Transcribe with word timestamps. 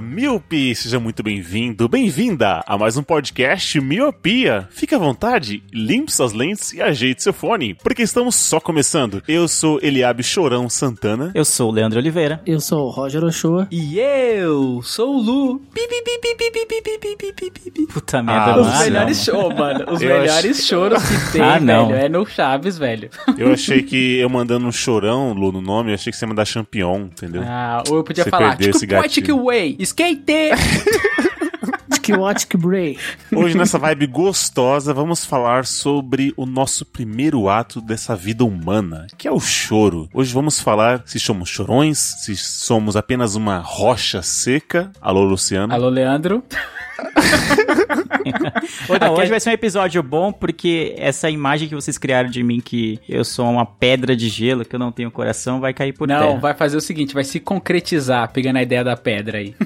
Milp, 0.00 0.36
Miopi! 0.52 0.74
Seja 0.74 1.00
muito 1.00 1.22
bem-vindo, 1.22 1.88
bem-vinda 1.88 2.62
a 2.66 2.76
mais 2.76 2.96
um 2.96 3.02
podcast 3.02 3.80
Miopia. 3.80 4.68
Fique 4.70 4.94
à 4.94 4.98
vontade, 4.98 5.62
limpe 5.72 6.12
suas 6.12 6.32
lentes 6.32 6.72
e 6.72 6.82
ajeite 6.82 7.22
seu 7.22 7.32
fone, 7.32 7.74
porque 7.74 8.02
estamos 8.02 8.34
só 8.34 8.60
começando. 8.60 9.22
Eu 9.26 9.48
sou 9.48 9.78
Eliabe 9.82 10.22
Chorão 10.22 10.68
Santana. 10.68 11.30
Eu 11.34 11.44
sou 11.44 11.70
o 11.70 11.72
Leandro 11.72 11.98
Oliveira. 11.98 12.40
Eu 12.46 12.60
sou 12.60 12.86
o 12.86 12.90
Roger 12.90 13.24
Ochoa. 13.24 13.66
E 13.70 13.98
eu 13.98 14.80
sou 14.82 15.16
o 15.16 15.20
Lu. 15.20 15.62
Puta 17.92 18.22
merda, 18.22 18.52
ah, 18.52 18.60
Os 18.60 18.78
melhores 18.80 19.24
choros, 19.24 19.58
mano. 19.58 19.92
Os 19.92 20.02
eu 20.02 20.08
melhores 20.08 20.30
achei... 20.32 20.54
choros 20.54 21.02
que 21.02 21.32
tem, 21.32 21.42
ah, 21.42 21.58
velho. 21.58 21.94
É 21.94 22.08
no 22.08 22.26
Chaves, 22.26 22.76
velho. 22.78 23.08
Eu 23.38 23.52
achei 23.52 23.82
que 23.82 24.18
eu 24.18 24.28
mandando 24.28 24.66
um 24.66 24.72
chorão, 24.72 25.32
Lu, 25.32 25.52
no 25.52 25.60
nome, 25.60 25.90
eu 25.90 25.94
achei 25.94 26.12
que 26.12 26.18
você 26.18 26.24
ia 26.24 26.28
mandar 26.28 26.44
champion, 26.44 27.02
entendeu? 27.02 27.42
Ah, 27.44 27.82
ou 27.88 27.96
eu 27.96 28.04
podia 28.04 28.24
você 28.24 28.30
falar, 28.30 28.56
tipo, 28.56 29.32
o 29.32 29.46
Way 29.46 29.76
skate! 29.86 30.50
Tchiki 32.34 32.56
Bray. 32.56 32.98
Hoje, 33.34 33.56
nessa 33.56 33.78
vibe 33.80 34.06
gostosa, 34.06 34.94
vamos 34.94 35.24
falar 35.24 35.66
sobre 35.66 36.32
o 36.36 36.46
nosso 36.46 36.84
primeiro 36.84 37.48
ato 37.48 37.80
dessa 37.80 38.14
vida 38.14 38.44
humana, 38.44 39.08
que 39.18 39.26
é 39.26 39.32
o 39.32 39.40
choro. 39.40 40.08
Hoje 40.14 40.32
vamos 40.32 40.60
falar 40.60 41.02
se 41.04 41.18
somos 41.18 41.48
chorões, 41.48 41.98
se 41.98 42.36
somos 42.36 42.94
apenas 42.94 43.34
uma 43.34 43.58
rocha 43.58 44.22
seca. 44.22 44.92
Alô, 45.00 45.24
Luciano. 45.24 45.74
Alô, 45.74 45.88
Leandro. 45.88 46.44
Não, 49.00 49.14
hoje 49.14 49.30
vai 49.30 49.40
ser 49.40 49.50
um 49.50 49.52
episódio 49.52 50.02
bom 50.02 50.32
porque 50.32 50.94
essa 50.98 51.28
imagem 51.30 51.68
que 51.68 51.74
vocês 51.74 51.98
criaram 51.98 52.28
de 52.28 52.42
mim 52.42 52.60
que 52.60 52.98
eu 53.08 53.24
sou 53.24 53.48
uma 53.50 53.64
pedra 53.66 54.16
de 54.16 54.28
gelo, 54.28 54.64
que 54.64 54.74
eu 54.74 54.78
não 54.78 54.92
tenho 54.92 55.10
coração, 55.10 55.60
vai 55.60 55.72
cair 55.72 55.92
por 55.92 56.08
Não, 56.08 56.20
terra. 56.20 56.38
vai 56.38 56.54
fazer 56.54 56.76
o 56.76 56.80
seguinte, 56.80 57.14
vai 57.14 57.24
se 57.24 57.40
concretizar, 57.40 58.30
pegando 58.32 58.56
a 58.56 58.62
ideia 58.62 58.84
da 58.84 58.96
pedra 58.96 59.38
aí. 59.38 59.54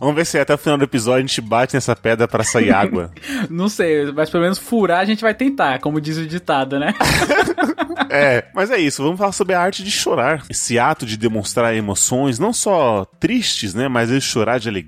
Vamos 0.00 0.14
ver 0.14 0.26
se 0.26 0.38
até 0.38 0.54
o 0.54 0.58
final 0.58 0.78
do 0.78 0.84
episódio 0.84 1.24
a 1.24 1.26
gente 1.26 1.40
bate 1.40 1.74
nessa 1.74 1.96
pedra 1.96 2.28
pra 2.28 2.44
sair 2.44 2.72
água. 2.72 3.10
Não 3.48 3.68
sei, 3.68 4.10
mas 4.12 4.30
pelo 4.30 4.42
menos 4.42 4.58
furar 4.58 5.00
a 5.00 5.04
gente 5.04 5.22
vai 5.22 5.34
tentar, 5.34 5.78
como 5.80 6.00
diz 6.00 6.18
o 6.18 6.26
ditado, 6.26 6.78
né? 6.78 6.94
É, 8.10 8.44
mas 8.54 8.70
é 8.70 8.78
isso, 8.78 9.02
vamos 9.02 9.18
falar 9.18 9.32
sobre 9.32 9.54
a 9.54 9.60
arte 9.60 9.82
de 9.82 9.90
chorar. 9.90 10.44
Esse 10.50 10.78
ato 10.78 11.06
de 11.06 11.16
demonstrar 11.16 11.74
emoções, 11.74 12.38
não 12.38 12.52
só 12.52 13.04
tristes, 13.18 13.74
né? 13.74 13.88
Mas 13.88 14.10
ele 14.10 14.20
chorar 14.20 14.58
de 14.58 14.68
alegria, 14.68 14.85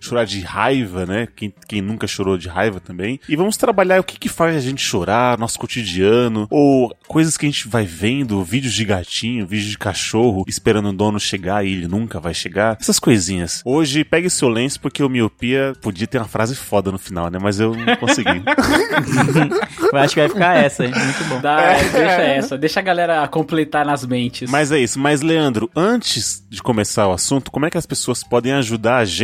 chorar 0.00 0.24
de 0.24 0.40
raiva, 0.40 1.06
né? 1.06 1.28
Quem, 1.34 1.52
quem 1.68 1.80
nunca 1.80 2.06
chorou 2.06 2.36
de 2.36 2.48
raiva 2.48 2.80
também. 2.80 3.20
E 3.28 3.36
vamos 3.36 3.56
trabalhar 3.56 4.00
o 4.00 4.04
que, 4.04 4.18
que 4.18 4.28
faz 4.28 4.56
a 4.56 4.60
gente 4.60 4.82
chorar, 4.82 5.38
nosso 5.38 5.58
cotidiano, 5.58 6.46
ou 6.50 6.94
coisas 7.06 7.36
que 7.36 7.46
a 7.46 7.48
gente 7.48 7.68
vai 7.68 7.84
vendo, 7.84 8.42
vídeos 8.44 8.74
de 8.74 8.84
gatinho, 8.84 9.46
vídeos 9.46 9.70
de 9.70 9.78
cachorro, 9.78 10.44
esperando 10.48 10.88
o 10.88 10.92
dono 10.92 11.18
chegar 11.18 11.64
e 11.64 11.72
ele 11.72 11.88
nunca 11.88 12.20
vai 12.20 12.34
chegar. 12.34 12.76
Essas 12.80 12.98
coisinhas. 12.98 13.62
Hoje, 13.64 14.04
pegue 14.04 14.30
seu 14.30 14.48
lenço, 14.48 14.80
porque 14.80 15.02
o 15.02 15.08
miopia 15.08 15.72
podia 15.80 16.06
ter 16.06 16.18
uma 16.18 16.28
frase 16.28 16.54
foda 16.54 16.90
no 16.90 16.98
final, 16.98 17.30
né? 17.30 17.38
Mas 17.40 17.60
eu 17.60 17.74
não 17.74 17.96
consegui. 17.96 18.42
Eu 19.92 19.98
acho 19.98 20.14
que 20.14 20.20
vai 20.20 20.28
ficar 20.28 20.56
essa, 20.56 20.84
hein? 20.84 20.92
Muito 20.94 21.24
bom. 21.24 21.40
Dá, 21.40 21.72
deixa 21.74 22.22
essa, 22.22 22.58
deixa 22.58 22.80
a 22.80 22.82
galera 22.82 23.26
completar 23.28 23.84
nas 23.84 24.04
mentes. 24.06 24.48
Mas 24.50 24.70
é 24.70 24.78
isso. 24.78 24.98
Mas, 24.98 25.20
Leandro, 25.20 25.70
antes 25.74 26.44
de 26.48 26.62
começar 26.62 27.08
o 27.08 27.12
assunto, 27.12 27.50
como 27.50 27.66
é 27.66 27.70
que 27.70 27.78
as 27.78 27.86
pessoas 27.86 28.22
podem 28.22 28.52
ajudar 28.52 28.98
a 28.98 29.04
gente 29.04 29.19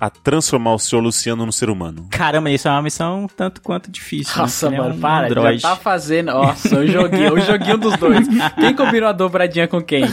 a 0.00 0.10
transformar 0.10 0.74
o 0.74 0.78
senhor 0.78 1.02
Luciano 1.02 1.44
no 1.46 1.52
ser 1.52 1.68
humano? 1.70 2.06
Caramba, 2.10 2.50
isso 2.50 2.68
é 2.68 2.70
uma 2.70 2.82
missão 2.82 3.26
tanto 3.36 3.60
quanto 3.60 3.90
difícil. 3.90 4.36
Nossa, 4.36 4.70
né? 4.70 4.76
Ele 4.76 4.80
é 4.80 4.88
mano, 4.88 4.96
um 4.96 5.00
para, 5.00 5.26
androide. 5.26 5.58
já 5.62 5.68
tá 5.70 5.76
fazendo. 5.76 6.26
Nossa, 6.32 6.78
o 6.80 6.86
joguinho, 6.86 7.34
o 7.34 7.40
joguinho 7.40 7.78
dos 7.78 7.96
dois. 7.96 8.26
Quem 8.58 8.74
combinou 8.74 9.08
a 9.08 9.12
dobradinha 9.12 9.68
com 9.68 9.82
quem? 9.82 10.04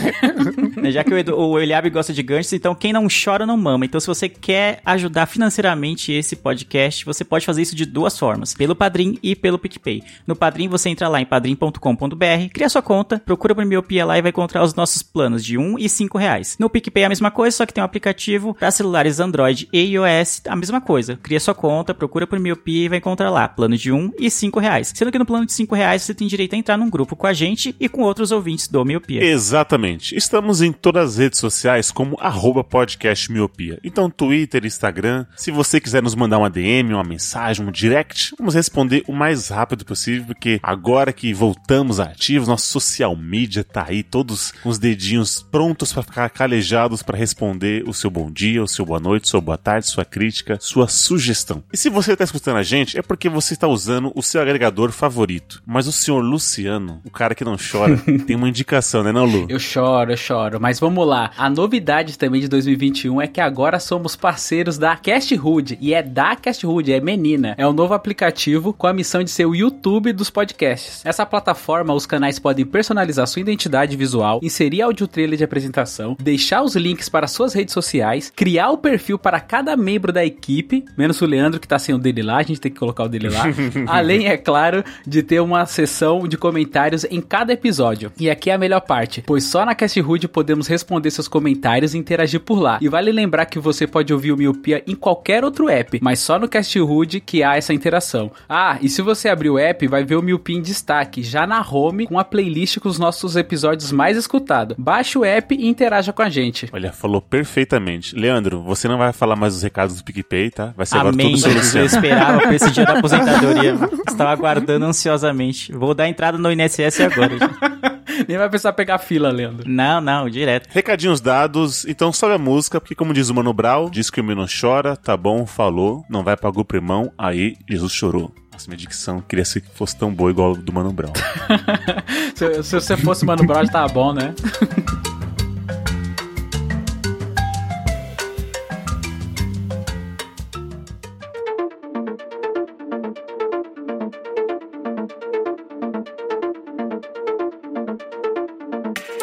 Né, 0.78 0.92
Já 0.92 1.03
que 1.03 1.14
o, 1.14 1.18
Edu- 1.18 1.38
o 1.38 1.59
Eliabe 1.59 1.90
gosta 1.90 2.14
de 2.14 2.22
ganchos, 2.24 2.52
então 2.53 2.74
quem 2.75 2.92
não 2.94 3.08
chora 3.08 3.46
não 3.46 3.56
mama. 3.58 3.86
Então 3.86 4.00
se 4.00 4.08
você 4.08 4.28
quer 4.28 4.81
ajudar 4.86 5.25
financeiramente 5.25 6.12
esse 6.12 6.36
podcast, 6.36 7.06
você 7.06 7.24
pode 7.24 7.46
fazer 7.46 7.62
isso 7.62 7.75
de 7.75 7.86
duas 7.86 8.18
formas, 8.19 8.53
pelo 8.53 8.75
Padrim 8.75 9.18
e 9.24 9.36
pelo 9.36 9.58
PicPay. 9.58 10.03
No 10.28 10.36
Padrim 10.36 10.68
você 10.68 10.90
entra 10.90 11.08
lá 11.08 11.22
em 11.22 11.25
padrim.com.br, 11.25 12.50
cria 12.53 12.69
sua 12.69 12.81
conta, 12.81 13.22
procura 13.25 13.56
por 13.56 13.66
Miopia 13.66 14.06
lá 14.06 14.18
e 14.18 14.22
vai 14.22 14.30
encontrar 14.30 14.63
os 14.63 14.74
nossos 14.75 15.02
planos 15.02 15.44
de 15.46 15.58
1 15.58 15.80
e 15.80 15.88
5 15.88 16.18
reais. 16.18 16.58
No 16.59 16.69
PicPay 16.69 17.03
é 17.03 17.06
a 17.06 17.09
mesma 17.09 17.31
coisa, 17.31 17.56
só 17.58 17.66
que 17.66 17.74
tem 17.74 17.81
um 17.81 17.86
aplicativo 17.86 18.53
para 18.53 18.72
celulares 18.72 19.19
Android 19.22 19.68
e 19.72 19.80
iOS, 19.80 20.42
a 20.48 20.56
mesma 20.56 20.82
coisa. 20.82 21.18
Cria 21.22 21.40
sua 21.40 21.54
conta, 21.54 21.94
procura 21.94 22.28
por 22.28 22.40
Miopia 22.40 22.86
e 22.86 22.90
vai 22.90 22.98
encontrar 22.98 23.30
lá 23.30 23.48
planos 23.48 23.80
de 23.80 23.92
1 23.92 24.14
e 24.20 24.30
5 24.30 24.59
reais. 24.59 24.92
Sendo 24.96 25.12
que 25.12 25.20
no 25.20 25.26
plano 25.26 25.46
de 25.46 25.54
5 25.54 25.74
reais 25.76 26.02
você 26.02 26.14
tem 26.14 26.28
direito 26.28 26.54
a 26.54 26.58
entrar 26.58 26.78
num 26.78 26.90
grupo 26.90 27.16
com 27.16 27.28
a 27.28 27.34
gente 27.34 27.76
e 27.80 27.88
com 27.88 28.02
outros 28.02 28.31
ouvintes 28.31 28.68
do 28.68 28.84
Miopia. 28.84 29.24
Exatamente. 29.24 30.16
Estamos 30.16 30.62
em 30.62 30.72
todas 30.72 31.12
as 31.12 31.18
redes 31.18 31.40
sociais 31.40 31.92
como 31.92 32.18
arroba 32.20 32.64
podcast 32.64 33.31
miopia. 33.31 33.80
Então, 33.84 34.10
Twitter, 34.10 34.66
Instagram. 34.66 35.26
Se 35.36 35.52
você 35.52 35.80
quiser 35.80 36.02
nos 36.02 36.16
mandar 36.16 36.38
uma 36.38 36.50
DM, 36.50 36.94
uma 36.94 37.04
mensagem, 37.04 37.66
um 37.66 37.72
direct, 37.72 38.34
vamos 38.38 38.56
responder 38.56 39.04
o 39.08 39.14
mais 39.14 39.50
rápido 39.50 39.86
possível, 39.86 40.26
porque 40.26 40.60
agora 40.64 41.14
que 41.14 41.34
voltamos 41.34 42.00
ativos, 42.00 42.48
nosso 42.48 42.68
social 42.68 43.16
media 43.16 43.64
tá 43.64 43.86
aí, 43.88 44.04
todos 44.04 44.52
com 44.64 44.70
os 44.70 44.80
dedinhos 44.80 45.42
prontos 45.52 45.94
para 45.94 46.04
ficar 46.04 46.30
calejados 46.30 47.04
para 47.04 47.18
responder 47.18 47.88
o 47.88 47.94
seu 47.94 48.10
bom 48.10 48.31
dia, 48.31 48.64
o 48.64 48.68
seu 48.68 48.86
boa 48.86 49.00
noite, 49.00 49.11
sua 49.28 49.42
boa 49.42 49.58
tarde, 49.58 49.88
sua 49.88 50.06
crítica, 50.06 50.58
sua 50.60 50.88
sugestão. 50.88 51.64
E 51.72 51.78
se 51.78 51.90
você 51.90 52.16
tá 52.16 52.24
escutando 52.24 52.58
a 52.58 52.64
gente, 52.64 52.98
é 52.98 53.02
porque 53.02 53.30
você 53.30 53.54
está 53.54 53.68
usando 53.68 54.12
o 54.16 54.22
seu 54.22 54.42
agregador 54.42 54.92
favorito. 54.92 55.62
Mas 55.66 55.88
o 55.88 55.92
senhor 55.92 56.20
Luciano, 56.20 57.02
o 57.06 57.10
cara 57.10 57.36
que 57.36 57.44
não 57.44 57.56
chora, 57.58 57.98
tem 58.26 58.36
uma 58.36 58.50
indicação, 58.50 59.04
né, 59.04 59.12
não, 59.12 59.26
Lu? 59.26 59.46
Eu 59.50 59.60
choro, 59.60 60.12
eu 60.12 60.18
choro. 60.18 60.60
Mas 60.60 60.80
vamos 60.80 61.06
lá. 61.08 61.32
A 61.38 61.50
novidade 61.50 62.18
também 62.18 62.42
de 62.42 62.48
2021 62.48 63.22
é 63.22 63.28
que 63.28 63.42
agora 63.42 63.80
somos 63.80 64.16
parceiros 64.16 64.78
da 64.78 64.96
Cast 64.96 65.34
Hood. 65.36 65.78
E 65.82 65.94
é 65.94 66.02
da 66.02 66.36
Cast 66.36 66.66
Hood, 66.66 66.92
é 66.92 67.00
menina. 67.00 67.56
É 67.58 67.68
um 67.68 67.74
novo 67.74 67.94
aplicativo 67.94 68.74
com 68.74 68.88
a 68.88 68.94
missão 68.94 69.24
de 69.24 69.32
ser 69.32 69.46
o 69.46 69.56
YouTube 69.56 70.14
dos 70.14 70.30
podcasts. 70.30 71.06
Essa 71.06 71.26
plataforma, 71.26 71.94
os 71.94 72.06
canais 72.06 72.40
podem 72.40 72.66
personalizar 72.66 73.28
sua 73.28 73.42
identidade 73.42 73.96
visual, 73.96 74.40
inserir 74.42 74.82
áudio 74.82 75.08
trailer 75.08 75.38
de 75.38 75.44
apresentação, 75.44 76.16
deixar 76.20 76.62
os 76.62 76.76
links 76.76 77.10
para 77.10 77.28
suas 77.28 77.54
redes 77.54 77.74
sociais, 77.74 78.32
criar 78.36 78.70
o 78.72 78.78
perfil 78.78 79.00
para 79.19 79.39
cada 79.39 79.75
membro 79.75 80.12
da 80.12 80.25
equipe, 80.25 80.85
menos 80.97 81.22
o 81.22 81.25
Leandro 81.25 81.59
que 81.59 81.67
tá 81.67 81.78
sem 81.78 81.94
o 81.94 81.97
dele 81.97 82.22
lá, 82.22 82.38
a 82.38 82.44
gente 82.44 82.62
tem 82.62 82.72
que 82.72 82.79
colocar 82.79 83.03
o 83.03 83.09
dele 83.09 83.29
lá. 83.29 83.44
Além, 83.88 84.28
é 84.28 84.38
claro, 84.38 84.84
de 85.06 85.23
ter 85.23 85.39
uma 85.39 85.66
sessão 85.66 86.28
de 86.28 86.38
comentários 86.38 87.03
em 87.06 87.22
cada 87.22 87.53
episódio. 87.53 88.12
E 88.19 88.29
aqui 88.29 88.50
é 88.50 88.53
a 88.53 88.57
melhor 88.57 88.81
parte, 88.81 89.23
pois 89.25 89.44
só 89.44 89.66
na 89.66 89.75
Cast 89.75 90.00
Hood 90.00 90.28
podemos 90.28 90.67
responder 90.67 91.12
seus 91.12 91.28
comentários 91.28 91.94
e 91.94 91.97
interagir 91.97 92.39
por 92.39 92.59
lá. 92.59 92.79
E 92.81 92.88
vale 92.88 93.12
lembrar 93.12 93.45
que 93.45 93.59
você 93.59 93.88
pode 93.88 94.13
ouvir 94.13 94.31
o 94.31 94.38
Miopia 94.38 94.84
em 94.88 94.95
qualquer 94.95 95.44
outro 95.44 95.69
app, 95.69 96.00
mas 96.01 96.19
só 96.19 96.39
no 96.39 96.47
Cast 96.47 96.79
Hood 96.79 97.22
que 97.22 97.44
há 97.44 97.56
essa 97.56 97.73
interação. 97.73 98.31
Ah, 98.47 98.78
e 98.81 98.89
se 98.89 99.01
você 99.01 99.29
abrir 99.29 99.50
o 99.50 99.57
app, 99.57 99.88
vai 99.88 100.03
ver 100.03 100.16
o 100.16 100.22
Miopia 100.22 100.57
em 100.57 100.62
destaque, 100.62 101.23
já 101.23 101.47
na 101.47 101.62
home, 101.62 102.07
com 102.07 102.19
a 102.19 102.23
playlist 102.23 102.79
com 102.79 102.89
os 102.89 103.00
nossos 103.00 103.35
episódios 103.35 103.91
mais 103.91 104.18
escutados. 104.18 104.75
Baixe 104.78 105.18
o 105.18 105.25
app 105.25 105.56
e 105.56 105.68
interaja 105.68 106.13
com 106.13 106.22
a 106.22 106.29
gente. 106.29 106.69
Olha, 106.72 106.91
falou 106.91 107.22
perfeitamente. 107.22 108.16
Leandro, 108.16 108.62
você 108.62 108.88
não 108.91 108.97
vai 108.97 109.13
falar 109.13 109.35
mais 109.35 109.56
os 109.56 109.63
recados 109.63 109.97
do 109.97 110.03
PicPay, 110.03 110.52
tá? 110.52 110.74
Vai 110.75 110.86
ser 110.86 110.98
agora 110.98 111.13
Amém, 111.13 111.31
tudo 111.31 111.39
seu 111.39 111.51
Jesus. 111.51 111.75
Eu 111.75 111.86
esperava 111.86 112.42
por 112.42 112.54
esse 112.54 112.71
dia 112.71 112.86
da 112.86 112.94
aposentadoria. 113.00 113.75
Estava 114.07 114.31
aguardando 114.31 114.86
ansiosamente. 114.86 115.71
Vou 115.71 115.94
dar 115.94 116.07
entrada 116.07 116.38
no 116.38 116.51
INSS 116.51 117.01
agora. 117.01 117.31
Nem 118.27 118.38
vai 118.38 118.50
precisar 118.50 118.74
pegar 118.74 119.00
fila, 119.00 119.30
Leandro. 119.31 119.68
Não, 119.68 120.01
não, 120.01 120.30
direto. 120.30 120.68
Recadinhos 120.71 121.21
dados, 121.21 121.86
então 121.86 122.12
sobe 122.12 122.36
a 122.36 122.38
música, 122.38 122.80
porque 122.80 122.94
como 122.94 123.13
diz 123.13 123.30
o 123.30 123.33
Mano 123.33 123.54
Brown, 123.54 123.89
diz 123.89 124.10
que 124.10 124.21
o 124.21 124.24
menino 124.24 124.45
chora, 124.48 124.95
tá 124.95 125.16
bom, 125.16 125.45
falou, 125.45 126.06
não 126.10 126.24
vai 126.24 126.36
pra 126.36 126.51
Guprimão, 126.51 127.12
aí 127.18 127.56
Jesus 127.68 127.94
chorou. 127.94 128.31
Nossa, 128.51 128.68
minha 128.68 128.77
dicção 128.77 129.21
queria 129.21 129.45
ser 129.45 129.62
que 129.62 129.69
fosse 129.74 129.98
tão 129.98 130.13
boa 130.13 130.30
igual 130.30 130.54
a 130.54 130.57
do 130.57 130.74
Mano 130.74 130.92
Brown. 130.92 131.13
Se, 132.36 132.63
se 132.63 132.75
você 132.75 132.98
fosse 132.98 133.25
Mano 133.25 133.44
Brown, 133.45 133.66
já 133.66 133.71
tava 133.71 133.94
bom, 133.94 134.13
né? 134.13 134.33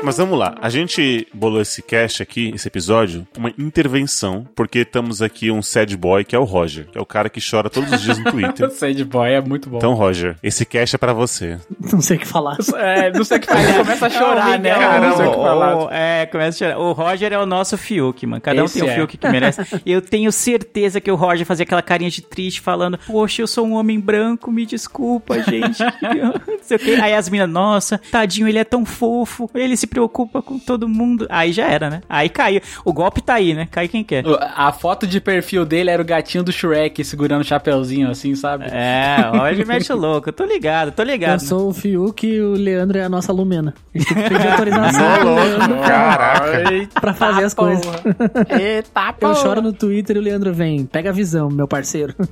Mas 0.09 0.17
vamos 0.17 0.39
lá, 0.39 0.55
a 0.63 0.71
gente 0.71 1.29
bolou 1.35 1.61
esse 1.61 1.83
cast 1.83 2.23
aqui, 2.23 2.51
esse 2.55 2.67
episódio, 2.67 3.29
uma 3.37 3.53
intervenção, 3.59 4.49
porque 4.57 4.79
estamos 4.79 5.21
aqui 5.21 5.51
um 5.51 5.61
sad 5.61 5.95
boy 5.99 6.25
que 6.25 6.35
é 6.35 6.39
o 6.39 6.45
Roger, 6.45 6.87
que 6.87 6.97
é 6.97 7.01
o 7.01 7.05
cara 7.05 7.29
que 7.29 7.41
chora 7.47 7.69
todos 7.69 7.93
os 7.93 8.01
dias 8.01 8.17
no 8.17 8.31
Twitter. 8.31 8.71
Sad 8.73 9.05
Boy 9.05 9.33
é 9.33 9.41
muito 9.41 9.69
bom. 9.69 9.77
Então, 9.77 9.93
Roger, 9.93 10.37
esse 10.43 10.65
cast 10.65 10.97
é 10.97 10.99
pra 10.99 11.13
você. 11.13 11.59
Não 11.93 12.01
sei 12.01 12.17
o 12.17 12.21
que 12.21 12.27
falar. 12.27 12.57
É, 12.77 13.11
não 13.11 13.25
sei 13.25 13.37
o 13.39 13.41
que 13.41 13.51
ele 13.51 13.73
começa 13.75 14.07
a 14.07 14.11
chorar, 14.11 14.59
né? 14.59 14.71
Caramba, 14.71 15.07
não 15.09 15.17
sei 15.17 15.27
o 15.27 15.31
que 15.31 15.37
falar. 15.37 15.77
o, 15.77 15.91
é, 15.91 16.27
começa 16.27 16.65
a 16.65 16.69
chorar. 16.69 16.81
O 16.81 16.93
Roger 16.93 17.33
é 17.33 17.39
o 17.39 17.47
nosso 17.47 17.77
Fiuk, 17.77 18.25
mano. 18.27 18.41
Cada 18.41 18.63
um 18.63 18.65
Esse 18.65 18.81
tem 18.81 18.89
um 18.89 18.93
é. 18.93 18.95
Fiuk 18.95 19.17
que 19.17 19.29
merece. 19.29 19.61
Eu 19.85 20.01
tenho 20.01 20.31
certeza 20.31 21.01
que 21.01 21.11
o 21.11 21.17
Roger 21.17 21.45
fazia 21.45 21.65
aquela 21.65 21.83
carinha 21.83 22.11
de 22.11 22.23
triste 22.23 22.61
falando: 22.61 22.99
Poxa, 23.07 23.43
eu 23.43 23.47
sou 23.47 23.67
um 23.67 23.75
homem 23.75 23.99
branco, 23.99 24.51
me 24.51 24.65
desculpa, 24.65 25.43
gente. 25.43 25.83
Não 25.83 26.59
sei 26.63 26.77
o 26.77 26.81
quê. 26.81 26.99
Aí 27.03 27.15
as 27.15 27.29
minas, 27.29 27.49
nossa, 27.49 28.01
tadinho, 28.11 28.49
ele 28.49 28.59
é 28.59 28.65
tão 28.65 28.85
fofo, 28.85 29.51
ele 29.55 29.77
se 29.77 29.87
preocupa 29.99 30.41
com 30.41 30.59
todo 30.59 30.89
mundo. 30.89 31.27
Aí 31.29 31.53
já 31.53 31.67
era, 31.67 31.91
né? 31.91 32.01
Aí 32.09 32.29
caiu. 32.29 32.61
O 32.85 32.93
golpe 32.93 33.21
tá 33.21 33.35
aí, 33.35 33.53
né? 33.53 33.67
Cai 33.71 33.89
quem 33.89 34.05
quer. 34.05 34.25
A 34.55 34.71
foto 34.73 35.07
de 35.07 35.21
perfil 35.21 35.65
dele 35.65 35.91
era 35.91 36.01
o 36.01 36.05
gatinho 36.05 36.45
do 36.45 36.53
Shrek 36.53 37.05
segurando 37.05 37.41
o 37.41 37.45
chapeuzinho 37.45 38.09
assim, 38.11 38.35
sabe? 38.37 38.67
É, 38.71 39.17
hoje 39.43 39.65
mete 39.65 39.93
o 39.93 39.97
louco. 39.97 40.29
Eu 40.29 40.33
tô 40.33 40.45
ligado, 40.45 40.93
tô 40.93 41.03
Eu 41.03 41.07
ligado. 41.09 41.41
sou 41.41 41.69
o 41.69 41.75
Fiuk 41.75 42.27
e 42.27 42.41
o 42.41 42.53
Leandro 42.53 42.99
é 42.99 43.03
a 43.05 43.09
nossa 43.09 43.33
Lumena. 43.33 43.75
A 43.93 43.99
gente 43.99 44.15
tem 44.15 44.23
que 44.23 44.29
pedir 44.29 44.49
autorização 44.49 45.25
do 45.25 45.35
Leandro 45.35 45.79
Caraca. 45.81 46.89
pra 47.01 47.15
fazer 47.15 47.45
as 47.45 47.55
coisas. 47.55 47.85
Eita, 48.49 49.15
Eu 49.21 49.35
choro 49.35 49.61
no 49.61 49.73
Twitter 49.73 50.17
e 50.17 50.19
o 50.21 50.23
Leandro 50.23 50.53
vem. 50.55 50.87
Pega 50.87 51.11
a 51.11 51.13
visão, 51.13 51.49
meu 51.51 51.67
parceiro. 51.67 52.15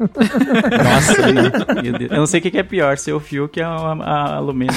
Nossa, 0.84 1.32
meu 1.82 1.98
Deus. 1.98 2.10
Eu 2.12 2.18
não 2.18 2.26
sei 2.26 2.38
o 2.38 2.42
que 2.42 2.56
é 2.56 2.62
pior, 2.62 2.96
ser 2.96 3.12
o 3.12 3.18
Fiuk 3.20 3.60
ou 3.60 3.66
a, 3.66 4.36
a 4.36 4.38
Lumena. 4.38 4.72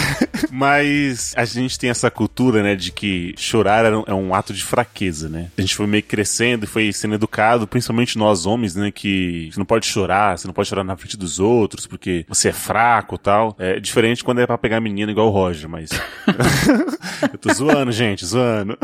Mas 0.52 1.34
a 1.38 1.46
gente 1.46 1.78
tem 1.78 1.90
essa 1.90 2.10
cultura, 2.10 2.64
né, 2.64 2.76
de 2.80 2.92
que 2.92 3.34
chorar 3.38 3.86
é 3.86 4.14
um, 4.14 4.34
ato 4.34 4.54
de 4.54 4.64
fraqueza, 4.64 5.30
né? 5.30 5.52
A 5.58 5.62
gente 5.62 5.76
foi 5.76 5.86
meio 5.86 6.04
crescendo 6.04 6.64
e 6.64 6.68
foi 6.68 6.92
sendo 6.94 7.16
educado, 7.16 7.68
principalmente 7.68 8.18
nós 8.18 8.46
homens, 8.46 8.76
né, 8.76 8.92
que 8.92 9.50
você 9.52 9.60
não 9.60 9.66
pode 9.66 9.86
chorar, 9.86 10.38
você 10.38 10.48
não 10.48 10.54
pode 10.54 10.70
chorar 10.70 10.84
na 10.84 10.96
frente 10.96 11.18
dos 11.18 11.40
outros, 11.40 11.86
porque 11.86 12.26
você 12.28 12.50
é 12.50 12.54
fraco 12.54 13.18
tal. 13.18 13.56
É 13.60 13.80
diferente 13.80 14.24
quando 14.24 14.40
é 14.40 14.48
pra 14.48 14.58
pegar 14.58 14.80
menina 14.80 15.12
igual 15.12 15.28
o 15.28 15.32
Roger, 15.32 15.70
mas... 15.70 15.90
eu 17.32 17.38
tô 17.38 17.54
zoando, 17.54 17.92
gente, 17.92 18.26
zoando. 18.26 18.78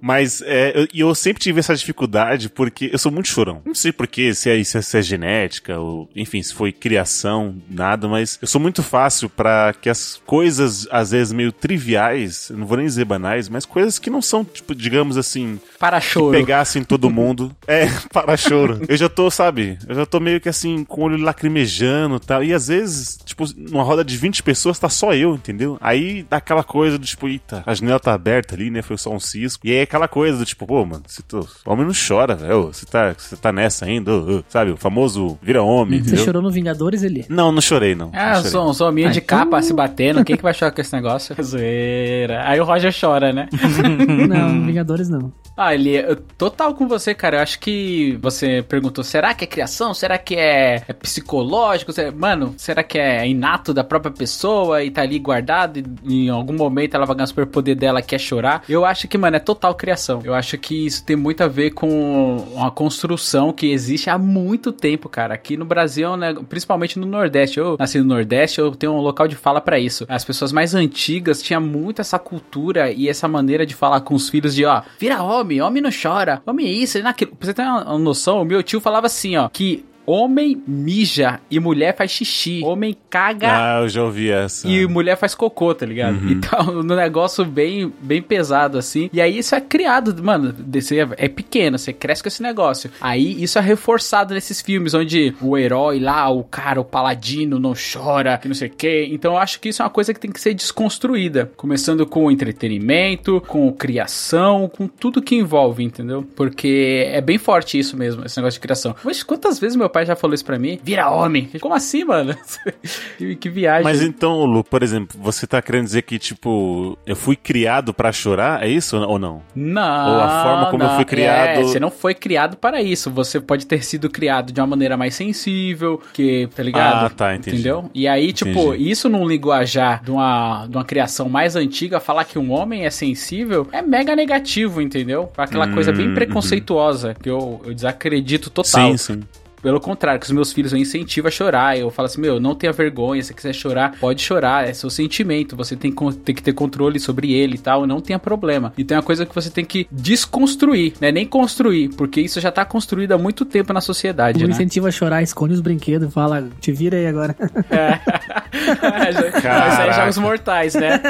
Mas 0.00 0.42
é, 0.42 0.72
eu, 0.74 0.88
eu 0.92 1.14
sempre 1.14 1.42
tive 1.42 1.60
essa 1.60 1.74
dificuldade 1.74 2.48
porque 2.48 2.90
eu 2.92 2.98
sou 2.98 3.12
muito 3.12 3.28
chorão. 3.28 3.62
Não 3.64 3.74
sei 3.74 3.92
porquê, 3.92 4.34
se 4.34 4.50
é, 4.50 4.62
se 4.64 4.78
é, 4.78 4.82
se 4.82 4.98
é 4.98 5.02
genética, 5.02 5.78
ou 5.78 6.08
enfim, 6.14 6.42
se 6.42 6.52
foi 6.52 6.72
criação, 6.72 7.56
nada, 7.70 8.08
mas 8.08 8.38
eu 8.42 8.48
sou 8.48 8.60
muito 8.60 8.82
fácil 8.82 9.28
pra 9.28 9.72
que 9.80 9.88
as 9.88 10.20
coisas, 10.26 10.88
às 10.90 11.12
vezes 11.12 11.32
meio 11.32 11.52
triviais, 11.52 12.50
não 12.54 12.66
vou 12.66 12.76
nem 12.76 12.86
dizer 12.86 13.04
banais, 13.04 13.21
mas 13.48 13.64
coisas 13.66 13.98
que 13.98 14.10
não 14.10 14.20
são, 14.22 14.44
tipo, 14.44 14.74
digamos 14.74 15.16
assim, 15.16 15.58
Para 15.78 16.00
que 16.00 16.06
choro. 16.06 16.36
pegassem 16.36 16.82
todo 16.84 17.10
mundo. 17.10 17.54
É, 17.66 17.86
para 18.12 18.36
choro. 18.36 18.80
Eu 18.88 18.96
já 18.96 19.08
tô, 19.08 19.30
sabe, 19.30 19.78
eu 19.88 19.94
já 19.94 20.04
tô 20.04 20.20
meio 20.20 20.40
que 20.40 20.48
assim, 20.48 20.84
com 20.84 21.00
o 21.00 21.04
olho 21.04 21.16
lacrimejando 21.16 22.16
e 22.16 22.20
tal. 22.20 22.44
E 22.44 22.52
às 22.52 22.68
vezes, 22.68 23.18
tipo, 23.24 23.44
numa 23.56 23.82
roda 23.82 24.04
de 24.04 24.16
20 24.16 24.42
pessoas 24.42 24.78
tá 24.78 24.88
só 24.88 25.14
eu, 25.14 25.34
entendeu? 25.34 25.78
Aí 25.80 26.24
dá 26.28 26.36
aquela 26.38 26.62
coisa 26.62 26.98
do 26.98 27.06
tipo, 27.06 27.28
eita, 27.28 27.62
a 27.66 27.74
janela 27.74 27.98
tá 28.00 28.12
aberta 28.12 28.54
ali, 28.54 28.70
né? 28.70 28.82
Foi 28.82 28.96
só 28.98 29.10
um 29.10 29.20
cisco. 29.20 29.66
E 29.66 29.72
aí 29.72 29.80
aquela 29.82 30.06
coisa 30.08 30.38
do 30.38 30.44
tipo, 30.44 30.66
pô, 30.66 30.84
mano, 30.84 31.02
você 31.06 31.22
tá, 31.22 31.38
o 31.38 31.46
homem 31.72 31.86
não 31.86 31.92
chora, 31.94 32.34
velho. 32.34 32.66
Você 32.66 32.84
tá, 32.84 33.14
você 33.16 33.36
tá 33.36 33.52
nessa 33.52 33.86
ainda, 33.86 34.12
ô, 34.12 34.38
ô, 34.38 34.44
sabe? 34.48 34.70
O 34.72 34.76
famoso 34.76 35.38
vira 35.42 35.62
homem, 35.62 36.00
Você 36.00 36.08
entendeu? 36.08 36.24
chorou 36.24 36.42
no 36.42 36.50
Vingadores, 36.50 37.02
ele? 37.02 37.24
Não, 37.28 37.50
não 37.52 37.60
chorei, 37.60 37.94
não. 37.94 38.10
Ah, 38.12 38.28
não 38.28 38.34
chorei. 38.36 38.50
sou, 38.50 38.74
sou 38.74 38.92
minha 38.92 39.10
de 39.10 39.20
capa 39.20 39.62
se 39.62 39.72
batendo. 39.72 40.24
Quem 40.24 40.36
que 40.36 40.42
vai 40.42 40.52
chorar 40.54 40.72
com 40.72 40.80
esse 40.80 40.92
negócio? 40.92 41.34
Zoeira. 41.42 42.46
Aí 42.48 42.60
o 42.60 42.64
Roger 42.64 42.94
chora, 42.98 43.11
né? 43.20 43.48
Não, 44.28 44.64
Vingadores 44.66 45.08
não. 45.08 45.32
Ah, 45.56 45.74
ele 45.74 45.90
eu- 45.96 46.16
total 46.16 46.74
com 46.74 46.88
você, 46.88 47.14
cara. 47.14 47.36
Eu 47.36 47.42
acho 47.42 47.58
que 47.60 48.18
você 48.22 48.62
perguntou: 48.66 49.04
será 49.04 49.34
que 49.34 49.44
é 49.44 49.46
criação? 49.46 49.92
Será 49.92 50.16
que 50.16 50.34
é, 50.34 50.82
é 50.88 50.92
psicológico? 50.94 51.92
Será- 51.92 52.10
Mano, 52.10 52.54
será 52.56 52.82
que 52.82 52.98
é 52.98 53.26
inato 53.28 53.74
da 53.74 53.84
própria 53.84 54.10
pessoa 54.12 54.82
e 54.82 54.90
tá 54.90 55.02
ali 55.02 55.18
guardado 55.18 55.78
e 56.04 56.26
em 56.26 56.28
algum 56.30 56.54
momento 56.54 56.94
ela 56.94 57.04
vai 57.04 57.14
ganhar 57.16 57.24
o 57.24 57.28
superpoder 57.28 57.76
dela 57.76 58.00
que 58.00 58.14
é 58.14 58.18
chorar? 58.18 58.62
Eu 58.68 58.84
acho 58.84 59.06
que, 59.06 59.18
mano, 59.18 59.36
é 59.36 59.40
total 59.40 59.74
criação. 59.74 60.20
Eu 60.24 60.32
acho 60.34 60.56
que 60.56 60.86
isso 60.86 61.04
tem 61.04 61.16
muito 61.16 61.42
a 61.42 61.48
ver 61.48 61.72
com 61.72 62.36
uma 62.54 62.70
construção 62.70 63.52
que 63.52 63.70
existe 63.70 64.08
há 64.08 64.16
muito 64.16 64.72
tempo, 64.72 65.08
cara. 65.08 65.34
Aqui 65.34 65.56
no 65.56 65.64
Brasil, 65.66 66.16
né, 66.16 66.34
principalmente 66.48 66.98
no 66.98 67.06
Nordeste. 67.06 67.58
Eu 67.58 67.76
nasci 67.78 67.98
no 67.98 68.04
Nordeste, 68.06 68.58
eu 68.58 68.70
tenho 68.74 68.92
um 68.92 69.00
local 69.00 69.28
de 69.28 69.36
fala 69.36 69.60
pra 69.60 69.78
isso. 69.78 70.06
As 70.08 70.24
pessoas 70.24 70.50
mais 70.50 70.74
antigas 70.74 71.42
tinham 71.42 71.60
muito 71.60 72.00
essa 72.00 72.18
cultura 72.18 72.90
e 72.90 73.01
essa 73.08 73.28
maneira 73.28 73.64
de 73.66 73.74
falar 73.74 74.00
com 74.00 74.14
os 74.14 74.28
filhos 74.28 74.54
de, 74.54 74.64
ó, 74.64 74.82
vira 74.98 75.22
homem, 75.22 75.60
homem 75.60 75.82
não 75.82 75.90
chora, 75.90 76.42
homem 76.46 76.66
é 76.66 76.70
isso, 76.70 76.98
e 76.98 77.02
naquilo. 77.02 77.36
Pra 77.36 77.46
você 77.46 77.54
ter 77.54 77.62
uma 77.62 77.82
uma 77.84 77.98
noção, 77.98 78.40
o 78.40 78.44
meu 78.44 78.62
tio 78.62 78.80
falava 78.80 79.06
assim, 79.06 79.36
ó, 79.36 79.48
que 79.48 79.84
homem 80.06 80.60
mija 80.66 81.40
e 81.50 81.58
mulher 81.60 81.96
faz 81.96 82.10
xixi. 82.10 82.62
Homem 82.64 82.96
caga 83.10 83.48
Ah, 83.50 83.80
eu 83.82 83.88
já 83.88 84.02
ouvi 84.02 84.30
essa. 84.30 84.68
e 84.68 84.86
mulher 84.86 85.16
faz 85.16 85.34
cocô, 85.34 85.74
tá 85.74 85.86
ligado? 85.86 86.18
Então, 86.30 86.82
no 86.82 86.94
negócio 86.96 87.44
bem, 87.44 87.92
bem 88.00 88.20
pesado, 88.22 88.78
assim. 88.78 89.08
E 89.12 89.20
aí 89.20 89.38
isso 89.38 89.54
é 89.54 89.60
criado, 89.60 90.22
mano, 90.22 90.54
você 90.72 91.00
é, 91.00 91.08
é 91.16 91.28
pequeno, 91.28 91.78
você 91.78 91.92
cresce 91.92 92.22
com 92.22 92.28
esse 92.28 92.42
negócio. 92.42 92.90
Aí 93.00 93.42
isso 93.42 93.58
é 93.58 93.62
reforçado 93.62 94.34
nesses 94.34 94.60
filmes, 94.60 94.94
onde 94.94 95.34
o 95.40 95.56
herói 95.56 95.98
lá, 95.98 96.28
o 96.30 96.44
cara, 96.44 96.80
o 96.80 96.84
paladino, 96.84 97.58
não 97.58 97.74
chora, 97.74 98.36
que 98.38 98.48
não 98.48 98.54
sei 98.54 98.68
o 98.68 98.72
quê. 98.72 99.08
Então 99.10 99.32
eu 99.32 99.38
acho 99.38 99.60
que 99.60 99.68
isso 99.68 99.82
é 99.82 99.84
uma 99.84 99.90
coisa 99.90 100.12
que 100.12 100.20
tem 100.20 100.30
que 100.30 100.40
ser 100.40 100.54
desconstruída. 100.54 101.50
Começando 101.56 102.06
com 102.06 102.30
entretenimento, 102.30 103.40
com 103.46 103.72
criação, 103.72 104.68
com 104.68 104.86
tudo 104.88 105.22
que 105.22 105.34
envolve, 105.36 105.82
entendeu? 105.82 106.26
Porque 106.36 107.04
é 107.10 107.20
bem 107.20 107.38
forte 107.38 107.78
isso 107.78 107.96
mesmo, 107.96 108.24
esse 108.24 108.36
negócio 108.38 108.58
de 108.58 108.62
criação. 108.62 108.94
Mas 109.04 109.22
quantas 109.22 109.58
vezes 109.58 109.76
meu 109.76 109.86
pai 109.92 110.06
já 110.06 110.16
falou 110.16 110.34
isso 110.34 110.44
pra 110.44 110.58
mim? 110.58 110.78
Vira 110.82 111.10
homem. 111.10 111.48
Como 111.60 111.74
assim, 111.74 112.04
mano? 112.04 112.34
que, 113.18 113.36
que 113.36 113.48
viagem. 113.50 113.84
Mas 113.84 114.02
então, 114.02 114.44
Lu, 114.44 114.64
por 114.64 114.82
exemplo, 114.82 115.16
você 115.20 115.46
tá 115.46 115.60
querendo 115.62 115.84
dizer 115.84 116.02
que, 116.02 116.18
tipo, 116.18 116.98
eu 117.06 117.14
fui 117.14 117.36
criado 117.36 117.92
pra 117.94 118.10
chorar? 118.12 118.62
É 118.62 118.68
isso 118.68 118.96
ou 118.96 119.18
não? 119.18 119.42
Não. 119.54 120.14
Ou 120.14 120.20
a 120.20 120.42
forma 120.42 120.70
como 120.70 120.82
eu 120.82 120.88
não. 120.88 120.96
fui 120.96 121.04
criado- 121.04 121.46
É, 121.48 121.62
você 121.62 121.78
não 121.78 121.90
foi 121.90 122.14
criado 122.14 122.56
para 122.56 122.82
isso. 122.82 123.10
Você 123.10 123.40
pode 123.40 123.66
ter 123.66 123.84
sido 123.84 124.08
criado 124.10 124.52
de 124.52 124.60
uma 124.60 124.66
maneira 124.66 124.96
mais 124.96 125.14
sensível, 125.14 126.00
que, 126.12 126.48
tá 126.54 126.62
ligado? 126.62 127.06
Ah, 127.06 127.10
tá, 127.10 127.34
entendi. 127.34 127.56
Entendeu? 127.56 127.90
E 127.94 128.08
aí, 128.08 128.32
tipo, 128.32 128.74
Entendi. 128.74 128.90
isso 128.90 129.08
num 129.08 129.26
linguajar 129.28 130.02
de 130.02 130.10
uma, 130.10 130.66
de 130.66 130.76
uma 130.76 130.84
criação 130.84 131.28
mais 131.28 131.54
antiga, 131.56 132.00
falar 132.00 132.24
que 132.24 132.38
um 132.38 132.50
homem 132.52 132.84
é 132.86 132.90
sensível 132.90 133.66
é 133.72 133.82
mega 133.82 134.14
negativo, 134.16 134.80
entendeu? 134.80 135.30
Aquela 135.36 135.66
Hum, 135.66 135.74
coisa 135.74 135.92
bem 135.92 136.08
uhum. 136.08 136.14
preconceituosa, 136.14 137.14
que 137.20 137.28
eu, 137.28 137.60
eu 137.64 137.74
desacredito 137.74 138.50
total. 138.50 138.90
Sim, 138.92 138.96
sim. 138.96 139.20
Pelo 139.62 139.80
contrário, 139.80 140.18
que 140.20 140.26
os 140.26 140.32
meus 140.32 140.52
filhos 140.52 140.72
eu 140.72 140.78
incentivo 140.78 141.28
a 141.28 141.30
chorar. 141.30 141.78
Eu 141.78 141.90
falo 141.90 142.06
assim, 142.06 142.20
meu, 142.20 142.40
não 142.40 142.54
tenha 142.54 142.72
vergonha. 142.72 143.22
Se 143.22 143.28
você 143.28 143.34
quiser 143.34 143.52
chorar, 143.54 143.92
pode 144.00 144.20
chorar. 144.20 144.68
É 144.68 144.72
seu 144.74 144.90
sentimento. 144.90 145.54
Você 145.56 145.76
tem, 145.76 145.92
tem 146.24 146.34
que 146.34 146.42
ter 146.42 146.52
controle 146.52 146.98
sobre 146.98 147.32
ele 147.32 147.54
e 147.54 147.58
tal. 147.58 147.86
Não 147.86 148.00
tenha 148.00 148.18
problema. 148.18 148.72
Então 148.76 148.96
é 148.96 149.00
uma 149.00 149.06
coisa 149.06 149.24
que 149.24 149.34
você 149.34 149.50
tem 149.50 149.64
que 149.64 149.86
desconstruir, 149.90 150.94
né? 151.00 151.12
Nem 151.12 151.24
construir, 151.26 151.90
porque 151.90 152.20
isso 152.20 152.40
já 152.40 152.50
tá 152.50 152.64
construído 152.64 153.12
há 153.12 153.18
muito 153.18 153.44
tempo 153.44 153.72
na 153.72 153.80
sociedade, 153.80 154.42
O 154.44 154.46
né? 154.48 154.52
incentiva 154.52 154.88
a 154.88 154.90
chorar, 154.90 155.22
esconde 155.22 155.54
os 155.54 155.60
brinquedos 155.60 156.08
e 156.08 156.12
fala, 156.12 156.48
te 156.60 156.72
vira 156.72 156.96
aí 156.96 157.06
agora. 157.06 157.36
É, 158.52 159.12
já- 159.12 159.22
Mas 159.32 159.80
aí 159.80 159.92
já 159.92 160.08
os 160.08 160.18
mortais, 160.18 160.74
né? 160.74 161.00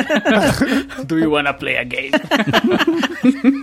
Do 1.07 1.19
you 1.19 1.33
wanna 1.33 1.53
play 1.53 1.77
a 1.79 1.85
game? 1.85 2.11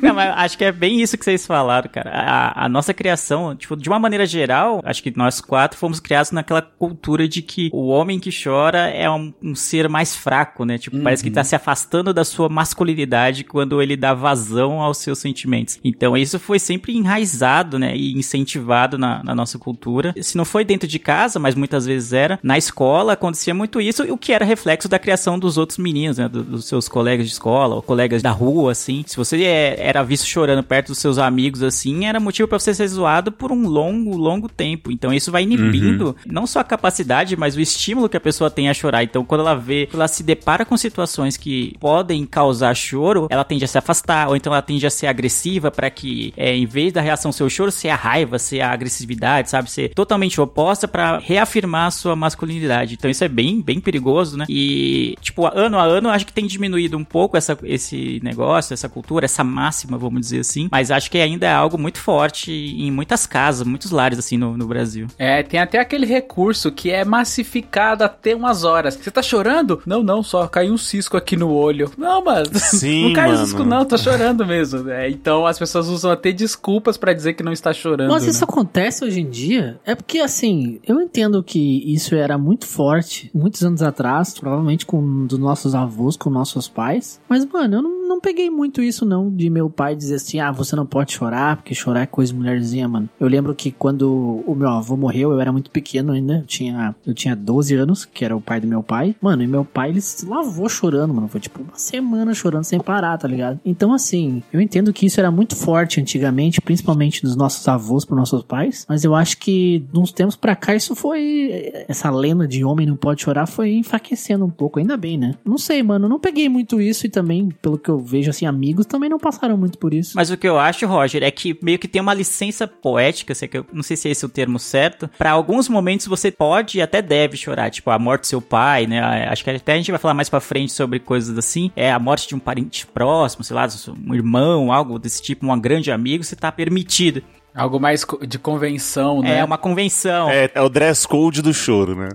Não, 0.02 0.14
mas 0.14 0.34
acho 0.38 0.58
que 0.58 0.66
é 0.66 0.72
bem 0.72 1.02
isso 1.02 1.18
que 1.18 1.24
vocês 1.26 1.46
falaram, 1.46 1.90
cara. 1.92 2.12
A, 2.12 2.66
a 2.66 2.70
nossa 2.70 2.94
criação, 2.94 3.56
tipo, 3.56 3.76
de 3.76 3.88
uma 3.90 3.98
maneira 4.00 4.26
geral, 4.26 4.79
acho 4.84 5.02
que 5.04 5.14
nós 5.16 5.42
quatro 5.42 5.78
fomos 5.78 6.00
criados 6.00 6.32
naquela 6.32 6.62
cultura 6.62 7.28
de 7.28 7.42
que 7.42 7.70
o 7.74 7.88
homem 7.88 8.20
que 8.20 8.30
chora 8.32 8.90
é 8.90 9.10
um, 9.10 9.34
um 9.42 9.56
ser 9.56 9.88
mais 9.90 10.16
fraco, 10.16 10.66
né? 10.66 10.78
Tipo, 10.78 11.00
parece 11.02 11.24
que 11.24 11.32
tá 11.32 11.44
se 11.44 11.56
afastando 11.56 12.14
da 12.14 12.24
sua 12.24 12.50
masculinidade 12.50 13.44
quando 13.44 13.82
ele 13.82 13.96
dá 13.98 14.14
vazão 14.14 14.82
aos 14.82 14.98
seus 15.00 15.20
sentimentos. 15.20 15.80
Então, 15.84 16.16
isso 16.16 16.40
foi 16.40 16.60
sempre 16.60 16.96
enraizado, 16.96 17.78
né? 17.80 17.96
E 17.96 18.14
incentivado 18.14 18.98
na, 18.98 19.24
na 19.24 19.36
nossa 19.36 19.58
cultura. 19.60 20.14
Se 20.22 20.38
não 20.38 20.46
foi 20.46 20.64
dentro 20.64 20.88
de 20.88 21.00
casa, 21.00 21.40
mas 21.40 21.56
muitas 21.56 21.86
vezes 21.86 22.14
era, 22.14 22.40
na 22.42 22.58
escola 22.58 23.14
acontecia 23.14 23.54
muito 23.54 23.82
isso, 23.82 24.04
o 24.12 24.18
que 24.18 24.32
era 24.32 24.46
reflexo 24.46 24.88
da 24.88 25.00
criação 25.00 25.38
dos 25.38 25.58
outros 25.58 25.78
meninos, 25.78 26.18
né? 26.18 26.28
do- 26.30 26.44
dos 26.44 26.66
seus 26.66 26.88
colegas 26.88 27.26
de 27.28 27.34
escola, 27.34 27.76
ou 27.76 27.82
colegas 27.82 28.22
da 28.22 28.32
rua, 28.32 28.72
assim. 28.72 29.04
Se 29.08 29.18
você 29.18 29.44
é, 29.44 29.76
era 29.80 30.04
visto 30.04 30.26
chorando 30.26 30.64
perto 30.64 30.88
dos 30.88 31.00
seus 31.00 31.18
amigos, 31.18 31.62
assim, 31.64 32.06
era 32.06 32.20
motivo 32.20 32.48
pra 32.48 32.60
você 32.60 32.74
ser 32.74 32.88
zoado 32.88 33.32
por 33.32 33.52
um 33.52 33.68
longo, 33.68 34.16
longo 34.16 34.48
tempo. 34.50 34.69
Tempo. 34.70 34.92
Então 34.92 35.14
isso 35.14 35.32
vai 35.32 35.44
inibindo 35.44 36.16
não 36.26 36.46
só 36.46 36.60
a 36.60 36.64
capacidade, 36.64 37.36
mas 37.36 37.56
o 37.56 37.62
estímulo 37.62 38.10
que 38.10 38.18
a 38.18 38.22
pessoa 38.22 38.50
tem 38.50 38.70
a 38.70 38.74
chorar. 38.74 39.04
Então 39.04 39.26
quando 39.26 39.42
ela 39.42 39.56
vê, 39.56 39.90
ela 39.94 40.08
se 40.08 40.24
depara 40.24 40.66
com 40.66 40.78
situações 40.78 41.38
que 41.38 41.76
podem 41.80 42.26
causar 42.26 42.76
choro, 42.76 43.28
ela 43.30 43.44
tende 43.44 43.66
a 43.66 43.68
se 43.68 43.78
afastar, 43.78 44.30
ou 44.30 44.36
então 44.36 44.54
ela 44.54 44.62
tende 44.62 44.86
a 44.86 44.90
ser 44.90 45.08
agressiva 45.08 45.72
para 45.72 45.90
que, 45.90 46.34
é, 46.38 46.56
em 46.56 46.66
vez 46.66 46.94
da 46.94 47.02
reação 47.02 47.32
ser 47.32 47.44
o 47.44 47.50
choro, 47.50 47.72
ser 47.72 47.90
a 47.90 47.96
raiva, 47.96 48.38
ser 48.38 48.62
a 48.62 48.72
agressividade, 48.72 49.50
sabe? 49.50 49.70
Ser 49.70 49.90
totalmente 49.94 50.40
oposta 50.40 50.88
para 50.88 51.18
reafirmar 51.18 51.88
a 51.88 51.92
sua 51.92 52.16
masculinidade. 52.16 52.96
Então 52.96 53.10
isso 53.10 53.24
é 53.24 53.28
bem, 53.28 53.62
bem 53.62 53.80
perigoso, 53.80 54.38
né? 54.38 54.46
E, 54.48 55.16
tipo, 55.22 55.46
ano 55.46 55.78
a 55.78 55.84
ano, 55.84 56.10
acho 56.10 56.26
que 56.26 56.34
tem 56.34 56.46
diminuído 56.46 56.98
um 56.98 57.04
pouco 57.04 57.38
essa, 57.38 57.58
esse 57.64 58.20
negócio, 58.24 58.74
essa 58.74 58.90
cultura, 58.90 59.26
essa 59.26 59.44
máxima, 59.44 59.98
vamos 59.98 60.22
dizer 60.22 60.40
assim. 60.40 60.68
Mas 60.72 60.92
acho 60.92 61.10
que 61.10 61.18
ainda 61.18 61.48
é 61.48 61.54
algo 61.54 61.78
muito 61.78 62.00
forte 62.00 62.52
em 62.52 62.92
muitas 62.92 63.26
casas, 63.26 63.66
muitos 63.66 63.92
lares, 63.92 64.20
assim, 64.20 64.38
no, 64.38 64.58
no 64.60 64.68
Brasil. 64.68 65.08
É, 65.18 65.42
tem 65.42 65.60
até 65.60 65.80
aquele 65.80 66.06
recurso 66.06 66.72
que 66.72 66.92
é 66.92 67.04
massificado 67.04 68.04
até 68.04 68.36
umas 68.36 68.64
horas. 68.64 68.96
Você 68.96 69.10
tá 69.10 69.22
chorando? 69.22 69.82
Não, 69.86 70.04
não, 70.04 70.22
só 70.22 70.48
caiu 70.48 70.74
um 70.74 70.78
cisco 70.78 71.18
aqui 71.18 71.36
no 71.36 71.52
olho. 71.52 71.92
Não, 71.98 72.24
mas 72.24 72.50
Sim, 72.80 73.08
não 73.08 73.14
caiu 73.14 73.38
cisco 73.38 73.64
não, 73.64 73.86
tô 73.86 73.98
chorando 73.98 74.46
mesmo. 74.46 74.90
É, 74.90 75.10
então 75.10 75.46
as 75.46 75.58
pessoas 75.58 75.88
usam 75.88 76.12
até 76.12 76.32
desculpas 76.32 76.98
pra 76.98 77.14
dizer 77.14 77.34
que 77.34 77.44
não 77.44 77.52
está 77.52 77.74
chorando. 77.74 78.12
Mas 78.12 78.24
né? 78.24 78.30
isso 78.30 78.44
acontece 78.44 79.04
hoje 79.04 79.22
em 79.22 79.30
dia? 79.30 79.80
É 79.86 79.96
porque, 79.96 80.20
assim, 80.20 80.80
eu 80.86 81.00
entendo 81.02 81.42
que 81.44 81.84
isso 81.92 82.16
era 82.16 82.38
muito 82.38 82.66
forte 82.66 83.32
muitos 83.34 83.64
anos 83.64 83.82
atrás, 83.82 84.38
provavelmente 84.38 84.86
com 84.86 85.26
dos 85.26 85.40
nossos 85.40 85.74
avós, 85.74 86.18
com 86.18 86.30
nossos 86.30 86.68
pais. 86.68 87.20
Mas, 87.30 87.46
mano, 87.46 87.78
eu 87.78 87.82
não, 87.82 87.99
não 88.10 88.20
peguei 88.20 88.50
muito 88.50 88.82
isso, 88.82 89.06
não, 89.06 89.30
de 89.30 89.50
meu 89.50 89.70
pai 89.70 89.96
dizer 89.96 90.16
assim, 90.16 90.40
ah, 90.40 90.52
você 90.52 90.76
não 90.76 90.86
pode 90.86 91.14
chorar, 91.14 91.58
porque 91.58 91.76
chorar 91.76 92.02
é 92.02 92.06
coisa 92.08 92.34
de 92.34 92.40
mulherzinha, 92.40 92.88
mano. 92.88 93.08
Eu 93.20 93.28
lembro 93.28 93.54
que 93.54 93.72
quando 93.72 94.44
o 94.46 94.56
meu 94.56 94.68
avô 94.68 94.98
morreu, 94.98 95.32
eu 95.32 95.40
era 95.40 95.52
muito 95.52 95.70
pequeno 95.70 96.12
ainda, 96.12 96.40
eu 96.40 96.46
tinha, 96.46 96.96
eu 97.06 97.14
tinha 97.14 97.36
12 97.36 97.76
anos, 97.76 98.06
que 98.06 98.26
era 98.26 98.36
o 98.36 98.42
pai 98.42 98.60
do 98.60 98.68
meu 98.68 98.82
pai. 98.82 99.16
Mano, 99.22 99.44
e 99.44 99.48
meu 99.48 99.64
pai, 99.64 99.90
ele 99.90 100.02
se 100.02 100.26
lavou 100.26 100.68
chorando, 100.68 101.14
mano. 101.14 101.28
Foi 101.28 101.40
tipo 101.40 101.62
uma 101.62 101.76
semana 101.76 102.34
chorando 102.34 102.64
sem 102.64 102.80
parar, 102.80 103.18
tá 103.18 103.28
ligado? 103.28 103.60
Então, 103.64 103.94
assim, 103.94 104.42
eu 104.52 104.60
entendo 104.60 104.92
que 104.92 105.06
isso 105.06 105.20
era 105.20 105.30
muito 105.30 105.56
forte 105.56 106.02
antigamente, 106.02 106.60
principalmente 106.60 107.22
dos 107.22 107.36
nossos 107.36 107.68
avós 107.68 108.06
para 108.06 108.16
nossos 108.16 108.42
pais, 108.42 108.86
mas 108.90 109.04
eu 109.04 109.14
acho 109.14 109.38
que 109.38 109.86
de 109.94 110.00
uns 110.00 110.12
tempos 110.12 110.36
pra 110.36 110.56
cá 110.56 110.74
isso 110.74 110.96
foi. 110.96 111.72
Essa 111.88 112.10
lenda 112.10 112.48
de 112.48 112.64
homem 112.64 112.88
não 112.88 112.96
pode 112.96 113.22
chorar 113.22 113.46
foi 113.46 113.74
enfraquecendo 113.74 114.44
um 114.46 114.50
pouco, 114.50 114.80
ainda 114.80 114.98
bem, 114.98 115.16
né? 115.16 115.36
Não 115.46 115.60
sei, 115.60 115.84
mano, 115.84 116.06
eu 116.06 116.10
não 116.10 116.20
peguei 116.20 116.50
muito 116.50 116.82
isso 116.82 117.06
e 117.06 117.10
também, 117.10 117.50
pelo 117.62 117.78
que 117.78 117.90
eu 117.90 117.99
vejo, 118.00 118.30
assim, 118.30 118.46
amigos 118.46 118.86
também 118.86 119.10
não 119.10 119.18
passaram 119.18 119.58
muito 119.58 119.78
por 119.78 119.94
isso. 119.94 120.14
Mas 120.16 120.30
o 120.30 120.38
que 120.38 120.48
eu 120.48 120.60
acho, 120.60 120.86
Roger, 120.88 121.24
é 121.24 121.32
que 121.32 121.58
meio 121.62 121.80
que 121.80 121.88
tem 121.88 122.02
uma 122.02 122.14
licença 122.14 122.68
poética, 122.68 123.36
sei 123.36 123.48
que 123.48 123.58
eu 123.58 123.66
não 123.72 123.84
sei 123.84 123.98
se 123.98 124.10
esse 124.10 124.24
é 124.24 124.28
o 124.28 124.30
termo 124.30 124.60
certo. 124.60 125.10
Pra 125.18 125.32
alguns 125.32 125.68
momentos 125.70 126.08
você 126.08 126.32
pode 126.32 126.78
e 126.78 126.82
até 126.82 127.02
deve 127.02 127.38
chorar, 127.38 127.70
tipo 127.70 127.90
a 127.90 128.00
morte 128.00 128.22
do 128.22 128.28
seu 128.28 128.42
pai, 128.42 128.88
né? 128.88 129.00
Acho 129.30 129.44
que 129.44 129.50
até 129.50 129.74
a 129.74 129.78
gente 129.78 129.92
vai 129.92 130.00
falar 130.00 130.14
mais 130.14 130.30
pra 130.30 130.40
frente 130.40 130.72
sobre 130.72 131.00
coisas 131.00 131.38
assim. 131.38 131.72
É 131.76 131.92
a 131.92 132.00
morte 132.00 132.28
de 132.28 132.36
um 132.36 132.40
parente 132.40 132.86
próximo, 132.88 133.44
sei 133.44 133.56
lá, 133.56 133.68
um 134.06 134.14
irmão, 134.14 134.72
algo 134.72 135.00
desse 135.00 135.22
tipo, 135.22 135.46
um 135.46 135.60
grande 135.60 135.92
amigo, 135.92 136.24
você 136.24 136.36
tá 136.36 136.52
permitido. 136.52 137.24
Algo 137.60 137.78
mais 137.78 138.06
de 138.26 138.40
convenção, 138.40 139.22
né? 139.22 139.40
É 139.40 139.44
uma 139.44 139.58
convenção. 139.58 140.30
É, 140.30 140.50
é 140.56 140.62
o 140.62 140.70
dress 140.70 141.06
code 141.06 141.42
do 141.42 141.54
choro, 141.54 141.94
né? 141.94 142.10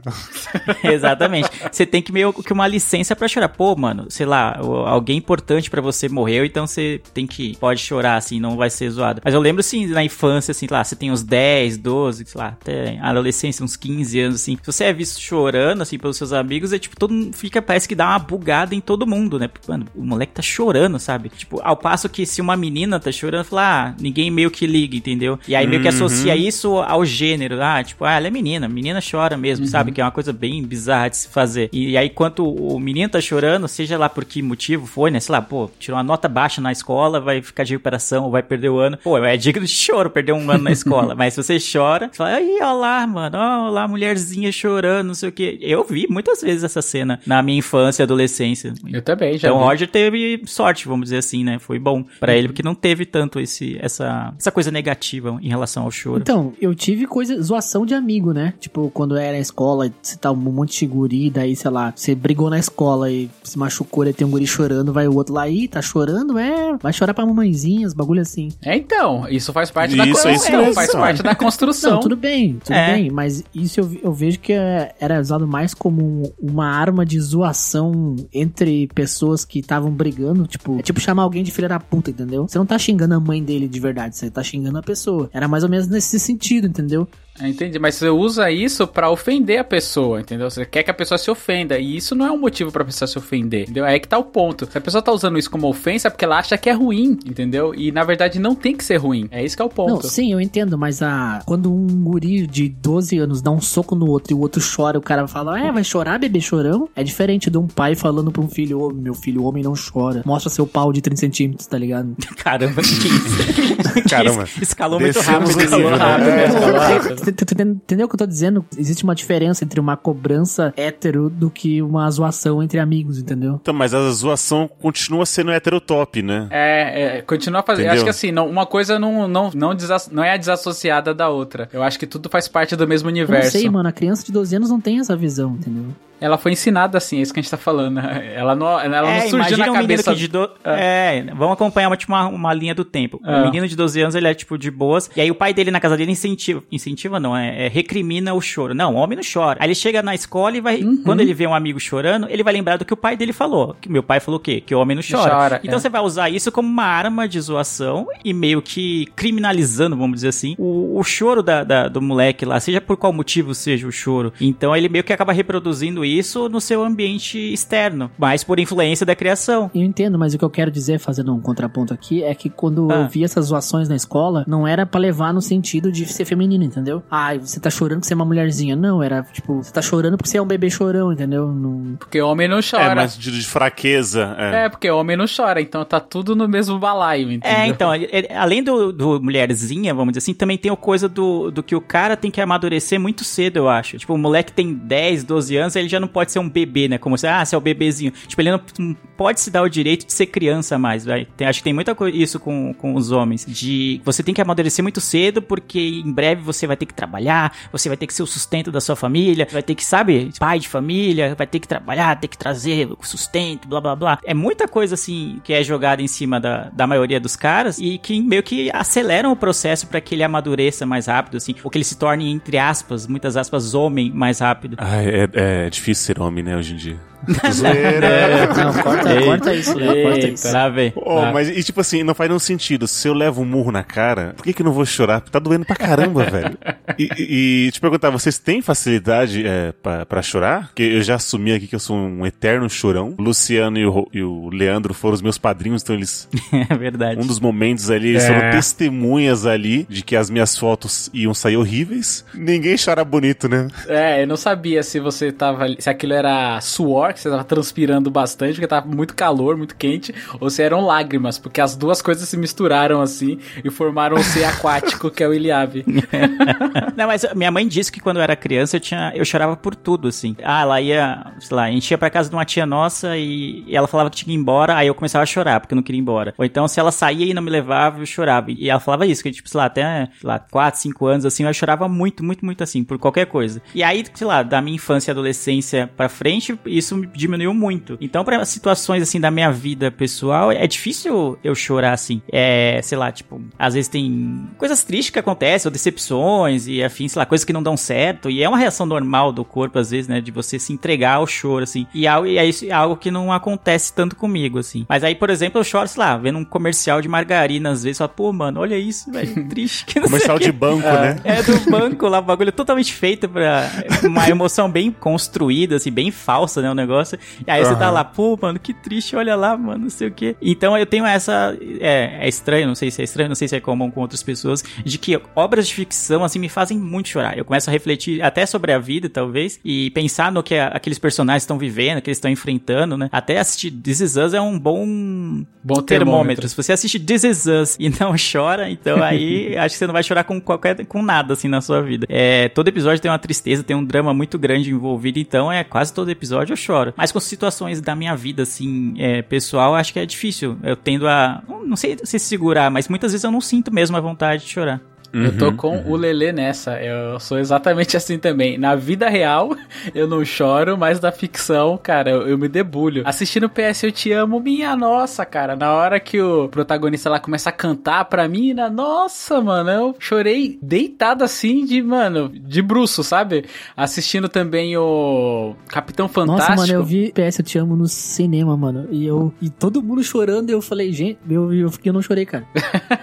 Exatamente. 0.83 1.51
Você 1.71 1.85
tem 1.85 2.01
que 2.01 2.11
meio 2.11 2.33
que 2.33 2.51
uma 2.51 2.67
licença 2.67 3.15
pra 3.15 3.29
chorar. 3.29 3.51
Pô, 3.51 3.77
mano, 3.77 4.07
sei 4.09 4.25
lá, 4.25 4.59
alguém 4.87 5.19
importante 5.19 5.69
pra 5.69 5.83
você 5.83 6.09
morreu, 6.09 6.47
então 6.47 6.67
você 6.67 6.99
tem 7.13 7.27
que. 7.27 7.57
Pode 7.59 7.81
chorar, 7.81 8.17
assim, 8.17 8.41
não 8.41 8.57
vai 8.57 8.71
ser 8.71 8.89
zoado. 8.89 9.21
Mas 9.23 9.35
eu 9.35 9.41
lembro, 9.41 9.61
assim, 9.61 9.87
na 9.87 10.03
infância, 10.03 10.53
assim, 10.53 10.67
lá, 10.71 10.83
você 10.83 10.97
tem 10.97 11.13
uns 11.13 11.23
10, 11.23 11.77
12, 11.77 12.25
sei 12.25 12.41
lá, 12.41 12.49
até 12.49 12.99
a 12.99 13.11
adolescência, 13.11 13.63
uns 13.63 13.77
15 13.77 14.21
anos, 14.21 14.37
assim. 14.37 14.57
Se 14.63 14.73
você 14.73 14.85
é 14.85 14.93
visto 14.95 15.21
chorando, 15.21 15.83
assim, 15.83 15.99
pelos 15.99 16.17
seus 16.17 16.33
amigos, 16.33 16.73
é 16.73 16.79
tipo, 16.79 16.97
todo 16.97 17.13
mundo 17.13 17.37
fica, 17.37 17.61
parece 17.61 17.87
que 17.87 17.95
dá 17.95 18.09
uma 18.09 18.19
bugada 18.19 18.75
em 18.75 18.81
todo 18.81 19.07
mundo, 19.07 19.39
né? 19.39 19.47
Porque, 19.47 19.71
Mano, 19.71 19.87
o 19.95 20.03
moleque 20.03 20.33
tá 20.33 20.43
chorando, 20.43 20.99
sabe? 20.99 21.29
Tipo, 21.29 21.61
ao 21.63 21.77
passo 21.77 22.09
que 22.09 22.25
se 22.25 22.41
uma 22.41 22.57
menina 22.57 22.99
tá 22.99 23.13
chorando, 23.13 23.45
fala, 23.45 23.89
ah, 23.89 23.95
ninguém 24.01 24.31
meio 24.31 24.51
que 24.51 24.67
liga, 24.67 24.97
entendeu? 24.97 25.34
E 25.47 25.55
aí 25.55 25.67
meio 25.67 25.83
que 25.83 25.89
associa 25.89 26.37
isso 26.37 26.79
ao 26.79 27.05
gênero. 27.05 27.63
Ah, 27.63 27.83
tipo, 27.83 28.05
ah, 28.05 28.13
ela 28.13 28.27
é 28.27 28.31
menina, 28.31 28.69
menina 28.69 29.01
chora 29.01 29.37
mesmo, 29.37 29.67
sabe? 29.67 29.93
Que 29.93 30.01
é 30.01 30.05
uma 30.05 30.11
coisa 30.11 30.33
bem 30.33 30.63
bizarra 30.63 31.09
de 31.09 31.17
se 31.17 31.29
fazer. 31.29 31.69
E 31.73 31.97
aí, 31.97 32.07
enquanto 32.09 32.45
o 32.47 32.79
menino 32.79 33.09
tá 33.09 33.21
chorando, 33.21 33.67
seja 33.69 33.99
lá 33.99 34.09
por 34.09 34.25
que 34.25 34.43
motivo 34.43 34.87
foi, 34.87 35.11
né? 35.11 35.21
Sei 35.21 35.33
lá, 35.33 35.41
pô, 35.43 35.71
tirou 35.79 35.97
uma 35.97 36.03
nota 36.05 36.29
baixa 36.29 36.61
na 36.61 36.73
escola, 36.73 37.21
vai 37.21 37.43
ficar 37.43 37.65
de 37.65 37.73
recuperação 37.73 38.25
ou 38.25 38.31
vai 38.31 38.43
perder 38.43 38.69
o 38.69 38.79
ano. 38.79 38.99
Pô, 38.99 39.19
é 39.19 39.37
digno 39.37 39.65
de 39.65 39.73
choro 39.73 40.11
perder 40.11 40.33
um 40.33 40.51
ano 40.51 40.65
na 40.65 40.73
escola. 40.73 41.15
Mas 41.17 41.35
se 41.35 41.43
você 41.43 41.59
chora, 41.61 42.09
você 42.11 42.19
fala, 42.19 42.31
aí, 42.31 42.59
ó 42.63 42.73
lá, 42.73 43.07
mano, 43.07 43.37
ó 43.39 43.71
lá, 43.71 43.87
mulherzinha 43.89 44.51
chorando, 44.53 45.09
não 45.09 45.15
sei 45.15 45.29
o 45.29 45.33
quê. 45.33 45.59
Eu 45.61 45.85
vi 45.85 46.07
muitas 46.09 46.41
vezes 46.43 46.65
essa 46.65 46.83
cena 46.83 47.21
na 47.27 47.43
minha 47.43 47.59
infância 47.59 48.03
e 48.03 48.05
adolescência. 48.05 48.75
Eu 48.93 49.03
também, 49.03 49.39
já 49.39 49.49
Então 49.49 49.59
vi. 49.59 49.65
Roger 49.65 49.89
teve 49.89 50.43
sorte, 50.47 50.87
vamos 50.87 51.05
dizer 51.05 51.19
assim, 51.19 51.45
né? 51.45 51.59
Foi 51.59 51.79
bom 51.79 52.05
pra 52.21 52.35
ele, 52.35 52.49
porque 52.49 52.63
não 52.63 52.75
teve 52.75 53.07
tanto 53.07 53.41
esse, 53.41 53.79
essa, 53.81 54.33
essa 54.39 54.51
coisa 54.51 54.71
negativa 54.71 55.14
em 55.43 55.49
relação 55.49 55.85
ao 55.85 55.91
choro. 55.91 56.21
Então, 56.21 56.53
eu 56.61 56.75
tive 56.75 57.07
coisa, 57.07 57.41
zoação 57.41 57.85
de 57.87 57.95
amigo, 57.95 58.33
né? 58.33 58.55
Tipo, 58.61 58.91
quando 58.93 59.17
era 59.17 59.33
na 59.33 59.39
escola, 59.39 59.91
você 60.03 60.17
tá 60.17 60.31
um 60.31 60.37
monte 60.37 60.81
de 60.81 60.87
guri, 60.87 61.31
daí, 61.31 61.55
sei 61.57 61.71
lá, 61.71 61.93
você 61.95 62.15
brigou 62.15 62.49
na 62.51 62.59
escola 62.59 63.11
e 63.11 63.29
se 63.43 63.59
machucou, 63.59 64.07
e 64.07 64.13
tem 64.13 64.27
um 64.27 64.31
guri 64.31 64.47
chorando, 64.47 64.93
vai 64.93 65.07
o 65.09 65.15
outro 65.15 65.35
lá, 65.35 65.49
ih, 65.49 65.69
tá 65.69 65.81
chorando? 65.83 66.39
É, 66.39 66.77
vai 66.79 66.93
chorar 66.93 67.15
pra 67.15 67.25
mamãezinha, 67.27 67.87
os 67.87 67.95
bagulho 67.95 68.21
assim. 68.23 68.49
É, 68.63 68.77
então, 68.77 69.29
isso 69.29 69.53
faz 69.53 69.71
parte 69.71 69.97
da 69.97 70.07
Isso, 70.07 70.27
é 70.29 70.33
isso 70.35 70.41
construção. 70.45 70.61
mesmo. 70.61 70.75
faz 70.75 70.93
parte 70.93 71.23
da 71.23 71.35
construção. 71.35 71.91
Não, 71.95 72.01
tudo 72.01 72.17
bem, 72.17 72.59
tudo 72.65 72.75
É. 72.75 72.95
bem, 72.95 73.11
mas 73.11 73.43
isso 73.55 73.81
eu, 73.81 73.91
eu 74.03 74.13
vejo 74.13 74.39
que 74.39 74.53
é- 74.53 74.95
era 75.01 75.21
usado 75.21 75.47
mais 75.47 75.75
como 75.75 76.03
um- 76.03 76.23
uma 76.41 76.67
arma 76.69 77.05
de 77.05 77.19
zoação 77.21 78.17
entre 78.33 78.89
pessoas 78.95 79.45
que 79.45 79.61
estavam 79.61 79.91
brigando, 79.91 80.47
tipo, 80.47 80.79
é 80.79 80.83
tipo 80.83 81.01
chamar 81.01 81.23
alguém 81.23 81.43
de 81.43 81.51
filha 81.51 81.69
da 81.69 81.79
puta, 81.79 82.11
entendeu? 82.11 82.47
Você 82.49 82.59
não 82.59 82.67
tá 82.67 82.79
xingando 82.79 83.15
a 83.15 83.21
mãe 83.21 83.43
dele 83.43 83.69
de 83.69 83.81
verdade, 83.81 84.17
você 84.17 84.31
tá 84.31 84.43
xingando 84.43 84.79
a 84.79 84.83
pessoa. 84.83 85.04
Era 85.33 85.49
mais 85.49 85.65
ou 85.65 85.71
menos 85.71 85.87
nesse 85.87 86.19
sentido, 86.19 86.67
entendeu? 86.67 87.09
É, 87.41 87.49
Entendi, 87.49 87.79
mas 87.79 87.97
você 87.97 88.09
usa 88.09 88.51
isso 88.51 88.87
pra 88.87 89.11
ofender 89.11 89.59
a 89.59 89.65
pessoa, 89.65 90.21
entendeu? 90.21 90.49
Você 90.49 90.65
quer 90.65 90.83
que 90.83 90.91
a 90.91 90.95
pessoa 90.95 91.19
se 91.19 91.31
ofenda, 91.31 91.79
e 91.79 91.97
isso 91.97 92.15
não 92.15 92.27
é 92.27 92.31
um 92.31 92.39
motivo 92.39 92.71
pra 92.71 92.85
pessoa 92.85 93.09
se 93.09 93.19
ofender, 93.19 93.63
entendeu? 93.63 93.85
Aí 93.85 93.99
que 93.99 94.07
tá 94.09 94.17
o 94.19 94.25
ponto. 94.25 94.67
Se 94.71 94.79
a 94.79 94.81
pessoa 94.81 95.03
tá 95.03 95.11
usando 95.13 95.39
isso 95.39 95.51
como 95.51 95.67
ofensa, 95.69 96.09
é 96.09 96.11
porque 96.11 96.25
ela 96.25 96.39
acha 96.39 96.57
que 96.57 96.71
é 96.71 96.73
ruim, 96.73 97.19
entendeu? 97.27 97.75
E 97.75 97.91
na 97.91 98.05
verdade 98.05 98.39
não 98.39 98.55
tem 98.55 98.77
que 98.77 98.85
ser 98.85 98.97
ruim. 98.99 99.27
É 99.31 99.45
isso 99.45 99.57
que 99.57 99.63
é 99.63 99.65
o 99.65 99.69
Não, 99.69 99.75
ponto. 99.75 100.07
sim, 100.09 100.33
eu 100.33 100.41
entendo, 100.41 100.79
mas 100.79 101.03
a 101.03 101.43
quando 101.45 101.73
um 101.73 101.87
guri 102.05 102.47
de 102.47 102.69
12 102.69 103.19
anos 103.19 103.43
dá 103.43 103.51
um 103.51 103.61
soco 103.61 103.95
no 103.97 104.09
outro 104.09 104.33
e 104.33 104.35
o 104.37 104.41
outro 104.41 104.63
chora, 104.63 104.97
o 104.99 105.03
cara 105.03 105.27
fala, 105.27 105.59
é, 105.61 105.73
vai 105.73 105.83
chorar, 105.85 106.19
bebê 106.19 106.41
chorão? 106.41 106.89
É 106.95 107.03
diferente 107.03 107.51
de 107.51 107.59
um 107.59 107.67
pai 107.67 107.95
falando 107.97 108.31
pra 108.31 108.43
um 108.43 108.49
filho, 108.49 108.81
ô, 108.81 108.91
meu 108.93 109.15
filho, 109.15 109.43
o 109.43 109.45
homem 109.47 109.63
não 109.65 109.75
chora. 109.75 110.23
Mostra 110.25 110.51
seu 110.51 110.67
pau 110.67 110.93
de 110.93 111.01
30 111.01 111.21
centímetros, 111.21 111.67
tá 111.67 111.77
ligado? 111.79 112.15
Caramba, 112.39 112.81
que 112.83 112.89
isso? 112.91 114.09
Caramba. 114.09 114.45
Escalou 114.63 115.01
muito 115.01 115.19
rápido. 115.21 115.45
o 115.45 115.49
nível, 115.49 115.65
Escalou 115.65 115.91
né? 115.91 115.97
rápido. 115.97 116.29
É, 116.29 116.45
escalou 116.47 116.79
rápido. 116.79 117.24
Entendeu 117.31 118.07
o 118.07 118.09
que 118.09 118.15
eu 118.15 118.19
tô 118.19 118.27
dizendo? 118.27 118.65
Existe 118.77 119.05
uma 119.05 119.15
diferença 119.15 119.65
entre 119.65 119.81
uma 119.81 119.97
cobrança 119.97 120.73
hétero 120.77 121.29
do 121.31 121.51
que 121.51 121.81
uma 121.83 122.11
zoação 122.11 122.63
entre 122.63 122.79
amigos, 122.79 123.19
entendeu? 123.19 123.59
Então, 123.61 123.75
mas 123.75 123.95
a 123.95 124.11
zoação 124.11 124.69
continua 124.81 125.25
sendo 125.27 125.51
heterotop, 125.51 126.23
né? 126.23 126.49
É, 126.51 127.19
é, 127.19 127.23
continua 127.23 127.63
fazendo. 127.63 127.91
Acho 127.91 128.05
que 128.05 128.11
assim, 128.11 128.33
não- 128.33 128.49
uma 128.49 128.67
coisa 128.67 128.99
não, 128.99 129.27
não, 129.29 129.51
não, 129.55 129.77
não 130.13 130.25
é 130.25 130.37
desassociada 130.39 131.15
da 131.15 131.29
outra. 131.29 131.69
Eu 131.73 131.83
acho 131.83 131.99
que 131.99 132.07
tudo 132.07 132.29
faz 132.29 132.49
parte 132.49 132.77
do 132.77 132.87
mesmo 132.87 133.09
Eu 133.09 133.13
não 133.13 133.19
universo. 133.21 133.53
sei, 133.53 133.69
mano, 133.69 133.89
a 133.89 133.93
criança 133.93 134.25
de 134.25 134.33
12 134.33 134.57
anos 134.57 134.71
não 134.71 134.81
tem 134.81 134.99
essa 134.99 135.17
visão, 135.17 135.53
entendeu? 135.55 135.85
Ela 136.25 136.39
foi 136.39 136.53
ensinada 136.53 136.97
assim, 136.99 137.19
é 137.19 137.23
isso 137.23 137.33
que 137.35 137.41
a 137.41 137.43
gente 137.43 137.51
tá 137.51 137.57
falando. 137.57 138.01
Ela 138.35 138.55
não, 138.55 138.81
ela 138.81 139.03
não 139.03 139.09
É, 139.09 139.21
surgiu 139.23 139.39
imagina 139.39 139.67
na 139.67 139.73
um 139.73 139.75
cabeça. 139.75 140.15
do... 140.15 140.51
é. 140.65 141.25
vamos 141.35 141.53
acompanhar 141.53 141.89
uma, 141.89 141.97
tipo, 141.97 142.13
uma, 142.13 142.27
uma 142.29 142.55
linha 142.55 142.75
do 142.75 142.85
tempo. 142.85 143.21
É. 143.25 143.37
O 143.37 143.45
menino 143.45 143.67
de 143.69 143.77
12 143.77 144.01
anos, 144.01 144.15
ele 144.15 144.27
é, 144.29 144.35
tipo, 144.35 144.57
de 144.57 144.71
boas. 144.71 145.11
E 145.17 145.21
aí 145.21 145.31
o 145.31 145.35
pai 145.35 145.53
dele 145.53 145.71
na 145.71 145.81
casa 145.81 145.97
dele 145.97 146.13
incentiva. 146.13 146.63
Incentiva 146.73 147.21
não, 147.21 147.37
é, 147.37 147.67
é 147.67 147.69
recrimina 147.69 148.33
o 148.35 148.41
choro. 148.41 148.75
Não, 148.75 148.95
o 148.95 148.97
homem 148.97 149.17
não 149.17 149.23
chora. 149.25 149.59
Aí 149.61 149.67
ele 149.67 149.75
chega 149.75 150.03
na 150.03 150.15
escola 150.15 150.57
e 150.57 150.61
vai... 150.61 150.81
Uhum. 150.83 151.03
Quando 151.05 151.21
ele 151.21 151.35
vê 151.35 151.47
um 151.47 151.55
amigo 151.55 151.79
chorando, 151.79 152.27
ele 152.31 152.43
vai 152.43 152.53
lembrar 152.55 152.77
do 152.79 152.85
que 152.85 152.93
o 152.95 152.97
pai 152.97 153.17
dele 153.17 153.33
falou. 153.33 153.77
Que 153.81 153.91
meu 153.91 154.03
pai 154.03 154.21
falou 154.21 154.39
o 154.39 154.43
quê? 154.43 154.61
Que 154.61 154.75
o 154.75 154.81
homem 154.81 154.95
não 154.97 155.03
chora. 155.03 155.31
chora, 155.35 155.61
então 155.63 155.77
é. 155.77 155.81
você 155.81 155.89
vai 155.89 156.01
usar 156.01 156.31
isso 156.31 156.51
como 156.51 156.69
uma 156.69 156.85
arma 156.85 157.29
de 157.29 157.41
zoação 157.41 158.07
e 158.25 158.33
meio 158.33 158.63
que 158.63 159.07
criminalizando, 159.17 159.97
vamos 159.97 160.17
dizer 160.17 160.29
assim, 160.29 160.55
o, 160.59 160.99
o 160.99 161.03
choro 161.05 161.43
da, 161.43 161.63
da- 161.65 161.89
do 161.89 162.01
moleque 162.01 162.45
lá, 162.45 162.59
seja 162.61 162.81
por 162.81 162.97
qual 162.97 163.13
motivo 163.13 163.55
seja 163.55 163.87
o 163.87 163.93
choro. 163.93 164.33
Então 164.41 164.75
ele 164.75 164.89
meio 164.89 165.05
que 165.05 165.13
acaba 165.13 165.33
reproduzindo 165.33 166.05
isso 166.05 166.14
no 166.51 166.61
seu 166.61 166.83
ambiente 166.85 167.39
externo, 167.53 168.11
mas 168.19 168.45
por 168.45 168.59
influência 168.59 169.05
da 169.07 169.15
criação. 169.15 169.71
Eu 169.75 169.83
entendo, 169.83 170.19
mas 170.19 170.35
o 170.35 170.39
que 170.39 170.45
eu 170.45 170.51
quero 170.51 170.71
dizer, 170.71 170.99
fazendo 170.99 171.35
um 171.35 171.41
contraponto 171.41 171.93
aqui, 171.95 172.23
é 172.23 172.35
que 172.35 172.49
quando 172.49 172.91
Ah. 172.91 172.97
eu 173.03 173.09
vi 173.09 173.25
essas 173.25 173.47
zoações 173.47 173.89
na 173.89 173.97
escola, 173.97 174.45
não 174.47 174.67
era 174.67 174.85
pra 174.87 175.01
levar 175.01 175.33
no 175.33 175.41
sentido 175.41 175.91
de 175.91 176.07
ser 176.07 176.25
feminino, 176.25 176.65
entendeu? 176.65 177.03
ai, 177.11 177.39
você 177.39 177.59
tá 177.61 177.71
chorando 177.71 177.99
porque 177.99 178.09
você 178.09 178.15
é 178.15 178.17
uma 178.17 178.25
mulherzinha. 178.25 178.75
Não, 178.77 179.03
era 179.03 179.23
tipo, 179.33 179.63
você 179.63 179.73
tá 179.73 179.81
chorando 179.83 180.17
porque 180.17 180.29
você 180.29 180.39
é 180.39 180.43
um 180.43 180.47
bebê 180.47 180.69
chorão, 180.71 181.13
entendeu? 181.13 181.49
Não... 181.53 181.97
Porque 181.97 182.21
homem 182.21 182.49
não 182.49 182.61
chora. 182.69 182.93
É, 182.93 182.95
mas 182.95 183.17
de, 183.17 183.31
de 183.31 183.47
fraqueza. 183.47 184.35
É. 184.39 184.65
É, 184.65 184.69
porque 184.69 184.91
homem 184.91 185.17
não 185.17 185.25
chora, 185.27 185.61
então 185.61 185.85
tá 185.85 186.01
tudo 186.01 186.35
no 186.37 186.49
mesmo 186.49 186.79
balaio, 186.79 187.31
entendeu? 187.33 187.59
É, 187.59 187.67
então, 187.67 187.91
além 188.37 188.63
do, 188.63 188.93
do 188.93 189.21
mulherzinha, 189.23 189.95
vamos 189.95 190.13
dizer 190.13 190.19
assim, 190.25 190.35
também 190.35 190.57
tem 190.59 190.71
a 190.71 190.77
coisa 190.77 191.09
do, 191.09 191.51
do 191.51 191.63
que 191.63 191.75
o 191.75 191.81
cara 191.81 192.17
tem 192.17 192.31
que 192.31 192.41
amadurecer 192.41 192.99
muito 193.01 193.25
cedo, 193.25 193.57
eu 193.59 193.69
acho. 193.69 193.97
Tipo, 193.99 194.15
o 194.15 194.19
moleque 194.19 194.53
tem 194.53 194.75
10, 194.75 195.25
12 195.25 195.57
anos, 195.57 195.77
ele 195.77 195.89
já 195.89 195.94
não 196.01 196.09
pode 196.09 196.33
ser 196.33 196.39
um 196.39 196.49
bebê, 196.49 196.89
né? 196.89 196.99
Como 196.99 197.17
se, 197.17 197.27
ah, 197.27 197.45
você 197.45 197.55
é 197.55 197.59
o 197.59 197.61
bebezinho. 197.61 198.13
Tipo, 198.27 198.43
ele 198.43 198.51
não, 198.51 198.97
pode 199.17 199.41
se 199.41 199.51
dar 199.51 199.63
o 199.63 199.69
direito 199.69 200.07
de 200.07 200.13
ser 200.13 200.27
criança 200.27 200.79
mais, 200.79 201.05
vai. 201.05 201.27
Tem- 201.37 201.47
acho 201.47 201.61
que 201.61 201.65
tem 201.65 201.73
muita 201.73 201.95
coisa 201.95 202.17
isso 202.17 202.39
com, 202.39 202.75
com 202.75 202.95
os 202.95 203.11
homens. 203.11 203.45
De 203.47 204.01
você 204.05 204.23
tem 204.23 204.35
que 204.35 204.41
amadurecer 204.41 204.83
muito 204.83 205.01
cedo, 205.01 205.41
porque 205.41 206.03
em 206.05 206.13
breve 206.13 206.43
você 206.43 206.67
vai 206.67 206.77
ter 206.77 206.87
que 206.87 206.95
trabalhar, 206.95 207.55
você 207.71 207.89
vai 207.89 207.97
ter 207.97 208.07
que 208.07 208.15
ser 208.15 208.23
o 208.23 208.27
sustento 208.27 208.71
da 208.71 208.81
sua 208.81 208.97
família, 208.97 209.47
vai 209.51 209.63
ter 209.63 209.75
que, 209.75 209.85
sabe, 209.85 210.31
pai 210.39 210.59
de 210.59 210.69
família, 210.69 211.35
vai 211.35 211.47
ter 211.47 211.61
que 211.61 211.69
trabalhar, 211.69 212.19
ter 212.21 212.29
que 212.29 212.39
trazer 212.39 212.89
sustento, 213.03 213.69
blá 213.69 213.81
blá 213.81 213.97
blá. 213.97 214.19
É 214.25 214.35
muita 214.35 214.67
coisa 214.67 214.95
assim 214.95 215.41
que 215.45 215.53
é 215.53 215.63
jogada 215.63 216.03
em 216.03 216.09
cima 216.09 216.41
da, 216.41 216.71
da 216.73 216.87
maioria 216.87 217.21
dos 217.21 217.37
caras 217.37 217.79
e 217.79 217.99
que 217.99 218.21
meio 218.21 218.43
que 218.43 218.71
aceleram 218.73 219.33
o 219.33 219.37
processo 219.37 219.87
pra 219.87 220.01
que 220.01 220.15
ele 220.15 220.23
amadureça 220.23 220.87
mais 220.87 221.07
rápido, 221.07 221.37
assim, 221.37 221.55
ou 221.63 221.71
que 221.71 221.79
ele 221.79 221.85
se 221.85 221.97
torne, 221.97 222.31
entre 222.31 222.59
aspas, 222.59 223.07
muitas 223.07 223.37
aspas, 223.37 223.75
homem 223.75 224.11
mais 224.11 224.41
rápido. 224.41 224.77
Ai, 224.79 225.07
é, 225.07 225.29
é 225.35 225.71
difícil 225.71 225.84
ser 225.93 226.21
homem, 226.21 226.45
né, 226.45 226.57
hoje 226.57 226.75
em 226.75 226.77
dia. 226.77 227.14
Zoeira. 227.53 228.47
Não, 228.55 228.73
corta, 228.83 229.23
corta 229.25 229.55
isso, 229.55 229.75
né? 229.79 230.03
Corta 230.03 230.29
isso. 230.29 230.53
Lá 230.53 230.69
vem. 230.69 230.93
Oh, 230.97 231.27
mas 231.33 231.49
e 231.49 231.63
tipo 231.63 231.81
assim, 231.81 232.03
não 232.03 232.15
faz 232.15 232.29
nenhum 232.29 232.39
sentido. 232.39 232.87
Se 232.87 233.09
eu 233.09 233.15
levo 233.15 233.43
um 233.43 233.45
murro 233.45 233.71
na 233.73 233.83
cara, 233.83 234.35
por 234.37 234.45
que 234.45 234.53
que 234.53 234.63
eu 234.63 234.67
não 234.67 234.73
vou 234.73 234.85
chorar? 234.87 235.21
Porque 235.21 235.33
tá 235.33 235.39
doendo 235.39 235.65
pra 235.65 235.77
caramba, 235.77 236.25
velho. 236.31 236.59
E, 236.99 237.09
e- 237.19 237.67
e 237.67 237.71
te 237.73 237.81
perguntar, 237.81 238.11
vocês 238.11 238.39
têm 238.39 238.61
facilidade 238.63 239.47
é, 239.47 239.73
pra, 239.83 240.05
pra 240.07 240.23
chorar? 240.23 240.67
Porque 240.69 240.83
eu 240.83 241.03
já 241.03 241.15
assumi 241.17 241.53
aqui 241.53 241.67
que 241.67 241.75
eu 241.75 241.81
sou 241.81 241.97
um 241.97 242.27
eterno 242.27 242.69
chorão. 242.69 243.15
O 243.19 243.23
Luciano 243.23 243.79
e 243.79 243.87
o, 243.87 244.09
e 244.13 244.23
o 244.23 244.49
Leandro 244.51 244.93
foram 244.95 245.15
os 245.15 245.23
meus 245.23 245.39
padrinhos, 245.39 245.83
então 245.83 245.95
eles. 245.95 246.29
É 246.71 246.77
verdade. 246.77 247.21
Um 247.21 247.27
dos 247.27 247.41
momentos 247.41 247.91
ali, 247.91 248.11
eles 248.11 248.25
É. 248.25 248.27
foram 248.29 248.51
testemunhas 248.51 249.45
ali 249.47 249.87
de 249.89 250.03
que 250.03 250.15
as 250.17 250.31
minhas 250.31 250.57
fotos 250.57 251.11
iam 251.13 251.35
sair 251.35 251.57
horríveis. 251.57 252.25
Ninguém 252.35 252.77
chora 252.83 253.05
bonito, 253.05 253.49
né? 253.49 253.69
É, 253.89 254.23
eu 254.23 254.27
não 254.27 254.37
sabia 254.37 254.83
se 254.83 255.01
você 255.01 255.31
tava. 255.33 255.67
Se 255.79 255.89
aquilo 255.91 256.13
era 256.13 256.61
suor, 256.61 257.14
que 257.15 257.21
você 257.21 257.31
tava 257.31 257.45
transpirando 257.45 258.11
bastante, 258.11 258.55
porque 258.55 258.67
tava 258.67 258.87
muito 258.87 259.15
calor, 259.15 259.57
muito 259.57 259.77
quente, 259.77 260.15
ou 260.41 260.51
se 260.51 260.63
eram 260.63 260.81
lágrimas, 260.81 261.39
porque 261.39 261.61
as 261.61 261.77
duas 261.77 262.03
coisas 262.03 262.29
se 262.29 262.37
misturaram 262.37 263.01
assim 263.01 263.39
e 263.65 263.71
formaram 263.71 264.17
o 264.17 264.23
ser 264.23 264.45
aquático, 264.45 265.11
que 265.11 265.23
é 265.23 265.29
o 265.29 265.35
Iliabe. 265.35 265.85
Não, 266.97 267.07
mas 267.07 267.25
minha 267.35 267.51
mãe 267.51 267.67
disse 267.67 267.91
que 267.91 268.01
quando 268.01 268.19
eu 268.19 268.23
era 268.23 268.37
criança 268.37 268.77
eu, 268.77 268.81
tinha, 268.81 269.13
eu 269.15 269.25
chorava 269.25 269.57
por 269.57 269.75
tudo, 269.75 270.09
assim. 270.09 270.37
Ah, 270.43 270.63
ela 270.63 270.81
ia, 270.81 271.33
sei 271.41 271.57
lá, 271.57 271.65
a 271.65 271.71
gente 271.71 271.91
ia 271.91 271.99
pra 271.99 272.11
casa 272.11 272.29
de 272.29 272.35
uma 272.35 272.45
tia 272.45 272.67
nossa 272.67 273.17
e, 273.17 273.65
e 273.67 273.77
ela 273.77 273.87
falava 273.87 274.11
que 274.11 274.17
tinha 274.17 274.27
que 274.27 274.33
ir 274.33 274.37
embora, 274.37 274.77
aí 274.77 274.87
eu 274.87 274.95
começava 274.95 275.23
a 275.23 275.27
chorar 275.27 275.61
porque 275.61 275.75
eu 275.75 275.77
não 275.77 275.83
queria 275.83 275.99
ir 275.99 276.03
embora. 276.03 276.35
Ou 276.37 276.45
então, 276.45 276.67
se 276.69 276.81
ela 276.81 276.93
saía 276.93 277.27
e 277.27 277.35
não 277.35 277.43
me 277.43 277.51
levava, 277.51 278.01
eu 278.01 278.07
chorava. 278.07 278.51
E 278.51 278.69
ela 278.69 278.81
falava 278.81 279.07
isso, 279.07 279.23
que 279.23 279.31
tipo, 279.31 279.49
sei 279.49 279.59
lá, 279.59 279.67
até, 279.67 280.09
sei 280.21 280.29
lá, 280.29 280.39
4, 280.39 280.81
5 280.81 281.07
anos, 281.07 281.27
assim, 281.27 281.45
eu 281.45 281.55
chorava 281.55 281.89
muito, 281.89 282.25
muito, 282.25 282.45
muito 282.45 282.63
assim, 282.63 282.83
por 282.85 282.99
qualquer 282.99 283.27
coisa. 283.27 283.63
E 283.75 283.83
aí, 283.83 284.05
sei 284.15 284.27
lá, 284.27 284.43
da 284.43 284.61
minha 284.61 284.77
infância 284.77 285.11
e 285.11 285.13
adolescência 285.13 285.91
pra 285.97 286.09
frente, 286.09 286.59
isso 286.67 287.04
diminuiu 287.13 287.53
muito. 287.55 287.97
Então, 288.01 288.25
pra 288.25 288.45
situações, 288.45 289.03
assim, 289.03 289.21
da 289.21 289.31
minha 289.31 289.51
vida 289.51 289.91
pessoal, 289.91 290.51
é 290.53 290.67
difícil 290.67 291.39
eu 291.43 291.55
chorar, 291.55 291.93
assim. 291.93 292.21
É, 292.31 292.81
sei 292.83 292.99
lá, 292.99 293.11
tipo, 293.11 293.41
às 293.59 293.75
vezes 293.75 293.89
tem 293.89 294.49
coisas 294.59 294.85
tristes 294.85 295.11
que 295.11 295.19
acontecem, 295.19 295.69
ou 295.69 295.73
decepções 295.73 296.67
e 296.67 296.83
afins, 296.83 297.13
sei 297.13 297.21
lá, 297.21 297.27
coisas 297.27 297.45
que 297.45 297.53
não 297.53 297.63
dão 297.63 297.77
certo. 297.77 298.31
E 298.31 298.43
é 298.43 298.49
uma 298.49 298.59
reação 298.59 298.87
normal 298.87 299.33
do 299.33 299.45
corpo, 299.45 299.79
às 299.79 299.91
vezes, 299.91 300.09
né, 300.09 300.21
de 300.21 300.31
você 300.31 300.59
se 300.59 300.73
entregar 300.73 301.15
ao 301.15 301.27
choro, 301.27 301.65
assim. 301.65 301.87
E, 301.95 302.03
e 302.03 302.39
é, 302.39 302.47
isso, 302.47 302.65
é 302.65 302.71
algo 302.71 302.97
que 302.97 303.11
não 303.11 303.33
acontece 303.33 303.93
tanto 303.93 304.17
comigo, 304.17 304.59
assim. 304.59 304.87
Mas 304.89 305.05
aí, 305.05 305.15
por 305.15 305.31
exemplo, 305.31 305.61
eu 305.61 305.65
choro, 305.65 305.89
sei 305.89 306.03
lá, 306.03 306.17
vendo 306.17 306.39
um 306.39 306.45
comercial 306.45 307.01
de 307.01 307.09
margarina, 307.09 307.71
às 307.71 307.83
vezes, 307.83 307.99
falo, 307.99 308.11
pô, 308.11 308.33
mano, 308.33 308.61
olha 308.61 308.79
isso, 308.79 309.11
velho, 309.11 309.35
triste. 309.49 309.85
Que 309.87 310.01
não 310.01 310.09
sei 310.09 310.19
Comercial 310.19 310.39
de 310.39 310.53
banco, 310.53 310.87
né? 310.87 311.21
É 311.25 311.43
do 311.43 311.71
banco 311.71 312.09
lá, 312.09 312.19
o 312.19 312.23
bagulho 312.23 312.53
totalmente 312.53 312.93
feito 312.93 313.29
pra 313.29 313.71
uma 314.03 314.29
emoção 314.29 314.71
bem 314.71 314.91
construída, 314.91 315.77
assim, 315.77 315.91
bem 315.91 316.11
falsa, 316.11 316.63
né, 316.63 316.71
negócio. 316.87 317.19
E 317.47 317.51
aí 317.51 317.65
você 317.65 317.75
tá 317.77 317.91
lá, 317.91 318.05
pô, 318.05 318.39
mano, 318.41 318.59
que 318.59 318.73
triste, 318.73 319.17
olha 319.17 319.35
lá, 319.35 319.57
mano, 319.57 319.85
não 319.85 319.91
sei 319.91 320.09
o 320.09 320.11
quê. 320.11 320.37
Então 320.41 320.77
eu 320.77 320.87
tenho 320.87 321.05
essa, 321.05 321.57
é, 321.81 322.19
é 322.21 322.29
estranho, 322.29 322.67
não 322.67 322.75
sei 322.75 322.91
se 322.91 323.01
é 323.01 323.05
estranho, 323.05 323.29
não 323.29 323.35
sei 323.35 323.49
se 323.49 323.57
é 323.57 323.61
comum 323.61 323.91
com 323.91 324.01
outras 324.01 324.23
pessoas, 324.23 324.63
de 324.85 324.99
que 324.99 325.21
obras 325.35 325.67
de 325.67 325.75
ficção, 325.75 326.25
assim, 326.25 326.39
me 326.39 326.49
fazem 326.49 326.79
muito 326.79 327.09
chorar. 327.09 327.37
Eu 327.37 327.45
começo 327.45 327.69
a 327.69 327.73
refletir 327.73 328.23
até 328.23 328.47
sobre 328.47 328.73
a 328.73 328.79
vida, 328.79 329.09
talvez, 329.09 329.59
e 329.65 329.91
pensar 329.91 330.31
no 330.31 330.43
que 330.43 330.55
aqueles 330.55 330.99
personagens 330.99 331.43
estão 331.43 331.59
vivendo, 331.59 332.01
que 332.01 332.11
eles 332.11 332.19
estão 332.19 332.31
enfrentando, 332.31 332.97
né. 332.97 333.09
Até 333.13 333.39
assistir 333.39 333.71
This 333.71 334.01
Is 334.01 334.17
Us 334.17 334.35
é 334.35 334.41
um 334.41 334.59
bom 334.59 335.45
Bom 335.65 335.81
termômetro. 335.81 335.87
termômetro. 335.87 336.49
Se 336.49 336.57
você 336.57 336.73
assiste 336.73 337.01
This 337.01 337.25
Is 337.25 337.47
Us 337.47 337.77
e 337.81 337.89
não 337.89 338.15
chora, 338.33 338.69
então 338.69 339.03
aí 339.03 339.57
acho 339.57 339.75
que 339.75 339.79
você 339.79 339.87
não 339.87 339.95
vai 339.95 340.03
chorar 340.03 340.25
com 340.25 340.39
qualquer 340.39 340.85
com 340.85 341.03
nada 341.03 341.33
assim 341.33 341.49
na 341.49 341.63
sua 341.63 341.81
vida. 341.81 342.07
É, 342.09 342.51
todo 342.51 342.69
episódio 342.69 343.01
tem 343.01 343.11
uma 343.11 343.19
tristeza, 343.19 343.63
tem 343.63 343.75
um 343.75 343.85
drama 343.85 344.13
muito 344.13 344.39
grande 344.39 344.71
envolvido, 344.71 345.19
então 345.19 345.51
é 345.51 345.65
quase 345.65 345.93
todo 345.93 346.11
episódio 346.11 346.53
eu 346.53 346.57
choro. 346.57 346.74
Mas 346.97 347.13
com 347.13 347.21
situações 347.21 347.81
da 347.81 347.95
minha 347.95 348.15
vida 348.17 348.43
assim, 348.43 348.95
é, 348.99 349.23
pessoal, 349.23 349.75
acho 349.75 349.93
que 349.93 349.99
é 349.99 350.07
difícil. 350.07 350.59
Eu 350.63 350.77
tendo 350.77 351.07
a 351.09 351.43
não 351.65 351.77
sei 351.77 351.97
se 352.05 352.19
segurar, 352.19 352.71
mas 352.71 352.89
muitas 352.89 353.13
vezes 353.13 353.25
eu 353.25 353.31
não 353.31 353.41
sinto 353.41 353.73
mesmo 353.73 353.97
a 353.97 354.01
vontade 354.01 354.45
de 354.45 354.51
chorar. 354.51 354.81
Eu 355.15 355.39
tô 355.39 355.53
com 355.53 355.83
o 355.87 355.97
Lelê 355.97 356.33
nessa. 356.33 356.83
Eu 356.83 357.21
sou 357.21 357.39
exatamente 357.39 357.97
assim 357.97 358.19
também. 358.19 358.59
Na 358.59 358.75
vida 358.75 359.09
real, 359.09 359.57
eu 359.95 360.09
não 360.09 360.25
choro, 360.25 360.77
mas 360.77 361.01
na 361.01 361.13
ficção, 361.13 361.79
cara, 361.81 362.11
eu, 362.11 362.29
eu 362.29 362.37
me 362.37 362.49
debulho. 362.49 363.03
Assistindo 363.07 363.49
PS 363.49 363.85
Eu 363.85 363.93
Te 363.93 364.13
Amo, 364.13 364.41
minha 364.41 364.75
nossa, 364.75 365.25
cara. 365.25 365.55
Na 365.55 365.73
hora 365.73 366.01
que 366.01 366.21
o 366.21 366.49
protagonista 366.49 367.09
lá 367.09 367.21
começa 367.21 367.51
a 367.51 367.53
cantar 367.53 368.07
pra 368.07 368.27
mim, 368.29 368.53
na 368.53 368.69
nossa, 368.69 369.41
mano, 369.41 369.71
eu 369.71 369.97
chorei 369.99 370.59
deitado 370.61 371.23
assim, 371.23 371.65
de, 371.65 371.81
mano, 371.83 372.29
de 372.29 372.61
bruço, 372.61 373.05
sabe? 373.05 373.45
Assistindo 373.77 374.29
também 374.29 374.77
o 374.77 375.55
Capitão 375.69 376.09
Fantástico. 376.09 376.51
Nossa, 376.51 376.61
mano, 376.61 376.73
eu 376.73 376.85
vi 376.85 377.13
PS 377.13 377.39
Eu 377.39 377.45
Te 377.45 377.59
Amo 377.59 377.77
no 377.77 377.87
cinema, 377.87 378.57
mano. 378.57 378.89
E 378.91 379.07
eu 379.07 379.33
e 379.41 379.49
todo 379.49 379.83
mundo 379.83 380.03
chorando, 380.03 380.51
e 380.51 380.53
eu 380.53 380.63
falei, 380.63 380.93
gente, 380.93 381.19
eu, 381.29 381.53
eu, 381.53 381.71
fiquei, 381.71 381.91
eu 381.91 381.95
não 381.95 382.03
chorei, 382.03 382.27
cara. 382.27 382.47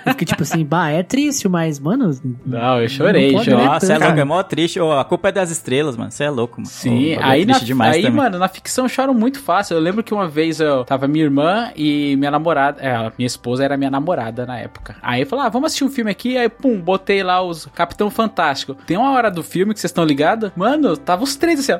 Eu 0.05 0.11
fiquei 0.11 0.25
tipo 0.25 0.43
assim, 0.43 0.65
bah, 0.65 0.89
é 0.89 1.03
triste, 1.03 1.47
mas, 1.47 1.79
mano. 1.79 2.00
Não, 2.45 2.81
eu 2.81 2.89
chorei, 2.89 3.31
Não 3.31 3.43
chorei. 3.43 3.59
né? 3.59 3.65
Nossa, 3.65 3.93
é 3.93 3.97
louco, 3.97 4.19
é 4.19 4.23
mó 4.23 4.43
triste. 4.43 4.79
Ô, 4.79 4.91
a 4.93 5.05
culpa 5.05 5.29
é 5.29 5.31
das 5.31 5.51
estrelas, 5.51 5.95
mano. 5.97 6.11
Você 6.11 6.23
é 6.23 6.29
louco, 6.29 6.55
mano. 6.59 6.67
Sim, 6.67 7.15
bagulho 7.15 7.25
aí, 7.25 7.41
é 7.41 7.45
na, 7.45 7.53
triste 7.53 7.65
demais 7.65 7.95
aí 7.95 8.01
também. 8.03 8.17
mano, 8.17 8.37
na 8.39 8.47
ficção 8.47 8.85
eu 8.85 8.89
choro 8.89 9.13
muito 9.13 9.39
fácil. 9.39 9.75
Eu 9.75 9.81
lembro 9.81 10.03
que 10.03 10.13
uma 10.13 10.27
vez 10.27 10.59
eu 10.59 10.83
tava 10.85 11.07
minha 11.07 11.23
irmã 11.23 11.71
e 11.75 12.15
minha 12.17 12.31
namorada, 12.31 12.81
é, 12.81 13.11
minha 13.17 13.27
esposa 13.27 13.63
era 13.63 13.77
minha 13.77 13.91
namorada 13.91 14.45
na 14.45 14.57
época. 14.57 14.95
Aí 15.01 15.21
eu 15.21 15.27
falei, 15.27 15.45
ah, 15.45 15.49
vamos 15.49 15.67
assistir 15.67 15.83
um 15.83 15.89
filme 15.89 16.11
aqui. 16.11 16.37
Aí, 16.37 16.49
pum, 16.49 16.79
botei 16.79 17.23
lá 17.23 17.41
os 17.41 17.65
Capitão 17.67 18.09
Fantástico. 18.09 18.75
Tem 18.85 18.97
uma 18.97 19.11
hora 19.11 19.29
do 19.29 19.43
filme 19.43 19.73
que 19.73 19.79
vocês 19.79 19.89
estão 19.91 20.03
ligados? 20.03 20.51
Mano, 20.55 20.95
tava 20.97 21.23
os 21.23 21.35
três 21.35 21.59
assim, 21.59 21.73
ó. 21.73 21.79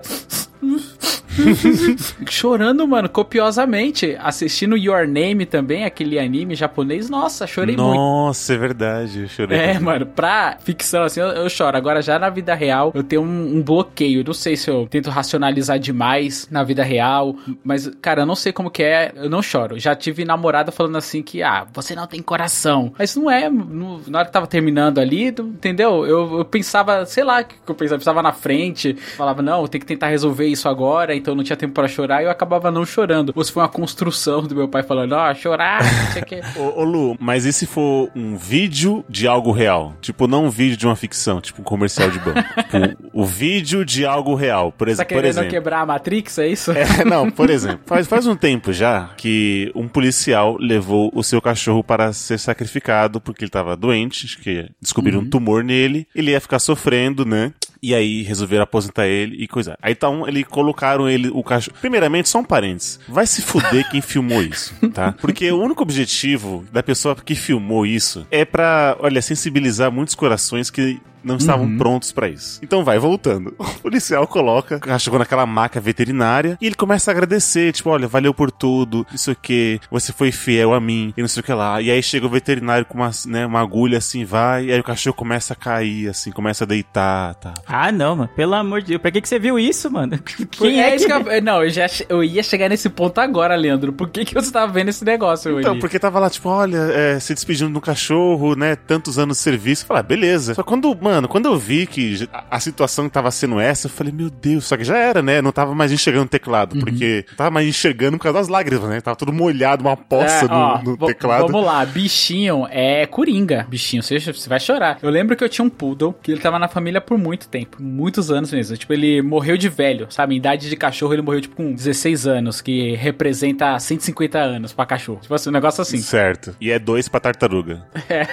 Chorando, 2.29 2.87
mano, 2.87 3.09
copiosamente. 3.09 4.17
Assistindo 4.19 4.77
Your 4.77 5.07
Name 5.07 5.45
também, 5.45 5.85
aquele 5.85 6.19
anime 6.19 6.55
japonês. 6.55 7.09
Nossa, 7.09 7.45
chorei 7.47 7.75
muito. 7.75 7.93
Nossa, 7.95 8.53
é 8.53 8.57
verdade. 8.57 9.21
Eu 9.21 9.27
chorei. 9.27 9.57
É, 9.57 9.79
mano, 9.79 10.05
pra 10.05 10.57
ficção, 10.63 11.03
assim, 11.03 11.19
eu, 11.19 11.27
eu 11.27 11.49
choro. 11.49 11.75
Agora, 11.77 12.01
já 12.01 12.17
na 12.19 12.29
vida 12.29 12.53
real, 12.53 12.91
eu 12.93 13.03
tenho 13.03 13.21
um, 13.21 13.57
um 13.57 13.61
bloqueio. 13.61 14.23
Não 14.25 14.33
sei 14.33 14.55
se 14.55 14.69
eu 14.69 14.87
tento 14.89 15.09
racionalizar 15.09 15.79
demais 15.79 16.47
na 16.51 16.63
vida 16.63 16.83
real, 16.83 17.35
mas, 17.63 17.89
cara, 18.01 18.21
eu 18.21 18.25
não 18.25 18.35
sei 18.35 18.51
como 18.51 18.69
que 18.69 18.83
é, 18.83 19.11
eu 19.15 19.29
não 19.29 19.41
choro. 19.41 19.79
Já 19.79 19.95
tive 19.95 20.25
namorada 20.25 20.71
falando 20.71 20.97
assim 20.97 21.21
que, 21.21 21.41
ah, 21.43 21.65
você 21.73 21.95
não 21.95 22.07
tem 22.07 22.21
coração. 22.21 22.93
Mas 22.97 23.15
não 23.15 23.29
é, 23.29 23.49
no- 23.49 24.01
na 24.07 24.19
hora 24.19 24.27
que 24.27 24.33
tava 24.33 24.47
terminando 24.47 24.99
ali, 24.99 25.27
entendeu? 25.27 26.05
Eu, 26.05 26.39
eu 26.39 26.45
pensava, 26.45 27.05
sei 27.05 27.23
lá, 27.23 27.41
o 27.41 27.45
que 27.45 27.55
eu 27.67 27.75
pensava, 27.75 27.95
eu 27.95 27.99
pensava 27.99 28.21
na 28.21 28.31
frente, 28.31 28.93
falava, 29.17 29.41
não, 29.41 29.61
eu 29.61 29.67
tenho 29.67 29.81
que 29.81 29.87
tentar 29.87 30.07
resolver 30.07 30.45
isso 30.47 30.67
agora, 30.67 31.13
então 31.21 31.35
não 31.35 31.43
tinha 31.43 31.55
tempo 31.55 31.73
pra 31.73 31.87
chorar, 31.87 32.21
e 32.21 32.25
eu 32.25 32.31
acabava 32.31 32.71
não 32.71 32.85
chorando. 32.85 33.31
Ou 33.35 33.43
se 33.43 33.51
foi 33.51 33.63
uma 33.63 33.69
construção 33.69 34.43
do 34.43 34.55
meu 34.55 34.67
pai 34.67 34.83
falando, 34.83 35.13
ó, 35.13 35.33
chorar, 35.33 35.83
não 35.83 36.11
sei 36.11 36.21
o 36.21 36.25
que. 36.25 36.41
Ô, 36.59 36.81
ô, 36.81 36.83
Lu, 36.83 37.17
mas 37.19 37.45
e 37.45 37.53
se 37.53 37.65
for 37.65 38.09
um 38.15 38.35
vídeo 38.35 39.05
de 39.07 39.27
algo 39.27 39.51
real? 39.51 39.95
Tipo, 40.01 40.27
não 40.27 40.45
um 40.45 40.49
vídeo 40.49 40.75
de 40.75 40.85
uma 40.85 40.95
ficção, 40.95 41.39
tipo 41.39 41.61
um 41.61 41.63
comercial 41.63 42.09
de 42.09 42.19
banco. 42.19 42.41
tipo, 42.69 43.09
o 43.13 43.25
vídeo 43.25 43.85
de 43.85 44.05
algo 44.05 44.35
real, 44.35 44.71
por, 44.71 44.87
Tá 44.87 44.91
exe 44.91 45.03
por 45.03 45.07
querendo 45.07 45.29
exemplo. 45.29 45.49
quebrar 45.49 45.81
a 45.81 45.85
Matrix, 45.85 46.37
é 46.39 46.47
isso? 46.47 46.71
É, 46.71 47.05
não, 47.05 47.29
por 47.29 47.49
exemplo, 47.49 47.81
faz, 47.85 48.07
faz 48.07 48.27
um 48.27 48.35
tempo 48.35 48.73
já 48.73 49.09
que 49.17 49.71
um 49.75 49.87
policial 49.87 50.57
levou 50.59 51.11
o 51.13 51.23
seu 51.23 51.41
cachorro 51.41 51.83
para 51.83 52.11
ser 52.13 52.37
sacrificado 52.39 53.21
porque 53.21 53.43
ele 53.43 53.51
tava 53.51 53.75
doente, 53.75 54.25
acho 54.25 54.39
que 54.39 54.67
descobriram 54.81 55.19
um 55.19 55.29
tumor 55.29 55.63
nele, 55.63 56.07
ele 56.15 56.31
ia 56.31 56.41
ficar 56.41 56.59
sofrendo, 56.59 57.25
né? 57.25 57.53
E 57.83 57.95
aí 57.95 58.21
resolveram 58.21 58.63
aposentar 58.63 59.07
ele 59.07 59.35
e 59.41 59.47
coisa. 59.47 59.75
Aí 59.81 59.95
tá 59.95 60.07
um, 60.07 60.27
ele 60.27 60.43
colocaram 60.43 61.09
ele, 61.09 61.29
o 61.29 61.43
cachorro. 61.43 61.75
Primeiramente, 61.81 62.29
só 62.29 62.39
um 62.39 62.43
parênteses. 62.43 62.99
Vai 63.07 63.25
se 63.25 63.41
fuder 63.41 63.89
quem 63.89 64.01
filmou 64.01 64.43
isso, 64.43 64.75
tá? 64.93 65.13
Porque 65.13 65.51
o 65.51 65.59
único 65.59 65.81
objetivo 65.81 66.63
da 66.71 66.83
pessoa 66.83 67.15
que 67.15 67.33
filmou 67.33 67.85
isso 67.85 68.27
é 68.29 68.45
pra, 68.45 68.95
olha, 68.99 69.21
sensibilizar 69.21 69.91
muitos 69.91 70.13
corações 70.13 70.69
que 70.69 71.01
não 71.23 71.37
estavam 71.37 71.77
prontos 71.77 72.11
pra 72.11 72.27
isso. 72.27 72.59
Então 72.63 72.83
vai, 72.83 72.97
voltando. 72.99 73.55
O 73.81 73.81
policial 73.81 74.27
coloca 74.27 74.77
o 74.77 74.79
cachorro 74.79 75.17
naquela 75.19 75.45
maca 75.45 75.79
veterinária 75.81 76.57
e 76.61 76.65
ele 76.67 76.75
começa 76.75 77.09
a 77.09 77.13
agradecer, 77.13 77.71
tipo, 77.73 77.89
olha, 77.89 78.07
valeu 78.07 78.33
por 78.33 78.51
tudo, 78.51 79.05
isso 79.13 79.35
que 79.35 79.79
você 79.89 80.13
foi 80.13 80.31
fiel 80.31 80.73
a 80.73 80.79
mim, 80.79 81.13
e 81.17 81.21
não 81.21 81.27
sei 81.27 81.41
o 81.41 81.43
que 81.43 81.51
lá. 81.53 81.81
E 81.81 81.89
aí 81.89 82.01
chega 82.03 82.25
o 82.25 82.29
veterinário 82.29 82.85
com 82.85 82.95
uma, 82.99 83.09
né, 83.25 83.45
uma 83.45 83.59
agulha 83.59 83.97
assim, 83.97 84.23
vai, 84.23 84.65
e 84.65 84.71
aí 84.71 84.79
o 84.79 84.83
cachorro 84.83 85.15
começa 85.15 85.53
a 85.53 85.55
cair, 85.55 86.09
assim, 86.09 86.31
começa 86.31 86.63
a 86.63 86.67
deitar, 86.67 87.33
tá. 87.35 87.53
Ah, 87.65 87.91
não, 87.91 88.15
mano. 88.15 88.29
Pelo 88.35 88.53
amor 88.53 88.81
de 88.81 88.89
Deus. 88.89 89.01
Pra 89.01 89.11
que, 89.11 89.21
que 89.21 89.27
você 89.27 89.39
viu 89.39 89.57
isso, 89.57 89.89
mano? 89.91 90.17
Quem 90.51 90.79
é 90.81 90.91
é 90.91 90.95
isso 90.95 91.07
que... 91.07 91.23
que 91.23 91.29
eu, 91.29 91.41
Não, 91.41 91.63
eu, 91.63 91.69
já, 91.69 91.87
che- 91.87 92.05
eu 92.07 92.23
ia 92.23 92.43
chegar 92.43 92.69
nesse 92.69 92.89
ponto 92.89 93.19
agora, 93.19 93.55
Leandro. 93.55 93.91
Por 93.93 94.09
que, 94.09 94.23
que 94.25 94.33
você 94.33 94.51
tava 94.51 94.71
vendo 94.71 94.89
esse 94.89 95.03
negócio 95.03 95.51
hoje? 95.51 95.61
Então, 95.61 95.79
porque 95.79 95.97
tava 95.99 96.19
lá, 96.19 96.29
tipo, 96.29 96.49
olha, 96.49 96.77
é, 96.77 97.19
se 97.19 97.33
despedindo 97.33 97.71
do 97.73 97.81
cachorro, 97.81 98.55
né? 98.55 98.75
Tantos 98.75 99.17
anos 99.17 99.37
de 99.37 99.43
serviço. 99.43 99.83
Eu 99.83 99.87
falei, 99.87 99.99
ah, 100.01 100.03
beleza. 100.03 100.53
Só 100.53 100.63
quando, 100.63 100.95
mano, 101.01 101.10
quando 101.29 101.45
eu 101.47 101.57
vi 101.57 101.85
que 101.87 102.27
a, 102.49 102.59
situação 102.59 103.09
tava 103.09 103.31
sendo 103.31 103.59
essa, 103.59 103.87
eu 103.87 103.91
falei, 103.91 104.13
meu 104.13 104.29
Deus, 104.29 104.65
só 104.65 104.77
que 104.77 104.83
já 104.83 104.97
era, 104.97 105.21
né? 105.21 105.41
Não 105.41 105.51
tava 105.51 105.73
mais 105.73 105.91
enxergando 105.91 106.25
o 106.25 106.29
teclado, 106.29 106.77
porque 106.79 107.25
não 107.29 107.35
tava 107.35 107.51
mais 107.51 107.67
enxergando 107.67 108.17
por 108.17 108.23
causa 108.23 108.39
das 108.39 108.47
lágrimas, 108.47 108.89
né? 108.89 109.01
Tava 109.01 109.15
tudo 109.15 109.33
molhado, 109.33 109.83
uma 109.83 109.97
poça 109.97 110.45
É, 110.45 110.47
ó, 110.49 110.77
no, 110.79 110.91
no 110.91 110.97
v- 110.97 111.05
teclado. 111.07 111.47
Vamos 111.47 111.65
lá, 111.65 111.85
bichinho 111.85 112.67
é 112.69 113.05
coringa. 113.05 113.65
Bichinho, 113.69 114.03
você, 114.03 114.19
você 114.19 114.47
vai 114.49 114.59
chorar. 114.59 114.97
Eu 115.01 115.09
lembro 115.09 115.35
que 115.35 115.43
eu 115.43 115.49
tinha 115.49 115.65
um 115.65 115.69
poodle 115.69 116.13
que 116.21 116.31
ele 116.31 116.41
tava 116.41 116.59
na 116.59 116.67
família 116.67 117.01
por 117.01 117.17
muito 117.17 117.47
tempo, 117.47 117.77
muitos 117.81 118.29
anos 118.31 118.51
mesmo. 118.51 118.77
Tipo, 118.77 118.93
ele 118.93 119.21
morreu 119.21 119.57
de 119.57 119.69
velho, 119.69 120.07
sabe? 120.09 120.35
Em 120.35 120.37
idade 120.37 120.69
de 120.69 120.75
cachorro, 120.75 121.13
ele 121.13 121.21
morreu 121.21 121.41
tipo 121.41 121.55
com 121.55 121.73
16 121.73 122.27
anos, 122.27 122.61
que 122.61 122.95
representa 122.95 123.77
150 123.79 124.37
anos 124.39 124.73
pra 124.73 124.85
cachorro. 124.85 125.19
Tipo 125.21 125.33
assim, 125.33 125.49
um 125.49 125.53
negócio 125.53 125.81
assim. 125.81 125.97
Certo. 125.97 126.55
E 126.59 126.71
é 126.71 126.79
dois 126.79 127.07
pra 127.07 127.19
tartaruga. 127.19 127.83
É. 128.09 128.27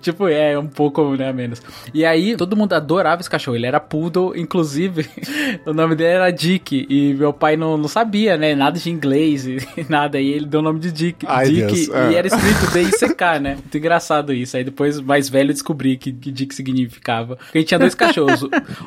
tipo, 0.00 0.28
é, 0.28 0.56
um 0.58 0.66
pouco, 0.68 1.16
né, 1.16 1.32
menos. 1.32 1.60
E 1.92 1.99
aí, 2.04 2.36
todo 2.36 2.56
mundo 2.56 2.72
adorava 2.72 3.20
esse 3.20 3.30
cachorro. 3.30 3.56
Ele 3.56 3.66
era 3.66 3.80
poodle, 3.80 4.36
inclusive, 4.36 5.08
o 5.66 5.72
nome 5.72 5.94
dele 5.94 6.10
era 6.10 6.30
Dick. 6.30 6.86
E 6.88 7.14
meu 7.14 7.32
pai 7.32 7.56
não, 7.56 7.76
não 7.76 7.88
sabia, 7.88 8.36
né, 8.36 8.54
nada 8.54 8.78
de 8.78 8.90
inglês 8.90 9.46
e 9.46 9.58
nada. 9.88 10.20
E 10.20 10.28
ele 10.28 10.46
deu 10.46 10.60
o 10.60 10.62
nome 10.62 10.80
de 10.80 10.92
Dick. 10.92 11.26
Ai, 11.28 11.46
Dick 11.46 11.66
Deus, 11.66 11.86
e 11.88 11.92
ah. 11.92 12.12
era 12.12 12.26
escrito 12.26 12.72
D-I-C-K, 12.72 13.40
né? 13.40 13.54
Muito 13.54 13.76
engraçado 13.76 14.32
isso. 14.32 14.56
Aí 14.56 14.64
depois, 14.64 15.00
mais 15.00 15.28
velho, 15.28 15.50
eu 15.50 15.54
descobri 15.54 15.96
que, 15.96 16.12
que 16.12 16.30
Dick 16.30 16.54
significava. 16.54 17.36
Porque 17.36 17.58
a 17.58 17.60
gente 17.60 17.68
tinha 17.68 17.78
dois 17.78 17.94
cachorros. 17.94 18.42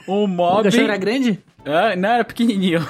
Um 0.07 0.23
O 0.23 0.27
mob... 0.27 0.63
cachorro 0.63 0.83
era 0.83 0.97
grande? 0.97 1.39
Ah, 1.65 1.95
não, 1.95 2.09
era 2.09 2.23
pequenininho. 2.23 2.85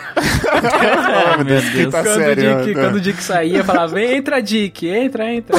Meu 1.37 1.45
Deus. 1.45 1.93
Quando, 1.93 2.31
o 2.31 2.35
Dick, 2.35 2.73
quando 2.73 2.95
o 2.95 3.01
Dick 3.01 3.23
saía, 3.23 3.63
falava, 3.63 4.01
entra, 4.01 4.41
Dick, 4.41 4.87
entra, 4.87 5.31
entra. 5.31 5.55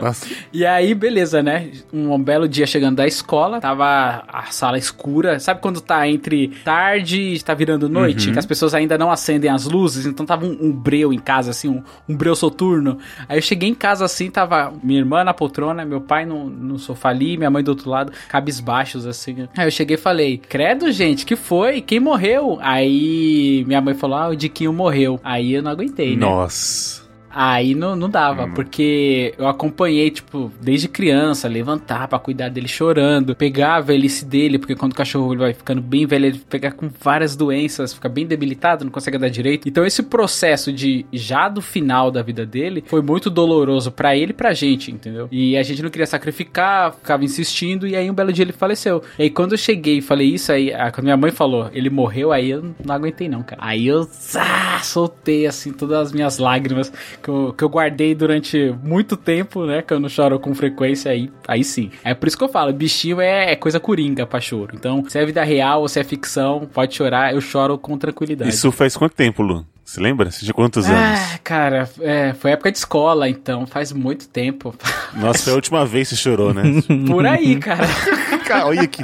Nossa. 0.00 0.26
E 0.52 0.64
aí, 0.64 0.94
beleza, 0.94 1.42
né? 1.42 1.70
Um 1.92 2.18
belo 2.22 2.48
dia 2.48 2.66
chegando 2.66 2.96
da 2.96 3.06
escola, 3.06 3.60
tava 3.60 4.24
a 4.28 4.44
sala 4.50 4.76
escura. 4.76 5.38
Sabe 5.40 5.60
quando 5.60 5.80
tá 5.80 6.06
entre 6.08 6.48
tarde 6.64 7.20
e 7.20 7.40
tá 7.40 7.54
virando 7.54 7.88
noite? 7.88 8.30
Que 8.30 8.38
as 8.38 8.46
pessoas 8.46 8.74
ainda 8.74 8.98
não 8.98 9.10
acendem 9.10 9.50
as 9.50 9.64
luzes, 9.64 10.04
então 10.06 10.26
tava 10.26 10.44
um, 10.44 10.56
um 10.60 10.72
breu 10.72 11.12
em 11.12 11.18
casa, 11.18 11.50
assim, 11.50 11.68
um, 11.68 11.82
um 12.08 12.16
breu 12.16 12.36
soturno. 12.36 12.98
Aí 13.28 13.38
eu 13.38 13.42
cheguei 13.42 13.68
em 13.68 13.74
casa 13.74 14.04
assim, 14.04 14.30
tava 14.30 14.72
minha 14.82 14.98
irmã 14.98 15.24
na 15.24 15.32
poltrona, 15.32 15.84
meu 15.84 16.00
pai 16.00 16.26
no, 16.26 16.48
no 16.48 16.78
sofá 16.78 17.08
ali, 17.08 17.36
minha 17.36 17.50
mãe 17.50 17.64
do 17.64 17.68
outro 17.68 17.88
lado, 17.88 18.12
cabisbaixos, 18.28 19.06
assim. 19.06 19.48
Aí 19.56 19.66
eu 19.66 19.70
cheguei 19.70 19.96
e 19.96 19.98
falei, 19.98 20.38
credo, 20.48 20.92
gente, 20.92 21.24
que 21.24 21.36
foi? 21.36 21.80
Quem 21.80 22.00
morreu? 22.00 22.33
Aí 22.60 23.64
minha 23.66 23.80
mãe 23.80 23.94
falou, 23.94 24.16
ah, 24.16 24.28
o 24.28 24.36
Diquinho 24.36 24.72
morreu. 24.72 25.20
Aí 25.22 25.52
eu 25.52 25.62
não 25.62 25.70
aguentei, 25.70 26.16
né? 26.16 26.26
Nossa. 26.26 27.03
Aí 27.34 27.74
não, 27.74 27.96
não 27.96 28.08
dava, 28.08 28.46
porque 28.48 29.34
eu 29.36 29.48
acompanhei, 29.48 30.08
tipo, 30.08 30.52
desde 30.60 30.86
criança, 30.86 31.48
levantar 31.48 32.06
pra 32.06 32.18
cuidar 32.18 32.48
dele 32.48 32.68
chorando, 32.68 33.34
pegar 33.34 33.74
a 33.74 33.80
velhice 33.80 34.24
dele, 34.24 34.56
porque 34.56 34.76
quando 34.76 34.92
o 34.92 34.94
cachorro 34.94 35.32
ele 35.32 35.40
vai 35.40 35.52
ficando 35.52 35.82
bem 35.82 36.06
velho, 36.06 36.26
ele 36.26 36.40
pega 36.48 36.70
com 36.70 36.88
várias 37.00 37.34
doenças, 37.34 37.92
fica 37.92 38.08
bem 38.08 38.24
debilitado, 38.24 38.84
não 38.84 38.92
consegue 38.92 39.16
andar 39.16 39.30
direito. 39.30 39.68
Então 39.68 39.84
esse 39.84 40.00
processo 40.04 40.72
de 40.72 41.04
já 41.12 41.48
do 41.48 41.60
final 41.60 42.08
da 42.08 42.22
vida 42.22 42.46
dele 42.46 42.84
foi 42.86 43.02
muito 43.02 43.28
doloroso 43.28 43.90
pra 43.90 44.16
ele 44.16 44.30
e 44.30 44.34
pra 44.34 44.52
gente, 44.52 44.92
entendeu? 44.92 45.28
E 45.32 45.56
a 45.56 45.62
gente 45.64 45.82
não 45.82 45.90
queria 45.90 46.06
sacrificar, 46.06 46.92
ficava 46.92 47.24
insistindo, 47.24 47.84
e 47.84 47.96
aí 47.96 48.08
um 48.08 48.14
belo 48.14 48.32
dia 48.32 48.44
ele 48.44 48.52
faleceu. 48.52 49.02
E 49.18 49.24
aí 49.24 49.30
quando 49.30 49.52
eu 49.52 49.58
cheguei 49.58 49.98
e 49.98 50.02
falei 50.02 50.28
isso, 50.28 50.52
aí 50.52 50.70
quando 50.92 51.02
minha 51.02 51.16
mãe 51.16 51.32
falou, 51.32 51.68
ele 51.72 51.90
morreu, 51.90 52.30
aí 52.30 52.50
eu 52.50 52.74
não 52.84 52.94
aguentei 52.94 53.28
não, 53.28 53.42
cara. 53.42 53.60
Aí 53.64 53.88
eu 53.88 54.08
ah, 54.36 54.80
soltei 54.84 55.48
assim 55.48 55.72
todas 55.72 55.98
as 55.98 56.12
minhas 56.12 56.38
lágrimas 56.38 56.92
que 57.24 57.30
eu, 57.30 57.54
que 57.56 57.64
eu 57.64 57.68
guardei 57.70 58.14
durante 58.14 58.74
muito 58.82 59.16
tempo, 59.16 59.64
né? 59.64 59.80
Que 59.80 59.94
eu 59.94 59.98
não 59.98 60.10
choro 60.10 60.38
com 60.38 60.54
frequência, 60.54 61.10
aí, 61.10 61.30
aí 61.48 61.64
sim. 61.64 61.90
É 62.04 62.12
por 62.12 62.28
isso 62.28 62.36
que 62.36 62.44
eu 62.44 62.48
falo, 62.50 62.70
bichinho 62.70 63.18
é, 63.18 63.52
é 63.52 63.56
coisa 63.56 63.80
coringa 63.80 64.26
pra 64.26 64.42
choro. 64.42 64.74
Então, 64.74 65.02
se 65.08 65.18
é 65.18 65.24
vida 65.24 65.42
real 65.42 65.80
ou 65.80 65.88
se 65.88 65.98
é 65.98 66.04
ficção, 66.04 66.68
pode 66.72 66.94
chorar, 66.94 67.32
eu 67.32 67.40
choro 67.40 67.78
com 67.78 67.96
tranquilidade. 67.96 68.50
Isso 68.50 68.70
faz 68.70 68.94
quanto 68.94 69.14
tempo, 69.14 69.42
Lu? 69.42 69.64
Você 69.82 70.00
lembra? 70.00 70.28
Tinha 70.30 70.52
quantos 70.52 70.86
anos? 70.86 71.18
Ah, 71.20 71.38
cara, 71.42 71.88
é, 72.00 72.32
foi 72.34 72.50
época 72.52 72.70
de 72.72 72.78
escola, 72.78 73.28
então 73.28 73.66
faz 73.66 73.90
muito 73.92 74.28
tempo. 74.28 74.74
Nossa, 75.16 75.44
foi 75.44 75.52
a 75.52 75.56
última 75.56 75.86
vez 75.86 76.08
que 76.10 76.16
você 76.16 76.22
chorou, 76.22 76.52
né? 76.52 76.62
Por 77.08 77.24
aí, 77.26 77.56
cara. 77.56 77.86
Cara, 78.44 78.66
olha 78.66 78.82
aqui. 78.82 79.00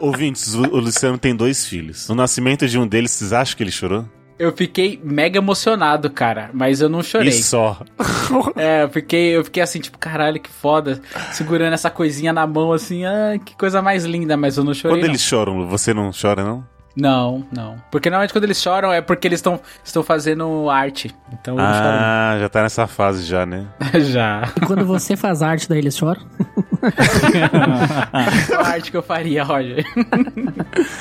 O- 0.00 0.06
ouvintes, 0.06 0.54
o, 0.54 0.62
o 0.62 0.80
Luciano 0.80 1.18
tem 1.18 1.36
dois 1.36 1.66
filhos. 1.66 2.08
No 2.08 2.14
nascimento 2.14 2.66
de 2.66 2.78
um 2.78 2.86
deles, 2.86 3.10
vocês 3.10 3.32
acham 3.34 3.54
que 3.56 3.62
ele 3.62 3.70
chorou? 3.70 4.06
Eu 4.38 4.52
fiquei 4.52 5.00
mega 5.02 5.38
emocionado, 5.38 6.08
cara, 6.10 6.50
mas 6.52 6.80
eu 6.80 6.88
não 6.88 7.02
chorei. 7.02 7.28
E 7.28 7.42
só. 7.42 7.80
É, 8.56 8.84
eu 8.84 8.88
fiquei, 8.90 9.36
eu 9.36 9.44
fiquei 9.44 9.62
assim, 9.62 9.80
tipo, 9.80 9.96
caralho, 9.96 10.38
que 10.38 10.50
foda. 10.50 11.00
Segurando 11.32 11.72
essa 11.72 11.88
coisinha 11.88 12.30
na 12.32 12.46
mão, 12.46 12.72
assim, 12.72 13.04
ah, 13.06 13.38
que 13.42 13.56
coisa 13.56 13.80
mais 13.80 14.04
linda, 14.04 14.36
mas 14.36 14.58
eu 14.58 14.64
não 14.64 14.74
chorei. 14.74 14.96
Quando 14.96 15.04
não. 15.04 15.10
eles 15.10 15.22
choram, 15.22 15.66
você 15.66 15.94
não 15.94 16.10
chora, 16.12 16.44
não? 16.44 16.64
Não, 17.00 17.44
não. 17.54 17.76
Porque 17.90 18.10
normalmente 18.10 18.32
quando 18.32 18.44
eles 18.44 18.60
choram 18.60 18.92
é 18.92 19.00
porque 19.00 19.28
eles 19.28 19.38
estão 19.38 19.60
estão 19.84 20.02
fazendo 20.02 20.68
arte. 20.68 21.14
Então 21.32 21.54
eu 21.56 21.60
Ah, 21.64 22.36
já 22.40 22.48
tá 22.48 22.62
nessa 22.62 22.86
fase 22.86 23.24
já, 23.24 23.46
né? 23.46 23.66
Já. 24.10 24.48
E 24.56 24.60
quando 24.66 24.84
você 24.84 25.16
faz 25.16 25.42
arte, 25.42 25.68
daí 25.68 25.78
eles 25.78 25.96
choram? 25.96 26.22
Qual 28.48 28.60
a 28.64 28.68
arte 28.68 28.90
que 28.90 28.96
eu 28.96 29.02
faria, 29.02 29.44
Roger? 29.44 29.84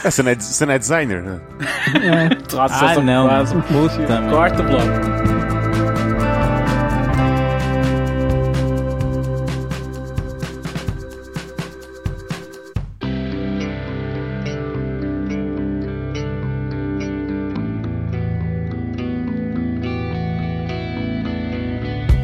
É, 0.03 0.09
você, 0.11 0.23
não 0.23 0.31
é, 0.31 0.35
você 0.35 0.65
não 0.65 0.73
é 0.73 0.79
designer, 0.79 1.21
né? 1.21 1.39
Nossa, 2.53 2.85
Ah, 2.85 2.95
não. 3.01 3.27
Puta, 3.63 3.97
merda. 3.97 4.29
Corta 4.29 4.61
o 4.61 4.65
bloco. 4.65 5.36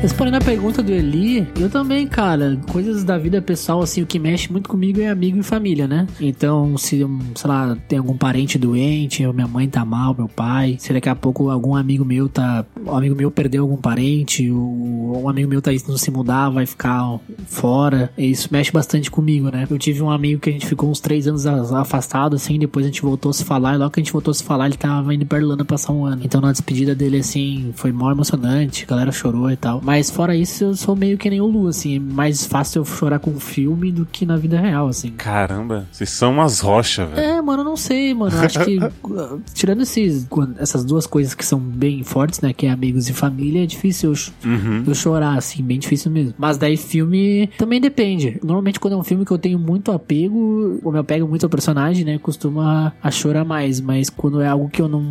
Respondendo 0.03 0.35
a 0.35 0.41
pergunta 0.41 0.83
do 0.83 0.91
Eli, 0.91 1.47
eu 1.57 1.69
também, 1.69 2.05
cara, 2.05 2.59
coisas 2.69 3.05
da 3.05 3.17
vida 3.17 3.41
pessoal, 3.41 3.81
assim, 3.81 4.01
o 4.01 4.05
que 4.05 4.19
mexe 4.19 4.51
muito 4.51 4.67
comigo 4.67 4.99
é 4.99 5.07
amigo 5.07 5.39
e 5.39 5.43
família, 5.43 5.87
né? 5.87 6.05
Então, 6.19 6.77
se, 6.77 7.07
sei 7.35 7.49
lá, 7.49 7.77
tem 7.87 7.99
algum 7.99 8.17
parente 8.17 8.57
doente, 8.57 9.25
ou 9.25 9.31
minha 9.31 9.47
mãe 9.47 9.69
tá 9.69 9.85
mal, 9.85 10.13
meu 10.13 10.27
pai, 10.27 10.75
se 10.77 10.91
daqui 10.91 11.07
a 11.07 11.15
pouco 11.15 11.49
algum 11.49 11.73
amigo 11.73 12.03
meu 12.03 12.27
tá. 12.27 12.65
Um 12.85 12.97
amigo 12.97 13.15
meu 13.15 13.31
perdeu 13.31 13.63
algum 13.63 13.77
parente, 13.77 14.51
ou 14.51 15.23
um 15.23 15.29
amigo 15.29 15.49
meu 15.49 15.61
tá 15.61 15.71
indo 15.71 15.97
se 15.97 16.11
mudar, 16.11 16.49
vai 16.49 16.65
ficar 16.65 17.17
fora, 17.47 18.11
isso 18.17 18.49
mexe 18.51 18.73
bastante 18.73 19.09
comigo, 19.09 19.49
né? 19.49 19.65
Eu 19.69 19.79
tive 19.79 20.01
um 20.01 20.11
amigo 20.11 20.41
que 20.41 20.49
a 20.49 20.53
gente 20.53 20.65
ficou 20.65 20.89
uns 20.91 20.99
três 20.99 21.29
anos 21.29 21.45
afastado, 21.45 22.35
assim, 22.35 22.59
depois 22.59 22.85
a 22.85 22.89
gente 22.89 23.01
voltou 23.01 23.29
a 23.29 23.33
se 23.33 23.45
falar, 23.45 23.75
e 23.75 23.77
logo 23.77 23.91
que 23.91 24.01
a 24.01 24.03
gente 24.03 24.11
voltou 24.11 24.31
a 24.31 24.35
se 24.35 24.43
falar, 24.43 24.65
ele 24.65 24.75
tava 24.75 25.15
indo 25.15 25.25
pra 25.25 25.39
Irlanda 25.39 25.63
passar 25.63 25.93
um 25.93 26.03
ano. 26.03 26.23
Então, 26.25 26.41
na 26.41 26.51
despedida 26.51 26.93
dele, 26.93 27.19
assim, 27.19 27.71
foi 27.73 27.93
mó 27.93 28.11
emocionante, 28.11 28.83
a 28.83 28.87
galera 28.89 29.11
chorou 29.13 29.49
e 29.49 29.55
tal. 29.55 29.79
Mas 29.81 29.92
fora 30.09 30.35
isso, 30.35 30.63
eu 30.63 30.75
sou 30.75 30.95
meio 30.95 31.17
que 31.17 31.29
nem 31.29 31.41
o 31.41 31.45
Lu, 31.45 31.67
assim, 31.67 31.95
é 31.95 31.99
mais 31.99 32.45
fácil 32.45 32.79
eu 32.81 32.85
chorar 32.85 33.19
com 33.19 33.31
um 33.31 33.39
filme 33.39 33.91
do 33.91 34.05
que 34.05 34.25
na 34.25 34.37
vida 34.37 34.59
real, 34.59 34.87
assim. 34.87 35.11
Caramba, 35.11 35.87
vocês 35.91 36.09
são 36.09 36.31
umas 36.31 36.59
rochas, 36.59 37.09
velho. 37.09 37.19
É, 37.21 37.41
mano, 37.41 37.61
eu 37.61 37.65
não 37.65 37.77
sei, 37.77 38.13
mano. 38.13 38.35
Eu 38.35 38.41
acho 38.41 38.59
que, 38.65 38.79
tirando 39.53 39.81
esses, 39.81 40.27
essas 40.57 40.83
duas 40.85 41.05
coisas 41.05 41.33
que 41.33 41.45
são 41.45 41.59
bem 41.59 42.03
fortes, 42.03 42.41
né? 42.41 42.53
Que 42.53 42.65
é 42.67 42.71
amigos 42.71 43.09
e 43.09 43.13
família, 43.13 43.63
é 43.63 43.65
difícil 43.65 44.13
eu, 44.13 44.49
Uhum. 44.49 44.83
eu 44.87 44.95
chorar, 44.95 45.37
assim, 45.37 45.61
bem 45.63 45.79
difícil 45.79 46.11
mesmo. 46.11 46.33
Mas 46.37 46.57
daí 46.57 46.77
filme 46.77 47.49
também 47.57 47.79
depende. 47.81 48.39
Normalmente 48.43 48.79
quando 48.79 48.93
é 48.93 48.97
um 48.97 49.03
filme 49.03 49.25
que 49.25 49.31
eu 49.31 49.37
tenho 49.37 49.59
muito 49.59 49.91
apego, 49.91 50.79
ou 50.83 50.91
me 50.91 50.99
apego 50.99 51.27
muito 51.27 51.43
ao 51.43 51.49
personagem, 51.49 52.03
né? 52.05 52.17
Costuma 52.19 52.93
a 53.01 53.11
chorar 53.11 53.43
mais. 53.45 53.79
Mas 53.81 54.09
quando 54.09 54.41
é 54.41 54.47
algo 54.47 54.69
que 54.69 54.81
eu 54.81 54.87
não. 54.87 55.03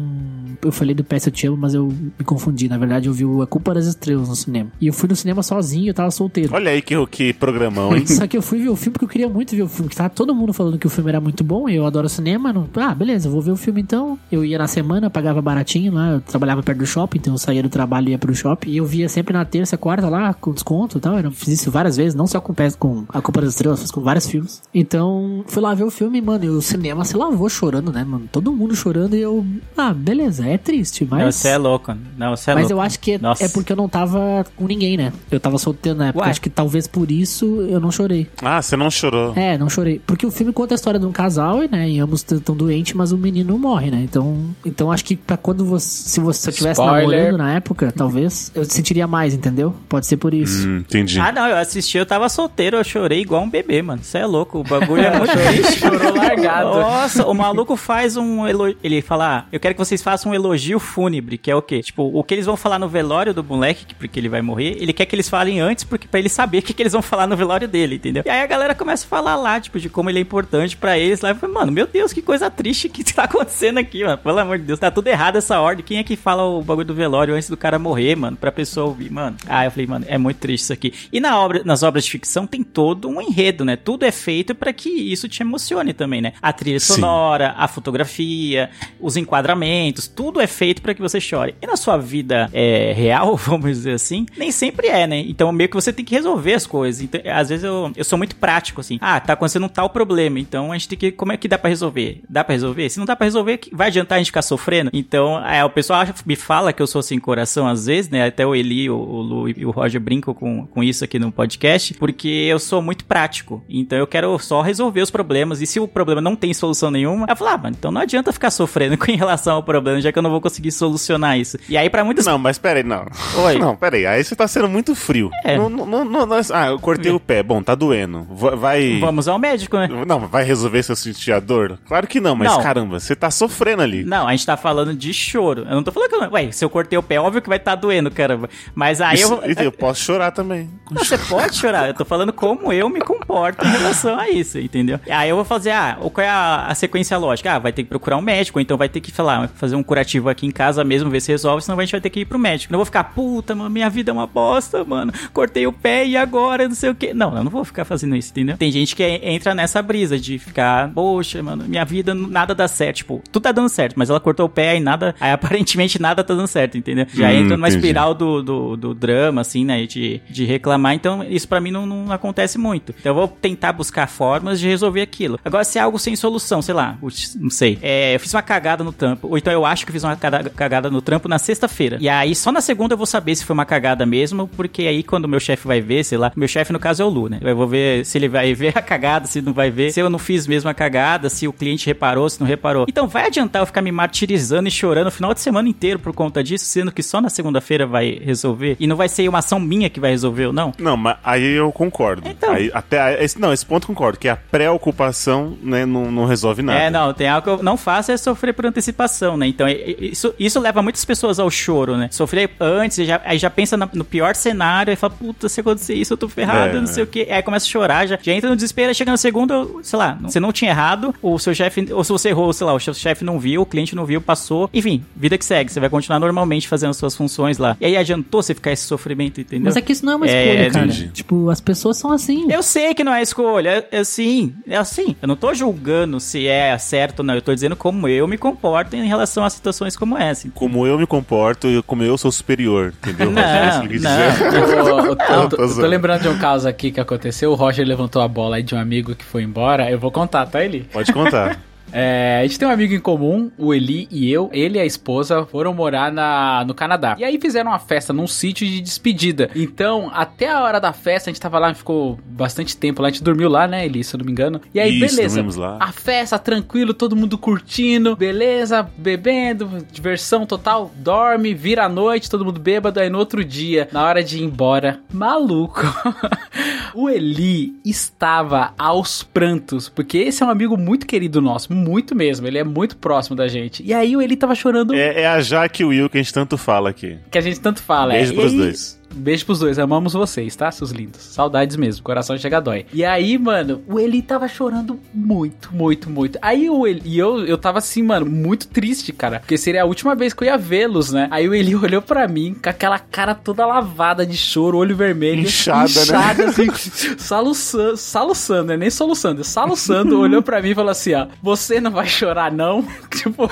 Eu 0.62 0.72
falei 0.72 0.94
do 0.94 1.04
PS 1.04 1.26
Eu 1.26 1.32
Te 1.32 1.46
Amo, 1.46 1.56
mas 1.56 1.74
eu 1.74 1.88
me 1.88 2.24
confundi. 2.24 2.68
Na 2.68 2.78
verdade, 2.78 3.08
eu 3.08 3.12
vi 3.12 3.24
o 3.24 3.42
A 3.42 3.46
Culpa 3.46 3.74
das 3.74 3.86
Estrelas 3.86 4.28
no 4.28 4.36
cinema. 4.36 4.70
E 4.80 4.86
eu 4.86 4.92
fui 4.92 5.08
no 5.08 5.14
cinema 5.14 5.42
sozinho, 5.42 5.90
eu 5.90 5.94
tava 5.94 6.10
solteiro. 6.10 6.54
Olha 6.54 6.70
aí 6.70 6.82
que, 6.82 6.94
que 7.06 7.32
programão, 7.32 7.96
hein? 7.96 8.04
Só 8.08 8.26
que 8.26 8.36
eu 8.36 8.42
fui 8.42 8.58
ver 8.60 8.68
o 8.68 8.76
filme 8.76 8.92
porque 8.92 9.04
eu 9.04 9.08
queria 9.08 9.28
muito 9.28 9.54
ver 9.54 9.62
o 9.62 9.68
filme. 9.68 9.88
Que 9.88 9.96
tava 9.96 10.10
todo 10.10 10.34
mundo 10.34 10.52
falando 10.52 10.78
que 10.78 10.86
o 10.86 10.90
filme 10.90 11.10
era 11.10 11.20
muito 11.20 11.44
bom. 11.44 11.68
E 11.68 11.76
eu 11.76 11.86
adoro 11.86 12.08
cinema. 12.08 12.52
Não... 12.52 12.68
Ah, 12.76 12.94
beleza, 12.94 13.28
eu 13.28 13.32
vou 13.32 13.40
ver 13.40 13.52
o 13.52 13.56
filme 13.56 13.80
então. 13.80 14.18
Eu 14.30 14.44
ia 14.44 14.58
na 14.58 14.66
semana, 14.66 15.08
pagava 15.08 15.40
baratinho 15.40 15.92
lá. 15.92 16.10
Eu 16.12 16.20
trabalhava 16.20 16.62
perto 16.62 16.78
do 16.78 16.86
shopping, 16.86 17.18
então 17.18 17.34
eu 17.34 17.38
saía 17.38 17.62
do 17.62 17.68
trabalho 17.68 18.08
e 18.08 18.10
ia 18.12 18.18
pro 18.18 18.34
shopping. 18.34 18.70
E 18.70 18.76
eu 18.78 18.84
via 18.86 19.08
sempre 19.08 19.32
na 19.32 19.44
terça, 19.44 19.76
quarta 19.76 20.08
lá, 20.08 20.34
com 20.34 20.52
desconto 20.52 20.98
e 20.98 21.00
tal. 21.00 21.18
Eu 21.18 21.30
fiz 21.30 21.48
isso 21.48 21.70
várias 21.70 21.96
vezes, 21.96 22.14
não 22.14 22.26
só 22.26 22.40
com, 22.40 22.54
com 22.78 23.04
A 23.08 23.20
Culpa 23.20 23.40
das 23.40 23.50
Estrelas, 23.50 23.80
fiz 23.80 23.90
com 23.90 24.00
vários 24.00 24.26
filmes. 24.26 24.62
Então, 24.74 25.44
fui 25.46 25.62
lá 25.62 25.74
ver 25.74 25.84
o 25.84 25.90
filme, 25.90 26.20
mano. 26.20 26.44
E 26.44 26.48
o 26.48 26.62
cinema 26.62 27.04
se 27.04 27.16
lavou 27.16 27.48
chorando, 27.48 27.92
né, 27.92 28.04
mano? 28.04 28.28
Todo 28.30 28.52
mundo 28.52 28.74
chorando 28.74 29.14
e 29.14 29.20
eu. 29.20 29.44
Ah, 29.76 29.92
beleza, 29.92 30.46
é 30.46 30.58
triste, 30.58 31.06
mas. 31.08 31.24
Não, 31.24 31.32
você 31.32 31.48
é 31.48 31.58
louco. 31.58 31.94
Não, 32.16 32.36
você 32.36 32.50
é 32.50 32.54
Mas 32.54 32.64
louco. 32.64 32.74
eu 32.74 32.80
acho 32.80 32.98
que 33.00 33.12
é, 33.12 33.20
é 33.40 33.48
porque 33.48 33.72
eu 33.72 33.76
não 33.76 33.88
tava 33.88 34.44
com 34.62 34.68
ninguém, 34.68 34.96
né? 34.96 35.12
Eu 35.30 35.38
tava 35.40 35.58
solteiro 35.58 35.98
na 35.98 36.08
época. 36.08 36.24
Ué. 36.24 36.30
Acho 36.30 36.40
que 36.40 36.50
talvez 36.50 36.86
por 36.86 37.10
isso 37.10 37.44
eu 37.68 37.80
não 37.80 37.90
chorei. 37.90 38.26
Ah, 38.42 38.60
você 38.62 38.76
não 38.76 38.90
chorou. 38.90 39.32
É, 39.36 39.56
não 39.58 39.68
chorei. 39.68 40.00
Porque 40.06 40.24
o 40.26 40.30
filme 40.30 40.52
conta 40.52 40.74
a 40.74 40.76
história 40.76 40.98
de 40.98 41.06
um 41.06 41.12
casal, 41.12 41.58
né? 41.70 41.88
E 41.88 41.98
ambos 42.00 42.24
estão 42.30 42.56
doentes, 42.56 42.94
mas 42.94 43.12
o 43.12 43.18
menino 43.18 43.58
morre, 43.58 43.90
né? 43.90 44.00
Então, 44.02 44.46
então 44.64 44.90
acho 44.90 45.04
que 45.04 45.16
pra 45.16 45.36
quando 45.36 45.64
você. 45.64 45.82
Se 46.12 46.20
você 46.20 46.42
se 46.42 46.48
eu 46.50 46.52
tivesse 46.54 46.80
Spoiler. 46.80 47.02
namorando 47.18 47.38
na 47.38 47.54
época, 47.54 47.92
talvez, 47.94 48.50
eu 48.54 48.64
sentiria 48.64 49.06
mais, 49.06 49.34
entendeu? 49.34 49.74
Pode 49.88 50.06
ser 50.06 50.16
por 50.16 50.32
isso. 50.34 50.66
Hum, 50.68 50.78
entendi. 50.78 51.18
Ah, 51.20 51.30
não, 51.32 51.46
eu 51.48 51.56
assisti, 51.56 51.98
eu 51.98 52.06
tava 52.06 52.28
solteiro, 52.28 52.76
eu 52.76 52.84
chorei 52.84 53.20
igual 53.20 53.42
um 53.42 53.50
bebê, 53.50 53.82
mano. 53.82 54.02
Você 54.02 54.18
é 54.18 54.26
louco, 54.26 54.58
o 54.60 54.64
bagulho 54.64 55.02
é 55.02 55.10
muito 55.18 55.32
triste. 55.32 55.80
Chorou 55.80 56.14
largado. 56.16 56.68
Nossa, 56.80 57.26
o 57.26 57.34
maluco 57.34 57.76
faz 57.76 58.16
um 58.16 58.46
elogio. 58.46 58.76
Ele 58.82 59.02
fala: 59.02 59.38
ah, 59.38 59.44
Eu 59.52 59.60
quero 59.60 59.74
que 59.74 59.78
vocês 59.78 60.02
façam 60.02 60.32
um 60.32 60.34
elogio 60.34 60.78
fúnebre, 60.78 61.36
que 61.38 61.50
é 61.50 61.56
o 61.56 61.62
quê? 61.62 61.80
Tipo, 61.82 62.02
o 62.12 62.22
que 62.24 62.34
eles 62.34 62.46
vão 62.46 62.56
falar 62.56 62.78
no 62.78 62.88
velório 62.88 63.32
do 63.34 63.42
moleque, 63.44 63.86
que- 63.86 63.94
porque 63.94 64.18
ele 64.18 64.28
vai 64.28 64.42
morrer, 64.42 64.51
ele 64.60 64.92
quer 64.92 65.06
que 65.06 65.14
eles 65.14 65.28
falem 65.28 65.60
antes, 65.60 65.84
porque 65.84 66.06
pra 66.06 66.20
ele 66.20 66.28
saber 66.28 66.58
o 66.58 66.62
que, 66.62 66.72
que 66.72 66.82
eles 66.82 66.92
vão 66.92 67.02
falar 67.02 67.26
no 67.26 67.36
velório 67.36 67.68
dele, 67.68 67.96
entendeu? 67.96 68.22
E 68.26 68.30
aí 68.30 68.40
a 68.40 68.46
galera 68.46 68.74
começa 68.74 69.04
a 69.04 69.08
falar 69.08 69.36
lá, 69.36 69.60
tipo, 69.60 69.78
de 69.78 69.88
como 69.88 70.10
ele 70.10 70.18
é 70.18 70.22
importante 70.22 70.76
pra 70.76 70.98
eles. 70.98 71.20
Lá 71.20 71.30
eu 71.30 71.36
falei, 71.36 71.54
mano, 71.54 71.72
meu 71.72 71.86
Deus, 71.86 72.12
que 72.12 72.22
coisa 72.22 72.50
triste 72.50 72.88
que 72.88 73.04
tá 73.12 73.24
acontecendo 73.24 73.78
aqui, 73.78 74.04
mano. 74.04 74.18
Pelo 74.18 74.38
amor 74.38 74.58
de 74.58 74.64
Deus, 74.64 74.78
tá 74.78 74.90
tudo 74.90 75.08
errado 75.08 75.36
essa 75.36 75.60
ordem. 75.60 75.84
Quem 75.84 75.98
é 75.98 76.04
que 76.04 76.16
fala 76.16 76.44
o 76.44 76.62
bagulho 76.62 76.86
do 76.86 76.94
velório 76.94 77.34
antes 77.34 77.48
do 77.48 77.56
cara 77.56 77.78
morrer, 77.78 78.16
mano? 78.16 78.36
Pra 78.36 78.52
pessoa 78.52 78.86
ouvir, 78.86 79.10
mano. 79.10 79.36
Ah, 79.46 79.64
eu 79.64 79.70
falei, 79.70 79.86
mano, 79.86 80.04
é 80.08 80.18
muito 80.18 80.38
triste 80.38 80.64
isso 80.64 80.72
aqui. 80.72 80.92
E 81.12 81.20
na 81.20 81.38
obra, 81.38 81.62
nas 81.64 81.82
obras 81.82 82.04
de 82.04 82.10
ficção 82.10 82.46
tem 82.46 82.62
todo 82.62 83.08
um 83.08 83.20
enredo, 83.20 83.64
né? 83.64 83.76
Tudo 83.76 84.04
é 84.04 84.10
feito 84.10 84.54
pra 84.54 84.72
que 84.72 84.88
isso 84.88 85.28
te 85.28 85.42
emocione 85.42 85.92
também, 85.92 86.20
né? 86.20 86.32
A 86.40 86.52
trilha 86.52 86.80
Sim. 86.80 86.94
sonora, 86.94 87.54
a 87.56 87.68
fotografia, 87.68 88.70
os 89.00 89.16
enquadramentos, 89.16 90.06
tudo 90.06 90.40
é 90.40 90.46
feito 90.46 90.82
pra 90.82 90.94
que 90.94 91.00
você 91.00 91.20
chore. 91.20 91.54
E 91.60 91.66
na 91.66 91.76
sua 91.76 91.96
vida 91.96 92.48
é, 92.52 92.92
real, 92.92 93.36
vamos 93.36 93.70
dizer 93.70 93.94
assim, 93.94 94.26
nem 94.42 94.50
sempre 94.50 94.88
é, 94.88 95.06
né? 95.06 95.20
Então 95.20 95.52
meio 95.52 95.68
que 95.68 95.76
você 95.76 95.92
tem 95.92 96.04
que 96.04 96.14
resolver 96.14 96.54
as 96.54 96.66
coisas. 96.66 97.00
Então, 97.00 97.20
às 97.32 97.48
vezes 97.48 97.64
eu, 97.64 97.92
eu 97.94 98.04
sou 98.04 98.18
muito 98.18 98.34
prático, 98.34 98.80
assim. 98.80 98.98
Ah, 99.00 99.20
tá 99.20 99.34
acontecendo 99.34 99.66
um 99.66 99.68
tal 99.68 99.88
problema, 99.88 100.40
então 100.40 100.72
a 100.72 100.74
gente 100.74 100.88
tem 100.88 100.98
que. 100.98 101.12
Como 101.12 101.32
é 101.32 101.36
que 101.36 101.46
dá 101.46 101.56
pra 101.56 101.68
resolver? 101.68 102.20
Dá 102.28 102.42
pra 102.42 102.54
resolver? 102.54 102.88
Se 102.90 102.98
não 102.98 103.06
dá 103.06 103.14
pra 103.14 103.24
resolver, 103.24 103.60
vai 103.72 103.86
adiantar 103.86 104.16
a 104.16 104.18
gente 104.18 104.26
ficar 104.26 104.42
sofrendo? 104.42 104.90
Então, 104.92 105.38
é, 105.46 105.64
o 105.64 105.70
pessoal 105.70 106.04
me 106.26 106.34
fala 106.34 106.72
que 106.72 106.82
eu 106.82 106.86
sou 106.86 107.02
sem 107.02 107.18
coração 107.20 107.68
às 107.68 107.86
vezes, 107.86 108.10
né? 108.10 108.26
Até 108.26 108.44
o 108.44 108.54
Eli, 108.54 108.90
o, 108.90 108.96
o 108.96 109.20
Lu 109.20 109.48
e 109.48 109.64
o 109.64 109.70
Roger 109.70 110.00
brincam 110.00 110.34
com, 110.34 110.66
com 110.66 110.82
isso 110.82 111.04
aqui 111.04 111.18
no 111.18 111.30
podcast, 111.30 111.94
porque 111.94 112.28
eu 112.28 112.58
sou 112.58 112.82
muito 112.82 113.04
prático. 113.04 113.62
Então 113.68 113.96
eu 113.96 114.06
quero 114.06 114.36
só 114.38 114.60
resolver 114.60 115.02
os 115.02 115.10
problemas. 115.10 115.60
E 115.60 115.66
se 115.66 115.78
o 115.78 115.86
problema 115.86 116.20
não 116.20 116.34
tem 116.34 116.52
solução 116.52 116.90
nenhuma, 116.90 117.26
eu 117.28 117.36
falo, 117.36 117.50
ah, 117.50 117.58
mano, 117.58 117.76
então 117.78 117.92
não 117.92 118.00
adianta 118.00 118.32
ficar 118.32 118.50
sofrendo 118.50 118.98
com 118.98 119.10
em 119.10 119.16
relação 119.16 119.56
ao 119.56 119.62
problema, 119.62 120.00
já 120.00 120.10
que 120.10 120.18
eu 120.18 120.22
não 120.22 120.30
vou 120.30 120.40
conseguir 120.40 120.72
solucionar 120.72 121.38
isso. 121.38 121.58
E 121.68 121.76
aí, 121.76 121.88
pra 121.88 122.04
muitas 122.04 122.26
Não, 122.26 122.38
mas 122.38 122.58
peraí, 122.58 122.82
não. 122.82 123.06
Oi. 123.44 123.58
Não, 123.58 123.76
peraí. 123.76 124.04
Aí 124.04 124.31
você 124.32 124.36
tá 124.36 124.48
sendo 124.48 124.68
muito 124.68 124.94
frio. 124.94 125.30
É. 125.44 125.56
Não, 125.56 125.68
não, 125.68 125.86
não, 125.86 126.04
não- 126.04 126.26
não- 126.26 126.40
ah, 126.52 126.66
eu 126.68 126.78
cortei 126.78 127.12
o 127.12 127.20
pé. 127.20 127.42
Bom, 127.42 127.62
tá 127.62 127.74
doendo. 127.74 128.26
Va- 128.30 128.56
Vai. 128.56 128.98
Vamos 129.00 129.28
ao 129.28 129.38
médico, 129.38 129.76
né? 129.76 129.88
Não, 130.06 130.20
vai 130.20 130.44
resolver 130.44 130.82
se 130.82 130.90
eu 130.92 130.96
sentir 130.96 131.32
a 131.32 131.40
dor? 131.40 131.78
Claro 131.86 132.06
que 132.06 132.20
não, 132.20 132.34
mas 132.34 132.50
Não. 132.50 132.62
caramba, 132.62 132.98
você 133.00 133.14
tá 133.14 133.30
sofrendo 133.30 133.82
ali. 133.82 134.04
Não, 134.04 134.26
a 134.26 134.30
gente 134.32 134.46
tá 134.46 134.56
falando 134.56 134.94
de 134.94 135.12
choro. 135.12 135.62
Eu 135.68 135.74
não 135.74 135.82
tô 135.82 135.92
falando 135.92 136.10
que. 136.10 136.34
Ué, 136.34 136.50
se 136.52 136.64
eu 136.64 136.70
cortei 136.70 136.98
o 136.98 137.02
pé, 137.02 137.20
óbvio 137.20 137.42
que 137.42 137.48
vai 137.48 137.58
estar 137.58 137.74
doendo, 137.74 138.10
caramba. 138.10 138.48
Mas 138.74 139.00
aí 139.00 139.16
Isso- 139.16 139.34
eu. 139.34 139.64
eu 139.64 139.72
posso 139.72 140.00
chorar 140.02 140.30
também. 140.30 140.70
Não, 140.90 141.04
você 141.04 141.18
pode 141.18 141.56
chorar. 141.56 141.88
Eu 141.88 141.94
tô 141.94 142.04
falando 142.04 142.32
como 142.32 142.72
eu 142.72 142.88
me 142.88 143.00
comporto 143.00 143.64
em 143.66 143.70
relação 143.70 144.18
a 144.18 144.28
isso, 144.30 144.58
entendeu? 144.58 144.98
Aí 145.10 145.28
eu 145.28 145.36
vou 145.36 145.44
fazer, 145.44 145.70
ah, 145.70 145.98
qual 146.12 146.24
é 146.24 146.28
a, 146.28 146.66
a 146.66 146.74
sequência 146.74 147.16
lógica? 147.18 147.52
Ah, 147.54 147.58
vai 147.58 147.72
ter 147.72 147.82
que 147.82 147.88
procurar 147.88 148.16
um 148.16 148.22
médico, 148.22 148.58
ou 148.58 148.62
então 148.62 148.76
vai 148.76 148.88
ter 148.88 149.00
que, 149.00 149.10
sei 149.10 149.24
lá, 149.24 149.48
fazer 149.54 149.76
um 149.76 149.82
curativo 149.82 150.28
aqui 150.28 150.46
em 150.46 150.50
casa 150.50 150.84
mesmo, 150.84 151.10
ver 151.10 151.20
se 151.20 151.30
resolve, 151.32 151.62
senão 151.62 151.78
a 151.78 151.82
gente 151.82 151.92
vai 151.92 152.00
ter 152.00 152.10
que 152.10 152.20
ir 152.20 152.24
pro 152.24 152.38
médico. 152.38 152.72
Não 152.72 152.78
vou 152.78 152.84
ficar, 152.86 153.04
puta, 153.04 153.54
minha 153.54 153.88
vida 153.90 154.11
é 154.12 154.14
uma 154.14 154.26
bosta, 154.26 154.84
mano. 154.84 155.12
Cortei 155.32 155.66
o 155.66 155.72
pé 155.72 156.06
e 156.06 156.16
agora, 156.16 156.68
não 156.68 156.74
sei 156.74 156.90
o 156.90 156.94
quê. 156.94 157.12
Não, 157.14 157.36
eu 157.36 157.44
não 157.44 157.50
vou 157.50 157.64
ficar 157.64 157.84
fazendo 157.84 158.14
isso, 158.16 158.30
entendeu? 158.30 158.56
Tem 158.56 158.70
gente 158.70 158.94
que 158.94 159.02
entra 159.02 159.54
nessa 159.54 159.80
brisa 159.82 160.18
de 160.18 160.38
ficar, 160.38 160.90
poxa, 160.92 161.42
mano, 161.42 161.64
minha 161.66 161.84
vida 161.84 162.14
nada 162.14 162.54
dá 162.54 162.68
certo. 162.68 162.96
Tipo, 162.98 163.22
tudo 163.30 163.42
tá 163.42 163.52
dando 163.52 163.68
certo, 163.68 163.94
mas 163.96 164.10
ela 164.10 164.20
cortou 164.20 164.46
o 164.46 164.48
pé 164.48 164.76
e 164.76 164.80
nada, 164.80 165.14
aí 165.20 165.32
aparentemente 165.32 166.00
nada 166.00 166.22
tá 166.22 166.34
dando 166.34 166.46
certo, 166.46 166.76
entendeu? 166.78 167.06
Já 167.12 167.28
Hum, 167.28 167.32
entra 167.32 167.56
numa 167.56 167.68
entendi. 167.68 167.84
espiral 167.86 168.14
do, 168.14 168.42
do, 168.42 168.76
do 168.76 168.94
drama, 168.94 169.40
assim, 169.40 169.64
né? 169.64 169.86
De, 169.86 170.20
de 170.28 170.44
reclamar. 170.44 170.94
Então, 170.94 171.24
isso 171.24 171.48
pra 171.48 171.60
mim 171.60 171.70
não, 171.70 171.86
não 171.86 172.12
acontece 172.12 172.58
muito. 172.58 172.94
Então, 172.98 173.10
eu 173.10 173.14
vou 173.14 173.28
tentar 173.28 173.72
buscar 173.72 174.06
formas 174.08 174.60
de 174.60 174.68
resolver 174.68 175.00
aquilo. 175.00 175.38
Agora, 175.44 175.64
se 175.64 175.78
é 175.78 175.82
algo 175.82 175.98
sem 175.98 176.14
solução, 176.14 176.60
sei 176.60 176.74
lá, 176.74 176.96
não 177.36 177.50
sei. 177.50 177.78
É, 177.82 178.14
eu 178.14 178.20
fiz 178.20 178.32
uma 178.34 178.42
cagada 178.42 178.84
no 178.84 178.92
trampo. 178.92 179.28
Ou 179.28 179.38
então 179.38 179.52
eu 179.52 179.64
acho 179.64 179.84
que 179.84 179.90
eu 179.90 179.94
fiz 179.94 180.04
uma 180.04 180.16
cagada 180.16 180.90
no 180.90 181.00
trampo 181.00 181.28
na 181.28 181.38
sexta-feira. 181.38 181.96
E 182.00 182.08
aí, 182.08 182.34
só 182.34 182.52
na 182.52 182.60
segunda 182.60 182.92
eu 182.94 182.98
vou 182.98 183.06
saber 183.06 183.34
se 183.34 183.44
foi 183.44 183.54
uma 183.54 183.64
cagada 183.64 184.01
mesmo, 184.06 184.48
porque 184.48 184.82
aí 184.82 185.02
quando 185.02 185.28
meu 185.28 185.40
chefe 185.40 185.66
vai 185.66 185.80
ver, 185.80 186.04
sei 186.04 186.18
lá, 186.18 186.32
meu 186.36 186.48
chefe 186.48 186.72
no 186.72 186.78
caso 186.78 187.02
é 187.02 187.04
o 187.06 187.08
Lu, 187.08 187.28
né? 187.28 187.38
Eu 187.42 187.56
vou 187.56 187.66
ver 187.66 188.04
se 188.06 188.18
ele 188.18 188.28
vai 188.28 188.54
ver 188.54 188.76
a 188.76 188.82
cagada, 188.82 189.26
se 189.26 189.40
não 189.42 189.52
vai 189.52 189.70
ver, 189.70 189.92
se 189.92 190.00
eu 190.00 190.08
não 190.10 190.18
fiz 190.18 190.46
mesmo 190.46 190.68
a 190.70 190.74
cagada, 190.74 191.28
se 191.28 191.46
o 191.48 191.52
cliente 191.52 191.86
reparou, 191.86 192.28
se 192.28 192.40
não 192.40 192.46
reparou. 192.46 192.86
Então, 192.88 193.06
vai 193.08 193.26
adiantar 193.26 193.62
eu 193.62 193.66
ficar 193.66 193.82
me 193.82 193.92
martirizando 193.92 194.68
e 194.68 194.70
chorando 194.70 195.06
o 195.08 195.10
final 195.10 195.32
de 195.34 195.40
semana 195.40 195.68
inteiro 195.68 195.98
por 195.98 196.12
conta 196.14 196.42
disso, 196.42 196.64
sendo 196.64 196.90
que 196.92 197.02
só 197.02 197.20
na 197.20 197.28
segunda-feira 197.28 197.86
vai 197.86 198.18
resolver? 198.22 198.76
E 198.80 198.86
não 198.86 198.96
vai 198.96 199.08
ser 199.08 199.28
uma 199.28 199.38
ação 199.38 199.58
minha 199.60 199.88
que 199.90 200.00
vai 200.00 200.10
resolver 200.10 200.46
ou 200.46 200.52
não? 200.52 200.72
Não, 200.78 200.96
mas 200.96 201.16
aí 201.24 201.52
eu 201.52 201.70
concordo. 201.72 202.28
Então. 202.28 202.52
Aí, 202.52 202.70
até 202.74 203.22
esse, 203.22 203.38
não, 203.40 203.52
esse 203.52 203.64
ponto 203.64 203.84
eu 203.84 203.86
concordo, 203.88 204.18
que 204.18 204.28
a 204.28 204.36
preocupação 204.36 205.56
né, 205.62 205.86
não, 205.86 206.10
não 206.10 206.24
resolve 206.26 206.62
nada. 206.62 206.78
É, 206.78 206.90
não, 206.90 207.12
tem 207.14 207.28
algo 207.28 207.42
que 207.42 207.48
eu 207.50 207.62
não 207.62 207.76
faço 207.76 208.10
é 208.12 208.16
sofrer 208.16 208.52
por 208.52 208.66
antecipação, 208.66 209.36
né? 209.36 209.46
Então, 209.46 209.68
e- 209.68 209.96
e- 209.98 210.10
isso, 210.12 210.34
isso 210.38 210.58
leva 210.60 210.82
muitas 210.82 211.04
pessoas 211.04 211.38
ao 211.38 211.50
choro, 211.50 211.96
né? 211.96 212.08
Sofrer 212.10 212.50
antes, 212.60 213.06
já, 213.06 213.20
aí 213.24 213.38
já 213.38 213.48
pensa 213.50 213.76
na- 213.76 213.88
no 213.92 214.04
pior 214.04 214.34
cenário, 214.34 214.92
e 214.92 214.96
fala, 214.96 215.12
puta, 215.12 215.48
se 215.48 215.60
acontecer 215.60 215.94
isso, 215.94 216.12
eu 216.12 216.16
tô 216.16 216.28
ferrado, 216.28 216.76
É, 216.76 216.80
não 216.80 216.86
sei 216.86 217.04
o 217.04 217.06
quê. 217.06 217.26
Aí 217.30 217.42
começa 217.42 217.66
a 217.66 217.68
chorar, 217.68 218.06
já, 218.06 218.18
já 218.20 218.32
entra 218.32 218.48
no 218.50 218.56
desespero, 218.56 218.88
aí 218.88 218.94
chega 218.94 219.10
no 219.10 219.18
segundo, 219.18 219.80
sei 219.82 219.98
lá, 219.98 220.18
você 220.22 220.40
não 220.40 220.52
tinha 220.52 220.70
errado, 220.70 221.14
o 221.22 221.38
seu 221.38 221.54
chefe, 221.54 221.92
ou 221.92 222.02
se 222.04 222.10
você 222.12 222.28
errou, 222.30 222.52
sei 222.52 222.66
lá, 222.66 222.74
o 222.74 222.80
seu 222.80 222.94
chefe 222.94 223.24
não 223.24 223.38
viu, 223.38 223.62
o 223.62 223.66
cliente 223.66 223.94
não 223.94 224.04
viu, 224.04 224.20
passou. 224.20 224.68
Enfim, 224.72 225.04
vida 225.16 225.36
que 225.38 225.44
segue, 225.44 225.70
você 225.72 225.80
vai 225.80 225.88
continuar 225.88 226.18
normalmente 226.18 226.68
fazendo 226.68 226.94
suas 226.94 227.14
funções 227.16 227.58
lá. 227.58 227.76
E 227.80 227.86
aí 227.86 227.96
adiantou 227.96 228.42
você 228.42 228.54
ficar 228.54 228.72
esse 228.72 228.84
sofrimento, 228.84 229.40
entendeu? 229.40 229.64
Mas 229.66 229.76
é 229.76 229.80
que 229.80 229.92
isso 229.92 230.04
não 230.04 230.12
é 230.12 230.16
uma 230.16 230.26
É, 230.28 230.44
escolha, 230.52 230.70
cara. 230.70 230.86
entendi. 230.86 231.08
Tipo, 231.08 231.50
as 231.50 231.60
pessoas 231.60 231.96
são 231.96 232.12
assim. 232.12 232.50
Eu 232.50 232.62
sei 232.62 232.94
que 232.94 233.04
não 233.04 233.12
é 233.14 233.22
escolha, 233.22 233.86
é 233.90 233.98
assim, 233.98 234.54
é 234.66 234.76
assim. 234.76 235.14
Eu 235.20 235.28
não 235.28 235.36
tô 235.36 235.52
julgando 235.54 236.18
se 236.20 236.46
é 236.46 236.76
certo 236.78 237.20
ou 237.20 237.24
não, 237.24 237.34
eu 237.34 237.42
tô 237.42 237.54
dizendo 237.54 237.76
como 237.76 238.08
eu 238.08 238.26
me 238.26 238.38
comporto 238.38 238.94
em 238.96 239.06
relação 239.06 239.44
a 239.44 239.50
situações 239.50 239.96
como 239.96 240.16
essa. 240.16 240.48
Como 240.54 240.86
eu 240.86 240.98
me 240.98 241.06
comporto 241.06 241.68
e 241.68 241.82
como 241.82 242.02
eu 242.02 242.16
sou 242.18 242.30
superior, 242.32 242.92
entendeu? 243.02 243.30
Não, 243.32 243.81
Quis 243.88 244.00
dizer. 244.02 244.42
Eu, 244.42 244.86
eu- 244.86 245.06
eu 245.06 245.48
tô, 245.48 245.56
eu 245.62 245.68
zoando. 245.68 245.88
lembrando 245.88 246.22
de 246.22 246.28
um 246.28 246.38
caso 246.38 246.68
aqui 246.68 246.90
que 246.90 247.00
aconteceu. 247.00 247.50
O 247.50 247.54
Roger 247.54 247.86
levantou 247.86 248.20
a 248.22 248.28
bola 248.28 248.56
aí 248.56 248.62
de 248.62 248.74
um 248.74 248.78
amigo 248.78 249.14
que 249.14 249.24
foi 249.24 249.42
embora. 249.42 249.90
Eu 249.90 249.98
vou 249.98 250.10
contar, 250.10 250.46
tá, 250.46 250.64
Eli? 250.64 250.86
Pode 250.92 251.12
contar. 251.12 251.58
É, 251.92 252.40
a 252.40 252.46
gente 252.46 252.58
tem 252.58 252.66
um 252.66 252.70
amigo 252.70 252.94
em 252.94 253.00
comum, 253.00 253.50
o 253.58 253.74
Eli 253.74 254.08
e 254.10 254.30
eu. 254.30 254.48
Ele 254.52 254.78
e 254.78 254.80
a 254.80 254.84
esposa 254.84 255.44
foram 255.46 255.74
morar 255.74 256.10
na, 256.10 256.64
no 256.66 256.74
Canadá. 256.74 257.16
E 257.18 257.24
aí 257.24 257.38
fizeram 257.38 257.70
uma 257.70 257.78
festa 257.78 258.12
num 258.12 258.26
sítio 258.26 258.66
de 258.66 258.80
despedida. 258.80 259.50
Então, 259.54 260.10
até 260.14 260.50
a 260.50 260.62
hora 260.62 260.80
da 260.80 260.92
festa, 260.92 261.28
a 261.28 261.32
gente 261.32 261.40
tava 261.40 261.58
lá, 261.58 261.72
ficou 261.74 262.18
bastante 262.26 262.76
tempo 262.76 263.02
lá. 263.02 263.08
A 263.08 263.10
gente 263.10 263.22
dormiu 263.22 263.48
lá, 263.48 263.66
né, 263.66 263.84
Eli, 263.84 264.02
se 264.02 264.14
eu 264.14 264.18
não 264.18 264.24
me 264.24 264.32
engano. 264.32 264.60
E 264.74 264.80
aí, 264.80 264.98
Isso, 264.98 265.16
beleza. 265.16 265.60
lá. 265.60 265.78
A 265.80 265.92
festa, 265.92 266.38
tranquilo, 266.38 266.94
todo 266.94 267.14
mundo 267.16 267.36
curtindo, 267.36 268.16
beleza, 268.16 268.88
bebendo, 268.96 269.84
diversão 269.92 270.46
total. 270.46 270.90
Dorme, 270.96 271.54
vira 271.54 271.84
a 271.84 271.88
noite, 271.88 272.30
todo 272.30 272.44
mundo 272.44 272.60
bêbado. 272.60 273.00
Aí 273.00 273.10
no 273.10 273.18
outro 273.18 273.44
dia, 273.44 273.88
na 273.92 274.04
hora 274.04 274.22
de 274.22 274.38
ir 274.38 274.42
embora, 274.42 275.00
maluco. 275.12 275.82
o 276.94 277.08
Eli 277.08 277.74
estava 277.84 278.72
aos 278.78 279.22
prantos, 279.22 279.88
porque 279.88 280.18
esse 280.18 280.42
é 280.42 280.46
um 280.46 280.50
amigo 280.50 280.76
muito 280.76 281.06
querido 281.06 281.40
nosso, 281.40 281.72
muito 281.82 282.14
mesmo. 282.14 282.46
Ele 282.46 282.58
é 282.58 282.64
muito 282.64 282.96
próximo 282.96 283.36
da 283.36 283.48
gente. 283.48 283.82
E 283.82 283.92
aí 283.92 284.16
o 284.16 284.22
Eli 284.22 284.36
tava 284.36 284.54
chorando, 284.54 284.94
É, 284.94 285.22
é 285.22 285.26
a 285.26 285.40
Jaque 285.40 285.82
e 285.82 285.84
o 285.84 285.88
Will 285.88 286.08
que 286.08 286.18
a 286.18 286.22
gente 286.22 286.32
tanto 286.32 286.56
fala 286.56 286.90
aqui. 286.90 287.18
que 287.30 287.38
a 287.38 287.40
gente 287.40 287.60
tanto 287.60 287.82
fala. 287.82 288.12
Beijo 288.14 288.32
é. 288.32 288.36
pros 288.36 288.52
aí, 288.52 288.58
dois. 288.58 289.01
Beijo 289.14 289.46
pros 289.46 289.58
dois, 289.58 289.78
amamos 289.78 290.12
vocês, 290.12 290.54
tá, 290.56 290.70
seus 290.70 290.90
lindos? 290.90 291.22
Saudades 291.22 291.76
mesmo, 291.76 292.02
coração 292.02 292.36
chega 292.36 292.60
dói. 292.60 292.86
E 292.92 293.04
aí, 293.04 293.38
mano, 293.38 293.82
o 293.86 293.98
Eli 293.98 294.22
tava 294.22 294.48
chorando 294.48 294.98
muito, 295.12 295.74
muito, 295.74 296.10
muito. 296.10 296.38
Aí 296.40 296.68
o 296.68 296.86
Eli, 296.86 297.02
e 297.04 297.18
eu, 297.18 297.44
eu 297.44 297.58
tava 297.58 297.78
assim, 297.78 298.02
mano, 298.02 298.26
muito 298.26 298.68
triste, 298.68 299.12
cara, 299.12 299.40
porque 299.40 299.56
seria 299.58 299.82
a 299.82 299.86
última 299.86 300.14
vez 300.14 300.32
que 300.32 300.42
eu 300.42 300.46
ia 300.46 300.56
vê-los, 300.56 301.12
né? 301.12 301.28
Aí 301.30 301.48
o 301.48 301.54
Eli 301.54 301.74
olhou 301.76 302.02
pra 302.02 302.26
mim 302.26 302.54
com 302.54 302.68
aquela 302.68 302.98
cara 302.98 303.34
toda 303.34 303.66
lavada 303.66 304.26
de 304.26 304.36
choro, 304.36 304.78
olho 304.78 304.96
vermelho. 304.96 305.42
Inchada, 305.42 305.78
né? 305.82 306.02
inchada 306.02 306.44
assim, 306.46 306.68
soluçando, 307.18 307.96
soluçando, 307.96 308.64
né? 308.64 308.76
Nem 308.76 308.90
soluçando, 308.90 309.44
soluçando, 309.44 310.18
olhou 310.18 310.42
pra 310.42 310.62
mim 310.62 310.70
e 310.70 310.74
falou 310.74 310.90
assim, 310.90 311.14
ó, 311.14 311.26
você 311.42 311.80
não 311.80 311.90
vai 311.90 312.06
chorar 312.06 312.52
não? 312.52 312.82
tipo... 313.10 313.48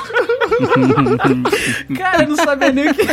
cara, 1.97 2.25
eu 2.25 2.29
não 2.29 2.37
sabia 2.37 2.73
nem 2.73 2.89
o 2.89 2.95
que... 2.95 3.07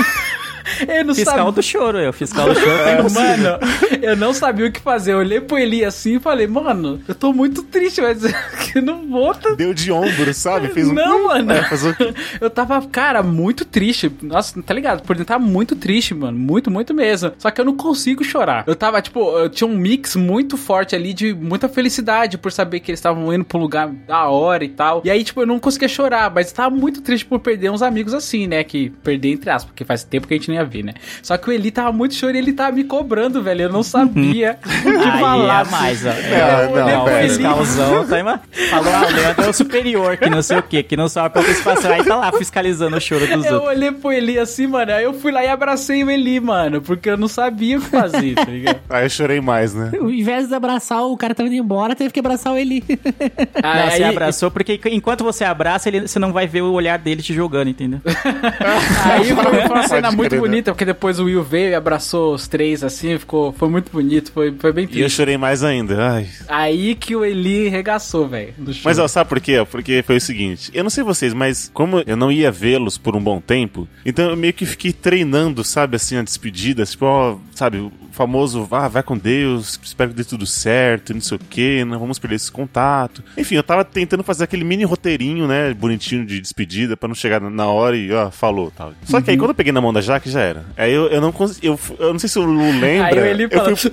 Eu 0.88 1.06
não 1.06 1.16
Fiscal 1.16 1.38
sabia. 1.38 1.52
do 1.52 1.64
choro, 1.64 1.98
é. 1.98 2.10
O 2.10 2.14
fiscal 2.14 2.48
do 2.54 2.60
choro 2.60 2.78
tá 2.84 2.94
impossível. 2.94 3.22
Mano, 3.28 3.60
eu 4.02 4.16
não 4.16 4.34
sabia 4.34 4.66
o 4.68 4.72
que 4.72 4.80
fazer. 4.80 5.14
Eu 5.14 5.20
olhei 5.20 5.40
pro 5.42 5.58
Eli 5.58 5.84
assim 5.86 6.16
e 6.18 6.20
falei, 6.20 6.48
mano, 6.48 7.02
eu 7.08 7.16
tô 7.16 7.34
muito 7.34 7.64
triste, 7.64 8.02
mas 8.02 8.22
eu 8.76 8.82
não 8.82 9.08
vou. 9.08 9.34
tá- 9.34 9.52
Deu 9.52 9.74
de 9.74 9.92
ombro, 9.92 10.34
sabe? 10.34 10.68
Fez 10.70 10.88
um. 10.90 10.94
Não, 10.94 11.28
mano. 11.28 11.52
É, 11.52 11.64
faz 11.64 11.86
um- 11.86 11.94
Eu 12.42 12.50
tava, 12.50 12.82
cara, 12.88 13.22
muito 13.24 13.66
triste. 13.66 14.12
Nossa, 14.22 14.62
tá 14.62 14.74
ligado? 14.74 15.02
Por 15.04 15.16
dentro 15.16 15.28
tava 15.34 15.44
muito 15.44 15.76
triste, 15.76 16.14
mano. 16.14 16.38
Muito, 16.38 16.70
muito 16.70 16.94
mesmo. 16.94 17.32
Só 17.38 17.50
que 17.52 17.60
eu 17.62 17.66
não 17.66 17.76
consigo 17.76 18.24
chorar. 18.24 18.64
Eu 18.68 18.76
tava, 18.76 19.02
tipo, 19.02 19.20
eu 19.38 19.50
tinha 19.50 19.68
um 19.68 19.76
mix 19.78 20.16
muito 20.16 20.58
forte 20.58 20.96
ali 20.96 21.14
de 21.14 21.34
muita 21.34 21.68
felicidade 21.70 22.38
por 22.38 22.52
saber 22.52 22.80
que 22.80 22.92
eles 22.92 23.00
estavam 23.00 23.34
indo 23.34 23.44
pro 23.46 23.58
lugar 23.60 23.88
da 23.90 24.28
hora 24.28 24.64
e 24.64 24.70
tal. 24.70 25.02
E 25.04 25.10
aí, 25.10 25.24
tipo, 25.24 25.42
eu 25.42 25.46
não 25.48 25.60
conseguia 25.60 25.88
chorar, 25.88 26.32
mas 26.34 26.50
eu 26.50 26.56
tava 26.56 26.76
muito 26.76 27.02
triste 27.02 27.26
por 27.26 27.40
perder 27.40 27.70
uns 27.72 27.82
amigos 27.82 28.14
assim, 28.14 28.48
né? 28.48 28.64
Que 28.64 28.90
perder 29.04 29.32
entre 29.32 29.50
aspas, 29.50 29.66
porque 29.72 29.84
faz 29.86 30.04
tempo 30.04 30.28
que 30.28 30.34
a 30.34 30.38
gente 30.38 30.50
não 30.50 30.57
ia 30.58 30.66
ver, 30.66 30.84
né? 30.84 30.94
Só 31.22 31.38
que 31.38 31.50
o 31.50 31.54
Eli 31.54 31.72
tava 31.72 31.92
muito 31.92 32.14
choro 32.16 32.36
e 32.36 32.38
ele 32.40 32.54
tava 32.54 32.72
me 32.74 32.84
cobrando, 32.84 33.42
velho. 33.42 33.64
Eu 33.64 33.70
não 33.72 33.84
sabia 33.84 34.58
o 34.64 34.84
que 34.84 34.90
Aí 35.10 35.20
falar. 35.20 35.66
é 35.66 35.70
mais, 35.72 36.06
ó. 36.06 36.10
Não, 36.10 36.16
É, 36.16 36.68
não, 36.68 36.88
não, 36.88 37.02
o 37.02 37.06
pera. 37.06 37.28
fiscalzão 37.28 38.06
tá 38.08 38.20
ima- 38.20 38.42
Falou, 38.70 38.94
ah, 38.94 39.06
o 39.08 39.14
Leandro 39.16 39.46
é 39.46 39.50
o 39.50 39.54
superior, 39.54 40.18
que 40.18 40.30
não 40.30 40.42
sei 40.42 40.58
o 40.58 40.64
quê, 40.64 40.84
que 40.84 40.96
não 40.98 41.08
sabe 41.08 41.28
a 41.28 41.30
participação. 41.30 41.92
Aí 41.92 42.04
tá 42.04 42.16
lá 42.16 42.32
fiscalizando 42.32 42.96
o 42.98 43.02
choro 43.02 43.26
dos 43.28 43.46
Eu 43.46 43.54
outros. 43.56 43.72
olhei 43.76 43.92
pro 43.92 44.12
Eli 44.12 44.38
assim, 44.40 44.68
mano. 44.68 44.92
Aí 44.92 45.04
eu 45.04 45.14
fui 45.14 45.32
lá 45.32 45.44
e 45.44 45.48
abracei 45.48 46.04
o 46.04 46.10
Eli, 46.10 46.40
mano. 46.40 46.82
Porque 46.82 47.10
eu 47.10 47.18
não 47.18 47.28
sabia 47.28 47.78
o 47.78 47.82
que 47.82 47.90
fazer, 47.90 48.36
tá 48.36 48.46
ligado? 48.46 48.80
Aí 48.90 49.06
eu 49.06 49.10
chorei 49.10 49.42
mais, 49.42 49.74
né? 49.74 49.92
Ao 50.00 50.10
invés 50.10 50.48
de 50.48 50.56
abraçar 50.56 51.04
o 51.04 51.16
cara 51.18 51.34
tava 51.36 51.48
indo 51.50 51.56
embora, 51.58 51.96
teve 51.96 52.12
que 52.12 52.20
abraçar 52.20 52.54
o 52.54 52.58
Eli. 52.58 52.84
Não, 53.62 53.70
Aí- 53.70 53.92
você 53.92 54.04
abraçou, 54.04 54.52
porque 54.52 54.80
enquanto 54.92 55.24
você 55.24 55.44
abraça, 55.44 55.90
ele, 55.90 56.02
você 56.08 56.20
não 56.20 56.32
vai 56.34 56.48
ver 56.48 56.62
o 56.62 56.72
olhar 56.72 56.98
dele 56.98 57.22
te 57.22 57.34
jogando, 57.34 57.70
entendeu? 57.70 58.00
Aí 59.06 59.26
foi, 59.34 59.66
uma 59.66 59.88
cena 59.88 60.12
muito 60.12 60.34
né? 60.36 60.42
Bonita, 60.48 60.72
porque 60.72 60.86
depois 60.86 61.20
o 61.20 61.26
Will 61.26 61.44
veio 61.44 61.70
e 61.72 61.76
abraçou 61.76 62.34
os 62.34 62.48
três 62.48 62.84
assim, 62.84 63.18
ficou, 63.18 63.52
foi 63.54 63.70
muito 63.70 63.92
bonito, 63.92 64.32
foi, 64.32 64.54
foi 64.58 64.72
bem 64.72 64.84
E 64.86 64.88
eu 64.88 64.92
triste. 64.92 65.16
chorei 65.16 65.38
mais 65.38 65.64
ainda. 65.64 66.12
Ai. 66.12 66.28
Aí 66.48 66.96
que 66.96 67.16
o 67.16 67.24
Eli 67.26 67.68
regaçou, 67.70 68.28
velho. 68.28 68.54
Mas 68.84 69.00
ó, 69.00 69.08
sabe 69.08 69.30
por 69.30 69.40
quê? 69.40 69.66
Porque 69.70 70.04
foi 70.06 70.18
o 70.18 70.22
seguinte, 70.22 70.72
eu 70.74 70.84
não 70.84 70.90
sei 70.90 71.04
vocês, 71.04 71.34
mas 71.34 71.70
como 71.74 72.04
eu 72.06 72.16
não 72.18 72.32
ia 72.32 72.52
vê-los 72.52 72.98
por 72.98 73.16
um 73.16 73.22
bom 73.24 73.40
tempo, 73.40 73.88
então 74.06 74.30
eu 74.30 74.36
meio 74.38 74.54
que 74.54 74.66
fiquei 74.66 74.92
treinando, 74.94 75.64
sabe, 75.64 75.96
assim, 75.96 76.18
a 76.18 76.22
despedida, 76.24 76.86
tipo, 76.86 77.06
ó, 77.06 77.38
sabe, 77.54 77.78
o 77.78 77.92
famoso, 78.12 78.68
ah, 78.72 78.88
vai 78.88 79.04
com 79.04 79.16
Deus, 79.16 79.80
espero 79.84 80.10
que 80.10 80.16
dê 80.16 80.24
tudo 80.24 80.46
certo, 80.46 81.14
não 81.14 81.22
sei 81.22 81.38
o 81.38 81.40
quê, 81.40 81.86
não 81.86 82.00
vamos 82.00 82.18
perder 82.18 82.36
esse 82.38 82.52
contato. 82.52 83.24
Enfim, 83.38 83.56
eu 83.56 83.62
tava 83.64 83.86
tentando 83.86 84.24
fazer 84.24 84.44
aquele 84.46 84.64
mini 84.64 84.84
roteirinho, 84.84 85.48
né, 85.48 85.72
bonitinho 85.74 86.26
de 86.26 86.40
despedida, 86.42 86.98
pra 86.98 87.08
não 87.08 87.14
chegar 87.16 87.40
na 87.40 87.68
hora 87.68 87.96
e, 87.96 88.12
ó, 88.12 88.32
falou, 88.32 88.72
tal. 88.76 88.94
Só 89.04 89.22
que 89.22 89.30
aí 89.30 89.38
quando 89.38 89.52
eu 89.52 89.56
peguei 89.56 89.72
na 89.72 89.80
mão 89.82 89.94
da 89.94 90.02
Jaque, 90.02 90.27
já 90.32 90.42
era. 90.42 90.66
Aí 90.76 90.94
eu, 90.94 91.08
eu 91.08 91.22
não 91.22 91.32
consegui, 91.32 91.68
eu, 91.68 91.80
eu 92.00 92.12
não 92.12 92.20
sei 92.20 92.30
se 92.30 92.40
o 92.40 92.44
Lu 92.44 92.80
lembra. 92.80 93.24
Aí 93.24 93.42
eu 93.42 93.50
falou. 93.50 93.76
fui 93.76 93.90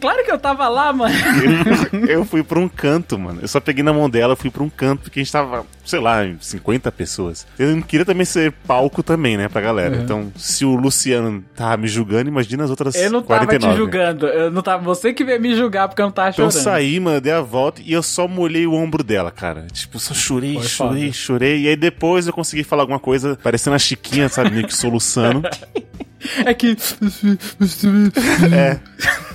claro 0.00 0.24
que 0.24 0.30
eu 0.32 0.38
tava 0.38 0.68
lá, 0.68 0.92
mano. 0.92 1.14
eu 2.08 2.24
fui 2.24 2.42
pra 2.42 2.58
um 2.58 2.68
canto, 2.68 3.18
mano. 3.18 3.40
Eu 3.42 3.48
só 3.48 3.60
peguei 3.60 3.82
na 3.82 3.92
mão 3.92 4.08
dela, 4.08 4.36
fui 4.36 4.50
pra 4.50 4.62
um 4.62 4.70
canto, 4.70 5.02
porque 5.02 5.20
a 5.20 5.22
gente 5.22 5.32
tava, 5.32 5.64
sei 5.84 6.00
lá, 6.00 6.24
em 6.24 6.36
50 6.40 6.90
pessoas. 6.92 7.46
Eu 7.58 7.74
não 7.74 7.82
queria 7.82 8.04
também 8.06 8.24
ser 8.24 8.52
palco 8.66 9.02
também, 9.02 9.36
né, 9.36 9.48
pra 9.48 9.60
galera. 9.60 9.96
Então, 9.96 10.32
se 10.36 10.64
o 10.64 10.74
Luciano 10.74 11.44
tava 11.54 11.76
me 11.76 11.88
julgando, 11.88 12.28
imagina 12.28 12.64
as 12.64 12.70
outras 12.70 12.94
Eu 12.94 13.10
não 13.10 13.22
tava 13.22 13.40
49. 13.46 13.74
te 13.74 13.78
julgando. 13.78 14.26
Eu 14.26 14.50
não 14.50 14.62
tava, 14.62 14.82
você 14.82 15.12
que 15.12 15.24
veio 15.24 15.40
me 15.40 15.54
julgar 15.56 15.88
porque 15.88 16.00
eu 16.00 16.06
não 16.06 16.12
tava 16.12 16.30
Então 16.30 16.44
eu 16.44 16.50
chorando. 16.50 16.64
saí, 16.64 17.00
mano, 17.00 17.20
dei 17.20 17.32
a 17.32 17.40
volta 17.40 17.82
e 17.84 17.92
eu 17.92 18.02
só 18.02 18.26
molhei 18.28 18.66
o 18.66 18.72
ombro 18.74 19.02
dela, 19.02 19.30
cara. 19.30 19.66
Tipo, 19.72 19.96
eu 19.96 20.00
só 20.00 20.14
chorei, 20.14 20.54
Foi 20.54 20.62
chorei, 20.68 21.02
foda. 21.04 21.12
chorei. 21.12 21.60
E 21.62 21.68
aí 21.68 21.76
depois 21.76 22.26
eu 22.26 22.32
consegui 22.32 22.62
falar 22.64 22.82
alguma 22.82 22.98
coisa, 23.00 23.38
parecendo 23.42 23.76
a 23.76 23.78
Chiquinha, 23.78 24.28
sabe, 24.28 24.50
meio 24.50 24.66
que 24.66 24.74
soluçando. 24.74 25.42
É 26.46 26.54
que. 26.54 26.76
É. 28.54 28.78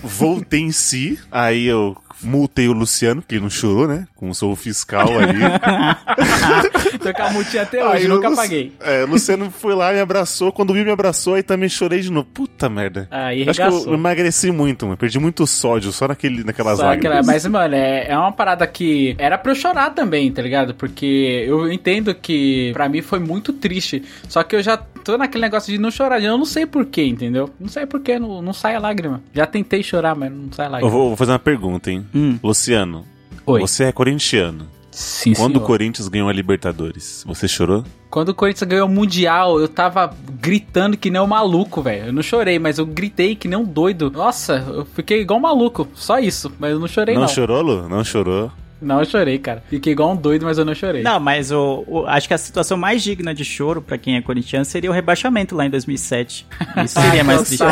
Voltei 0.03 0.62
em 0.62 0.71
si, 0.71 1.19
aí 1.31 1.65
eu 1.65 1.97
multei 2.21 2.67
o 2.67 2.73
Luciano, 2.73 3.21
que 3.21 3.36
ele 3.36 3.41
não 3.41 3.49
chorou, 3.49 3.88
né? 3.88 4.07
Sou 4.34 4.51
o 4.51 4.56
fiscal 4.56 5.08
ali. 5.19 5.39
Tô 6.99 7.13
com 7.13 7.21
a 7.23 7.30
multinha 7.32 7.63
até 7.63 7.84
hoje, 7.86 8.03
Aí 8.03 8.08
nunca 8.08 8.30
Lu- 8.30 8.36
paguei. 8.36 8.73
É, 8.80 9.03
o 9.03 9.08
Luciano 9.08 9.49
foi 9.51 9.73
lá, 9.75 9.91
me 9.93 9.99
abraçou. 9.99 10.51
Quando 10.51 10.73
viu, 10.73 10.84
me 10.84 10.91
abraçou, 10.91 11.36
aí 11.36 11.43
também 11.43 11.69
chorei 11.69 11.99
de 12.01 12.12
novo. 12.12 12.27
Puta 12.34 12.69
merda. 12.69 13.08
Aí 13.12 13.47
Acho 13.47 13.62
que 13.62 13.89
eu 13.89 13.93
emagreci 13.93 14.51
muito, 14.51 14.86
mano. 14.86 14.97
Perdi 14.97 15.19
muito 15.19 15.45
sódio 15.47 15.91
só 15.91 16.08
naquele, 16.08 16.43
naquelas 16.43 16.77
Só 16.77 16.86
lágrimas. 16.86 17.17
aquela- 17.19 17.34
mas, 17.34 17.45
mano, 17.45 17.75
é, 17.75 18.08
é 18.10 18.17
uma 18.17 18.32
parada 18.32 18.65
que 18.67 19.15
era 19.17 19.38
pra 19.38 19.51
eu 19.51 19.56
chorar 19.56 19.91
também, 19.91 20.32
tá 20.32 20.41
ligado? 20.41 20.73
Porque 20.73 21.45
eu 21.47 21.71
entendo 21.71 22.13
que 22.13 22.71
pra 22.73 22.89
mim 22.89 23.01
foi 23.01 23.19
muito 23.19 23.53
triste. 23.53 24.03
Só 24.27 24.43
que 24.43 24.56
eu 24.56 24.63
já 24.63 24.77
tô 24.77 25.17
naquele 25.17 25.43
negócio 25.43 25.71
de 25.71 25.77
não 25.80 25.91
chorar. 25.91 26.21
Eu 26.21 26.38
não 26.38 26.45
sei 26.45 26.65
porquê, 26.65 27.03
entendeu? 27.06 27.49
Não 27.60 27.67
sei 27.69 27.86
porquê, 27.86 28.19
não, 28.19 28.41
não 28.41 28.53
sai 28.53 28.75
a 28.75 28.80
lágrima. 28.80 29.21
Já 29.34 29.45
tentei 29.45 29.82
chorar, 29.84 30.15
mas 30.15 30.32
não 30.32 30.51
sai 30.51 30.65
a 30.65 30.69
Eu 30.69 30.71
lágrima. 30.73 30.91
vou, 30.91 31.08
vou 31.10 31.17
fazer 31.17 31.32
uma 31.32 31.39
pergunta, 31.39 31.91
hein? 31.91 32.06
Hum. 32.13 32.38
Luciano, 32.43 33.06
Oi. 33.47 33.62
você 33.62 33.86
é 33.86 33.91
corintiano. 33.91 34.67
Sim, 34.91 35.33
Quando 35.33 35.53
senhor. 35.53 35.63
o 35.63 35.67
Corinthians 35.67 36.07
ganhou 36.07 36.27
a 36.27 36.33
Libertadores, 36.33 37.23
você 37.25 37.47
chorou? 37.47 37.83
Quando 38.10 38.29
o 38.29 38.33
Corinthians 38.33 38.67
ganhou 38.67 38.88
o 38.88 38.91
Mundial, 38.91 39.60
eu 39.60 39.67
tava 39.67 40.12
gritando 40.41 40.97
que 40.97 41.12
nem 41.12 41.21
um 41.21 41.27
maluco, 41.27 41.83
velho. 41.83 42.07
Eu 42.07 42.13
não 42.13 42.23
chorei, 42.23 42.57
mas 42.57 42.79
eu 42.79 42.86
gritei 42.86 43.36
que 43.36 43.47
nem 43.47 43.60
um 43.60 43.63
doido. 43.63 44.10
Nossa, 44.10 44.65
eu 44.67 44.86
fiquei 44.86 45.21
igual 45.21 45.38
um 45.38 45.43
maluco. 45.43 45.88
Só 45.93 46.17
isso. 46.17 46.51
Mas 46.60 46.71
eu 46.71 46.79
não 46.79 46.88
chorei, 46.88 47.13
não, 47.13 47.21
não. 47.21 47.27
chorou, 47.27 47.62
Lu? 47.62 47.88
Não 47.88 48.03
chorou? 48.03 48.51
Não, 48.81 48.99
eu 48.99 49.05
chorei, 49.05 49.37
cara. 49.39 49.63
Fiquei 49.69 49.93
igual 49.93 50.11
um 50.11 50.15
doido, 50.15 50.45
mas 50.45 50.57
eu 50.57 50.65
não 50.65 50.75
chorei. 50.75 51.01
Não, 51.01 51.19
mas 51.19 51.51
o, 51.51 51.83
o- 51.87 52.05
acho 52.07 52.27
que 52.27 52.33
a 52.33 52.37
situação 52.37 52.77
mais 52.77 53.01
digna 53.03 53.33
de 53.33 53.43
choro 53.43 53.81
pra 53.81 53.97
quem 53.97 54.15
é 54.17 54.21
corintiano 54.21 54.63
seria 54.65 54.89
o 54.89 54.93
rebaixamento 54.93 55.55
lá 55.55 55.65
em 55.65 55.69
2007. 55.69 56.45
Isso 56.85 56.99
seria 57.01 57.23
mais 57.23 57.41
triste. 57.43 57.63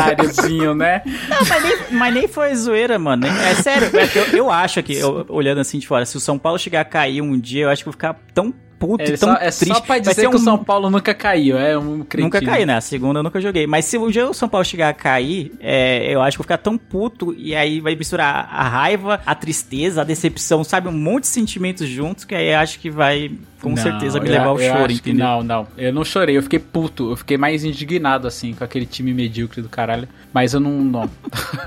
Né? 0.76 1.02
Não, 1.28 1.38
mas 1.48 1.62
nem, 1.62 1.76
mas 1.98 2.14
nem 2.14 2.28
foi 2.28 2.54
zoeira, 2.54 2.98
mano. 2.98 3.26
É 3.26 3.54
sério. 3.54 3.88
é 3.96 4.18
eu, 4.18 4.24
eu 4.38 4.50
acho 4.50 4.82
que, 4.82 4.94
eu- 4.94 5.24
olhando 5.28 5.58
assim 5.60 5.78
de 5.78 5.86
fora, 5.86 6.04
se 6.04 6.16
o 6.16 6.20
São 6.20 6.38
Paulo 6.38 6.58
chegar 6.58 6.80
a 6.80 6.84
cair 6.84 7.20
um 7.22 7.38
dia, 7.38 7.64
eu 7.64 7.70
acho 7.70 7.82
que 7.82 7.88
eu 7.88 7.92
vou 7.92 7.96
ficar 7.96 8.18
tão 8.34 8.52
puto, 8.78 9.02
É, 9.04 9.16
tão 9.16 9.30
só, 9.30 9.34
é 9.36 9.38
triste. 9.50 9.66
só 9.68 9.74
pra 9.80 9.86
Vai 9.88 10.00
dizer 10.00 10.14
ser 10.14 10.28
que 10.28 10.36
o 10.36 10.38
um- 10.38 10.42
São 10.42 10.62
Paulo 10.62 10.90
nunca 10.90 11.14
caiu. 11.14 11.58
É 11.58 11.76
um 11.78 12.00
cretino. 12.02 12.26
Nunca 12.26 12.40
caí, 12.44 12.66
né? 12.66 12.76
A 12.76 12.80
segunda 12.80 13.18
eu 13.20 13.22
nunca 13.22 13.40
joguei. 13.40 13.66
Mas 13.66 13.84
se 13.86 13.96
um 13.98 14.10
dia 14.10 14.28
o 14.28 14.34
São 14.34 14.48
Paulo 14.48 14.64
chegar 14.64 14.88
a 14.88 14.92
cair, 14.94 15.52
é, 15.60 16.06
eu 16.12 16.20
acho 16.22 16.32
que 16.32 16.38
vou 16.38 16.44
ficar 16.44 16.58
tão 16.58 16.76
puto. 16.76 17.34
E 17.36 17.54
aí 17.54 17.80
vai 17.80 17.94
misturar 17.96 18.48
a 18.52 18.68
raiva, 18.68 19.20
a 19.24 19.34
tristeza, 19.34 20.00
a 20.02 20.04
decepção, 20.04 20.62
sabe? 20.64 20.88
Um 20.88 20.92
monte 20.92 21.22
de 21.22 21.28
sentimentos 21.28 21.88
juntos. 21.88 22.24
Que 22.24 22.34
aí 22.34 22.48
eu 22.52 22.58
acho 22.58 22.78
que 22.78 22.90
vai, 22.90 23.30
com 23.66 23.74
Não, 23.74 23.82
certeza, 23.82 24.20
me 24.20 24.26
eu- 24.28 24.32
levar 24.32 24.46
ao 24.46 24.60
eu 24.60 24.72
choro, 24.72 24.92
entendeu? 24.92 25.26
Não, 25.26 25.42
não. 25.42 25.66
Eu 25.76 25.92
não 25.92 26.04
chorei. 26.04 26.36
Eu 26.36 26.42
fiquei 26.42 26.58
puto. 26.58 27.10
Eu 27.10 27.16
fiquei 27.16 27.36
mais 27.36 27.64
indignado, 27.64 28.26
assim, 28.28 28.54
com 28.54 28.62
aquele 28.62 28.86
time 28.86 29.12
medíocre 29.12 29.60
do 29.60 29.68
caralho. 29.68 30.08
Mas 30.32 30.54
eu 30.54 30.60
não... 30.60 30.80
não. 30.82 31.10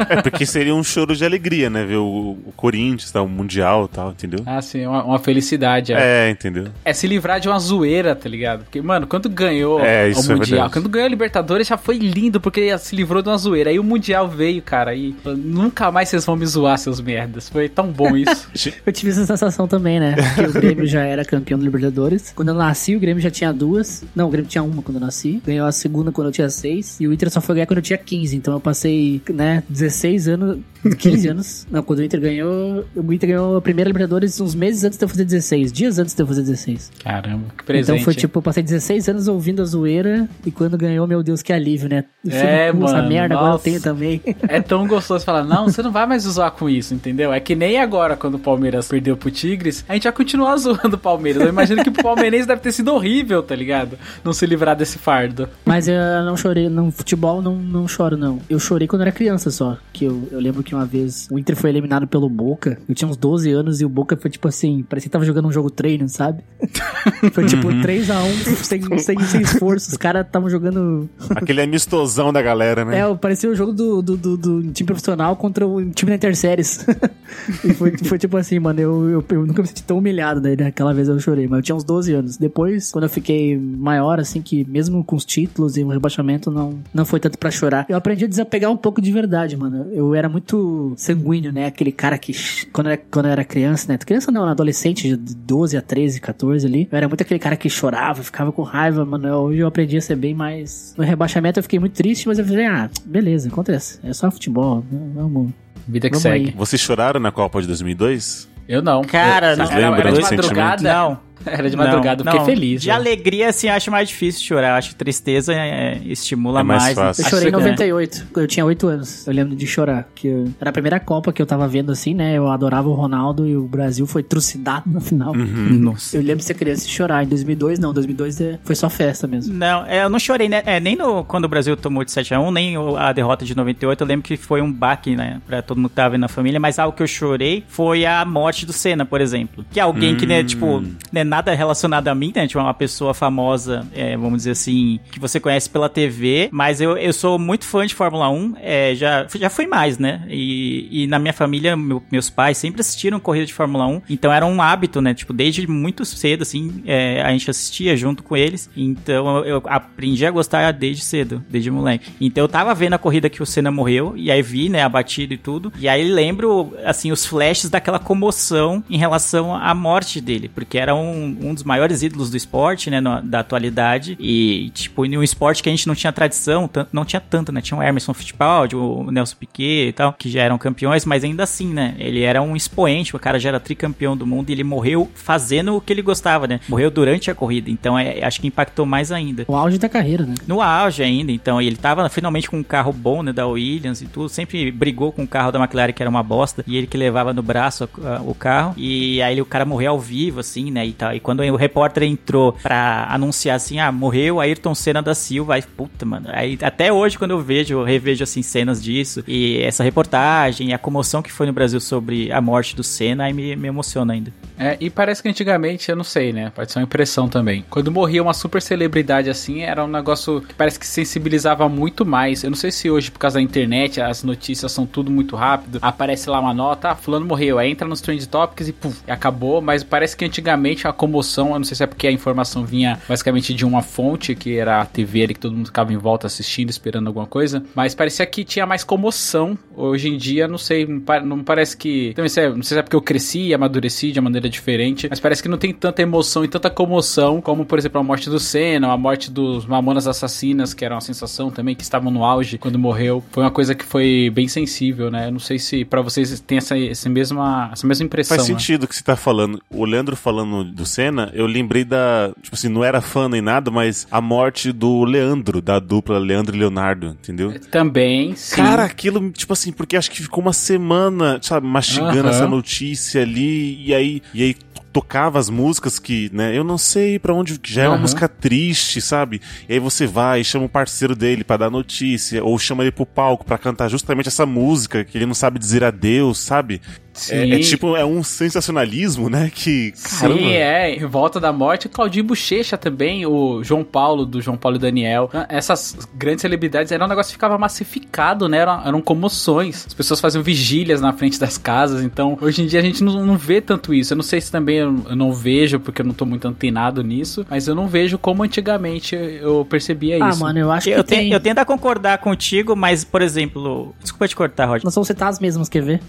É, 0.09 0.21
porque 0.21 0.45
seria 0.45 0.73
um 0.73 0.83
choro 0.83 1.15
de 1.15 1.25
alegria, 1.25 1.69
né? 1.69 1.83
Ver 1.83 1.97
o, 1.97 2.37
o 2.45 2.53
Corinthians, 2.55 3.11
tá, 3.11 3.21
o 3.21 3.27
Mundial 3.27 3.85
e 3.91 3.95
tal, 3.95 4.11
entendeu? 4.11 4.39
ah, 4.45 4.61
sim. 4.61 4.85
Uma, 4.85 5.03
uma 5.03 5.19
felicidade. 5.19 5.91
É. 5.93 6.27
É, 6.27 6.29
entendeu? 6.29 6.67
é 6.85 6.93
se 6.93 7.05
livrar 7.07 7.39
de 7.39 7.47
uma 7.49 7.59
zoeira, 7.59 8.15
tá 8.15 8.27
ligado? 8.29 8.63
Porque, 8.63 8.81
mano, 8.81 9.05
quando 9.07 9.27
ganhou 9.29 9.79
É, 9.79 10.05
o 10.07 10.11
é 10.11 10.15
Mundial, 10.15 10.37
verdade. 10.37 10.73
quando 10.73 10.89
ganhou 10.89 11.05
a 11.05 11.09
Libertadores 11.09 11.67
já 11.67 11.77
foi 11.77 11.97
lindo, 11.97 12.39
porque 12.39 12.77
se 12.77 12.95
livrou 12.95 13.21
de 13.21 13.29
uma 13.29 13.37
zoeira. 13.37 13.69
Aí 13.69 13.79
o 13.79 13.83
Mundial 13.83 14.27
veio, 14.27 14.61
cara, 14.61 14.95
e 14.95 15.15
nunca 15.25 15.91
mais 15.91 16.09
vocês 16.09 16.25
vão 16.25 16.35
me 16.35 16.45
zoar, 16.45 16.77
seus 16.77 17.01
merdas. 17.01 17.49
Foi 17.49 17.67
tão 17.67 17.87
bom 17.87 18.15
isso. 18.15 18.47
Eu 18.85 18.93
tive 18.93 19.11
essa 19.11 19.25
sensação 19.25 19.67
também, 19.67 19.99
né? 19.99 20.15
Que 20.35 20.41
o 20.41 20.53
Grêmio 20.53 20.85
já 20.87 21.01
era 21.03 21.25
campeão 21.25 21.57
da 21.57 21.65
Libertadores. 21.65 21.88
Quando 22.35 22.49
eu 22.49 22.55
nasci, 22.55 22.95
o 22.95 22.99
Grêmio 22.99 23.21
já 23.21 23.31
tinha 23.31 23.51
duas. 23.53 24.03
Não, 24.15 24.27
o 24.27 24.31
Grêmio 24.31 24.49
tinha 24.49 24.63
uma 24.63 24.81
quando 24.81 24.97
eu 24.97 25.01
nasci. 25.01 25.41
Ganhou 25.45 25.67
a 25.67 25.71
segunda 25.71 26.11
quando 26.11 26.27
eu 26.27 26.31
tinha 26.31 26.49
seis. 26.49 26.97
E 26.99 27.07
o 27.07 27.13
Inter 27.13 27.29
só 27.29 27.41
foi 27.41 27.55
ganhar 27.55 27.67
quando 27.67 27.77
eu 27.77 27.83
tinha 27.83 27.97
15. 27.97 28.35
Então 28.35 28.53
eu 28.53 28.59
passei, 28.59 29.21
né, 29.29 29.63
16 29.69 30.27
anos 30.27 30.59
15 30.97 31.27
anos. 31.29 31.67
Não, 31.69 31.83
quando 31.83 31.99
o 31.99 32.03
Inter 32.03 32.19
ganhou, 32.19 32.85
o 32.95 33.13
Inter 33.13 33.29
ganhou 33.29 33.57
a 33.57 33.61
primeira 33.61 33.89
Libertadores 33.89 34.39
uns 34.39 34.55
meses 34.55 34.83
antes 34.83 34.97
de 34.97 35.03
eu 35.03 35.09
fazer 35.09 35.25
16, 35.25 35.71
dias 35.71 35.99
antes 35.99 36.13
de 36.13 36.21
eu 36.21 36.27
fazer 36.27 36.41
16. 36.41 36.91
Caramba, 37.03 37.45
que 37.57 37.63
presente. 37.63 37.91
Então 37.95 38.03
foi 38.03 38.13
tipo, 38.13 38.37
eu 38.39 38.41
passei 38.43 38.63
16 38.63 39.09
anos 39.09 39.27
ouvindo 39.27 39.61
a 39.61 39.65
zoeira 39.65 40.29
e 40.45 40.51
quando 40.51 40.77
ganhou, 40.77 41.05
meu 41.07 41.21
Deus, 41.23 41.41
que 41.41 41.51
alívio, 41.51 41.89
né? 41.89 42.05
É, 42.27 42.71
Filho, 42.71 42.85
Essa 42.85 42.95
mano, 42.95 43.09
merda 43.09 43.35
agora 43.35 43.49
eu 43.49 43.51
nossa. 43.53 43.63
tenho 43.63 43.81
também. 43.81 44.21
É 44.47 44.61
tão 44.61 44.87
gostoso 44.87 45.25
falar, 45.25 45.43
não, 45.43 45.65
você 45.65 45.81
não 45.81 45.91
vai 45.91 46.05
mais 46.05 46.23
zoar 46.23 46.51
com 46.51 46.69
isso, 46.69 46.93
entendeu? 46.93 47.33
É 47.33 47.39
que 47.39 47.55
nem 47.55 47.79
agora, 47.79 48.15
quando 48.15 48.35
o 48.35 48.39
Palmeiras 48.39 48.87
perdeu 48.87 49.17
pro 49.17 49.29
Tigres, 49.31 49.83
a 49.87 49.93
gente 49.93 50.03
vai 50.03 50.13
continuar 50.13 50.55
zoando 50.57 50.95
o 50.95 50.99
Palmeiras. 50.99 51.41
Eu 51.43 51.49
imagino 51.49 51.68
que 51.77 51.91
pro 51.91 52.03
palmeirense 52.03 52.47
deve 52.47 52.61
ter 52.61 52.71
sido 52.71 52.93
horrível, 52.93 53.41
tá 53.43 53.55
ligado? 53.55 53.97
Não 54.23 54.33
se 54.33 54.45
livrar 54.45 54.75
desse 54.75 54.97
fardo. 54.97 55.49
Mas 55.65 55.87
eu 55.87 55.95
não 56.25 56.35
chorei, 56.35 56.69
no 56.69 56.91
futebol 56.91 57.41
não, 57.41 57.55
não 57.55 57.87
choro, 57.87 58.17
não. 58.17 58.39
Eu 58.49 58.59
chorei 58.59 58.87
quando 58.87 59.01
era 59.01 59.11
criança 59.11 59.51
só. 59.51 59.77
Que 59.93 60.05
eu, 60.05 60.27
eu 60.31 60.39
lembro 60.39 60.63
que 60.63 60.73
uma 60.73 60.85
vez 60.85 61.27
o 61.31 61.37
Inter 61.37 61.55
foi 61.55 61.69
eliminado 61.69 62.07
pelo 62.07 62.29
Boca. 62.29 62.77
Eu 62.87 62.95
tinha 62.95 63.09
uns 63.09 63.17
12 63.17 63.51
anos 63.51 63.81
e 63.81 63.85
o 63.85 63.89
Boca 63.89 64.17
foi 64.17 64.29
tipo 64.29 64.47
assim, 64.47 64.83
parecia 64.87 65.09
que 65.09 65.13
tava 65.13 65.25
jogando 65.25 65.47
um 65.47 65.51
jogo 65.51 65.69
treino, 65.69 66.07
sabe? 66.07 66.43
foi 67.31 67.45
tipo 67.45 67.67
3x1 67.67 68.55
sem, 68.63 68.99
sem, 68.99 69.19
sem 69.19 69.41
esforço. 69.41 69.91
Os 69.91 69.97
caras 69.97 70.25
estavam 70.25 70.49
jogando. 70.49 71.09
Aquele 71.29 71.61
amistosão 71.61 72.31
da 72.31 72.41
galera, 72.41 72.85
né? 72.85 72.99
É, 72.99 73.15
parecia 73.15 73.49
o 73.49 73.55
jogo 73.55 73.73
do, 73.73 74.01
do, 74.01 74.17
do, 74.17 74.37
do 74.37 74.71
time 74.71 74.87
profissional 74.87 75.35
contra 75.35 75.67
o 75.67 75.89
time 75.91 76.09
da 76.11 76.15
Interséries. 76.15 76.85
e 77.63 77.73
foi, 77.73 77.97
foi 77.97 78.17
tipo 78.17 78.37
assim, 78.37 78.59
mano, 78.59 78.79
eu, 78.79 79.09
eu, 79.09 79.25
eu 79.29 79.45
nunca 79.45 79.61
me 79.61 79.67
senti 79.67 79.83
tão 79.83 79.97
humilhado, 79.97 80.41
né? 80.41 80.55
Naquela 80.57 80.93
vez 80.93 81.07
eu 81.07 81.19
chorei, 81.19 81.47
mas 81.47 81.58
eu 81.59 81.63
tinha 81.63 81.75
uns 81.75 81.83
12 81.83 82.13
anos. 82.13 82.37
Depois, 82.37 82.91
quando 82.91 83.03
eu 83.03 83.09
fiquei 83.09 83.57
maior, 83.57 84.19
assim, 84.19 84.41
que 84.41 84.65
mesmo 84.69 85.03
com 85.03 85.15
os 85.15 85.25
títulos 85.25 85.77
e 85.77 85.83
o 85.83 85.87
rebaixamento, 85.89 86.49
não, 86.51 86.79
não 86.93 87.05
foi 87.05 87.19
tanto 87.19 87.37
pra 87.37 87.51
chorar. 87.51 87.85
Eu 87.89 87.97
aprendi 87.97 88.25
a 88.25 88.27
desapegar 88.27 88.71
um 88.71 88.77
pouco 88.77 89.01
de 89.01 89.11
verdade, 89.11 89.55
mano. 89.57 89.87
Eu 89.91 90.13
era 90.15 90.27
muito 90.29 90.93
sanguíneo, 90.97 91.51
né? 91.51 91.65
Aquele 91.67 91.91
cara 91.91 92.17
que, 92.17 92.33
quando 92.71 92.87
eu 92.87 92.93
era, 92.93 93.01
quando 93.11 93.25
eu 93.27 93.31
era 93.31 93.43
criança, 93.43 93.91
né? 93.91 93.97
Criança 93.97 94.31
não, 94.31 94.45
adolescente, 94.45 95.15
de 95.15 95.35
12 95.35 95.77
a 95.77 95.81
13, 95.81 96.19
14 96.21 96.65
ali, 96.65 96.87
eu 96.91 96.97
era 96.97 97.07
muito 97.07 97.21
aquele 97.21 97.39
cara 97.39 97.55
que 97.55 97.69
chorava, 97.69 98.23
ficava 98.23 98.51
com 98.51 98.61
raiva, 98.63 99.03
mano. 99.05 99.27
Eu- 99.27 99.39
Hoje 99.49 99.59
eu 99.59 99.67
aprendi 99.67 99.97
a 99.97 100.01
ser 100.01 100.15
bem 100.15 100.33
mais. 100.33 100.93
No 100.97 101.03
rebaixamento 101.03 101.59
eu 101.59 101.63
fiquei 101.63 101.79
muito 101.79 101.93
triste, 101.93 102.27
mas 102.27 102.37
eu 102.37 102.45
falei, 102.45 102.65
ah, 102.65 102.89
beleza, 103.05 103.47
acontece. 103.49 103.99
É 104.03 104.13
só 104.13 104.29
futebol. 104.29 104.83
Vamos. 105.15 105.51
Vida 105.87 106.07
que 106.09 106.13
Vamos 106.15 106.21
segue. 106.23 106.45
aí. 106.49 106.55
Vocês 106.55 106.79
choraram 106.81 107.19
na 107.19 107.31
Copa 107.31 107.59
de 107.61 107.67
2002? 107.67 108.47
Eu 108.67 108.81
não. 108.83 109.01
Cara, 109.03 109.53
eu, 109.53 109.57
não. 109.57 109.65
era, 109.65 109.73
era 109.73 109.89
Lembram 109.89 110.13
de 110.13 110.21
madrugada? 110.21 110.83
Não. 110.93 111.19
Era 111.45 111.69
de 111.69 111.75
madrugada, 111.77 112.23
Não, 112.23 112.31
fiquei 112.31 112.39
não. 112.47 112.53
feliz. 112.53 112.81
De 112.81 112.87
né? 112.89 112.93
alegria, 112.93 113.49
assim, 113.49 113.67
acho 113.69 113.89
mais 113.91 114.09
difícil 114.09 114.43
chorar. 114.45 114.77
Acho 114.77 114.89
que 114.89 114.95
tristeza 114.95 115.53
é, 115.53 115.99
estimula 116.05 116.59
É 116.61 116.63
mais 116.63 116.83
mais. 116.83 116.95
fácil. 116.95 117.23
Eu 117.25 117.29
chorei 117.29 117.47
em 117.47 117.51
que 117.51 117.55
é. 117.57 117.59
98, 117.59 118.27
eu 118.35 118.47
tinha 118.47 118.65
8 118.65 118.87
anos. 118.87 119.27
Eu 119.27 119.33
lembro 119.33 119.55
de 119.55 119.65
chorar. 119.67 120.07
Que 120.15 120.27
eu- 120.27 120.47
era 120.59 120.69
a 120.69 120.73
primeira 120.73 120.99
Copa 120.99 121.31
que 121.31 121.41
eu 121.41 121.45
tava 121.45 121.67
vendo 121.67 121.91
assim, 121.91 122.13
né? 122.13 122.35
Eu 122.37 122.47
adorava 122.49 122.87
o 122.89 122.93
Ronaldo 122.93 123.47
e 123.47 123.55
o 123.55 123.63
Brasil 123.63 124.05
foi 124.05 124.23
trucidado 124.23 124.83
na 124.91 124.99
final. 124.99 125.33
Nossa. 125.35 126.15
Eu 126.17 126.21
lembro 126.21 126.37
de 126.37 126.45
ser 126.45 126.53
criança 126.53 126.85
e 126.85 126.89
chorar. 126.89 127.23
Em 127.23 127.27
2002, 127.27 127.79
não. 127.79 127.93
2002 127.93 128.39
é- 128.41 128.59
foi 128.63 128.75
só 128.75 128.89
festa 128.89 129.27
mesmo. 129.27 129.53
Não, 129.53 129.85
é, 129.85 130.03
eu 130.03 130.09
não 130.09 130.19
chorei, 130.19 130.49
né? 130.49 130.61
É, 130.65 130.79
nem 130.79 130.95
no, 130.95 131.23
quando 131.23 131.45
o 131.45 131.47
Brasil 131.49 131.75
tomou 131.77 132.03
de 132.03 132.11
7x1, 132.11 132.51
nem 132.51 132.75
a 132.97 133.11
derrota 133.13 133.45
de 133.45 133.55
98. 133.55 134.01
Eu 134.03 134.07
lembro 134.07 134.23
que 134.25 134.37
foi 134.37 134.61
um 134.61 134.71
baque, 134.71 135.15
né? 135.15 135.41
Pra 135.47 135.61
todo 135.61 135.77
mundo 135.77 135.89
que 135.89 135.95
tava 135.95 136.09
vendo 136.11 136.21
na 136.21 136.27
família. 136.27 136.59
Mas 136.59 136.79
algo 136.79 136.95
que 136.95 137.03
eu 137.03 137.07
chorei 137.07 137.63
foi 137.67 138.05
a 138.05 138.23
morte 138.25 138.65
do 138.65 138.73
Senna, 138.73 139.05
por 139.05 139.21
exemplo. 139.21 139.65
Que 139.71 139.79
é 139.79 139.83
alguém 139.83 140.15
que, 140.15 140.25
né, 140.25 140.43
tipo, 140.43 140.83
né, 141.11 141.23
nada 141.29 141.53
relacionado 141.53 142.07
a 142.09 142.15
mim, 142.15 142.33
né? 142.35 142.47
Tipo, 142.47 142.59
uma 142.59 142.73
pessoa 142.73 143.13
famosa, 143.13 143.85
é, 143.93 144.17
vamos 144.17 144.37
dizer 144.39 144.51
assim, 144.51 144.99
que 145.11 145.19
você 145.19 145.39
conhece 145.39 145.69
pela 145.69 145.87
TV. 145.87 146.49
Mas 146.51 146.81
eu, 146.81 146.97
eu 146.97 147.13
sou 147.13 147.37
muito 147.39 147.65
fã 147.65 147.85
de 147.85 147.93
Fórmula 147.95 148.29
1. 148.29 148.55
é, 148.59 148.95
já, 148.95 149.25
já 149.35 149.49
fui 149.49 149.67
mais, 149.67 149.97
né? 149.97 150.23
E, 150.29 151.03
e 151.03 151.07
na 151.07 151.19
minha 151.19 151.33
família, 151.33 151.75
meu- 151.77 152.03
meus 152.11 152.29
pais 152.29 152.57
sempre 152.57 152.81
assistiram 152.81 153.19
corrida 153.19 153.45
de 153.45 153.53
Fórmula 153.53 153.85
1. 153.87 154.01
Então 154.09 154.31
era 154.33 154.45
um 154.45 154.61
hábito, 154.61 155.01
né? 155.01 155.13
Tipo, 155.13 155.31
desde 155.33 155.65
muito 155.67 156.03
cedo, 156.05 156.41
assim, 156.41 156.81
é, 156.85 157.21
a 157.21 157.31
gente 157.31 157.49
assistia 157.49 157.95
junto 157.95 158.23
com 158.23 158.35
eles. 158.35 158.69
Então 158.75 159.37
eu, 159.39 159.45
eu 159.45 159.63
aprendi 159.65 160.25
a 160.25 160.31
gostar 160.31 160.71
desde 160.73 161.03
cedo, 161.03 161.43
desde 161.49 161.69
moleque. 161.71 162.11
Então 162.19 162.43
eu 162.43 162.47
tava 162.47 162.73
vendo 162.73 162.93
a 162.93 162.97
corrida 162.97 163.29
que 163.29 163.41
o 163.43 163.45
Senna 163.45 163.71
morreu, 163.71 164.13
e 164.17 164.31
aí 164.31 164.41
vi, 164.41 164.69
né, 164.69 164.81
a 164.83 164.89
batida 164.89 165.33
e 165.33 165.37
tudo. 165.37 165.71
E 165.79 165.87
aí 165.87 166.03
lembro, 166.03 166.73
assim, 166.85 167.11
os 167.11 167.25
flashes 167.25 167.69
daquela 167.69 167.99
comoção 167.99 168.83
em 168.89 168.97
relação 168.97 169.55
à 169.55 169.73
morte 169.73 170.19
dele, 170.21 170.49
porque 170.53 170.77
era 170.77 170.95
um, 170.95 171.18
um 171.41 171.53
dos 171.53 171.63
maiores 171.63 172.01
ídolos 172.03 172.29
do 172.29 172.37
esporte, 172.37 172.89
né, 172.89 172.99
no- 173.01 173.21
da 173.21 173.39
atualidade. 173.39 174.15
E, 174.19 174.69
tipo, 174.73 175.05
em 175.05 175.17
um 175.17 175.23
esporte 175.23 175.61
que 175.63 175.69
a 175.69 175.71
gente 175.71 175.87
não 175.87 175.95
tinha 175.95 176.11
tradição, 176.11 176.69
não 176.91 177.05
tinha 177.05 177.19
tanto, 177.19 177.51
né? 177.51 177.61
Tinha 177.61 177.77
o 177.79 177.83
Emerson 177.83 178.13
Fittipaldi, 178.13 178.75
o 178.75 179.09
Nelson 179.11 179.35
Piquet 179.39 179.87
e 179.89 179.93
tal, 179.93 180.13
que 180.13 180.29
já 180.29 180.41
eram 180.43 180.57
campeões, 180.57 181.05
mas 181.05 181.23
ainda 181.23 181.43
assim, 181.43 181.67
né? 181.73 181.95
Ele 181.99 182.21
era 182.21 182.41
um 182.41 182.55
expoente, 182.55 183.15
o 183.15 183.19
cara 183.19 183.39
já 183.39 183.49
era 183.49 183.59
tricampeão 183.59 184.15
do 184.15 184.25
mundo 184.25 184.49
e 184.49 184.53
ele 184.53 184.63
morreu 184.63 185.09
fazendo 185.13 185.75
o 185.75 185.81
que 185.81 185.91
ele 185.93 186.01
gostava, 186.01 186.47
né? 186.47 186.59
Morreu 186.67 186.89
durante 186.91 187.29
a 187.29 187.35
corrida, 187.35 187.69
então 187.69 187.97
é, 187.97 188.23
acho 188.23 188.39
que 188.41 188.47
impactou 188.47 188.85
mais 188.85 189.11
ainda. 189.11 189.45
O 189.47 189.55
auge 189.55 189.77
da 189.77 189.89
carreira, 189.89 190.25
né? 190.25 190.35
No 190.47 190.61
auge 190.61 191.03
ainda, 191.03 191.31
então, 191.31 191.61
e 191.61 191.67
ele 191.67 191.75
tava 191.75 192.07
finalmente 192.09 192.49
com 192.49 192.57
um 192.57 192.63
carro 192.63 192.91
bom, 192.93 193.21
né, 193.23 193.31
da 193.33 193.47
Williams 193.47 194.01
e 194.01 194.05
tudo, 194.05 194.29
sempre 194.29 194.71
brigou 194.71 195.11
com 195.11 195.23
o 195.23 195.27
carro 195.27 195.51
da 195.51 195.59
McLaren 195.59 195.91
que 195.93 196.01
era 196.03 196.09
uma 196.09 196.23
bosta, 196.23 196.63
e 196.67 196.75
ele 196.77 196.87
que 196.87 196.97
levava 196.97 197.33
no 197.33 197.41
braço 197.41 197.89
a- 198.03 198.17
a- 198.17 198.21
o 198.21 198.33
carro, 198.33 198.73
e 198.77 199.21
aí 199.21 199.41
o 199.41 199.45
cara 199.45 199.65
morreu 199.65 199.91
ao 199.91 199.99
vivo, 199.99 200.39
assim, 200.39 200.71
né, 200.71 200.85
e 200.85 200.91
e 201.15 201.19
quando 201.19 201.41
o 201.41 201.55
repórter 201.55 202.03
entrou 202.03 202.53
pra 202.53 203.07
anunciar 203.09 203.55
assim, 203.55 203.79
ah, 203.79 203.91
morreu 203.91 204.39
Ayrton 204.39 204.75
Senna 204.75 205.01
da 205.01 205.13
Silva, 205.13 205.55
aí, 205.55 205.61
puta, 205.61 206.05
mano, 206.05 206.27
aí 206.31 206.57
até 206.61 206.91
hoje 206.91 207.17
quando 207.17 207.31
eu 207.31 207.41
vejo, 207.41 207.73
eu 207.73 207.83
revejo, 207.83 208.23
assim, 208.23 208.41
cenas 208.41 208.81
disso, 208.81 209.23
e 209.27 209.61
essa 209.61 209.83
reportagem, 209.83 210.69
e 210.69 210.73
a 210.73 210.77
comoção 210.77 211.21
que 211.21 211.31
foi 211.31 211.47
no 211.47 211.53
Brasil 211.53 211.79
sobre 211.79 212.31
a 212.31 212.41
morte 212.41 212.75
do 212.75 212.83
Senna, 212.83 213.25
aí 213.25 213.33
me, 213.33 213.55
me 213.55 213.67
emociona 213.67 214.13
ainda. 214.13 214.33
É, 214.57 214.75
e 214.79 214.89
parece 214.89 215.23
que 215.23 215.29
antigamente, 215.29 215.89
eu 215.89 215.95
não 215.95 216.03
sei, 216.03 216.33
né? 216.33 216.51
Pode 216.53 216.71
ser 216.71 216.79
uma 216.79 216.83
impressão 216.83 217.29
também. 217.29 217.63
Quando 217.69 217.89
morria 217.89 218.21
uma 218.21 218.33
super 218.33 218.61
celebridade 218.61 219.29
assim, 219.29 219.61
era 219.61 219.85
um 219.85 219.87
negócio 219.87 220.41
que 220.41 220.53
parece 220.53 220.77
que 220.77 220.85
sensibilizava 220.85 221.69
muito 221.69 222.05
mais. 222.05 222.43
Eu 222.43 222.49
não 222.49 222.57
sei 222.57 222.69
se 222.69 222.89
hoje, 222.89 223.09
por 223.09 223.19
causa 223.19 223.35
da 223.35 223.41
internet, 223.41 224.01
as 224.01 224.21
notícias 224.21 224.71
são 224.71 224.85
tudo 224.85 225.09
muito 225.09 225.35
rápido. 225.37 225.79
Aparece 225.81 226.29
lá 226.29 226.41
uma 226.41 226.53
nota, 226.53 226.89
ah, 226.91 226.95
fulano 226.95 227.25
morreu. 227.25 227.57
Aí 227.57 227.71
entra 227.71 227.87
nos 227.87 228.01
trend 228.01 228.27
topics 228.27 228.67
e 228.67 228.73
puf, 228.73 228.99
acabou. 229.07 229.61
Mas 229.61 229.81
parece 229.81 230.17
que 230.17 230.25
antigamente 230.25 230.85
a 230.85 230.91
comoção, 230.99 231.53
eu 231.53 231.59
não 231.59 231.63
sei 231.63 231.77
se 231.77 231.83
é 231.83 231.87
porque 231.87 232.05
a 232.07 232.11
informação 232.11 232.65
vinha 232.65 232.99
basicamente 233.07 233.53
de 233.53 233.65
uma 233.65 233.81
fonte, 233.81 234.35
que 234.35 234.57
era 234.57 234.81
a 234.81 234.85
TV 234.85 235.23
ali, 235.23 235.33
que 235.33 235.39
todo 235.39 235.55
mundo 235.55 235.67
ficava 235.67 235.93
em 235.93 235.97
volta 235.97 236.27
assistindo, 236.27 236.69
esperando 236.69 237.07
alguma 237.07 237.25
coisa. 237.25 237.63
Mas 237.73 237.95
parecia 237.95 238.25
que 238.25 238.43
tinha 238.43 238.65
mais 238.65 238.83
comoção. 238.83 239.57
Hoje 239.75 240.09
em 240.09 240.17
dia, 240.17 240.45
não 240.45 240.57
sei, 240.57 240.85
não 240.85 240.99
pa- 240.99 241.21
não 241.21 241.41
parece 241.41 241.77
que. 241.77 242.13
Também 242.13 242.27
sei, 242.27 242.49
não 242.49 242.61
sei 242.61 242.75
se 242.75 242.79
é 242.79 242.81
porque 242.83 242.95
eu 242.97 243.01
cresci 243.01 243.47
e 243.47 243.53
amadureci 243.53 244.11
de 244.11 244.19
uma 244.19 244.25
maneira 244.25 244.49
diferente, 244.49 245.07
mas 245.09 245.19
parece 245.21 245.41
que 245.41 245.47
não 245.47 245.57
tem 245.57 245.73
tanta 245.73 246.01
emoção 246.01 246.43
e 246.43 246.47
tanta 246.49 246.69
comoção 246.69 247.39
como, 247.41 247.65
por 247.65 247.79
exemplo, 247.79 248.01
a 248.01 248.03
morte 248.03 248.29
do 248.29 248.39
Senna, 248.39 248.91
a 248.91 248.97
morte 248.97 249.31
dos 249.31 249.65
Mamonas 249.65 250.05
Assassinas, 250.05 250.73
que 250.73 250.83
era 250.83 250.95
uma 250.95 251.01
sensação 251.01 251.49
também, 251.49 251.75
que 251.75 251.83
estavam 251.83 252.11
no 252.11 252.25
auge 252.25 252.57
quando 252.57 252.77
morreu. 252.77 253.23
Foi 253.31 253.43
uma 253.43 253.51
coisa 253.51 253.73
que 253.73 253.85
foi 253.85 254.29
bem 254.33 254.47
sensível, 254.47 255.09
né? 255.09 255.27
Eu 255.27 255.31
não 255.31 255.39
sei 255.39 255.57
se 255.57 255.85
pra 255.85 256.01
vocês 256.01 256.39
tem 256.41 256.57
essa, 256.57 256.77
essa, 256.77 257.09
mesma, 257.09 257.69
essa 257.71 257.87
mesma 257.87 258.05
impressão. 258.05 258.35
Faz 258.35 258.49
né? 258.49 258.55
sentido 258.55 258.83
o 258.83 258.87
que 258.87 258.95
você 258.95 259.03
tá 259.03 259.15
falando. 259.15 259.61
O 259.69 259.85
Leandro 259.85 260.15
falando 260.15 260.63
do 260.63 260.85
Senna, 260.89 261.31
eu 261.33 261.45
lembrei 261.45 261.83
da. 261.83 262.31
Tipo 262.41 262.55
assim, 262.55 262.67
não 262.67 262.83
era 262.83 263.01
fã 263.01 263.29
nem 263.29 263.41
nada, 263.41 263.69
mas 263.71 264.07
a 264.09 264.19
morte 264.19 264.71
do 264.71 265.03
Leandro, 265.03 265.61
da 265.61 265.79
dupla 265.79 266.17
Leandro 266.17 266.55
e 266.55 266.59
Leonardo, 266.59 267.07
entendeu? 267.21 267.53
Também, 267.71 268.35
sim. 268.35 268.55
Cara, 268.55 268.83
aquilo, 268.83 269.29
tipo 269.31 269.53
assim, 269.53 269.71
porque 269.71 269.95
acho 269.95 270.09
que 270.11 270.21
ficou 270.21 270.41
uma 270.43 270.53
semana, 270.53 271.39
sabe, 271.41 271.67
mastigando 271.67 272.29
essa 272.29 272.47
notícia 272.47 273.21
ali, 273.21 273.85
e 273.85 273.93
aí, 273.93 274.21
e 274.33 274.43
aí 274.43 274.55
tocava 274.91 275.37
as 275.37 275.49
músicas 275.49 275.99
que, 275.99 276.31
né, 276.33 276.57
eu 276.57 276.63
não 276.63 276.77
sei 276.77 277.19
pra 277.19 277.33
onde, 277.33 277.59
já 277.63 277.83
é 277.83 277.87
uma 277.87 277.93
Aham. 277.93 278.01
música 278.01 278.27
triste, 278.27 278.99
sabe? 278.99 279.39
E 279.67 279.73
aí 279.73 279.79
você 279.79 280.07
vai, 280.07 280.43
chama 280.43 280.65
o 280.65 280.69
parceiro 280.69 281.15
dele 281.15 281.43
pra 281.43 281.57
dar 281.57 281.69
notícia, 281.69 282.43
ou 282.43 282.57
chama 282.57 282.83
ele 282.83 282.91
pro 282.91 283.05
palco 283.05 283.45
pra 283.45 283.57
cantar 283.57 283.87
justamente 283.87 284.27
essa 284.27 284.45
música 284.47 285.03
que 285.03 285.17
ele 285.17 285.27
não 285.27 285.35
sabe 285.35 285.59
dizer 285.59 285.83
adeus, 285.83 286.39
sabe? 286.39 286.81
É, 287.29 287.49
é 287.49 287.59
tipo, 287.59 287.95
é 287.95 288.05
um 288.05 288.23
sensacionalismo, 288.23 289.29
né, 289.29 289.51
que, 289.53 289.93
caramba. 290.19 290.39
Sim, 290.39 290.51
é. 290.53 290.95
Em 290.95 291.05
Volta 291.05 291.39
da 291.39 291.51
Morte, 291.51 291.87
o 291.87 291.89
Claudinho 291.89 292.25
Bochecha 292.25 292.77
também, 292.77 293.25
o 293.25 293.63
João 293.63 293.83
Paulo, 293.83 294.25
do 294.25 294.41
João 294.41 294.57
Paulo 294.57 294.77
e 294.77 294.79
Daniel. 294.79 295.29
Essas 295.49 295.97
grandes 296.15 296.41
celebridades, 296.41 296.91
era 296.91 297.03
um 297.03 297.07
negócio 297.07 297.29
que 297.29 297.33
ficava 297.35 297.57
massificado, 297.57 298.47
né? 298.47 298.59
Eram, 298.59 298.87
eram 298.87 299.01
comoções. 299.01 299.85
As 299.87 299.93
pessoas 299.93 300.19
faziam 300.19 300.43
vigílias 300.43 301.01
na 301.01 301.11
frente 301.13 301.39
das 301.39 301.57
casas. 301.57 302.03
Então, 302.03 302.37
hoje 302.41 302.61
em 302.63 302.67
dia 302.67 302.79
a 302.79 302.83
gente 302.83 303.03
não, 303.03 303.25
não 303.25 303.37
vê 303.37 303.61
tanto 303.61 303.93
isso. 303.93 304.13
Eu 304.13 304.17
não 304.17 304.23
sei 304.23 304.39
se 304.41 304.51
também 304.51 304.77
eu, 304.77 305.03
eu 305.09 305.15
não 305.15 305.31
vejo, 305.33 305.79
porque 305.79 306.01
eu 306.01 306.05
não 306.05 306.13
tô 306.13 306.25
muito 306.25 306.47
antenado 306.47 307.03
nisso, 307.03 307.45
mas 307.49 307.67
eu 307.67 307.75
não 307.75 307.87
vejo 307.87 308.17
como 308.17 308.43
antigamente 308.43 309.15
eu 309.15 309.65
percebia 309.65 310.23
Ah, 310.23 310.29
isso. 310.29 310.39
mano, 310.39 310.59
eu 310.59 310.71
acho 310.71 310.85
que 310.87 310.91
Eu, 310.91 311.03
tem... 311.03 311.27
te, 311.29 311.33
eu 311.33 311.39
tento 311.39 311.59
a 311.59 311.65
concordar 311.65 312.17
contigo, 312.19 312.75
mas, 312.75 313.03
por 313.03 313.21
exemplo, 313.21 313.93
desculpa 314.01 314.27
te 314.27 314.35
cortar, 314.35 314.65
Roger. 314.65 314.83
Nós 314.85 314.95
vamos 314.95 315.07
citar 315.07 315.29
as 315.29 315.39
mesmas, 315.39 315.67
quer 315.69 315.81
ver? 315.83 316.01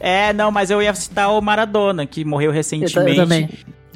É, 0.00 0.32
não, 0.32 0.47
mas 0.50 0.70
eu 0.70 0.82
ia 0.82 0.94
citar 0.94 1.30
o 1.30 1.40
Maradona, 1.40 2.06
que 2.06 2.24
morreu 2.24 2.50
Eu, 2.50 2.52
ta- 2.52 2.52
eu 2.52 2.54
recentemente. 2.54 3.16
também. 3.16 3.48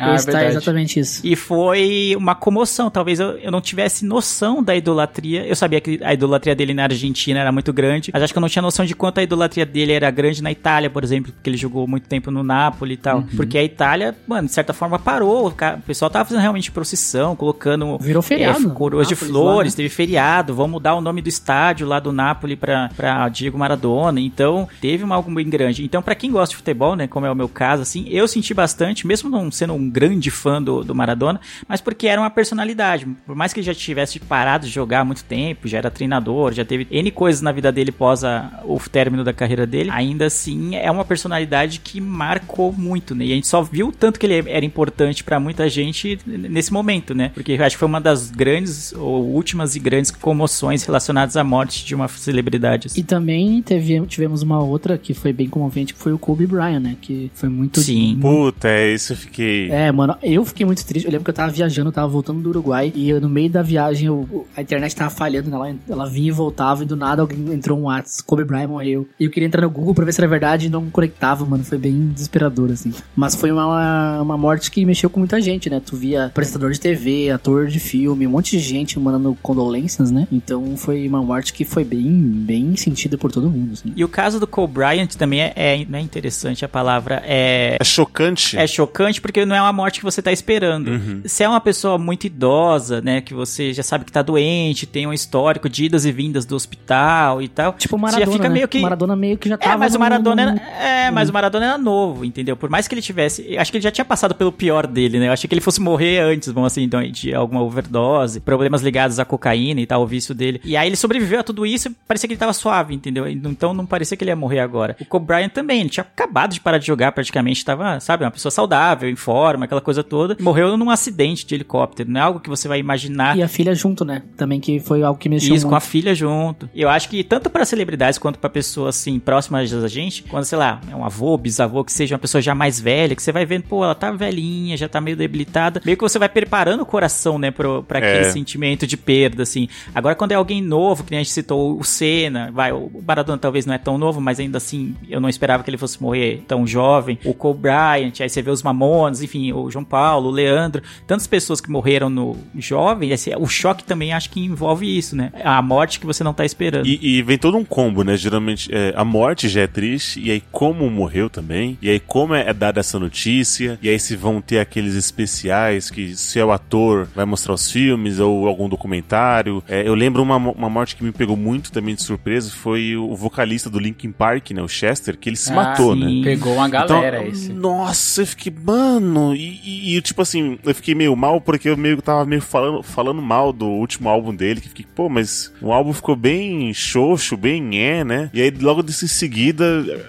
Ah, 0.04 0.14
é 0.14 0.16
tá 0.18 0.22
verdade. 0.24 0.46
exatamente 0.48 1.00
isso. 1.00 1.20
E 1.24 1.36
foi 1.36 2.14
uma 2.16 2.34
comoção. 2.34 2.90
Talvez 2.90 3.20
eu, 3.20 3.30
eu 3.38 3.50
não 3.50 3.60
tivesse 3.60 4.04
noção 4.04 4.62
da 4.62 4.74
idolatria. 4.74 5.46
Eu 5.46 5.54
sabia 5.56 5.80
que 5.80 6.00
a 6.02 6.12
idolatria 6.14 6.54
dele 6.54 6.74
na 6.74 6.84
Argentina 6.84 7.40
era 7.40 7.52
muito 7.52 7.72
grande, 7.72 8.10
mas 8.12 8.22
acho 8.22 8.32
que 8.32 8.38
eu 8.38 8.40
não 8.40 8.48
tinha 8.48 8.62
noção 8.62 8.84
de 8.84 8.94
quanto 8.94 9.18
a 9.18 9.22
idolatria 9.22 9.64
dele 9.66 9.92
era 9.92 10.10
grande 10.10 10.42
na 10.42 10.50
Itália, 10.50 10.90
por 10.90 11.04
exemplo, 11.04 11.32
porque 11.32 11.48
ele 11.48 11.56
jogou 11.56 11.86
muito 11.86 12.08
tempo 12.08 12.30
no 12.30 12.42
Napoli 12.42 12.94
e 12.94 12.96
tal. 12.96 13.18
Uhum. 13.18 13.26
Porque 13.36 13.56
a 13.58 13.62
Itália, 13.64 14.14
mano, 14.26 14.48
de 14.48 14.52
certa 14.54 14.72
forma 14.72 14.98
parou. 14.98 15.46
O, 15.46 15.50
ca- 15.52 15.76
o 15.78 15.82
pessoal 15.82 16.10
tava 16.10 16.24
fazendo 16.24 16.40
realmente 16.42 16.70
procissão, 16.70 17.34
colocando 17.36 17.98
Virou 17.98 18.22
feriado. 18.22 18.66
é, 18.66 18.70
coroas 18.70 19.08
de 19.08 19.14
flores, 19.14 19.72
lá, 19.72 19.76
né? 19.76 19.76
teve 19.76 19.88
feriado, 19.88 20.54
vão 20.54 20.68
mudar 20.68 20.94
o 20.94 21.00
nome 21.00 21.20
do 21.22 21.28
estádio 21.28 21.86
lá 21.86 21.98
do 22.00 22.12
Napoli 22.12 22.56
pra, 22.56 22.90
pra 22.96 23.28
Diego 23.28 23.58
Maradona. 23.58 24.20
Então, 24.20 24.68
teve 24.80 25.04
uma, 25.04 25.14
algo 25.14 25.32
bem 25.32 25.48
grande. 25.48 25.84
Então, 25.84 26.02
pra 26.02 26.14
quem 26.14 26.30
gosta 26.30 26.50
de 26.50 26.56
futebol, 26.56 26.96
né, 26.96 27.06
como 27.06 27.26
é 27.26 27.30
o 27.30 27.34
meu 27.34 27.48
caso, 27.48 27.82
assim, 27.82 28.04
eu 28.08 28.26
senti 28.28 28.52
bastante, 28.54 29.06
mesmo 29.06 29.28
não 29.30 29.50
sendo 29.50 29.74
um 29.74 29.88
grande 29.92 30.30
fã 30.30 30.60
do, 30.62 30.82
do 30.82 30.94
Maradona, 30.94 31.40
mas 31.68 31.80
porque 31.80 32.06
era 32.08 32.20
uma 32.20 32.30
personalidade. 32.30 33.06
Por 33.26 33.36
mais 33.36 33.52
que 33.52 33.60
ele 33.60 33.66
já 33.66 33.74
tivesse 33.74 34.18
parado 34.18 34.66
de 34.66 34.72
jogar 34.72 35.00
há 35.00 35.04
muito 35.04 35.24
tempo, 35.24 35.68
já 35.68 35.78
era 35.78 35.90
treinador, 35.90 36.52
já 36.52 36.64
teve 36.64 36.86
N 36.90 37.10
coisas 37.10 37.42
na 37.42 37.52
vida 37.52 37.70
dele 37.70 37.92
pós 37.92 38.24
a- 38.24 38.60
o 38.64 38.78
término 38.90 39.22
da 39.24 39.32
carreira 39.32 39.66
dele, 39.66 39.90
ainda 39.90 40.26
assim 40.26 40.74
é 40.76 40.90
uma 40.90 41.04
personalidade 41.04 41.80
que 41.80 42.00
marcou 42.00 42.72
muito, 42.72 43.14
né? 43.14 43.24
E 43.26 43.32
a 43.32 43.34
gente 43.34 43.46
só 43.46 43.62
viu 43.62 43.88
o 43.88 43.92
tanto 43.92 44.18
que 44.18 44.26
ele 44.26 44.48
era 44.50 44.64
importante 44.64 45.22
pra 45.24 45.38
muita 45.38 45.68
gente 45.68 46.18
nesse 46.26 46.72
momento, 46.72 47.14
né? 47.14 47.30
Porque 47.34 47.52
eu 47.52 47.64
acho 47.64 47.76
que 47.76 47.80
foi 47.80 47.88
uma 47.88 48.00
das 48.00 48.30
grandes 48.30 48.92
ou 48.92 49.24
últimas 49.34 49.76
e 49.76 49.80
grandes 49.80 50.10
comoções 50.10 50.84
relacionadas 50.84 51.36
à 51.36 51.44
morte 51.44 51.84
de 51.84 51.94
uma 51.94 52.08
celebridade. 52.08 52.86
assim. 52.86 53.00
E 53.00 53.02
também 53.04 53.60
teve, 53.62 54.00
tivemos 54.06 54.42
uma 54.42 54.62
outra 54.62 54.96
que 54.96 55.12
foi 55.14 55.32
bem 55.32 55.48
comovente, 55.48 55.94
que 55.94 56.00
foi 56.00 56.12
o 56.12 56.18
Kobe 56.18 56.46
Bryant, 56.46 56.80
né? 56.80 56.96
Que 57.00 57.30
foi 57.34 57.48
muito. 57.48 57.80
Sim. 57.80 58.18
Puta, 58.20 58.68
é 58.68 58.94
isso 58.94 59.12
eu 59.12 59.16
fiquei. 59.16 59.70
É, 59.72 59.90
mano, 59.90 60.14
eu 60.22 60.44
fiquei 60.44 60.66
muito 60.66 60.84
triste. 60.84 61.06
Eu 61.06 61.10
lembro 61.12 61.24
que 61.24 61.30
eu 61.30 61.34
tava 61.34 61.50
viajando, 61.50 61.88
eu 61.88 61.92
tava 61.92 62.06
voltando 62.08 62.42
do 62.42 62.50
Uruguai. 62.50 62.92
E 62.94 63.08
eu, 63.08 63.20
no 63.22 63.28
meio 63.28 63.48
da 63.48 63.62
viagem, 63.62 64.06
eu- 64.08 64.46
a 64.54 64.60
internet 64.60 64.94
tava 64.94 65.08
falhando. 65.08 65.48
né, 65.48 65.56
Ela, 65.56 65.74
ela 65.88 66.06
vinha 66.10 66.28
e 66.28 66.30
voltava. 66.30 66.82
E 66.82 66.86
do 66.86 66.94
nada 66.94 67.22
alguém 67.22 67.52
entrou 67.54 67.78
um 67.78 67.84
WhatsApp. 67.84 68.22
Kobe 68.24 68.44
Bryant 68.44 68.68
morreu. 68.68 69.08
E 69.18 69.24
eu 69.24 69.30
queria 69.30 69.46
entrar 69.46 69.62
no 69.62 69.70
Google 69.70 69.94
pra 69.94 70.04
ver 70.04 70.12
se 70.12 70.20
era 70.20 70.28
verdade. 70.28 70.66
E 70.66 70.68
não 70.68 70.90
conectava, 70.90 71.46
mano. 71.46 71.64
Foi 71.64 71.78
bem 71.78 72.08
desesperador, 72.12 72.70
assim. 72.70 72.92
Mas 73.16 73.34
foi 73.34 73.50
uma, 73.50 74.20
uma 74.20 74.36
morte 74.36 74.70
que 74.70 74.84
mexeu 74.84 75.08
com 75.08 75.18
muita 75.20 75.40
gente, 75.40 75.70
né? 75.70 75.80
Tu 75.84 75.96
via 75.96 76.26
apresentador 76.26 76.70
de 76.72 76.78
TV, 76.78 77.30
ator 77.30 77.66
de 77.68 77.80
filme, 77.80 78.26
um 78.26 78.30
monte 78.30 78.50
de 78.58 78.58
gente 78.58 78.98
mandando 79.00 79.34
condolências, 79.42 80.10
né? 80.10 80.28
Então 80.30 80.76
foi 80.76 81.08
uma 81.08 81.22
morte 81.22 81.52
que 81.54 81.64
foi 81.64 81.82
bem, 81.84 82.04
bem 82.10 82.76
sentida 82.76 83.16
por 83.16 83.32
todo 83.32 83.48
mundo, 83.48 83.72
assim. 83.72 83.90
E 83.96 84.04
o 84.04 84.08
caso 84.08 84.38
do 84.38 84.46
Kobe 84.46 84.74
Bryant 84.74 85.08
também 85.16 85.40
é, 85.40 85.52
é- 85.56 85.86
não 85.88 85.98
é 85.98 86.02
interessante 86.02 86.62
a 86.62 86.68
palavra, 86.68 87.22
é 87.24 87.78
É 87.80 87.84
chocante. 87.84 88.56
É 88.58 88.66
chocante 88.66 89.18
porque 89.20 89.46
não 89.46 89.56
é 89.56 89.61
uma 89.62 89.72
morte 89.72 89.98
que 90.00 90.04
você 90.04 90.20
tá 90.22 90.32
esperando. 90.32 90.88
Uhum. 90.88 91.22
Se 91.24 91.42
é 91.44 91.48
uma 91.48 91.60
pessoa 91.60 91.98
muito 91.98 92.26
idosa, 92.26 93.00
né, 93.00 93.20
que 93.20 93.32
você 93.34 93.72
já 93.72 93.82
sabe 93.82 94.04
que 94.04 94.12
tá 94.12 94.22
doente, 94.22 94.86
tem 94.86 95.06
um 95.06 95.12
histórico 95.12 95.68
de 95.68 95.84
idas 95.84 96.04
e 96.04 96.12
vindas 96.12 96.44
do 96.44 96.54
hospital 96.54 97.40
e 97.42 97.48
tal. 97.48 97.72
Tipo 97.74 97.96
o 97.96 97.98
Maradona, 97.98 98.26
já 98.26 98.32
fica 98.32 98.48
né? 98.48 98.54
meio 98.54 98.68
que 98.68 98.78
O 98.78 98.82
Maradona 98.82 99.16
meio 99.16 99.38
que 99.38 99.48
já 99.48 99.56
tava 99.58 99.74
É, 99.74 99.76
mas 99.76 99.94
o 99.94 99.98
Maradona 99.98 100.52
no- 100.52 100.58
era, 100.58 101.06
é, 101.06 101.10
mas 101.10 101.28
o 101.28 101.32
Maradona 101.32 101.66
era 101.66 101.78
novo, 101.78 102.24
entendeu? 102.24 102.56
Por 102.56 102.68
mais 102.70 102.86
que 102.88 102.94
ele 102.94 103.02
tivesse, 103.02 103.44
eu 103.48 103.60
acho 103.60 103.70
que 103.70 103.76
ele 103.78 103.84
já 103.84 103.90
tinha 103.90 104.04
passado 104.04 104.34
pelo 104.34 104.52
pior 104.52 104.86
dele, 104.86 105.18
né? 105.18 105.28
Eu 105.28 105.32
achei 105.32 105.48
que 105.48 105.54
ele 105.54 105.60
fosse 105.60 105.80
morrer 105.80 106.20
antes, 106.20 106.48
vamos 106.50 106.72
assim, 106.72 106.82
então, 106.82 107.02
de 107.02 107.34
alguma 107.34 107.62
overdose, 107.62 108.40
problemas 108.40 108.82
ligados 108.82 109.18
à 109.18 109.24
cocaína 109.24 109.80
e 109.80 109.86
tal, 109.86 110.02
o 110.02 110.06
vício 110.06 110.34
dele. 110.34 110.60
E 110.64 110.76
aí 110.76 110.88
ele 110.88 110.96
sobreviveu 110.96 111.40
a 111.40 111.42
tudo 111.42 111.64
isso, 111.66 111.88
e 111.88 111.90
parecia 112.06 112.26
que 112.28 112.32
ele 112.34 112.38
tava 112.40 112.52
suave, 112.52 112.94
entendeu? 112.94 113.28
Então 113.28 113.72
não 113.74 113.86
parecia 113.86 114.16
que 114.16 114.24
ele 114.24 114.30
ia 114.30 114.36
morrer 114.36 114.60
agora. 114.60 114.96
O 115.00 115.04
Kobe 115.04 115.26
Bryant 115.26 115.50
também, 115.50 115.80
ele 115.80 115.88
tinha 115.90 116.02
acabado 116.02 116.52
de 116.52 116.60
parar 116.60 116.78
de 116.78 116.86
jogar 116.86 117.12
praticamente, 117.12 117.64
tava, 117.64 118.00
sabe, 118.00 118.24
uma 118.24 118.30
pessoa 118.30 118.50
saudável, 118.50 119.08
em 119.08 119.16
forma, 119.16 119.51
aquela 119.60 119.80
coisa 119.80 120.02
toda. 120.02 120.36
Morreu 120.40 120.76
num 120.76 120.90
acidente 120.90 121.44
de 121.46 121.54
helicóptero, 121.54 122.10
não 122.10 122.20
é 122.20 122.24
algo 122.24 122.40
que 122.40 122.48
você 122.48 122.68
vai 122.68 122.78
imaginar. 122.78 123.36
E 123.36 123.42
a 123.42 123.48
filha 123.48 123.74
junto, 123.74 124.04
né? 124.04 124.22
Também 124.36 124.60
que 124.60 124.80
foi 124.80 125.02
algo 125.02 125.18
que 125.18 125.28
mexeu 125.28 125.54
Isso, 125.54 125.66
com 125.66 125.74
a 125.74 125.78
muito. 125.78 125.88
filha 125.90 126.14
junto. 126.14 126.68
Eu 126.74 126.88
acho 126.88 127.08
que 127.08 127.22
tanto 127.24 127.50
para 127.50 127.64
celebridades 127.64 128.18
quanto 128.18 128.38
para 128.38 128.48
pessoas 128.50 128.96
assim 128.96 129.18
próximas 129.18 129.70
da 129.70 129.88
gente, 129.88 130.22
quando 130.24 130.44
sei 130.44 130.58
lá, 130.58 130.80
é 130.90 130.94
um 130.96 131.04
avô, 131.04 131.36
bisavô, 131.36 131.84
que 131.84 131.92
seja 131.92 132.14
uma 132.14 132.18
pessoa 132.18 132.40
já 132.42 132.54
mais 132.54 132.78
velha, 132.80 133.14
que 133.16 133.22
você 133.22 133.32
vai 133.32 133.44
vendo, 133.46 133.64
pô, 133.64 133.84
ela 133.84 133.94
tá 133.94 134.10
velhinha, 134.10 134.76
já 134.76 134.88
tá 134.88 135.00
meio 135.00 135.16
debilitada, 135.16 135.80
meio 135.84 135.96
que 135.96 136.02
você 136.02 136.18
vai 136.18 136.28
preparando 136.28 136.82
o 136.82 136.86
coração, 136.86 137.38
né, 137.38 137.50
pro, 137.50 137.82
pra 137.82 137.98
aquele 137.98 138.26
É. 138.26 138.30
sentimento 138.30 138.86
de 138.86 138.96
perda, 138.96 139.42
assim. 139.42 139.68
Agora, 139.94 140.14
quando 140.14 140.32
é 140.32 140.34
alguém 140.34 140.60
novo, 140.62 141.04
que 141.04 141.10
nem 141.10 141.20
a 141.20 141.22
gente 141.22 141.32
citou 141.32 141.78
o 141.78 141.84
Senna, 141.84 142.50
vai, 142.52 142.72
o 142.72 142.90
Maradona 143.06 143.38
talvez 143.38 143.66
não 143.66 143.74
é 143.74 143.78
tão 143.78 143.96
novo, 143.98 144.20
mas 144.20 144.38
ainda 144.40 144.58
assim, 144.58 144.94
eu 145.08 145.20
não 145.20 145.28
esperava 145.28 145.62
que 145.62 145.70
ele 145.70 145.78
fosse 145.78 146.00
morrer 146.02 146.42
tão 146.46 146.66
jovem. 146.66 147.18
O 147.24 147.34
Kobe 147.34 147.60
Bryant, 147.62 148.20
aí 148.20 148.28
você 148.28 148.42
vê 148.42 148.50
os 148.50 148.62
Mamonas, 148.62 149.22
enfim, 149.22 149.41
o 149.50 149.70
João 149.70 149.84
Paulo, 149.84 150.28
o 150.28 150.30
Leandro, 150.30 150.82
tantas 151.06 151.26
pessoas 151.26 151.58
que 151.58 151.70
morreram 151.70 152.10
no 152.10 152.36
jovem, 152.58 153.10
esse- 153.12 153.34
o 153.34 153.46
choque 153.46 153.82
também 153.82 154.12
acho 154.12 154.28
que 154.28 154.40
envolve 154.44 154.86
isso, 154.98 155.16
né? 155.16 155.32
A 155.42 155.62
morte 155.62 155.98
que 155.98 156.04
você 156.04 156.22
não 156.22 156.34
tá 156.34 156.44
esperando. 156.44 156.86
E, 156.86 156.98
e 157.18 157.22
vem 157.22 157.38
todo 157.38 157.56
um 157.56 157.64
combo, 157.64 158.02
né? 158.04 158.14
Geralmente 158.16 158.68
é, 158.70 158.92
a 158.94 159.04
morte 159.04 159.48
já 159.48 159.62
é 159.62 159.66
triste, 159.66 160.20
e 160.20 160.30
aí 160.30 160.42
como 160.52 160.90
morreu 160.90 161.30
também, 161.30 161.78
e 161.80 161.88
aí 161.88 161.98
como 161.98 162.34
é, 162.34 162.48
é 162.48 162.52
dada 162.52 162.80
essa 162.80 162.98
notícia, 162.98 163.78
e 163.80 163.88
aí 163.88 163.98
se 163.98 164.14
vão 164.16 164.40
ter 164.42 164.58
aqueles 164.58 164.94
especiais 164.94 165.90
que 165.90 166.14
se 166.16 166.38
é 166.38 166.44
o 166.44 166.50
ator 166.52 167.08
vai 167.14 167.24
mostrar 167.24 167.54
os 167.54 167.70
filmes 167.70 168.18
ou 168.18 168.46
algum 168.46 168.68
documentário. 168.68 169.62
É, 169.68 169.86
eu 169.86 169.94
lembro 169.94 170.22
uma, 170.22 170.36
uma 170.36 170.68
morte 170.68 170.96
que 170.96 171.04
me 171.04 171.12
pegou 171.12 171.36
muito 171.36 171.72
também 171.72 171.94
de 171.94 172.02
surpresa, 172.02 172.50
foi 172.50 172.96
o 172.96 173.14
vocalista 173.14 173.70
do 173.70 173.78
Linkin 173.78 174.12
Park, 174.12 174.50
né? 174.50 174.62
O 174.62 174.68
Chester, 174.68 175.16
que 175.16 175.28
ele 175.28 175.36
se 175.36 175.52
Ah, 175.52 175.54
matou, 175.56 175.94
sim. 175.94 176.18
né? 176.20 176.24
Pegou 176.24 176.54
uma 176.54 176.68
galera 176.68 177.18
Então, 177.18 177.28
esse. 177.30 177.52
Nossa, 177.52 178.22
eu 178.22 178.26
fiquei, 178.26 178.52
mano, 178.64 179.31
e, 179.34 179.96
e- 179.96 180.02
tipo 180.02 180.22
assim, 180.22 180.58
eu 180.64 180.74
fiquei 180.74 180.94
meio 180.94 181.14
mal 181.16 181.40
porque 181.40 181.68
eu 181.68 181.76
meio 181.76 182.00
tava 182.02 182.24
meio 182.24 182.40
falando, 182.42 182.82
falando 182.82 183.22
mal 183.22 183.52
do 183.52 183.66
último 183.66 184.08
álbum 184.08 184.34
dele, 184.34 184.60
que 184.60 184.68
fiquei, 184.68 184.86
pô, 184.94 185.08
mas 185.08 185.52
o 185.60 185.72
álbum 185.72 185.92
ficou 185.92 186.16
bem 186.16 186.72
xoxo, 186.74 187.36
bem 187.36 187.80
é, 187.80 188.04
né? 188.04 188.30
E 188.32 188.40
aí 188.42 188.50
logo 188.50 188.82
disso 188.82 189.04
em 189.04 189.08
seguida 189.08 189.64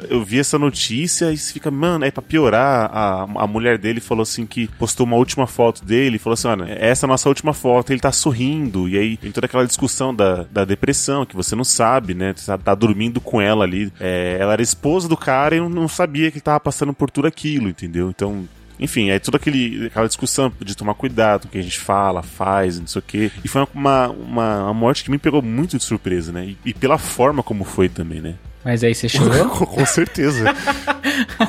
eu 0.10 0.24
vi 0.24 0.40
essa 0.40 0.58
notícia 0.60 1.32
e 1.32 1.38
você 1.38 1.54
fica, 1.54 1.70
mano, 1.72 2.06
é 2.06 2.12
pra 2.12 2.22
piorar, 2.22 2.90
a, 2.94 3.24
a 3.24 3.48
mulher 3.48 3.78
dele 3.78 4.00
falou 4.00 4.24
assim 4.24 4.46
que 4.46 4.68
postou 4.68 5.06
uma 5.06 5.16
última 5.16 5.48
foto 5.48 5.84
dele, 5.84 6.18
falou 6.20 6.34
assim, 6.34 6.48
olha, 6.48 6.66
essa 6.80 7.06
é 7.06 7.08
a 7.08 7.10
nossa 7.10 7.30
última 7.30 7.54
foto, 7.54 7.92
ele 7.92 8.00
tá 8.00 8.12
sorrindo, 8.12 8.88
e 8.90 8.98
aí 8.98 9.18
tem 9.18 9.32
toda 9.32 9.46
aquela 9.46 9.66
discussão 9.66 10.14
da, 10.14 10.44
da 10.52 10.66
depressão, 10.66 11.26
que 11.26 11.36
você 11.36 11.56
não 11.56 11.64
sabe, 11.64 12.14
né? 12.14 12.34
Tá, 12.46 12.58
tá 12.58 12.76
dormindo 12.76 13.20
com 13.22 13.42
ela 13.42 13.64
ali, 13.64 13.92
é, 14.00 14.38
ela 14.40 14.54
era 14.54 14.62
esposa 14.62 15.08
do 15.08 15.18
cara 15.18 15.56
e 15.56 15.60
não, 15.60 15.70
não 15.70 15.88
sabia 15.88 16.30
que 16.32 16.38
ele 16.38 16.42
tava 16.42 16.60
passando 16.60 16.94
por 16.94 17.10
tudo 17.10 17.28
aquilo, 17.28 17.70
entendeu? 17.70 18.10
Então, 18.10 18.48
enfim, 18.84 19.10
é 19.10 19.18
toda 19.18 19.38
aquele, 19.38 19.86
aquela 19.88 20.08
discussão 20.08 20.52
de 20.60 20.76
tomar 20.76 20.94
cuidado 20.94 21.44
com 21.44 21.48
o 21.48 21.52
que 21.52 21.58
a 21.58 21.64
gente 21.64 21.80
fala, 21.80 22.22
faz, 22.22 22.78
não 22.78 22.86
sei 22.86 23.00
o 23.00 23.02
quê. 23.02 23.32
E 23.42 23.48
foi 23.48 23.66
uma, 23.74 24.10
uma, 24.10 24.64
uma 24.64 24.74
morte 24.74 25.06
que 25.06 25.10
me 25.10 25.18
pegou 25.18 25.42
muito 25.42 25.78
de 25.78 25.84
surpresa, 25.86 26.34
né? 26.34 26.48
E, 26.48 26.58
e 26.66 26.74
pela 26.74 26.98
forma 26.98 27.42
como 27.42 27.64
foi 27.64 27.88
também, 27.88 28.20
né? 28.20 28.36
Mas 28.64 28.84
aí 28.84 28.96
você 28.96 29.10
chorou? 29.10 29.50
com, 29.68 29.86
certeza. 29.86 30.46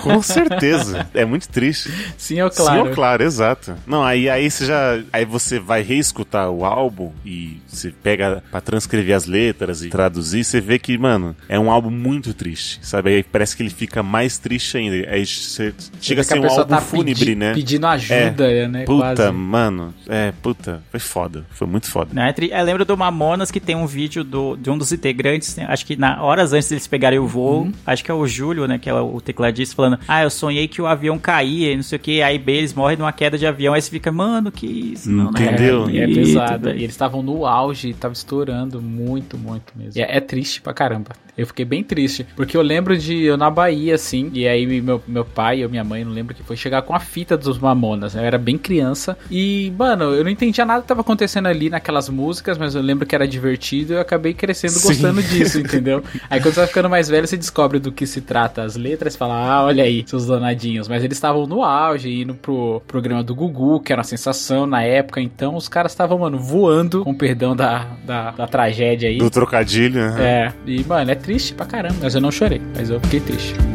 com 0.02 0.20
certeza. 0.22 1.06
É 1.14 1.24
muito 1.24 1.48
triste. 1.48 1.90
Sim 2.18 2.40
ou 2.42 2.50
claro? 2.50 2.82
Sim, 2.82 2.88
ou 2.88 2.94
claro, 2.94 3.22
exato. 3.22 3.74
Não, 3.86 4.02
aí, 4.02 4.28
aí 4.28 4.50
você 4.50 4.66
já. 4.66 5.00
Aí 5.12 5.24
você 5.24 5.58
vai 5.58 5.82
reescutar 5.82 6.50
o 6.50 6.64
álbum 6.64 7.12
e 7.24 7.60
você 7.66 7.90
pega 8.02 8.42
pra 8.50 8.60
transcrever 8.60 9.14
as 9.16 9.26
letras 9.26 9.82
e 9.82 9.88
traduzir, 9.88 10.44
você 10.44 10.60
vê 10.60 10.78
que, 10.78 10.96
mano, 10.98 11.36
é 11.48 11.58
um 11.58 11.70
álbum 11.70 11.90
muito 11.90 12.34
triste, 12.34 12.80
sabe? 12.82 13.10
Aí 13.10 13.22
parece 13.22 13.56
que 13.56 13.62
ele 13.62 13.70
fica 13.70 14.02
mais 14.02 14.38
triste 14.38 14.76
ainda. 14.76 15.08
Aí 15.10 15.24
você 15.24 15.72
chega 16.00 16.20
a 16.20 16.24
ser 16.24 16.38
um 16.40 16.48
álbum 16.48 16.64
tá 16.64 16.80
fúnebre, 16.80 17.14
pedi- 17.26 17.34
né? 17.36 17.54
Pedindo 17.54 17.86
ajuda, 17.86 18.68
né? 18.68 18.84
Puta, 18.84 19.14
quase. 19.14 19.32
mano. 19.32 19.94
É, 20.08 20.32
puta. 20.42 20.82
Foi 20.90 21.00
foda. 21.00 21.44
Foi 21.50 21.66
muito 21.66 21.88
foda. 21.90 22.10
Né? 22.12 22.32
Tri- 22.32 22.50
Eu 22.52 22.64
lembro 22.64 22.84
do 22.84 22.96
Mamonas 22.96 23.50
que 23.50 23.60
tem 23.60 23.76
um 23.76 23.86
vídeo 23.86 24.24
do, 24.24 24.56
de 24.56 24.70
um 24.70 24.76
dos 24.78 24.92
integrantes, 24.92 25.56
acho 25.58 25.86
que 25.86 25.96
na 25.96 26.22
horas 26.22 26.52
antes 26.52 26.68
deles 26.68 26.86
pegarem 26.86 27.03
o 27.18 27.26
voo, 27.26 27.70
acho 27.86 28.04
que 28.04 28.10
é 28.10 28.14
o 28.14 28.26
Júlio, 28.26 28.66
né, 28.66 28.78
que 28.78 28.88
é 28.88 28.94
o 28.94 29.20
tecladista, 29.20 29.74
falando: 29.74 29.98
Ah, 30.08 30.22
eu 30.22 30.30
sonhei 30.30 30.66
que 30.68 30.80
o 30.80 30.86
avião 30.86 31.18
caía 31.18 31.72
e 31.72 31.76
não 31.76 31.82
sei 31.82 31.96
o 31.96 32.00
que, 32.00 32.22
aí 32.22 32.42
eles 32.46 32.72
morrem 32.74 32.96
numa 32.96 33.12
queda 33.12 33.36
de 33.36 33.46
avião, 33.46 33.74
aí 33.74 33.82
você 33.82 33.90
fica, 33.90 34.10
mano, 34.10 34.50
que 34.50 34.66
isso? 34.66 35.10
Não, 35.10 35.24
não 35.24 35.30
Entendeu? 35.30 35.88
É, 35.88 35.98
é 35.98 36.06
pesado. 36.06 36.64
velho." 36.64 36.78
E 36.78 36.82
eles 36.84 36.94
estavam 36.94 37.22
no 37.22 37.46
auge, 37.46 37.92
tava 37.94 38.14
estourando 38.14 38.80
muito, 38.80 39.36
muito 39.36 39.72
mesmo. 39.76 39.92
E 39.96 40.02
é, 40.02 40.16
é 40.16 40.20
triste 40.20 40.60
pra 40.60 40.72
caramba. 40.72 41.10
Eu 41.36 41.46
fiquei 41.46 41.64
bem 41.64 41.82
triste. 41.82 42.24
Porque 42.36 42.56
eu 42.56 42.62
lembro 42.62 42.96
de 42.96 43.24
eu 43.24 43.36
na 43.36 43.50
Bahia, 43.50 43.96
assim, 43.96 44.30
e 44.32 44.46
aí 44.46 44.64
meu, 44.80 45.02
meu 45.06 45.24
pai 45.24 45.64
ou 45.64 45.70
minha 45.70 45.82
mãe, 45.82 46.04
não 46.04 46.12
lembro 46.12 46.34
que 46.34 46.42
foi, 46.44 46.56
chegar 46.56 46.82
com 46.82 46.94
a 46.94 47.00
fita 47.00 47.36
dos 47.36 47.58
Mamonas. 47.58 48.14
né? 48.14 48.22
Eu 48.22 48.26
era 48.26 48.38
bem 48.38 48.56
criança. 48.56 49.18
E, 49.30 49.72
mano, 49.76 50.14
eu 50.14 50.22
não 50.22 50.30
entendia 50.30 50.64
nada 50.64 50.82
que 50.82 50.86
tava 50.88 51.00
acontecendo 51.00 51.46
ali 51.46 51.68
naquelas 51.68 52.08
músicas, 52.08 52.56
mas 52.56 52.74
eu 52.76 52.82
lembro 52.82 53.04
que 53.04 53.14
era 53.14 53.26
divertido 53.26 53.92
e 53.92 53.96
eu 53.96 54.00
acabei 54.00 54.32
crescendo 54.32 54.74
Sim. 54.74 54.88
gostando 54.88 55.22
disso, 55.22 55.58
entendeu? 55.60 56.04
Aí 56.30 56.40
quando 56.40 56.54
você 56.54 56.60
vai 56.60 56.66
ficando 56.68 56.88
mais 56.94 57.08
velho, 57.08 57.26
você 57.26 57.36
descobre 57.36 57.80
do 57.80 57.90
que 57.90 58.06
se 58.06 58.20
trata 58.20 58.62
as 58.62 58.76
letras 58.76 59.14
e 59.14 59.18
fala, 59.18 59.34
ah, 59.34 59.64
olha 59.64 59.82
aí, 59.82 60.04
seus 60.06 60.26
danadinhos. 60.26 60.86
Mas 60.86 61.02
eles 61.02 61.16
estavam 61.16 61.44
no 61.44 61.64
auge, 61.64 62.22
indo 62.22 62.34
pro 62.34 62.80
programa 62.86 63.22
do 63.22 63.34
Gugu, 63.34 63.80
que 63.80 63.92
era 63.92 63.98
uma 63.98 64.04
sensação 64.04 64.64
na 64.64 64.82
época, 64.82 65.20
então 65.20 65.56
os 65.56 65.68
caras 65.68 65.90
estavam, 65.90 66.18
mano, 66.18 66.38
voando, 66.38 67.02
com 67.02 67.12
perdão 67.12 67.56
da, 67.56 67.84
da, 68.06 68.30
da 68.30 68.46
tragédia 68.46 69.08
aí. 69.08 69.18
Do 69.18 69.28
trocadilho, 69.28 70.08
né? 70.12 70.22
É, 70.22 70.52
e, 70.64 70.84
mano, 70.84 71.10
é 71.10 71.16
triste 71.16 71.52
pra 71.52 71.66
caramba, 71.66 71.96
mas 72.00 72.14
eu 72.14 72.20
não 72.20 72.30
chorei, 72.30 72.62
mas 72.76 72.90
eu 72.90 73.00
fiquei 73.00 73.18
triste. 73.18 73.73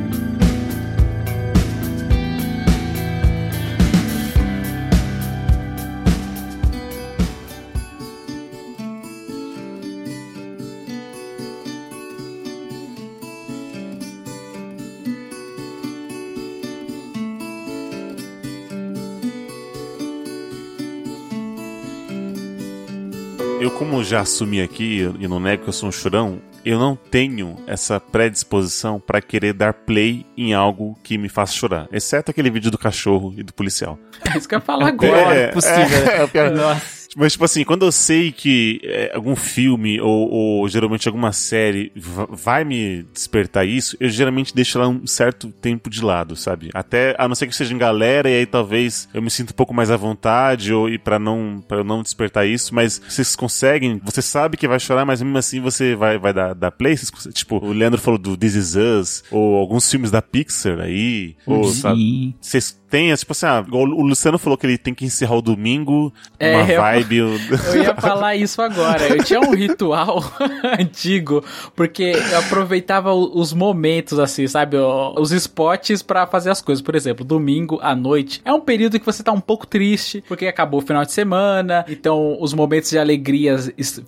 Já 24.09 24.21
assumi 24.21 24.59
aqui 24.59 25.07
e 25.19 25.27
não 25.27 25.39
nego 25.39 25.63
que 25.63 25.69
eu 25.69 25.73
sou 25.73 25.87
um 25.87 25.91
chorão, 25.91 26.41
eu 26.65 26.79
não 26.79 26.95
tenho 26.95 27.57
essa 27.67 27.99
predisposição 27.99 28.99
pra 28.99 29.21
querer 29.21 29.53
dar 29.53 29.71
play 29.71 30.25
em 30.35 30.53
algo 30.53 30.97
que 31.03 31.15
me 31.17 31.29
faça 31.29 31.53
chorar. 31.53 31.87
Exceto 31.91 32.31
aquele 32.31 32.49
vídeo 32.49 32.71
do 32.71 32.77
cachorro 32.77 33.33
e 33.37 33.43
do 33.43 33.53
policial. 33.53 33.99
É 34.33 34.37
isso 34.37 34.49
que 34.49 34.55
eu 34.55 34.61
falar 34.61 34.87
agora. 34.87 35.35
É, 35.35 35.47
possível, 35.47 36.05
né? 36.05 36.29
é, 36.33 36.37
é. 36.37 36.49
Nossa. 36.49 36.98
Mas, 37.17 37.31
tipo 37.33 37.43
assim, 37.45 37.63
quando 37.63 37.85
eu 37.85 37.91
sei 37.91 38.31
que 38.31 38.79
é, 38.83 39.11
algum 39.15 39.35
filme 39.35 39.99
ou, 39.99 40.29
ou 40.29 40.69
geralmente 40.69 41.07
alguma 41.07 41.31
série 41.31 41.91
va- 41.95 42.27
vai 42.29 42.63
me 42.63 43.03
despertar 43.13 43.65
isso, 43.65 43.97
eu 43.99 44.09
geralmente 44.09 44.53
deixo 44.53 44.77
ela 44.77 44.87
um 44.87 45.07
certo 45.07 45.51
tempo 45.51 45.89
de 45.89 46.03
lado, 46.03 46.35
sabe? 46.35 46.69
Até, 46.73 47.15
a 47.17 47.27
não 47.27 47.35
ser 47.35 47.47
que 47.47 47.55
seja 47.55 47.73
em 47.73 47.77
galera, 47.77 48.29
e 48.29 48.37
aí 48.39 48.45
talvez 48.45 49.09
eu 49.13 49.21
me 49.21 49.29
sinta 49.31 49.51
um 49.53 49.55
pouco 49.55 49.73
mais 49.73 49.89
à 49.89 49.97
vontade, 49.97 50.71
ou 50.73 50.87
e 50.89 50.97
para 50.97 51.17
não, 51.17 51.63
pra 51.67 51.77
eu 51.77 51.83
não 51.83 52.03
despertar 52.03 52.45
isso, 52.47 52.73
mas 52.75 53.01
vocês 53.07 53.35
conseguem, 53.35 53.99
você 54.03 54.21
sabe 54.21 54.55
que 54.57 54.67
vai 54.67 54.79
chorar, 54.79 55.05
mas 55.05 55.21
mesmo 55.21 55.37
assim 55.37 55.59
você 55.59 55.95
vai, 55.95 56.17
vai 56.17 56.33
dar, 56.33 56.53
dar 56.53 56.71
play? 56.71 56.95
Conseguem- 57.11 57.33
tipo, 57.33 57.57
o 57.57 57.71
Leandro 57.73 57.99
falou 57.99 58.17
do 58.19 58.37
This 58.37 58.55
Is 58.55 58.75
Us, 58.75 59.23
ou 59.31 59.55
alguns 59.57 59.89
filmes 59.89 60.11
da 60.11 60.21
Pixar 60.21 60.79
aí, 60.79 61.35
ou, 61.45 61.63
sabe? 61.73 61.99
Vocês 62.39 62.77
têm, 62.89 63.13
tipo 63.15 63.31
assim, 63.31 63.45
ah, 63.45 63.63
o 63.71 63.83
Luciano 64.03 64.39
falou 64.39 64.57
que 64.57 64.65
ele 64.65 64.77
tem 64.77 64.93
que 64.93 65.05
encerrar 65.05 65.35
o 65.35 65.41
domingo, 65.41 66.11
É, 66.39 66.55
uma 66.55 66.71
eu- 66.71 66.81
vibe. 67.03 67.17
Eu 67.17 67.83
ia 67.83 67.95
falar 67.95 68.35
isso 68.35 68.61
agora. 68.61 69.07
Eu 69.07 69.23
tinha 69.23 69.39
um 69.39 69.53
ritual 69.53 70.23
antigo, 70.79 71.43
porque 71.75 72.13
eu 72.31 72.39
aproveitava 72.39 73.13
os 73.13 73.53
momentos, 73.53 74.19
assim, 74.19 74.47
sabe? 74.47 74.77
Os 74.77 75.31
spots 75.31 76.01
pra 76.01 76.27
fazer 76.27 76.49
as 76.49 76.61
coisas. 76.61 76.81
Por 76.81 76.95
exemplo, 76.95 77.25
domingo 77.25 77.79
à 77.81 77.95
noite. 77.95 78.41
É 78.43 78.53
um 78.53 78.61
período 78.61 78.99
que 78.99 79.05
você 79.05 79.23
tá 79.23 79.31
um 79.31 79.41
pouco 79.41 79.65
triste, 79.65 80.23
porque 80.27 80.47
acabou 80.47 80.79
o 80.79 80.85
final 80.85 81.05
de 81.05 81.11
semana. 81.11 81.85
Então, 81.87 82.37
os 82.39 82.53
momentos 82.53 82.89
de 82.89 82.97
alegria 82.97 83.57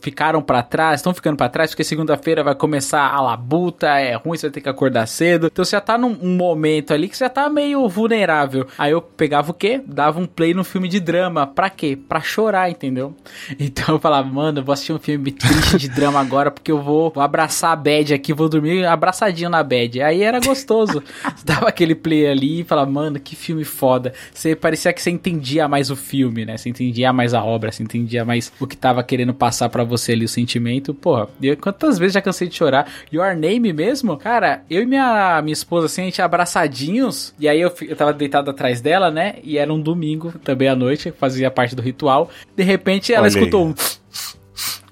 ficaram 0.01 0.41
pra 0.41 0.61
trás, 0.63 0.99
estão 0.99 1.13
ficando 1.13 1.37
pra 1.37 1.49
trás, 1.49 1.71
porque 1.71 1.83
segunda-feira 1.83 2.43
vai 2.43 2.55
começar 2.55 3.09
a 3.09 3.21
labuta, 3.21 3.87
é 3.87 4.15
ruim, 4.15 4.37
você 4.37 4.47
vai 4.47 4.53
ter 4.53 4.61
que 4.61 4.69
acordar 4.69 5.07
cedo. 5.07 5.47
Então, 5.51 5.63
você 5.63 5.71
já 5.71 5.81
tá 5.81 5.97
num 5.97 6.17
um 6.21 6.35
momento 6.35 6.93
ali 6.93 7.07
que 7.07 7.17
você 7.17 7.23
já 7.25 7.29
tá 7.29 7.49
meio 7.49 7.87
vulnerável. 7.87 8.67
Aí 8.77 8.91
eu 8.91 9.01
pegava 9.01 9.51
o 9.51 9.53
quê? 9.53 9.81
Dava 9.85 10.19
um 10.19 10.25
play 10.25 10.53
no 10.53 10.63
filme 10.63 10.87
de 10.87 10.99
drama. 10.99 11.47
Pra 11.47 11.69
quê? 11.69 11.97
Pra 11.97 12.21
chorar, 12.21 12.69
entendeu? 12.82 13.15
Então 13.59 13.95
eu 13.95 13.99
falava, 13.99 14.27
mano, 14.27 14.59
eu 14.59 14.63
vou 14.63 14.73
assistir 14.73 14.93
um 14.93 14.99
filme 14.99 15.32
triste 15.32 15.77
de 15.77 15.88
drama 15.88 16.19
agora, 16.19 16.49
porque 16.49 16.71
eu 16.71 16.82
vou, 16.82 17.11
vou 17.11 17.21
abraçar 17.21 17.71
a 17.71 17.75
bad 17.75 18.13
aqui, 18.13 18.34
vou 18.34 18.49
dormir 18.49 18.86
abraçadinho 18.86 19.49
na 19.49 19.61
bad. 19.61 20.01
Aí 20.01 20.23
era 20.23 20.39
gostoso. 20.39 21.03
Você 21.36 21.45
dava 21.45 21.67
aquele 21.67 21.93
play 21.93 22.27
ali 22.27 22.61
e 22.61 22.63
falava, 22.63 22.89
mano, 22.89 23.19
que 23.19 23.36
filme 23.36 23.63
foda. 23.63 24.13
Você 24.34 24.55
parecia 24.55 24.91
que 24.91 25.01
você 25.01 25.11
entendia 25.11 25.67
mais 25.67 25.91
o 25.91 25.95
filme, 25.95 26.45
né? 26.45 26.57
Você 26.57 26.69
entendia 26.69 27.13
mais 27.13 27.34
a 27.34 27.43
obra, 27.43 27.71
você 27.71 27.84
entendia 27.84 28.25
mais 28.25 28.51
o 28.59 28.65
que 28.65 28.75
tava 28.75 29.03
querendo 29.03 29.34
passar 29.34 29.69
pra 29.69 29.84
você 29.84 30.13
ali, 30.13 30.25
o 30.25 30.29
sentimento. 30.29 30.93
Porra, 30.93 31.27
eu 31.41 31.55
quantas 31.57 31.99
vezes 31.99 32.13
já 32.13 32.21
cansei 32.21 32.47
de 32.47 32.55
chorar. 32.55 32.91
Your 33.13 33.36
Name 33.36 33.71
mesmo, 33.73 34.17
cara, 34.17 34.63
eu 34.69 34.82
e 34.82 34.86
minha, 34.86 35.41
minha 35.41 35.53
esposa, 35.53 35.86
assim, 35.86 36.01
a 36.01 36.05
gente 36.05 36.21
abraçadinhos. 36.21 37.34
E 37.39 37.47
aí 37.47 37.61
eu, 37.61 37.71
eu 37.82 37.95
tava 37.95 38.13
deitado 38.13 38.49
atrás 38.49 38.82
dela, 38.82 39.11
né? 39.11 39.36
E 39.43 39.57
era 39.57 39.71
um 39.71 39.79
domingo 39.79 40.34
também 40.43 40.67
à 40.67 40.75
noite, 40.75 41.11
fazia 41.11 41.51
parte 41.51 41.75
do 41.75 41.82
ritual. 41.82 42.29
De 42.55 42.63
repente 42.72 43.13
ela 43.13 43.28
escutou 43.28 43.67
um. 43.67 43.76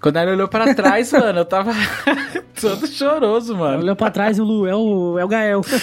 Quando 0.01 0.15
ela 0.17 0.31
olhou 0.31 0.47
pra 0.47 0.73
trás, 0.73 1.11
mano, 1.11 1.39
eu 1.39 1.45
tava 1.45 1.71
todo 2.59 2.87
choroso, 2.87 3.55
mano. 3.55 3.83
Olhou 3.83 3.95
pra 3.95 4.09
trás 4.09 4.39
o 4.39 4.43
Lu, 4.43 4.65
é 4.65 4.75
o, 4.75 5.19
é 5.19 5.25
o 5.25 5.27
Gael. 5.27 5.61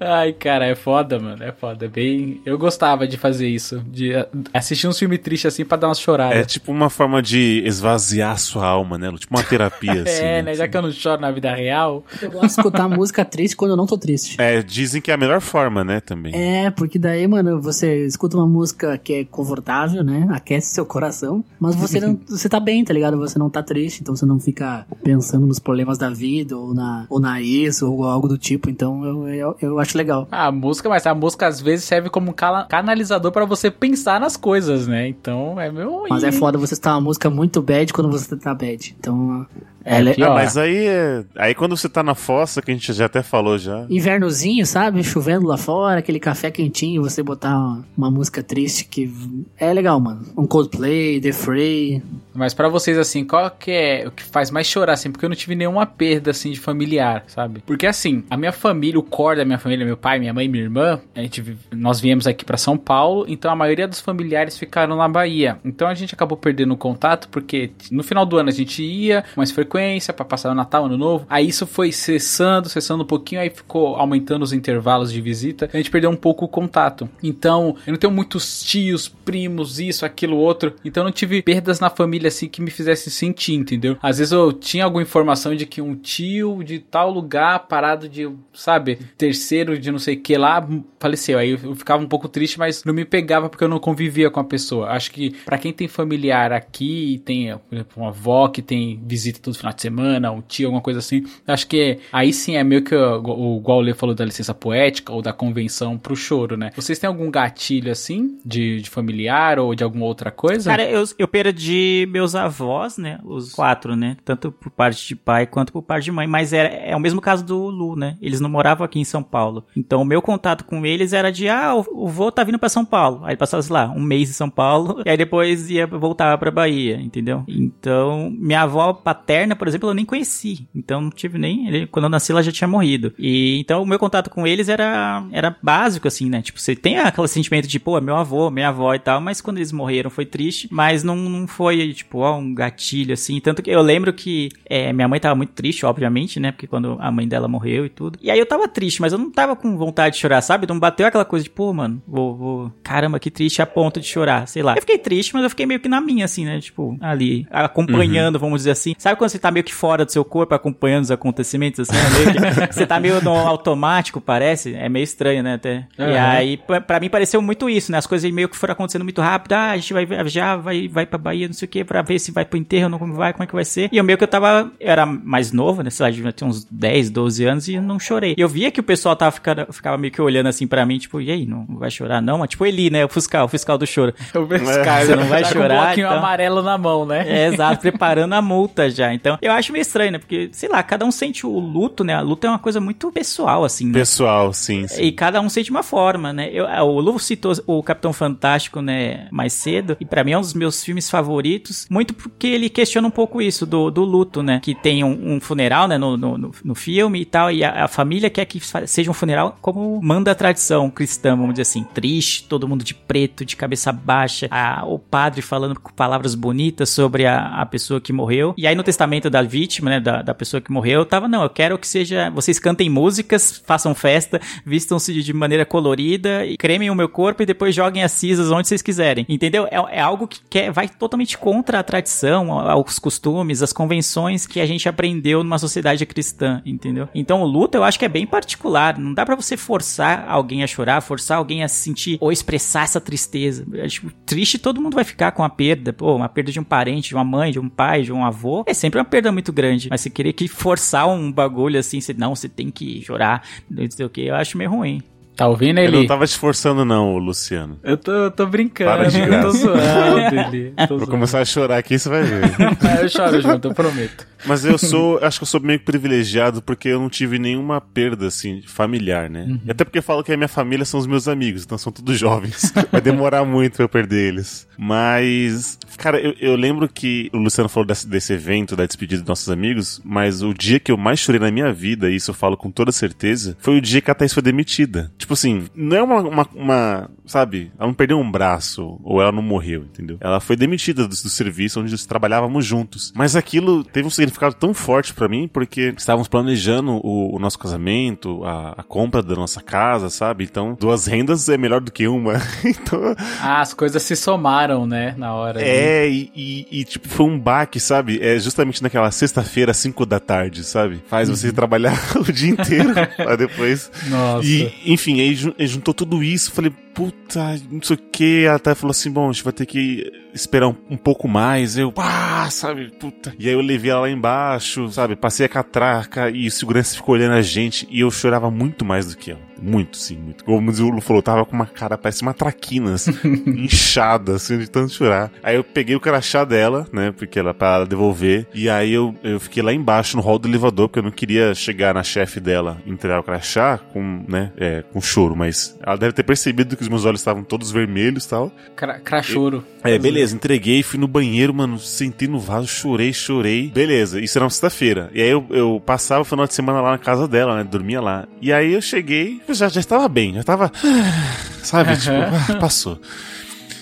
Ai, 0.00 0.32
cara, 0.32 0.66
é 0.66 0.74
foda, 0.74 1.18
mano. 1.18 1.42
É 1.42 1.52
foda. 1.52 1.86
É 1.86 1.88
bem. 1.88 2.40
Eu 2.46 2.56
gostava 2.58 3.06
de 3.06 3.16
fazer 3.16 3.48
isso. 3.48 3.82
De 3.86 4.14
ah, 4.14 4.26
assistir 4.54 4.86
uns 4.86 4.98
filmes 4.98 5.18
tristes 5.20 5.52
assim 5.52 5.64
pra 5.64 5.76
dar 5.76 5.88
umas 5.88 5.98
É 5.98 6.02
choradas. 6.02 6.46
tipo 6.52 6.70
uma 6.72 6.88
forma 6.88 7.20
de 7.22 7.62
esvaziar 7.66 8.38
sua 8.38 8.66
alma, 8.66 8.96
né? 8.96 9.12
Tipo 9.18 9.34
uma 9.36 9.42
terapia, 9.42 10.02
assim. 10.06 10.22
É, 10.24 10.42
né? 10.42 10.54
Já 10.54 10.68
que 10.68 10.76
eu 10.76 10.82
não 10.82 10.90
choro 10.92 11.20
na 11.20 11.30
vida 11.30 11.52
real. 11.54 12.04
Eu 12.22 12.30
gosto 12.30 12.46
de 12.46 12.52
escutar 12.52 12.88
música 12.88 13.24
triste 13.24 13.56
quando 13.56 13.72
eu 13.72 13.76
não 13.76 13.86
tô 13.86 13.98
triste. 13.98 14.36
É, 14.40 14.62
dizem 14.62 15.00
que 15.02 15.10
é 15.10 15.14
a 15.14 15.18
melhor 15.18 15.40
forma, 15.40 15.84
né, 15.84 16.00
também. 16.00 16.32
É, 16.34 16.70
porque 16.70 16.98
daí, 16.98 17.26
mano, 17.26 17.60
você 17.60 18.06
escuta 18.06 18.36
uma 18.36 18.46
música 18.46 18.96
que 18.98 19.12
é 19.12 19.24
confortável, 19.24 20.02
né? 20.04 20.26
Aquece 20.30 20.74
seu 20.74 20.86
coração, 20.86 21.44
mas 21.58 21.74
você 21.74 21.97
não, 22.00 22.18
você 22.26 22.48
tá 22.48 22.58
bem, 22.60 22.84
tá 22.84 22.92
ligado? 22.92 23.16
Você 23.18 23.38
não 23.38 23.48
tá 23.50 23.62
triste, 23.62 24.00
então 24.00 24.14
você 24.16 24.26
não 24.26 24.38
fica 24.40 24.86
pensando 25.02 25.46
nos 25.46 25.58
problemas 25.58 25.98
da 25.98 26.10
vida 26.10 26.56
ou 26.56 26.74
na 26.74 27.06
ou 27.08 27.18
na 27.20 27.40
ex 27.42 27.82
ou 27.82 28.04
algo 28.04 28.28
do 28.28 28.38
tipo. 28.38 28.68
Então 28.70 29.04
eu, 29.04 29.28
eu, 29.28 29.56
eu 29.60 29.78
acho 29.78 29.96
legal. 29.96 30.26
A 30.30 30.50
música, 30.52 30.88
mas 30.88 31.06
a 31.06 31.14
música 31.14 31.46
às 31.46 31.60
vezes 31.60 31.84
serve 31.84 32.08
como 32.10 32.32
cala- 32.32 32.64
canalizador 32.66 33.32
pra 33.32 33.44
você 33.44 33.70
pensar 33.70 34.20
nas 34.20 34.36
coisas, 34.36 34.86
né? 34.86 35.08
Então 35.08 35.60
é 35.60 35.70
meu. 35.70 36.04
Mas 36.08 36.24
é 36.24 36.32
foda 36.32 36.58
você 36.58 36.74
escutar 36.74 36.94
uma 36.94 37.00
música 37.00 37.28
muito 37.30 37.60
bad 37.62 37.92
quando 37.92 38.10
você 38.10 38.36
tá 38.36 38.54
bad. 38.54 38.94
Então 38.98 39.46
É, 39.88 39.96
é, 39.96 40.00
le- 40.02 40.14
pior. 40.14 40.30
Ah, 40.30 40.34
mas 40.34 40.56
aí 40.56 40.86
é. 40.86 41.24
Aí 41.36 41.54
quando 41.54 41.76
você 41.76 41.88
tá 41.88 42.02
na 42.02 42.14
fossa, 42.14 42.60
que 42.62 42.70
a 42.70 42.74
gente 42.74 42.92
já 42.92 43.06
até 43.06 43.22
falou 43.22 43.56
já. 43.58 43.86
Invernozinho, 43.88 44.64
sabe? 44.66 45.02
Chovendo 45.02 45.46
lá 45.46 45.56
fora, 45.56 45.98
aquele 46.00 46.20
café 46.20 46.50
quentinho, 46.50 47.02
você 47.02 47.22
botar 47.22 47.56
uma, 47.56 47.84
uma 47.96 48.10
música 48.10 48.42
triste 48.42 48.84
que 48.84 49.10
é 49.58 49.72
legal, 49.72 49.98
mano. 49.98 50.22
Um 50.36 50.46
Coldplay, 50.46 51.20
The 51.20 51.32
Free. 51.32 52.02
Mas 52.38 52.54
pra 52.54 52.68
vocês, 52.68 52.96
assim, 52.96 53.24
qual 53.24 53.50
que 53.50 53.70
é 53.70 54.04
o 54.06 54.10
que 54.10 54.22
faz 54.22 54.50
mais 54.50 54.66
chorar, 54.66 54.92
assim? 54.92 55.10
Porque 55.10 55.24
eu 55.24 55.28
não 55.28 55.36
tive 55.36 55.54
nenhuma 55.54 55.84
perda, 55.86 56.30
assim, 56.30 56.50
de 56.52 56.60
familiar, 56.60 57.24
sabe? 57.26 57.62
Porque, 57.66 57.86
assim, 57.86 58.24
a 58.30 58.36
minha 58.36 58.52
família, 58.52 58.98
o 58.98 59.02
core 59.02 59.38
da 59.38 59.44
minha 59.44 59.58
família, 59.58 59.84
meu 59.84 59.96
pai, 59.96 60.18
minha 60.18 60.32
mãe 60.32 60.48
minha 60.48 60.64
irmã, 60.64 61.00
a 61.14 61.20
gente, 61.20 61.56
nós 61.72 62.00
viemos 62.00 62.26
aqui 62.26 62.44
pra 62.44 62.56
São 62.56 62.76
Paulo, 62.76 63.26
então 63.28 63.50
a 63.50 63.56
maioria 63.56 63.86
dos 63.86 64.00
familiares 64.00 64.58
ficaram 64.58 64.96
na 64.96 65.08
Bahia. 65.08 65.58
Então 65.64 65.88
a 65.88 65.94
gente 65.94 66.14
acabou 66.14 66.36
perdendo 66.36 66.74
o 66.74 66.76
contato, 66.76 67.28
porque 67.28 67.70
no 67.90 68.02
final 68.02 68.24
do 68.24 68.36
ano 68.38 68.48
a 68.48 68.52
gente 68.52 68.82
ia 68.82 69.22
com 69.34 69.40
mais 69.40 69.50
frequência 69.50 70.14
pra 70.14 70.24
passar 70.24 70.50
o 70.50 70.54
Natal, 70.54 70.86
Ano 70.86 70.96
Novo. 70.96 71.26
Aí 71.28 71.48
isso 71.48 71.66
foi 71.66 71.92
cessando, 71.92 72.68
cessando 72.68 73.02
um 73.02 73.06
pouquinho, 73.06 73.40
aí 73.40 73.50
ficou 73.50 73.96
aumentando 73.96 74.42
os 74.42 74.52
intervalos 74.52 75.12
de 75.12 75.20
visita. 75.20 75.68
A 75.72 75.76
gente 75.76 75.90
perdeu 75.90 76.10
um 76.10 76.16
pouco 76.16 76.44
o 76.44 76.48
contato. 76.48 77.08
Então, 77.22 77.76
eu 77.86 77.92
não 77.92 77.98
tenho 77.98 78.12
muitos 78.12 78.62
tios, 78.62 79.08
primos, 79.08 79.78
isso, 79.78 80.06
aquilo, 80.06 80.36
outro. 80.36 80.74
Então, 80.84 81.02
eu 81.02 81.06
não 81.06 81.12
tive 81.12 81.42
perdas 81.42 81.80
na 81.80 81.90
família 81.90 82.27
assim 82.28 82.48
que 82.48 82.62
me 82.62 82.70
fizesse 82.70 83.10
sentir, 83.10 83.54
entendeu? 83.54 83.96
Às 84.02 84.18
vezes 84.18 84.32
eu 84.32 84.52
tinha 84.52 84.84
alguma 84.84 85.02
informação 85.02 85.54
de 85.54 85.66
que 85.66 85.80
um 85.80 85.94
tio 85.94 86.62
de 86.62 86.78
tal 86.78 87.10
lugar, 87.10 87.66
parado 87.66 88.08
de, 88.08 88.28
sabe, 88.52 88.98
terceiro 89.16 89.78
de 89.78 89.90
não 89.90 89.98
sei 89.98 90.16
que 90.16 90.36
lá, 90.36 90.66
faleceu. 90.98 91.38
Aí 91.38 91.50
eu 91.50 91.74
ficava 91.74 92.02
um 92.02 92.08
pouco 92.08 92.28
triste, 92.28 92.58
mas 92.58 92.84
não 92.84 92.94
me 92.94 93.04
pegava 93.04 93.48
porque 93.48 93.64
eu 93.64 93.68
não 93.68 93.78
convivia 93.78 94.30
com 94.30 94.40
a 94.40 94.44
pessoa. 94.44 94.88
Acho 94.88 95.10
que 95.10 95.30
pra 95.44 95.58
quem 95.58 95.72
tem 95.72 95.88
familiar 95.88 96.52
aqui, 96.52 97.20
tem, 97.24 97.56
por 97.56 97.74
exemplo, 97.74 98.02
uma 98.02 98.08
avó 98.08 98.48
que 98.48 98.62
tem 98.62 99.00
visita 99.04 99.40
todo 99.40 99.56
final 99.56 99.72
de 99.72 99.82
semana, 99.82 100.30
um 100.30 100.40
tio, 100.40 100.66
alguma 100.66 100.82
coisa 100.82 100.98
assim, 100.98 101.24
acho 101.46 101.66
que 101.66 101.98
aí 102.12 102.32
sim 102.32 102.56
é 102.56 102.64
meio 102.64 102.82
que 102.82 102.94
o, 102.94 103.22
o 103.22 103.58
igual 103.58 103.78
o 103.78 103.80
Lê 103.80 103.94
falou 103.94 104.14
da 104.14 104.24
licença 104.24 104.54
poética 104.54 105.12
ou 105.12 105.22
da 105.22 105.32
convenção 105.32 105.98
pro 105.98 106.16
choro, 106.16 106.56
né? 106.56 106.70
Vocês 106.74 106.98
têm 106.98 107.08
algum 107.08 107.30
gatilho 107.30 107.90
assim 107.90 108.38
de, 108.44 108.80
de 108.80 108.90
familiar 108.90 109.58
ou 109.58 109.74
de 109.74 109.84
alguma 109.84 110.04
outra 110.04 110.30
coisa? 110.30 110.70
Cara, 110.70 110.88
eu, 110.88 111.04
eu 111.18 111.28
perdi 111.28 112.06
meus 112.18 112.34
avós, 112.34 112.98
né? 112.98 113.18
Os 113.24 113.52
quatro, 113.54 113.94
né? 113.94 114.16
Tanto 114.24 114.50
por 114.50 114.70
parte 114.70 115.06
de 115.06 115.14
pai 115.16 115.46
quanto 115.46 115.72
por 115.72 115.82
parte 115.82 116.04
de 116.04 116.12
mãe. 116.12 116.26
Mas 116.26 116.52
era, 116.52 116.68
é 116.68 116.94
o 116.96 117.00
mesmo 117.00 117.20
caso 117.20 117.44
do 117.44 117.56
Lu, 117.68 117.94
né? 117.96 118.16
Eles 118.20 118.40
não 118.40 118.50
moravam 118.50 118.84
aqui 118.84 118.98
em 118.98 119.04
São 119.04 119.22
Paulo. 119.22 119.64
Então, 119.76 120.02
o 120.02 120.04
meu 120.04 120.20
contato 120.20 120.64
com 120.64 120.84
eles 120.84 121.12
era 121.12 121.30
de, 121.30 121.48
ah, 121.48 121.74
o, 121.74 122.04
o 122.04 122.08
vô 122.08 122.30
tá 122.32 122.42
vindo 122.44 122.58
pra 122.58 122.68
São 122.68 122.84
Paulo. 122.84 123.20
Aí 123.24 123.36
passava, 123.36 123.62
sei 123.62 123.72
lá, 123.72 123.88
um 123.90 124.00
mês 124.02 124.28
em 124.30 124.32
São 124.32 124.50
Paulo. 124.50 125.02
E 125.08 125.10
aí 125.10 125.16
depois 125.16 125.70
ia 125.70 125.86
voltar 125.86 126.36
pra 126.38 126.50
Bahia, 126.50 127.00
entendeu? 127.00 127.42
Então, 127.48 128.30
minha 128.38 128.62
avó 128.62 128.92
paterna, 128.92 129.54
por 129.56 129.68
exemplo, 129.68 129.88
eu 129.88 129.94
nem 129.94 130.04
conheci. 130.04 130.68
Então, 130.74 131.00
não 131.00 131.10
tive 131.10 131.38
nem. 131.38 131.66
ele- 131.68 131.86
Quando 131.86 132.04
eu 132.04 132.10
nasci, 132.10 132.32
ela 132.32 132.42
já 132.42 132.52
tinha 132.52 132.68
morrido. 132.68 133.12
E 133.18 133.58
então, 133.60 133.82
o 133.82 133.86
meu 133.86 133.98
contato 133.98 134.28
com 134.28 134.46
eles 134.46 134.68
era, 134.68 135.24
era 135.32 135.56
básico, 135.62 136.08
assim, 136.08 136.28
né? 136.28 136.42
Tipo, 136.42 136.60
você 136.60 136.74
tem 136.76 136.98
aquele 136.98 137.28
sentimento 137.28 137.66
de, 137.68 137.78
pô, 137.80 137.96
é 137.96 138.00
meu 138.00 138.16
avô, 138.16 138.50
minha 138.50 138.68
avó 138.68 138.92
e 138.94 138.98
tal. 138.98 139.20
Mas 139.20 139.40
quando 139.40 139.58
eles 139.58 139.72
morreram 139.72 140.10
foi 140.10 140.26
triste. 140.26 140.68
Mas 140.70 141.02
não, 141.04 141.16
não 141.16 141.46
foi, 141.46 141.92
tipo, 141.98 142.18
ó, 142.18 142.36
um 142.36 142.54
gatilho, 142.54 143.12
assim. 143.12 143.40
Tanto 143.40 143.62
que 143.62 143.70
eu 143.70 143.82
lembro 143.82 144.12
que 144.12 144.48
é, 144.64 144.92
minha 144.92 145.08
mãe 145.08 145.20
tava 145.20 145.34
muito 145.34 145.52
triste, 145.52 145.84
obviamente, 145.84 146.40
né? 146.40 146.52
Porque 146.52 146.66
quando 146.66 146.96
a 147.00 147.10
mãe 147.10 147.26
dela 147.28 147.48
morreu 147.48 147.86
e 147.86 147.88
tudo. 147.88 148.18
E 148.22 148.30
aí 148.30 148.38
eu 148.38 148.46
tava 148.46 148.66
triste, 148.68 149.00
mas 149.00 149.12
eu 149.12 149.18
não 149.18 149.30
tava 149.30 149.54
com 149.54 149.76
vontade 149.76 150.14
de 150.14 150.20
chorar, 150.20 150.40
sabe? 150.40 150.66
Não 150.66 150.78
bateu 150.78 151.06
aquela 151.06 151.24
coisa 151.24 151.44
de, 151.44 151.50
pô, 151.50 151.72
mano, 151.72 152.02
vou, 152.06 152.36
vou. 152.36 152.72
Caramba, 152.82 153.18
que 153.18 153.30
triste 153.30 153.60
a 153.60 153.66
ponto 153.66 154.00
de 154.00 154.06
chorar, 154.06 154.46
sei 154.48 154.62
lá. 154.62 154.74
Eu 154.76 154.80
fiquei 154.80 154.98
triste, 154.98 155.34
mas 155.34 155.42
eu 155.44 155.50
fiquei 155.50 155.66
meio 155.66 155.80
que 155.80 155.88
na 155.88 156.00
minha, 156.00 156.24
assim, 156.24 156.44
né? 156.44 156.60
Tipo, 156.60 156.96
ali, 157.00 157.46
acompanhando, 157.50 158.38
vamos 158.38 158.60
dizer 158.60 158.70
assim. 158.72 158.94
Sabe 158.98 159.16
quando 159.16 159.30
você 159.30 159.38
tá 159.38 159.50
meio 159.50 159.64
que 159.64 159.74
fora 159.74 160.04
do 160.04 160.12
seu 160.12 160.24
corpo, 160.24 160.54
acompanhando 160.54 161.04
os 161.04 161.10
acontecimentos, 161.10 161.80
assim, 161.80 161.96
né? 161.96 162.10
meio 162.10 162.32
que, 162.32 162.72
você 162.74 162.86
tá 162.86 162.98
meio 162.98 163.20
no 163.22 163.30
automático, 163.32 164.20
parece. 164.20 164.74
É 164.74 164.88
meio 164.88 165.04
estranho, 165.04 165.42
né, 165.42 165.54
até. 165.54 165.86
E 165.98 166.02
Aham. 166.02 166.28
aí, 166.28 166.56
pra, 166.56 166.80
pra 166.80 167.00
mim, 167.00 167.08
pareceu 167.08 167.40
muito 167.42 167.68
isso, 167.68 167.92
né? 167.92 167.98
As 167.98 168.06
coisas 168.06 168.30
meio 168.30 168.48
que 168.48 168.56
foram 168.56 168.72
acontecendo 168.72 169.04
muito 169.04 169.20
rápido. 169.20 169.52
Ah, 169.52 169.70
a 169.70 169.76
gente 169.76 169.92
vai 169.92 170.06
já, 170.28 170.56
vai, 170.56 170.88
vai 170.88 171.06
pra 171.06 171.18
Bahia, 171.18 171.46
não 171.46 171.54
sei 171.54 171.66
o 171.66 171.68
que, 171.68 171.84
pra 171.88 172.02
ver 172.02 172.18
se 172.18 172.30
vai 172.30 172.44
pro 172.44 172.58
enterro, 172.58 172.88
não 172.88 172.98
como 172.98 173.14
vai, 173.14 173.32
como 173.32 173.42
é 173.42 173.46
que 173.46 173.54
vai 173.54 173.64
ser. 173.64 173.88
E 173.90 173.96
eu 173.96 174.04
meio 174.04 174.18
que 174.18 174.24
eu 174.24 174.28
tava, 174.28 174.70
eu 174.78 174.90
era 174.90 175.06
mais 175.06 175.50
novo, 175.50 175.82
né? 175.82 175.90
Sei 175.90 176.04
lá, 176.04 176.10
devia 176.10 176.32
ter 176.32 176.44
uns 176.44 176.64
10, 176.70 177.10
12 177.10 177.44
anos 177.44 177.68
e 177.68 177.80
não 177.80 177.98
chorei. 177.98 178.34
E 178.36 178.40
eu 178.40 178.48
via 178.48 178.70
que 178.70 178.80
o 178.80 178.82
pessoal 178.82 179.16
tava 179.16 179.32
ficando, 179.32 179.66
ficava 179.72 179.96
meio 179.96 180.12
que 180.12 180.20
olhando 180.20 180.48
assim 180.48 180.66
pra 180.66 180.84
mim, 180.84 180.98
tipo, 180.98 181.20
e 181.20 181.30
aí, 181.30 181.46
não 181.46 181.66
vai 181.66 181.90
chorar 181.90 182.20
não? 182.20 182.38
Mas 182.38 182.50
tipo 182.50 182.66
Eli, 182.66 182.90
né? 182.90 183.04
O 183.04 183.08
fiscal, 183.08 183.46
o 183.46 183.48
fiscal 183.48 183.78
do 183.78 183.86
choro. 183.86 184.14
Vejo 184.48 184.64
esse 184.64 184.82
cara, 184.84 185.06
Você 185.06 185.16
não 185.16 185.24
vai 185.24 185.42
tá 185.42 185.48
chorar, 185.48 185.68
com 185.68 185.74
um 185.74 185.84
bloquinho 185.86 186.06
então. 186.06 186.18
amarelo 186.18 186.62
na 186.62 186.78
mão, 186.78 187.06
né? 187.06 187.24
É, 187.26 187.46
exato, 187.46 187.80
preparando 187.82 188.34
a 188.34 188.42
multa 188.42 188.90
já. 188.90 189.12
Então, 189.14 189.38
eu 189.40 189.52
acho 189.52 189.72
meio 189.72 189.82
estranho, 189.82 190.12
né? 190.12 190.18
Porque, 190.18 190.50
sei 190.52 190.68
lá, 190.68 190.82
cada 190.82 191.04
um 191.04 191.10
sente 191.10 191.46
o 191.46 191.58
luto, 191.58 192.04
né? 192.04 192.14
A 192.14 192.20
luta 192.20 192.46
é 192.46 192.50
uma 192.50 192.58
coisa 192.58 192.80
muito 192.80 193.10
pessoal, 193.10 193.64
assim, 193.64 193.86
né? 193.86 193.92
Pessoal, 193.94 194.52
sim, 194.52 194.86
sim. 194.86 195.02
E 195.02 195.12
cada 195.12 195.40
um 195.40 195.48
sente 195.48 195.70
uma 195.70 195.82
forma, 195.82 196.32
né? 196.32 196.50
Eu, 196.52 196.66
o 196.66 197.00
Luvo 197.00 197.18
citou 197.18 197.52
o 197.66 197.82
Capitão 197.82 198.12
Fantástico, 198.12 198.82
né, 198.82 199.28
mais 199.30 199.52
cedo, 199.52 199.96
e 200.00 200.04
pra 200.04 200.24
mim 200.24 200.32
é 200.32 200.38
um 200.38 200.42
dos 200.42 200.54
meus 200.54 200.84
filmes 200.84 201.08
favoritos, 201.08 201.77
muito 201.90 202.14
porque 202.14 202.46
ele 202.46 202.68
questiona 202.68 203.06
um 203.08 203.10
pouco 203.10 203.40
isso 203.42 203.64
do, 203.66 203.90
do 203.90 204.02
luto, 204.04 204.42
né? 204.42 204.60
Que 204.62 204.74
tem 204.74 205.04
um, 205.04 205.34
um 205.34 205.40
funeral, 205.40 205.86
né, 205.88 205.98
no, 205.98 206.16
no, 206.16 206.38
no- 206.38 206.74
filme 206.74 207.20
e 207.20 207.24
tal, 207.24 207.50
e 207.50 207.64
a, 207.64 207.84
a 207.84 207.88
família 207.88 208.30
quer 208.30 208.44
que 208.44 208.60
seja 208.86 209.10
um 209.10 209.14
funeral 209.14 209.58
como 209.60 210.00
manda 210.02 210.30
a 210.30 210.34
tradição 210.34 210.88
cristã, 210.90 211.30
vamos 211.36 211.54
dizer 211.54 211.62
assim, 211.62 211.84
triste, 211.92 212.44
todo 212.44 212.68
mundo 212.68 212.84
de 212.84 212.94
preto, 212.94 213.44
de 213.44 213.56
cabeça 213.56 213.90
baixa, 213.92 214.46
a- 214.50 214.84
o 214.86 214.98
padre 214.98 215.42
falando 215.42 215.78
palavras 215.96 216.34
bonitas 216.34 216.88
sobre 216.90 217.26
a, 217.26 217.60
a 217.60 217.66
pessoa 217.66 218.00
que 218.00 218.12
morreu. 218.12 218.54
E 218.56 218.66
aí 218.66 218.74
no 218.74 218.82
testamento 218.82 219.28
da 219.28 219.42
vítima, 219.42 219.90
né, 219.90 220.00
da, 220.00 220.22
da 220.22 220.34
pessoa 220.34 220.60
que 220.60 220.70
morreu, 220.72 221.04
tava, 221.04 221.26
não, 221.28 221.42
eu 221.42 221.50
quero 221.50 221.76
que 221.78 221.86
seja, 221.88 222.30
vocês 222.30 222.58
cantem 222.58 222.88
músicas, 222.88 223.60
façam 223.66 223.94
festa, 223.94 224.40
vistam-se 224.64 225.12
de 225.22 225.32
maneira 225.32 225.66
colorida 225.66 226.46
e 226.46 226.56
cremem 226.56 226.90
o 226.90 226.94
meu 226.94 227.08
corpo 227.08 227.42
e 227.42 227.46
depois 227.46 227.74
joguem 227.74 228.02
as 228.04 228.12
cinzas 228.12 228.50
onde 228.50 228.68
vocês 228.68 228.82
quiserem. 228.82 229.26
Entendeu? 229.28 229.66
É, 229.70 229.98
é 229.98 230.00
algo 230.00 230.26
que 230.28 230.38
quer, 230.48 230.70
vai 230.70 230.88
totalmente 230.88 231.36
contra 231.36 231.67
a 231.76 231.82
tradição, 231.82 232.52
aos 232.52 232.98
costumes, 232.98 233.62
as 233.62 233.72
convenções 233.72 234.46
que 234.46 234.60
a 234.60 234.66
gente 234.66 234.88
aprendeu 234.88 235.42
numa 235.42 235.58
sociedade 235.58 236.04
cristã, 236.06 236.62
entendeu? 236.64 237.08
Então 237.14 237.42
o 237.42 237.46
luto 237.46 237.76
eu 237.76 237.84
acho 237.84 237.98
que 237.98 238.04
é 238.04 238.08
bem 238.08 238.26
particular. 238.26 238.98
Não 238.98 239.12
dá 239.12 239.24
pra 239.24 239.34
você 239.34 239.56
forçar 239.56 240.24
alguém 240.28 240.62
a 240.62 240.66
chorar, 240.66 241.00
forçar 241.00 241.38
alguém 241.38 241.62
a 241.62 241.68
se 241.68 241.82
sentir 241.82 242.18
ou 242.20 242.32
expressar 242.32 242.84
essa 242.84 243.00
tristeza. 243.00 243.66
Acho 243.84 244.10
triste 244.24 244.58
todo 244.58 244.80
mundo 244.80 244.94
vai 244.94 245.04
ficar 245.04 245.32
com 245.32 245.42
a 245.44 245.48
perda, 245.48 245.92
pô, 245.92 246.14
uma 246.14 246.28
perda 246.28 246.52
de 246.52 246.60
um 246.60 246.64
parente, 246.64 247.08
de 247.08 247.14
uma 247.14 247.24
mãe, 247.24 247.52
de 247.52 247.58
um 247.58 247.68
pai, 247.68 248.02
de 248.02 248.12
um 248.12 248.24
avô. 248.24 248.64
É 248.66 248.74
sempre 248.74 248.98
uma 248.98 249.04
perda 249.04 249.32
muito 249.32 249.52
grande. 249.52 249.88
Mas 249.90 250.00
você 250.00 250.10
querer 250.10 250.32
que 250.32 250.48
forçar 250.48 251.08
um 251.08 251.30
bagulho 251.30 251.78
assim, 251.78 252.00
você, 252.00 252.14
não, 252.14 252.34
você 252.34 252.48
tem 252.48 252.70
que 252.70 253.02
chorar, 253.02 253.42
não 253.70 253.88
sei 253.90 254.06
o 254.06 254.10
que, 254.10 254.22
eu 254.22 254.34
acho 254.34 254.56
meio 254.56 254.70
ruim. 254.70 255.02
Tá 255.38 255.46
ouvindo, 255.46 255.78
Eu 255.78 255.84
Eli? 255.84 255.96
não 255.98 256.06
tava 256.08 256.26
te 256.26 256.36
forçando, 256.36 256.84
não, 256.84 257.16
Luciano. 257.16 257.78
Eu 257.84 257.96
tô, 257.96 258.10
eu 258.10 258.30
tô 258.32 258.44
brincando, 258.44 258.90
Para 258.90 259.08
de 259.08 259.20
eu 259.20 259.24
tô 259.24 259.30
graça. 259.30 259.58
zoando, 259.58 260.34
Eli. 260.34 260.70
Tô 260.76 260.86
Vou 260.88 260.98
zoando. 260.98 261.06
começar 261.12 261.40
a 261.40 261.44
chorar 261.44 261.78
aqui, 261.78 261.96
você 261.96 262.08
vai 262.08 262.24
ver. 262.24 262.42
Ah, 262.82 262.96
eu 263.02 263.08
choro 263.08 263.40
junto, 263.40 263.68
eu 263.68 263.72
prometo. 263.74 264.26
Mas 264.44 264.64
eu 264.64 264.76
sou, 264.78 265.18
acho 265.22 265.38
que 265.38 265.42
eu 265.44 265.46
sou 265.48 265.60
meio 265.60 265.78
privilegiado 265.80 266.60
porque 266.60 266.88
eu 266.88 267.00
não 267.00 267.08
tive 267.08 267.38
nenhuma 267.38 267.80
perda, 267.80 268.26
assim, 268.26 268.62
familiar, 268.66 269.30
né? 269.30 269.42
Uhum. 269.48 269.60
Até 269.68 269.84
porque 269.84 269.98
eu 269.98 270.02
falo 270.02 270.24
que 270.24 270.32
a 270.32 270.36
minha 270.36 270.48
família 270.48 270.84
são 270.84 270.98
os 270.98 271.06
meus 271.06 271.28
amigos, 271.28 271.64
então 271.64 271.78
são 271.78 271.92
todos 271.92 272.16
jovens. 272.18 272.72
Vai 272.90 273.00
demorar 273.00 273.44
muito 273.44 273.74
pra 273.76 273.84
eu 273.84 273.88
perder 273.88 274.28
eles. 274.28 274.66
Mas, 274.76 275.78
cara, 275.98 276.20
eu, 276.20 276.34
eu 276.40 276.56
lembro 276.56 276.88
que 276.88 277.30
o 277.32 277.38
Luciano 277.38 277.68
falou 277.68 277.86
desse, 277.86 278.08
desse 278.08 278.32
evento, 278.32 278.74
da 278.76 278.86
despedida 278.86 279.20
dos 279.22 279.28
nossos 279.28 279.48
amigos, 279.50 280.00
mas 280.04 280.42
o 280.42 280.52
dia 280.54 280.78
que 280.80 280.90
eu 280.90 280.96
mais 280.96 281.20
chorei 281.20 281.40
na 281.40 281.50
minha 281.50 281.72
vida, 281.72 282.10
e 282.10 282.16
isso 282.16 282.30
eu 282.30 282.34
falo 282.34 282.56
com 282.56 282.70
toda 282.70 282.90
certeza, 282.92 283.56
foi 283.60 283.76
o 283.78 283.80
dia 283.80 284.00
que 284.00 284.10
a 284.10 284.14
Thaís 284.14 284.32
foi 284.32 284.42
demitida. 284.42 285.12
Tipo 285.18 285.27
assim, 285.34 285.66
não 285.74 285.96
é 285.96 286.02
uma, 286.02 286.20
uma, 286.20 286.48
uma, 286.54 287.10
sabe, 287.26 287.70
ela 287.78 287.86
não 287.86 287.94
perdeu 287.94 288.18
um 288.18 288.30
braço, 288.30 288.98
ou 289.02 289.20
ela 289.20 289.32
não 289.32 289.42
morreu, 289.42 289.82
entendeu? 289.82 290.16
Ela 290.20 290.40
foi 290.40 290.56
demitida 290.56 291.02
do, 291.02 291.08
do 291.08 291.16
serviço 291.28 291.80
onde 291.80 291.90
nós 291.90 292.06
trabalhávamos 292.06 292.64
juntos. 292.64 293.12
Mas 293.14 293.36
aquilo 293.36 293.82
teve 293.84 294.06
um 294.06 294.10
significado 294.10 294.54
tão 294.54 294.72
forte 294.74 295.12
pra 295.14 295.28
mim, 295.28 295.48
porque 295.48 295.94
estávamos 295.96 296.28
planejando 296.28 297.00
o, 297.04 297.36
o 297.36 297.38
nosso 297.38 297.58
casamento, 297.58 298.44
a, 298.44 298.74
a 298.78 298.82
compra 298.82 299.22
da 299.22 299.34
nossa 299.34 299.62
casa, 299.62 300.10
sabe? 300.10 300.44
Então, 300.44 300.76
duas 300.78 301.06
rendas 301.06 301.48
é 301.48 301.56
melhor 301.56 301.80
do 301.80 301.90
que 301.92 302.06
uma. 302.08 302.34
então, 302.64 303.00
Ah, 303.40 303.60
as 303.60 303.72
coisas 303.74 304.02
se 304.02 304.16
somaram, 304.16 304.86
né, 304.86 305.14
na 305.16 305.34
hora. 305.34 305.60
é, 305.62 306.08
e, 306.08 306.30
e- 306.34 306.66
e, 306.80 306.84
tipo, 306.84 307.08
foi 307.08 307.26
um 307.26 307.38
baque, 307.38 307.78
sabe? 307.80 308.18
É 308.22 308.38
justamente 308.38 308.82
naquela 308.82 309.10
sexta-feira, 309.10 309.72
5 309.74 310.04
da 310.06 310.18
tarde, 310.20 310.64
sabe? 310.64 311.02
Faz 311.08 311.28
você 311.28 311.52
trabalhar 311.52 311.96
o 312.16 312.32
dia 312.32 312.50
inteiro 312.50 312.92
pra 313.16 313.36
depois. 313.36 313.90
Nossa. 314.08 314.46
E, 314.46 314.72
enfim, 314.86 315.17
jun- 315.34 315.54
aí 315.58 315.66
juntou 315.66 315.92
tudo 315.94 316.22
isso, 316.22 316.52
falei, 316.52 316.70
puta, 316.94 317.56
não 317.70 317.82
sei 317.82 317.96
o 317.96 317.98
que. 317.98 318.44
Ela 318.44 318.56
até 318.56 318.74
falou 318.74 318.90
assim: 318.90 319.10
bom, 319.10 319.28
a 319.28 319.32
gente 319.32 319.44
vai 319.44 319.52
ter 319.52 319.66
que 319.66 320.10
esperar 320.34 320.68
um, 320.68 320.74
um 320.90 320.96
pouco 320.96 321.26
mais. 321.28 321.76
Eu, 321.78 321.92
pá, 321.92 322.48
sabe, 322.50 322.90
puta. 322.98 323.34
E 323.38 323.46
aí 323.48 323.54
eu 323.54 323.60
levei 323.60 323.90
ela 323.90 324.00
lá 324.02 324.10
embaixo, 324.10 324.90
sabe? 324.90 325.16
Passei 325.16 325.46
a 325.46 325.48
catraca 325.48 326.30
e 326.30 326.46
o 326.46 326.50
segurança 326.50 326.96
ficou 326.96 327.14
olhando 327.14 327.32
a 327.34 327.42
gente 327.42 327.86
e 327.90 328.00
eu 328.00 328.10
chorava 328.10 328.50
muito 328.50 328.84
mais 328.84 329.06
do 329.06 329.16
que 329.16 329.30
ela. 329.32 329.47
Muito, 329.60 329.96
sim, 329.96 330.16
muito. 330.16 330.44
Como 330.44 330.70
o 330.70 330.74
Zulu 330.74 331.00
falou, 331.00 331.22
tava 331.22 331.44
com 331.44 331.54
uma 331.54 331.66
cara, 331.66 331.98
parece 331.98 332.22
uma 332.22 332.34
traquina, 332.34 332.94
assim, 332.94 333.12
inchada, 333.46 334.36
assim, 334.36 334.58
de 334.58 334.68
tanto 334.68 334.92
chorar. 334.92 335.30
Aí 335.42 335.56
eu 335.56 335.64
peguei 335.64 335.96
o 335.96 336.00
crachá 336.00 336.44
dela, 336.44 336.86
né, 336.92 337.12
porque 337.16 337.38
ela, 337.38 337.52
pra 337.52 337.76
ela 337.76 337.86
devolver, 337.86 338.46
e 338.54 338.68
aí 338.68 338.92
eu, 338.92 339.14
eu 339.22 339.40
fiquei 339.40 339.62
lá 339.62 339.72
embaixo 339.72 340.16
no 340.16 340.22
hall 340.22 340.38
do 340.38 340.48
elevador, 340.48 340.88
porque 340.88 340.98
eu 340.98 341.02
não 341.04 341.10
queria 341.10 341.54
chegar 341.54 341.94
na 341.94 342.02
chefe 342.02 342.40
dela 342.40 342.78
e 342.86 342.90
entregar 342.90 343.20
o 343.20 343.22
crachá 343.22 343.78
com, 343.78 344.24
né, 344.28 344.52
é, 344.56 344.82
com 344.92 345.00
choro, 345.00 345.36
mas 345.36 345.76
ela 345.84 345.96
deve 345.96 346.12
ter 346.12 346.22
percebido 346.22 346.76
que 346.76 346.82
os 346.82 346.88
meus 346.88 347.04
olhos 347.04 347.20
estavam 347.20 347.42
todos 347.42 347.70
vermelhos 347.70 348.24
e 348.24 348.28
tal. 348.28 348.52
Cra 348.76 348.98
crachoro. 349.00 349.64
É, 349.82 349.98
beleza, 349.98 350.34
entreguei, 350.34 350.82
fui 350.82 350.98
no 350.98 351.08
banheiro, 351.08 351.54
mano, 351.54 351.78
sentei 351.78 352.28
no 352.28 352.38
vaso, 352.38 352.66
chorei, 352.66 353.12
chorei. 353.12 353.68
Beleza, 353.68 354.20
isso 354.20 354.36
era 354.36 354.44
uma 354.44 354.50
sexta-feira. 354.50 355.10
E 355.14 355.22
aí 355.22 355.30
eu, 355.30 355.46
eu 355.50 355.82
passava 355.84 356.22
o 356.22 356.24
final 356.24 356.46
de 356.46 356.54
semana 356.54 356.80
lá 356.80 356.90
na 356.92 356.98
casa 356.98 357.26
dela, 357.28 357.56
né, 357.56 357.64
dormia 357.64 358.00
lá. 358.00 358.26
E 358.40 358.52
aí 358.52 358.72
eu 358.72 358.82
cheguei, 358.82 359.40
eu 359.50 359.54
já, 359.54 359.68
já 359.68 359.80
estava 359.80 360.08
bem, 360.08 360.34
já 360.34 360.40
estava, 360.40 360.70
sabe, 361.62 361.96
tipo, 361.96 362.12
ah, 362.12 362.56
passou. 362.60 363.00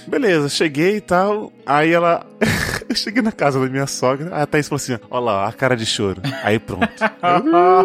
Beleza, 0.07 0.49
cheguei 0.49 0.97
e 0.97 1.01
tal. 1.01 1.53
Aí 1.67 1.93
ela. 1.93 2.25
eu 2.89 2.95
cheguei 2.95 3.21
na 3.23 3.33
casa 3.33 3.59
da 3.59 3.67
minha 3.67 3.87
sogra. 3.87 4.35
A 4.35 4.47
Thaís 4.47 4.69
falou 4.69 4.77
assim: 4.77 4.97
Olha 5.11 5.21
lá, 5.25 5.49
a 5.49 5.53
cara 5.53 5.77
de 5.77 5.85
choro. 5.85 6.23
Aí 6.43 6.59
pronto. 6.59 6.89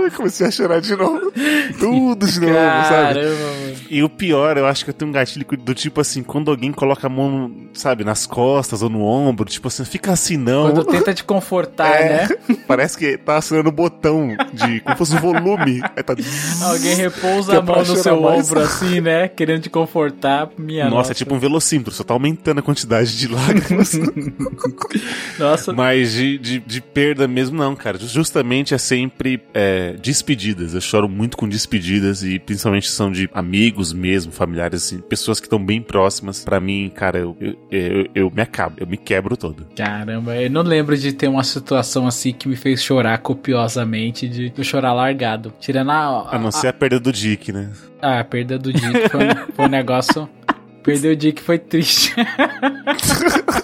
Eu 0.04 0.12
comecei 0.12 0.48
a 0.48 0.52
chorar 0.52 0.80
de 0.80 0.96
novo. 0.96 1.32
Tudo 1.80 2.28
de 2.28 2.40
novo, 2.40 2.54
sabe? 2.54 3.14
Caramba, 3.16 3.30
mano. 3.30 3.76
E 3.90 4.04
o 4.04 4.10
pior, 4.10 4.58
eu 4.58 4.66
acho 4.66 4.84
que 4.86 4.92
eu 4.92 4.94
tenho 4.94 5.10
um 5.10 5.14
gatilho 5.14 5.46
do 5.58 5.74
tipo 5.74 6.00
assim, 6.00 6.24
quando 6.24 6.52
alguém 6.52 6.72
coloca 6.72 7.08
a 7.08 7.10
mão, 7.10 7.52
sabe, 7.74 8.04
nas 8.04 8.26
costas 8.26 8.82
ou 8.82 8.90
no 8.90 9.04
ombro, 9.04 9.46
tipo 9.50 9.68
assim, 9.68 9.84
fica 9.84 10.12
assim 10.12 10.38
não. 10.38 10.72
Quando 10.72 10.86
tenta 10.86 11.14
te 11.14 11.24
confortar, 11.24 11.88
É, 12.02 12.28
né? 12.28 12.30
Parece 12.68 12.98
que 12.98 13.18
tá 13.18 13.38
acionando 13.38 13.70
o 13.70 13.72
botão 13.72 14.36
de 14.54 14.80
como 14.82 14.96
fosse 14.96 15.16
um 15.16 15.20
volume. 15.20 15.82
Aí 15.96 16.04
tá. 16.04 16.16
Alguém 16.64 16.96
repousa 16.96 17.54
é 17.54 17.58
a 17.58 17.62
mão 17.62 17.78
no 17.80 17.96
seu 17.98 18.22
mais. 18.22 18.48
ombro 18.50 18.62
assim, 18.62 19.02
né? 19.02 19.28
Querendo 19.28 19.64
te 19.64 19.70
confortar. 19.70 20.50
Minha 20.58 20.86
nossa. 20.86 20.96
Nossa, 20.98 21.12
é 21.14 21.16
tipo 21.16 21.34
um 21.34 21.40
velocímetro, 21.40 21.92
só 21.94 22.04
tá 22.04 22.14
aumentando 22.14 22.60
a 22.60 22.62
quantidade 22.64 23.18
de 23.18 23.28
lágrimas. 23.34 23.71
Nossa. 25.40 25.74
Mas 25.74 26.14
de, 26.14 26.38
de, 26.38 26.60
de 26.60 26.82
perda 26.82 27.28
mesmo, 27.28 27.58
não, 27.58 27.76
cara. 27.76 27.98
Justamente 27.98 28.74
é 28.74 28.78
sempre 28.78 29.42
é, 29.54 29.94
despedidas. 30.02 30.74
Eu 30.74 30.82
choro 30.82 31.08
muito 31.10 31.38
com 31.38 31.48
despedidas 31.48 32.24
e 32.24 32.40
principalmente 32.40 32.90
são 32.90 33.12
de 33.12 33.30
amigos 33.34 33.94
mesmo, 33.94 34.32
familiares, 34.32 34.84
assim, 34.84 35.00
pessoas 35.00 35.40
que 35.40 35.46
estão 35.48 35.64
bem 35.64 35.82
próximas. 35.82 36.44
Pra 36.44 36.60
mim, 36.60 36.92
cara, 36.94 37.20
eu, 37.20 37.36
eu, 37.40 37.56
eu, 37.72 38.08
eu 38.16 38.32
me 38.32 38.42
acabo, 38.42 38.76
eu 38.80 38.88
me 38.88 38.98
quebro 38.98 39.36
todo. 39.38 39.66
Caramba, 39.76 40.36
eu 40.36 40.50
não 40.50 40.62
lembro 40.62 40.98
de 40.98 41.14
ter 41.14 41.28
uma 41.28 41.44
situação 41.44 42.08
assim 42.08 42.32
que 42.34 42.48
me 42.48 42.56
fez 42.56 42.82
chorar 42.84 43.18
copiosamente, 43.20 44.28
de 44.28 44.54
eu 44.58 44.64
chorar 44.64 44.94
largado. 44.94 45.54
Tirando 45.60 45.92
a. 45.92 46.36
A 46.36 46.40
não 46.40 46.52
ser 46.52 46.68
a 46.68 46.74
perda 46.74 47.00
do 47.00 47.12
Dick, 47.12 47.52
né? 47.52 47.70
a, 48.02 48.20
a 48.20 48.24
perda 48.24 48.58
do 48.58 48.72
Dick 48.74 49.10
foi, 49.10 49.24
um- 49.26 49.54
foi 49.56 49.66
um 49.66 49.70
negócio. 49.70 50.30
Perder 50.84 51.14
o 51.14 51.16
Dick 51.16 51.40
foi 51.44 51.60
triste. 51.60 52.12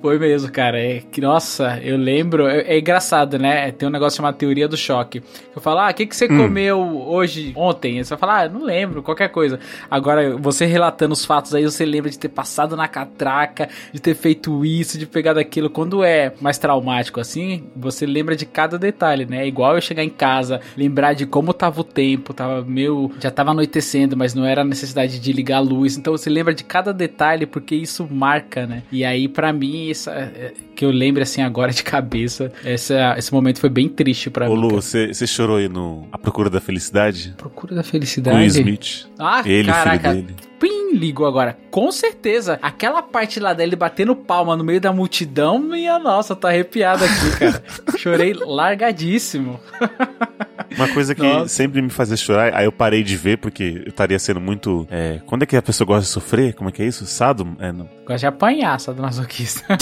Foi 0.00 0.18
mesmo, 0.18 0.50
cara. 0.50 0.78
É 0.78 1.00
que, 1.00 1.20
nossa, 1.20 1.78
eu 1.82 1.96
lembro. 1.96 2.46
É, 2.46 2.62
é 2.62 2.78
engraçado, 2.78 3.38
né? 3.38 3.70
Tem 3.72 3.88
um 3.88 3.92
negócio 3.92 4.16
chamado 4.16 4.36
teoria 4.36 4.68
do 4.68 4.76
choque. 4.76 5.22
Eu 5.54 5.62
falo, 5.62 5.80
ah, 5.80 5.90
o 5.90 5.94
que, 5.94 6.06
que 6.06 6.16
você 6.16 6.26
comeu 6.26 6.80
hoje, 6.80 7.52
ontem? 7.54 8.02
Você 8.02 8.10
vai 8.10 8.18
falar, 8.18 8.44
ah, 8.44 8.48
não 8.48 8.64
lembro, 8.64 9.02
qualquer 9.02 9.28
coisa. 9.28 9.60
Agora, 9.90 10.36
você 10.36 10.66
relatando 10.66 11.12
os 11.12 11.24
fatos 11.24 11.54
aí, 11.54 11.64
você 11.64 11.84
lembra 11.84 12.10
de 12.10 12.18
ter 12.18 12.28
passado 12.28 12.76
na 12.76 12.88
catraca, 12.88 13.68
de 13.92 14.00
ter 14.00 14.14
feito 14.14 14.64
isso, 14.64 14.98
de 14.98 15.06
pegar 15.06 15.34
daquilo. 15.34 15.70
Quando 15.70 16.02
é 16.02 16.32
mais 16.40 16.58
traumático 16.58 17.20
assim, 17.20 17.64
você 17.76 18.06
lembra 18.06 18.34
de 18.34 18.46
cada 18.46 18.78
detalhe, 18.78 19.24
né? 19.26 19.44
É 19.44 19.46
igual 19.46 19.74
eu 19.74 19.80
chegar 19.80 20.02
em 20.02 20.10
casa, 20.10 20.60
lembrar 20.76 21.12
de 21.12 21.26
como 21.26 21.52
tava 21.52 21.80
o 21.80 21.84
tempo, 21.84 22.34
tava 22.34 22.62
meio. 22.62 23.10
Já 23.20 23.30
tava 23.30 23.50
anoitecendo, 23.50 24.16
mas 24.16 24.34
não 24.34 24.44
era 24.44 24.64
necessidade 24.64 25.20
de 25.20 25.32
ligar 25.32 25.58
a 25.58 25.60
luz. 25.60 25.96
Então 25.96 26.16
você 26.16 26.28
lembra 26.28 26.54
de 26.54 26.64
cada 26.64 26.92
detalhe 26.92 27.46
porque 27.46 27.74
isso 27.74 28.08
marca, 28.10 28.66
né? 28.66 28.82
E 28.90 29.04
aí, 29.04 29.28
pra 29.28 29.51
pra 29.52 29.58
mim, 29.58 29.90
essa, 29.90 30.10
é, 30.12 30.52
que 30.74 30.84
eu 30.84 30.90
lembro 30.90 31.22
assim 31.22 31.42
agora 31.42 31.72
de 31.72 31.82
cabeça, 31.84 32.50
essa, 32.64 33.14
esse 33.18 33.32
momento 33.32 33.60
foi 33.60 33.68
bem 33.68 33.88
triste 33.88 34.30
pra 34.30 34.50
Ô 34.50 34.54
mim. 34.54 34.62
Lu, 34.62 34.68
cara. 34.70 34.80
você 34.80 35.26
chorou 35.26 35.58
aí 35.58 35.68
no 35.68 36.08
A 36.10 36.18
Procura 36.18 36.48
da 36.48 36.60
Felicidade? 36.60 37.34
Procura 37.36 37.74
da 37.74 37.82
felicidade. 37.82 38.38
Will 38.38 38.46
Smith. 38.46 39.06
Ah, 39.18 39.42
Ele, 39.44 39.70
caraca. 39.70 40.10
filho 40.10 40.22
dele. 40.24 40.36
Pim, 40.58 40.94
ligou 40.94 41.26
agora. 41.26 41.58
Com 41.70 41.90
certeza. 41.90 42.58
Aquela 42.62 43.02
parte 43.02 43.40
lá 43.40 43.52
dele 43.52 43.74
batendo 43.74 44.14
palma 44.14 44.56
no 44.56 44.62
meio 44.62 44.80
da 44.80 44.92
multidão, 44.92 45.58
minha 45.58 45.98
nossa, 45.98 46.36
tá 46.36 46.48
arrepiado 46.48 47.04
aqui, 47.04 47.38
cara. 47.38 47.62
Chorei 47.98 48.32
largadíssimo. 48.32 49.58
Uma 50.76 50.88
coisa 50.88 51.14
que 51.14 51.22
Nossa. 51.22 51.48
sempre 51.48 51.80
me 51.82 51.90
fazia 51.90 52.16
chorar, 52.16 52.54
aí 52.54 52.64
eu 52.64 52.72
parei 52.72 53.02
de 53.02 53.16
ver 53.16 53.38
porque 53.38 53.82
eu 53.84 53.88
estaria 53.90 54.18
sendo 54.18 54.40
muito. 54.40 54.86
É, 54.90 55.20
quando 55.26 55.42
é 55.42 55.46
que 55.46 55.56
a 55.56 55.62
pessoa 55.62 55.86
gosta 55.86 56.02
de 56.02 56.08
sofrer? 56.08 56.54
Como 56.54 56.68
é 56.68 56.72
que 56.72 56.82
é 56.82 56.86
isso? 56.86 57.06
Sado? 57.06 57.56
É, 57.58 57.70
não. 57.72 57.88
Gosta 58.04 58.18
de 58.18 58.26
apanhar, 58.26 58.78
só 58.80 58.92
do 58.92 59.00
masoquista. 59.02 59.64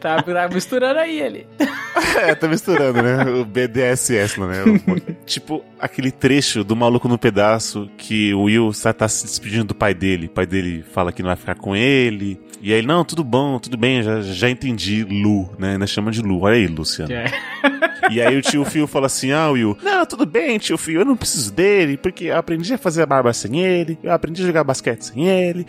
tá, 0.00 0.22
tá 0.22 0.48
misturando 0.52 0.98
aí 0.98 1.20
ele. 1.20 1.46
É, 2.16 2.34
tá 2.34 2.48
misturando, 2.48 3.02
né? 3.02 3.24
O 3.24 3.44
BDSS, 3.44 4.40
né? 4.40 4.64
O- 4.64 5.14
tipo, 5.24 5.64
aquele 5.78 6.10
trecho 6.10 6.64
do 6.64 6.74
maluco 6.76 7.08
no 7.08 7.18
pedaço 7.18 7.88
que 7.96 8.32
o 8.34 8.42
Will 8.44 8.70
tá, 8.82 8.92
tá 8.92 9.08
se 9.08 9.24
despedindo 9.26 9.64
do 9.66 9.74
pai 9.74 9.94
dele. 9.94 10.26
O 10.26 10.30
pai 10.30 10.46
dele 10.46 10.84
fala 10.92 11.12
que 11.12 11.22
não 11.22 11.28
vai 11.28 11.36
ficar 11.36 11.54
com 11.54 11.74
ele. 11.76 12.40
E 12.60 12.72
aí, 12.72 12.82
não, 12.82 13.04
tudo 13.04 13.22
bom, 13.22 13.58
tudo 13.58 13.76
bem, 13.76 14.02
já, 14.02 14.20
já 14.20 14.50
entendi, 14.50 15.04
Lu, 15.04 15.48
né? 15.58 15.72
Ainda 15.72 15.86
chama 15.86 16.10
de 16.10 16.20
Lu. 16.20 16.40
Olha 16.42 16.56
aí, 16.56 16.66
Luciano. 16.66 17.12
É. 17.12 17.26
E 18.10 18.20
aí 18.20 18.36
o 18.36 18.42
tio 18.42 18.64
Phil 18.64 18.86
fala 18.86 19.06
assim: 19.06 19.32
Ah, 19.32 19.50
Will, 19.50 19.76
não, 19.82 20.04
tudo 20.06 20.26
bem, 20.26 20.58
tio 20.58 20.78
Phil, 20.78 21.00
eu 21.00 21.06
não 21.06 21.16
preciso 21.16 21.52
dele, 21.52 21.96
porque 21.96 22.24
eu 22.24 22.36
aprendi 22.36 22.72
a 22.74 22.78
fazer 22.78 23.02
a 23.02 23.06
barba 23.06 23.32
sem 23.32 23.60
ele, 23.60 23.98
eu 24.02 24.12
aprendi 24.12 24.42
a 24.42 24.46
jogar 24.46 24.64
basquete 24.64 25.02
sem 25.02 25.28
ele, 25.28 25.66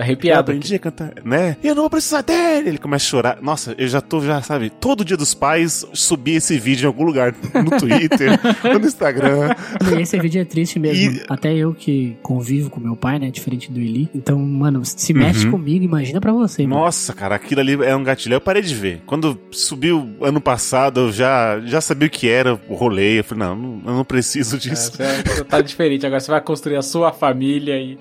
Tá 0.00 0.04
eu 0.06 0.12
arrepiado. 0.12 0.40
aprendi 0.40 0.74
a 0.74 0.78
cantar, 0.78 1.12
né? 1.24 1.56
E 1.62 1.66
eu 1.68 1.74
não 1.74 1.82
vou 1.82 1.90
precisar 1.90 2.22
dele. 2.22 2.68
Ele 2.70 2.78
começa 2.78 3.04
a 3.04 3.08
chorar. 3.08 3.38
Nossa, 3.42 3.74
eu 3.76 3.86
já 3.88 4.00
tô, 4.00 4.20
já 4.20 4.40
sabe, 4.42 4.70
todo 4.70 5.04
dia 5.04 5.16
dos 5.16 5.34
pais 5.34 5.84
subir 5.92 6.36
esse 6.36 6.58
vídeo 6.58 6.84
em 6.84 6.86
algum 6.86 7.04
lugar, 7.04 7.34
no 7.54 7.70
Twitter, 7.78 8.38
no 8.78 8.86
Instagram. 8.86 9.54
E 9.96 10.00
esse 10.02 10.18
vídeo 10.18 10.40
é 10.40 10.44
triste 10.44 10.78
mesmo. 10.78 11.16
E- 11.18 11.22
Até 11.28 11.54
eu 11.54 11.74
que 11.74 12.16
convivo 12.22 12.70
com 12.70 12.80
meu 12.80 12.96
pai, 12.96 13.18
né? 13.18 13.30
Diferente 13.30 13.70
do 13.70 13.78
Eli. 13.80 14.08
Então, 14.14 14.38
mano, 14.38 14.82
se 14.84 15.12
mexe 15.12 15.44
Uhum. 15.44 15.52
comigo, 15.52 15.84
imagina 15.84 16.20
pra 16.20 16.32
você. 16.32 16.66
mano. 16.66 16.82
Nossa, 16.82 17.12
cara, 17.12 17.34
aquilo 17.34 17.60
ali 17.60 17.74
é 17.84 17.94
um 17.94 18.02
gatilho. 18.04 18.34
Eu 18.34 18.40
parei 18.40 18.62
de 18.62 18.74
ver. 18.74 19.02
Quando 19.06 19.38
subiu 19.50 20.16
ano 20.20 20.40
passado, 20.40 21.00
eu 21.00 21.12
já, 21.12 21.60
já 21.60 21.80
sabia 21.80 22.08
o 22.08 22.10
que 22.10 22.28
era 22.28 22.58
o 22.68 22.74
rolê. 22.74 23.18
Eu 23.20 23.24
falei, 23.24 23.44
não, 23.44 23.80
eu 23.86 23.92
não 23.94 24.04
preciso 24.04 24.56
É, 24.56 24.58
disso. 24.58 24.92
você 24.92 25.22
você 25.22 25.44
tá 25.44 25.60
diferente. 25.60 26.06
Agora 26.06 26.20
você 26.20 26.30
vai 26.30 26.40
construir 26.40 26.76
a 26.76 26.82
sua 26.82 27.12
família 27.12 27.76
e. 27.78 27.98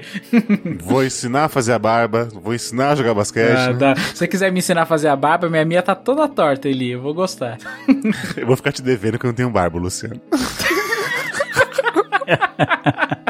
Vou 0.82 1.04
ensinar 1.04 1.46
a 1.46 1.50
fazer 1.50 1.74
a 1.74 1.80
barba, 1.90 2.30
vou 2.32 2.54
ensinar 2.54 2.92
a 2.92 2.96
jogar 2.96 3.16
basquete. 3.16 3.58
Ah, 3.58 3.74
né? 3.74 3.80
tá. 3.80 3.96
Se 3.96 4.18
você 4.18 4.28
quiser 4.28 4.52
me 4.52 4.60
ensinar 4.60 4.84
a 4.84 4.86
fazer 4.86 5.08
a 5.08 5.16
barba, 5.16 5.50
minha 5.50 5.66
minha 5.66 5.82
tá 5.82 5.96
toda 5.96 6.28
torta, 6.28 6.70
Eli. 6.70 6.92
Eu 6.92 7.02
vou 7.02 7.16
gostar. 7.16 7.58
Eu 8.38 8.46
vou 8.46 8.56
ficar 8.56 8.72
te 8.72 8.82
devendo 8.82 9.18
que 9.18 9.26
eu 9.26 9.30
não 9.30 9.36
tenho 9.36 9.50
barba, 9.50 9.80
Luciano. 9.80 10.22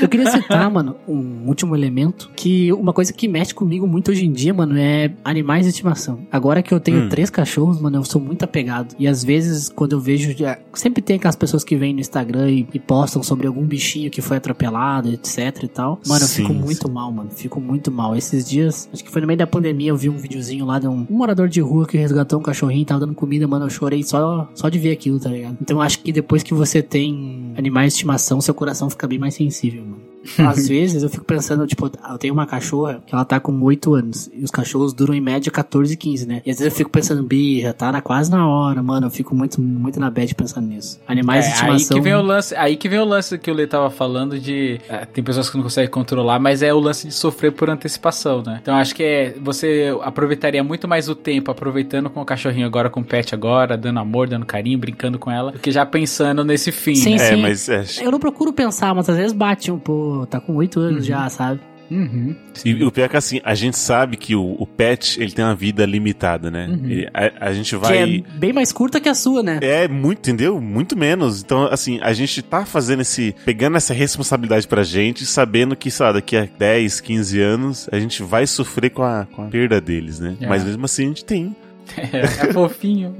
Eu 0.00 0.08
queria 0.08 0.30
citar, 0.30 0.68
mano, 0.70 0.96
um 1.08 1.46
último 1.46 1.74
elemento 1.74 2.30
que 2.36 2.72
uma 2.72 2.92
coisa 2.92 3.12
que 3.12 3.26
mexe 3.28 3.54
comigo 3.54 3.86
muito 3.86 4.10
hoje 4.10 4.24
em 4.26 4.32
dia, 4.32 4.52
mano, 4.52 4.76
é 4.78 5.12
animais 5.24 5.64
de 5.64 5.70
estimação. 5.70 6.20
Agora 6.30 6.62
que 6.62 6.72
eu 6.72 6.80
tenho 6.80 7.04
Hum. 7.04 7.08
três 7.08 7.30
cachorros, 7.30 7.80
mano, 7.80 7.96
eu 7.98 8.04
sou 8.04 8.20
muito 8.20 8.42
apegado. 8.44 8.94
E 8.98 9.06
às 9.08 9.22
vezes, 9.24 9.68
quando 9.68 9.92
eu 9.92 10.00
vejo. 10.00 10.36
já- 10.36 10.58
Sempre 10.74 11.02
tem 11.02 11.16
aquelas 11.16 11.36
pessoas 11.36 11.64
que 11.64 11.76
vêm 11.76 11.92
no 11.94 12.00
Instagram 12.00 12.50
e, 12.50 12.66
e 12.74 12.78
postam 12.78 13.22
sobre 13.22 13.46
algum 13.46 13.64
bichinho 13.64 14.10
que 14.10 14.20
foi 14.22 14.36
atropelado, 14.36 15.08
etc 15.12 15.62
e 15.62 15.68
tal. 15.68 16.00
Mano, 16.06 16.22
eu 16.24 16.28
Sim, 16.28 16.42
fico 16.42 16.54
muito 16.54 16.90
mal, 16.90 17.10
mano. 17.12 17.30
Fico 17.30 17.60
muito 17.60 17.90
mal. 17.90 18.14
Esses 18.16 18.48
dias, 18.48 18.88
acho 18.92 19.02
que 19.04 19.10
foi 19.10 19.20
no 19.20 19.26
meio 19.26 19.38
da 19.38 19.46
pandemia, 19.46 19.90
eu 19.90 19.96
vi 19.96 20.08
um 20.08 20.16
videozinho 20.16 20.64
lá 20.64 20.78
de 20.78 20.86
um, 20.88 21.06
um 21.10 21.16
morador 21.16 21.48
de 21.48 21.60
rua 21.60 21.86
que 21.86 21.96
resgatou 21.96 22.38
um 22.38 22.42
cachorrinho 22.42 22.82
e 22.82 22.84
tava 22.84 23.00
dando 23.00 23.14
comida, 23.14 23.46
mano. 23.48 23.66
Eu 23.66 23.70
chorei 23.70 24.02
só, 24.02 24.48
só 24.54 24.68
de 24.68 24.78
ver 24.78 24.92
aquilo, 24.92 25.18
tá 25.18 25.28
ligado? 25.30 25.56
Então 25.60 25.76
eu 25.78 25.82
acho 25.82 26.00
que 26.00 26.12
depois 26.12 26.42
que 26.42 26.54
você 26.54 26.82
tem 26.82 27.52
animais 27.56 27.92
de 27.92 27.96
estimação, 27.96 28.40
seu 28.40 28.54
coração 28.54 28.88
fica 28.90 29.06
bem 29.06 29.18
mais 29.18 29.34
sensível, 29.34 29.79
mano. 29.84 30.09
Às 30.38 30.68
vezes 30.68 31.02
eu 31.02 31.08
fico 31.08 31.24
pensando, 31.24 31.66
tipo, 31.66 31.90
eu 32.10 32.18
tenho 32.18 32.34
uma 32.34 32.46
cachorra 32.46 33.02
que 33.06 33.14
ela 33.14 33.24
tá 33.24 33.40
com 33.40 33.58
8 33.62 33.94
anos. 33.94 34.30
E 34.34 34.42
os 34.44 34.50
cachorros 34.50 34.92
duram 34.92 35.14
em 35.14 35.20
média 35.20 35.50
14, 35.50 35.96
15, 35.96 36.26
né? 36.26 36.42
E 36.44 36.50
às 36.50 36.58
vezes 36.58 36.72
eu 36.72 36.76
fico 36.76 36.90
pensando, 36.90 37.22
birra, 37.22 37.72
tá 37.72 37.90
na, 37.90 38.00
quase 38.02 38.30
na 38.30 38.46
hora, 38.46 38.82
mano. 38.82 39.06
Eu 39.06 39.10
fico 39.10 39.34
muito, 39.34 39.60
muito 39.60 39.98
na 39.98 40.10
bad 40.10 40.34
pensando 40.34 40.66
nisso. 40.66 41.00
Animais 41.06 41.44
de 41.44 41.50
É, 41.50 41.52
aí 41.52 41.56
estimação. 41.56 41.96
que 41.96 42.02
vem 42.02 42.14
o 42.14 42.22
lance, 42.22 42.54
aí 42.54 42.76
que 42.76 42.88
vem 42.88 42.98
o 42.98 43.04
lance 43.04 43.38
que 43.38 43.50
o 43.50 43.54
Lê 43.54 43.66
tava 43.66 43.90
falando 43.90 44.38
de 44.38 44.80
é, 44.88 45.04
tem 45.04 45.22
pessoas 45.24 45.48
que 45.48 45.56
não 45.56 45.62
conseguem 45.64 45.90
controlar, 45.90 46.38
mas 46.38 46.62
é 46.62 46.72
o 46.72 46.78
lance 46.80 47.06
de 47.08 47.14
sofrer 47.14 47.52
por 47.52 47.70
antecipação, 47.70 48.42
né? 48.44 48.58
Então 48.62 48.74
acho 48.76 48.94
que 48.94 49.02
é 49.02 49.34
você 49.40 49.94
aproveitaria 50.02 50.62
muito 50.62 50.86
mais 50.86 51.08
o 51.08 51.14
tempo 51.14 51.50
aproveitando 51.50 52.10
com 52.10 52.20
o 52.20 52.24
cachorrinho 52.24 52.66
agora 52.66 52.90
com 52.90 53.00
o 53.00 53.04
pet 53.04 53.34
agora, 53.34 53.76
dando 53.76 53.98
amor, 54.00 54.28
dando 54.28 54.44
carinho, 54.46 54.78
brincando 54.78 55.18
com 55.18 55.30
ela, 55.30 55.52
do 55.52 55.58
que 55.58 55.70
já 55.70 55.84
pensando 55.86 56.44
nesse 56.44 56.70
fim, 56.72 56.94
Sim, 56.94 57.16
né? 57.16 57.28
É, 57.28 57.34
sim. 57.34 57.42
mas 57.42 57.68
é. 57.68 57.84
Eu 58.02 58.10
não 58.10 58.18
procuro 58.20 58.52
pensar, 58.52 58.94
mas 58.94 59.08
às 59.08 59.16
vezes 59.16 59.32
bate 59.32 59.70
um, 59.70 59.78
tá 60.26 60.40
com 60.40 60.54
8 60.56 60.78
anos 60.80 60.96
Uhum. 61.02 61.08
já, 61.08 61.28
sabe? 61.28 61.60
Uhum. 61.90 62.36
E 62.64 62.84
o 62.84 62.92
pior 62.92 63.06
é 63.06 63.08
que 63.08 63.16
assim, 63.16 63.40
a 63.44 63.52
gente 63.52 63.76
sabe 63.76 64.16
que 64.16 64.36
o, 64.36 64.54
o 64.60 64.64
pet 64.64 65.20
ele 65.20 65.32
tem 65.32 65.44
uma 65.44 65.56
vida 65.56 65.84
limitada, 65.84 66.48
né? 66.48 66.68
Uhum. 66.68 66.88
Ele- 66.88 67.08
a, 67.12 67.48
a 67.48 67.52
gente 67.52 67.70
Que 67.70 67.76
vai. 67.76 67.98
é 67.98 68.22
bem 68.38 68.52
mais 68.52 68.70
curta 68.70 69.00
que 69.00 69.08
a 69.08 69.14
sua, 69.14 69.42
né? 69.42 69.58
É 69.60 69.88
muito, 69.88 70.18
entendeu? 70.20 70.60
Muito 70.60 70.96
menos. 70.96 71.42
Então, 71.42 71.64
assim, 71.64 71.98
a 72.00 72.12
gente 72.12 72.42
tá 72.42 72.64
fazendo 72.64 73.00
esse. 73.02 73.34
pegando 73.44 73.76
essa 73.76 73.92
responsabilidade 73.92 74.68
pra 74.68 74.84
gente, 74.84 75.26
sabendo 75.26 75.74
que, 75.74 75.90
sei 75.90 76.06
lá, 76.06 76.12
daqui 76.12 76.36
a 76.36 76.46
10, 76.56 77.00
15 77.00 77.40
anos, 77.40 77.88
a 77.90 77.98
gente 77.98 78.22
vai 78.22 78.46
sofrer 78.46 78.90
com 78.90 79.02
a, 79.02 79.26
com 79.26 79.42
a 79.42 79.46
perda 79.48 79.80
deles, 79.80 80.20
né? 80.20 80.36
É. 80.40 80.46
Mas 80.46 80.62
mesmo 80.62 80.84
assim, 80.84 81.06
a 81.06 81.08
gente 81.08 81.24
tem. 81.24 81.56
É, 81.96 82.20
é 82.20 82.52
fofinho. 82.52 83.14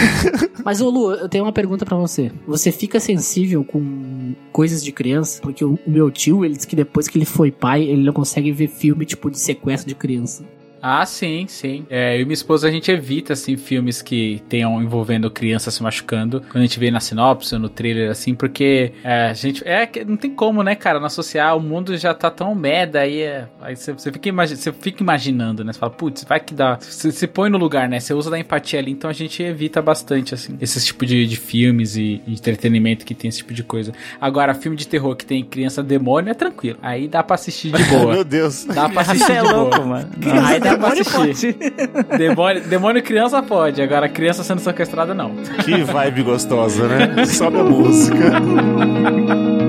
Mas, 0.64 0.80
ô 0.80 0.90
Lu, 0.90 1.12
eu 1.12 1.28
tenho 1.28 1.44
uma 1.44 1.52
pergunta 1.52 1.84
pra 1.84 1.96
você. 1.96 2.30
Você 2.46 2.70
fica 2.70 3.00
sensível 3.00 3.64
com 3.64 4.34
coisas 4.52 4.82
de 4.82 4.92
criança? 4.92 5.40
Porque 5.42 5.64
o, 5.64 5.78
o 5.86 5.90
meu 5.90 6.10
tio, 6.10 6.44
ele 6.44 6.54
disse 6.54 6.66
que 6.66 6.76
depois 6.76 7.08
que 7.08 7.18
ele 7.18 7.24
foi 7.24 7.50
pai, 7.50 7.82
ele 7.82 8.02
não 8.02 8.12
consegue 8.12 8.52
ver 8.52 8.68
filme, 8.68 9.04
tipo, 9.04 9.30
de 9.30 9.38
sequestro 9.38 9.88
de 9.88 9.94
criança. 9.94 10.44
Ah, 10.82 11.06
sim, 11.06 11.46
sim. 11.48 11.86
É, 11.88 12.16
eu 12.16 12.22
e 12.22 12.24
minha 12.24 12.34
esposa 12.34 12.66
a 12.66 12.70
gente 12.70 12.90
evita 12.90 13.34
assim 13.34 13.56
filmes 13.56 14.02
que 14.02 14.42
tenham 14.48 14.82
envolvendo 14.82 15.30
criança 15.30 15.70
se 15.70 15.80
machucando. 15.82 16.40
Quando 16.50 16.56
a 16.58 16.66
gente 16.66 16.78
vê 16.80 16.90
na 16.90 16.98
sinopse 16.98 17.54
ou 17.54 17.60
no 17.60 17.68
trailer 17.68 18.10
assim, 18.10 18.34
porque 18.34 18.92
é, 19.04 19.26
a 19.28 19.32
gente 19.32 19.62
é 19.66 19.86
que 19.86 20.04
não 20.04 20.16
tem 20.16 20.30
como, 20.34 20.62
né, 20.62 20.74
cara, 20.74 20.98
não 20.98 21.06
associar 21.06 21.56
o 21.56 21.60
mundo 21.60 21.96
já 21.96 22.12
tá 22.12 22.30
tão 22.30 22.52
merda 22.54 23.00
aí, 23.00 23.20
é, 23.20 23.46
aí 23.60 23.76
você, 23.76 23.92
você 23.92 24.10
fica 24.10 24.28
imagi- 24.28 24.56
você 24.56 24.72
fica 24.72 25.02
imaginando, 25.02 25.62
né? 25.64 25.72
Você 25.72 25.78
fala, 25.78 25.92
putz, 25.92 26.24
vai 26.24 26.40
que 26.40 26.52
dá. 26.52 26.76
Você 26.80 27.12
se 27.12 27.26
põe 27.28 27.48
no 27.48 27.58
lugar, 27.58 27.88
né? 27.88 28.00
Você 28.00 28.12
usa 28.12 28.28
da 28.30 28.38
empatia 28.38 28.80
ali, 28.80 28.90
então 28.90 29.08
a 29.08 29.12
gente 29.12 29.40
evita 29.42 29.80
bastante 29.80 30.34
assim 30.34 30.56
esse 30.60 30.84
tipo 30.84 31.06
de, 31.06 31.26
de 31.26 31.36
filmes 31.36 31.96
e, 31.96 32.20
e 32.26 32.32
entretenimento 32.32 33.04
que 33.06 33.14
tem 33.14 33.28
esse 33.28 33.38
tipo 33.38 33.54
de 33.54 33.62
coisa. 33.62 33.92
Agora, 34.20 34.52
filme 34.52 34.76
de 34.76 34.88
terror 34.88 35.14
que 35.14 35.24
tem 35.24 35.44
criança 35.44 35.82
demônio 35.82 36.30
é 36.30 36.34
tranquilo. 36.34 36.78
Aí 36.82 37.06
dá 37.06 37.22
pra 37.22 37.34
assistir 37.36 37.70
de 37.70 37.84
boa. 37.86 38.14
Meu 38.14 38.24
Deus. 38.24 38.64
Dá 38.64 38.88
pra 38.88 39.02
assistir 39.02 39.26
Você 39.26 39.32
é 39.32 39.42
de 39.42 39.48
boa. 39.48 39.56
louco, 39.62 39.86
mano. 39.86 40.08
Aí 40.44 40.58
dá 40.58 40.71
pra 40.78 40.90
Demônio 40.90 41.02
assistir. 41.30 41.56
Demônio, 42.18 42.62
demônio 42.62 43.02
criança 43.02 43.42
pode, 43.42 43.80
agora 43.82 44.08
criança 44.08 44.42
sendo 44.42 44.60
sequestrada 44.60 45.14
não. 45.14 45.34
Que 45.64 45.82
vibe 45.82 46.22
gostosa, 46.22 46.86
né? 46.88 47.24
Sobe 47.26 47.58
a 47.58 47.64
música. 47.64 48.32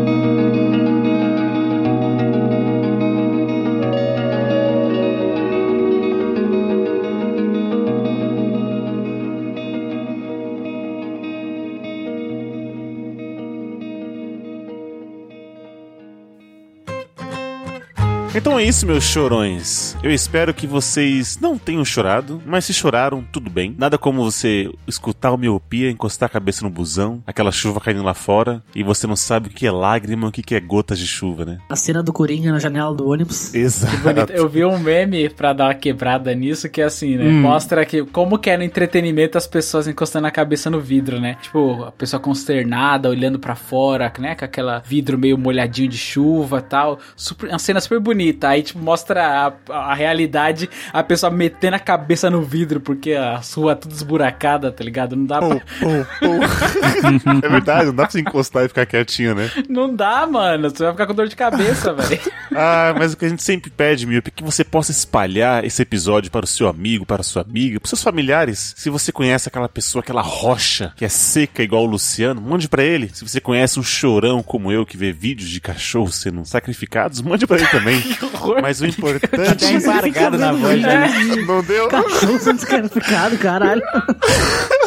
Então 18.35 18.57
é 18.57 18.63
isso, 18.63 18.87
meus 18.87 19.03
chorões. 19.03 19.95
Eu 20.01 20.11
espero 20.11 20.55
que 20.55 20.65
vocês 20.65 21.37
não 21.39 21.55
tenham 21.55 21.85
chorado, 21.85 22.41
mas 22.47 22.65
se 22.65 22.73
choraram, 22.73 23.23
tudo 23.31 23.47
bem. 23.47 23.75
Nada 23.77 23.95
como 23.95 24.23
você 24.23 24.71
escutar 24.87 25.31
o 25.31 25.37
miopia, 25.37 25.91
encostar 25.91 26.25
a 26.25 26.29
cabeça 26.31 26.63
no 26.63 26.69
busão, 26.71 27.21
aquela 27.27 27.51
chuva 27.51 27.79
caindo 27.79 28.01
lá 28.01 28.15
fora, 28.15 28.63
e 28.73 28.81
você 28.81 29.05
não 29.05 29.15
sabe 29.15 29.49
o 29.49 29.51
que 29.51 29.67
é 29.67 29.71
lágrima, 29.71 30.27
o 30.27 30.31
que 30.31 30.55
é 30.55 30.59
gotas 30.59 30.97
de 30.97 31.05
chuva, 31.05 31.45
né? 31.45 31.59
A 31.69 31.75
cena 31.75 32.01
do 32.01 32.11
Coringa 32.11 32.51
na 32.51 32.57
janela 32.57 32.93
do 32.95 33.07
ônibus. 33.07 33.53
Exato. 33.53 33.97
Bonito. 33.97 34.31
Eu 34.31 34.49
vi 34.49 34.65
um 34.65 34.79
meme 34.79 35.29
pra 35.29 35.53
dar 35.53 35.65
uma 35.65 35.75
quebrada 35.75 36.33
nisso 36.33 36.67
que 36.67 36.81
é 36.81 36.85
assim, 36.85 37.15
né? 37.15 37.25
Hum. 37.25 37.41
Mostra 37.41 37.85
que 37.85 38.03
como 38.03 38.39
que 38.39 38.49
é 38.49 38.57
no 38.57 38.63
entretenimento 38.63 39.37
as 39.37 39.45
pessoas 39.45 39.87
encostando 39.87 40.25
a 40.25 40.31
cabeça 40.31 40.71
no 40.71 40.81
vidro, 40.81 41.19
né? 41.19 41.37
Tipo, 41.39 41.83
a 41.83 41.91
pessoa 41.91 42.19
consternada, 42.19 43.09
olhando 43.09 43.37
pra 43.37 43.53
fora, 43.53 44.11
né? 44.17 44.33
Com 44.33 44.45
aquela 44.45 44.79
vidro 44.79 45.19
meio 45.19 45.37
molhadinho 45.37 45.89
de 45.89 45.99
chuva 45.99 46.57
e 46.57 46.63
tal. 46.63 46.99
Super, 47.15 47.49
uma 47.49 47.59
cena 47.59 47.79
super 47.79 47.99
bonita. 47.99 48.22
Aí, 48.43 48.61
tipo, 48.61 48.79
mostra 48.79 49.53
a, 49.69 49.89
a 49.89 49.93
realidade, 49.93 50.69
a 50.91 51.03
pessoa 51.03 51.31
metendo 51.31 51.75
a 51.75 51.79
cabeça 51.79 52.29
no 52.29 52.41
vidro, 52.41 52.79
porque 52.79 53.13
a 53.13 53.41
sua 53.41 53.73
é 53.73 53.75
tudo 53.75 53.93
esburacada, 53.93 54.71
tá 54.71 54.83
ligado? 54.83 55.15
Não 55.15 55.25
dá 55.25 55.39
pra... 55.39 55.61
É 57.43 57.49
verdade, 57.49 57.85
não 57.87 57.95
dá 57.95 58.03
pra 58.03 58.11
você 58.11 58.19
encostar 58.21 58.65
e 58.65 58.67
ficar 58.67 58.85
quietinho, 58.85 59.35
né? 59.35 59.49
Não 59.69 59.93
dá, 59.93 60.25
mano. 60.27 60.69
Você 60.69 60.83
vai 60.83 60.91
ficar 60.91 61.07
com 61.07 61.13
dor 61.13 61.27
de 61.27 61.35
cabeça, 61.35 61.93
velho. 61.93 62.21
Ah, 62.55 62.93
mas 62.97 63.13
o 63.13 63.17
que 63.17 63.25
a 63.25 63.29
gente 63.29 63.43
sempre 63.43 63.69
pede, 63.69 64.05
Miope, 64.05 64.29
é 64.29 64.31
que 64.31 64.43
você 64.43 64.63
possa 64.63 64.91
espalhar 64.91 65.63
esse 65.65 65.81
episódio 65.81 66.31
para 66.31 66.45
o 66.45 66.47
seu 66.47 66.67
amigo, 66.67 67.05
para 67.05 67.21
a 67.21 67.23
sua 67.23 67.41
amiga, 67.41 67.79
para 67.79 67.85
os 67.85 67.89
seus 67.89 68.03
familiares. 68.03 68.73
Se 68.77 68.89
você 68.89 69.11
conhece 69.11 69.47
aquela 69.47 69.69
pessoa, 69.69 70.01
aquela 70.01 70.21
rocha 70.21 70.93
que 70.95 71.05
é 71.05 71.09
seca 71.09 71.63
igual 71.63 71.83
o 71.83 71.87
Luciano, 71.87 72.41
mande 72.41 72.67
para 72.67 72.83
ele. 72.83 73.09
Se 73.13 73.23
você 73.27 73.39
conhece 73.39 73.79
um 73.79 73.83
chorão 73.83 74.41
como 74.43 74.71
eu 74.71 74.85
que 74.85 74.97
vê 74.97 75.11
vídeos 75.11 75.49
de 75.49 75.59
cachorros 75.59 76.15
sendo 76.15 76.45
sacrificados, 76.45 77.21
mande 77.21 77.47
para 77.47 77.57
ele 77.57 77.67
também. 77.67 78.03
Mas 78.61 78.81
o 78.81 78.85
importante. 78.87 79.65
Tá 79.65 79.71
embargado 79.71 80.37
na 80.37 80.51
voz, 80.51 80.81
né? 80.81 81.07
Não 81.45 81.63
deu? 81.63 81.87
Cachorro 81.87 82.39
sendo 82.39 82.55
descalificado, 82.57 83.37
caralho. 83.37 83.81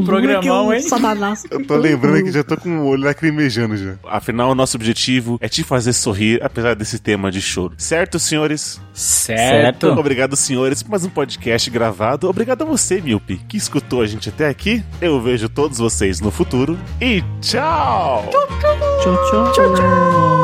Programão, 0.00 0.72
hein? 0.72 0.80
Satanás. 0.80 1.44
Eu 1.50 1.64
tô 1.66 1.76
lembrando 1.76 2.22
que 2.24 2.32
já 2.32 2.42
tô 2.42 2.56
com 2.56 2.78
o 2.78 2.86
olho 2.86 3.04
lacrimejando 3.04 3.76
já. 3.76 3.94
Afinal, 4.04 4.50
o 4.50 4.54
nosso 4.54 4.76
objetivo 4.76 5.38
é 5.40 5.48
te 5.48 5.62
fazer 5.62 5.92
sorrir, 5.92 6.42
apesar 6.42 6.74
desse 6.74 6.98
tema 6.98 7.30
de 7.30 7.40
choro. 7.40 7.74
Certo, 7.76 8.18
senhores? 8.18 8.80
Certo. 8.94 9.88
Obrigado, 9.88 10.36
senhores, 10.36 10.82
por 10.82 10.90
mais 10.90 11.04
um 11.04 11.10
podcast 11.10 11.70
gravado. 11.70 12.28
Obrigado 12.28 12.62
a 12.62 12.64
você, 12.64 13.00
Milpe, 13.00 13.40
que 13.48 13.56
escutou 13.56 14.02
a 14.02 14.06
gente 14.06 14.28
até 14.28 14.48
aqui. 14.48 14.82
Eu 15.00 15.20
vejo 15.20 15.48
todos 15.48 15.78
vocês 15.78 16.20
no 16.20 16.30
futuro. 16.30 16.78
E 17.00 17.22
tchau! 17.40 18.30
Tchau, 18.30 19.18
tchau. 19.30 19.52
tchau, 19.52 19.74
tchau. 19.74 20.41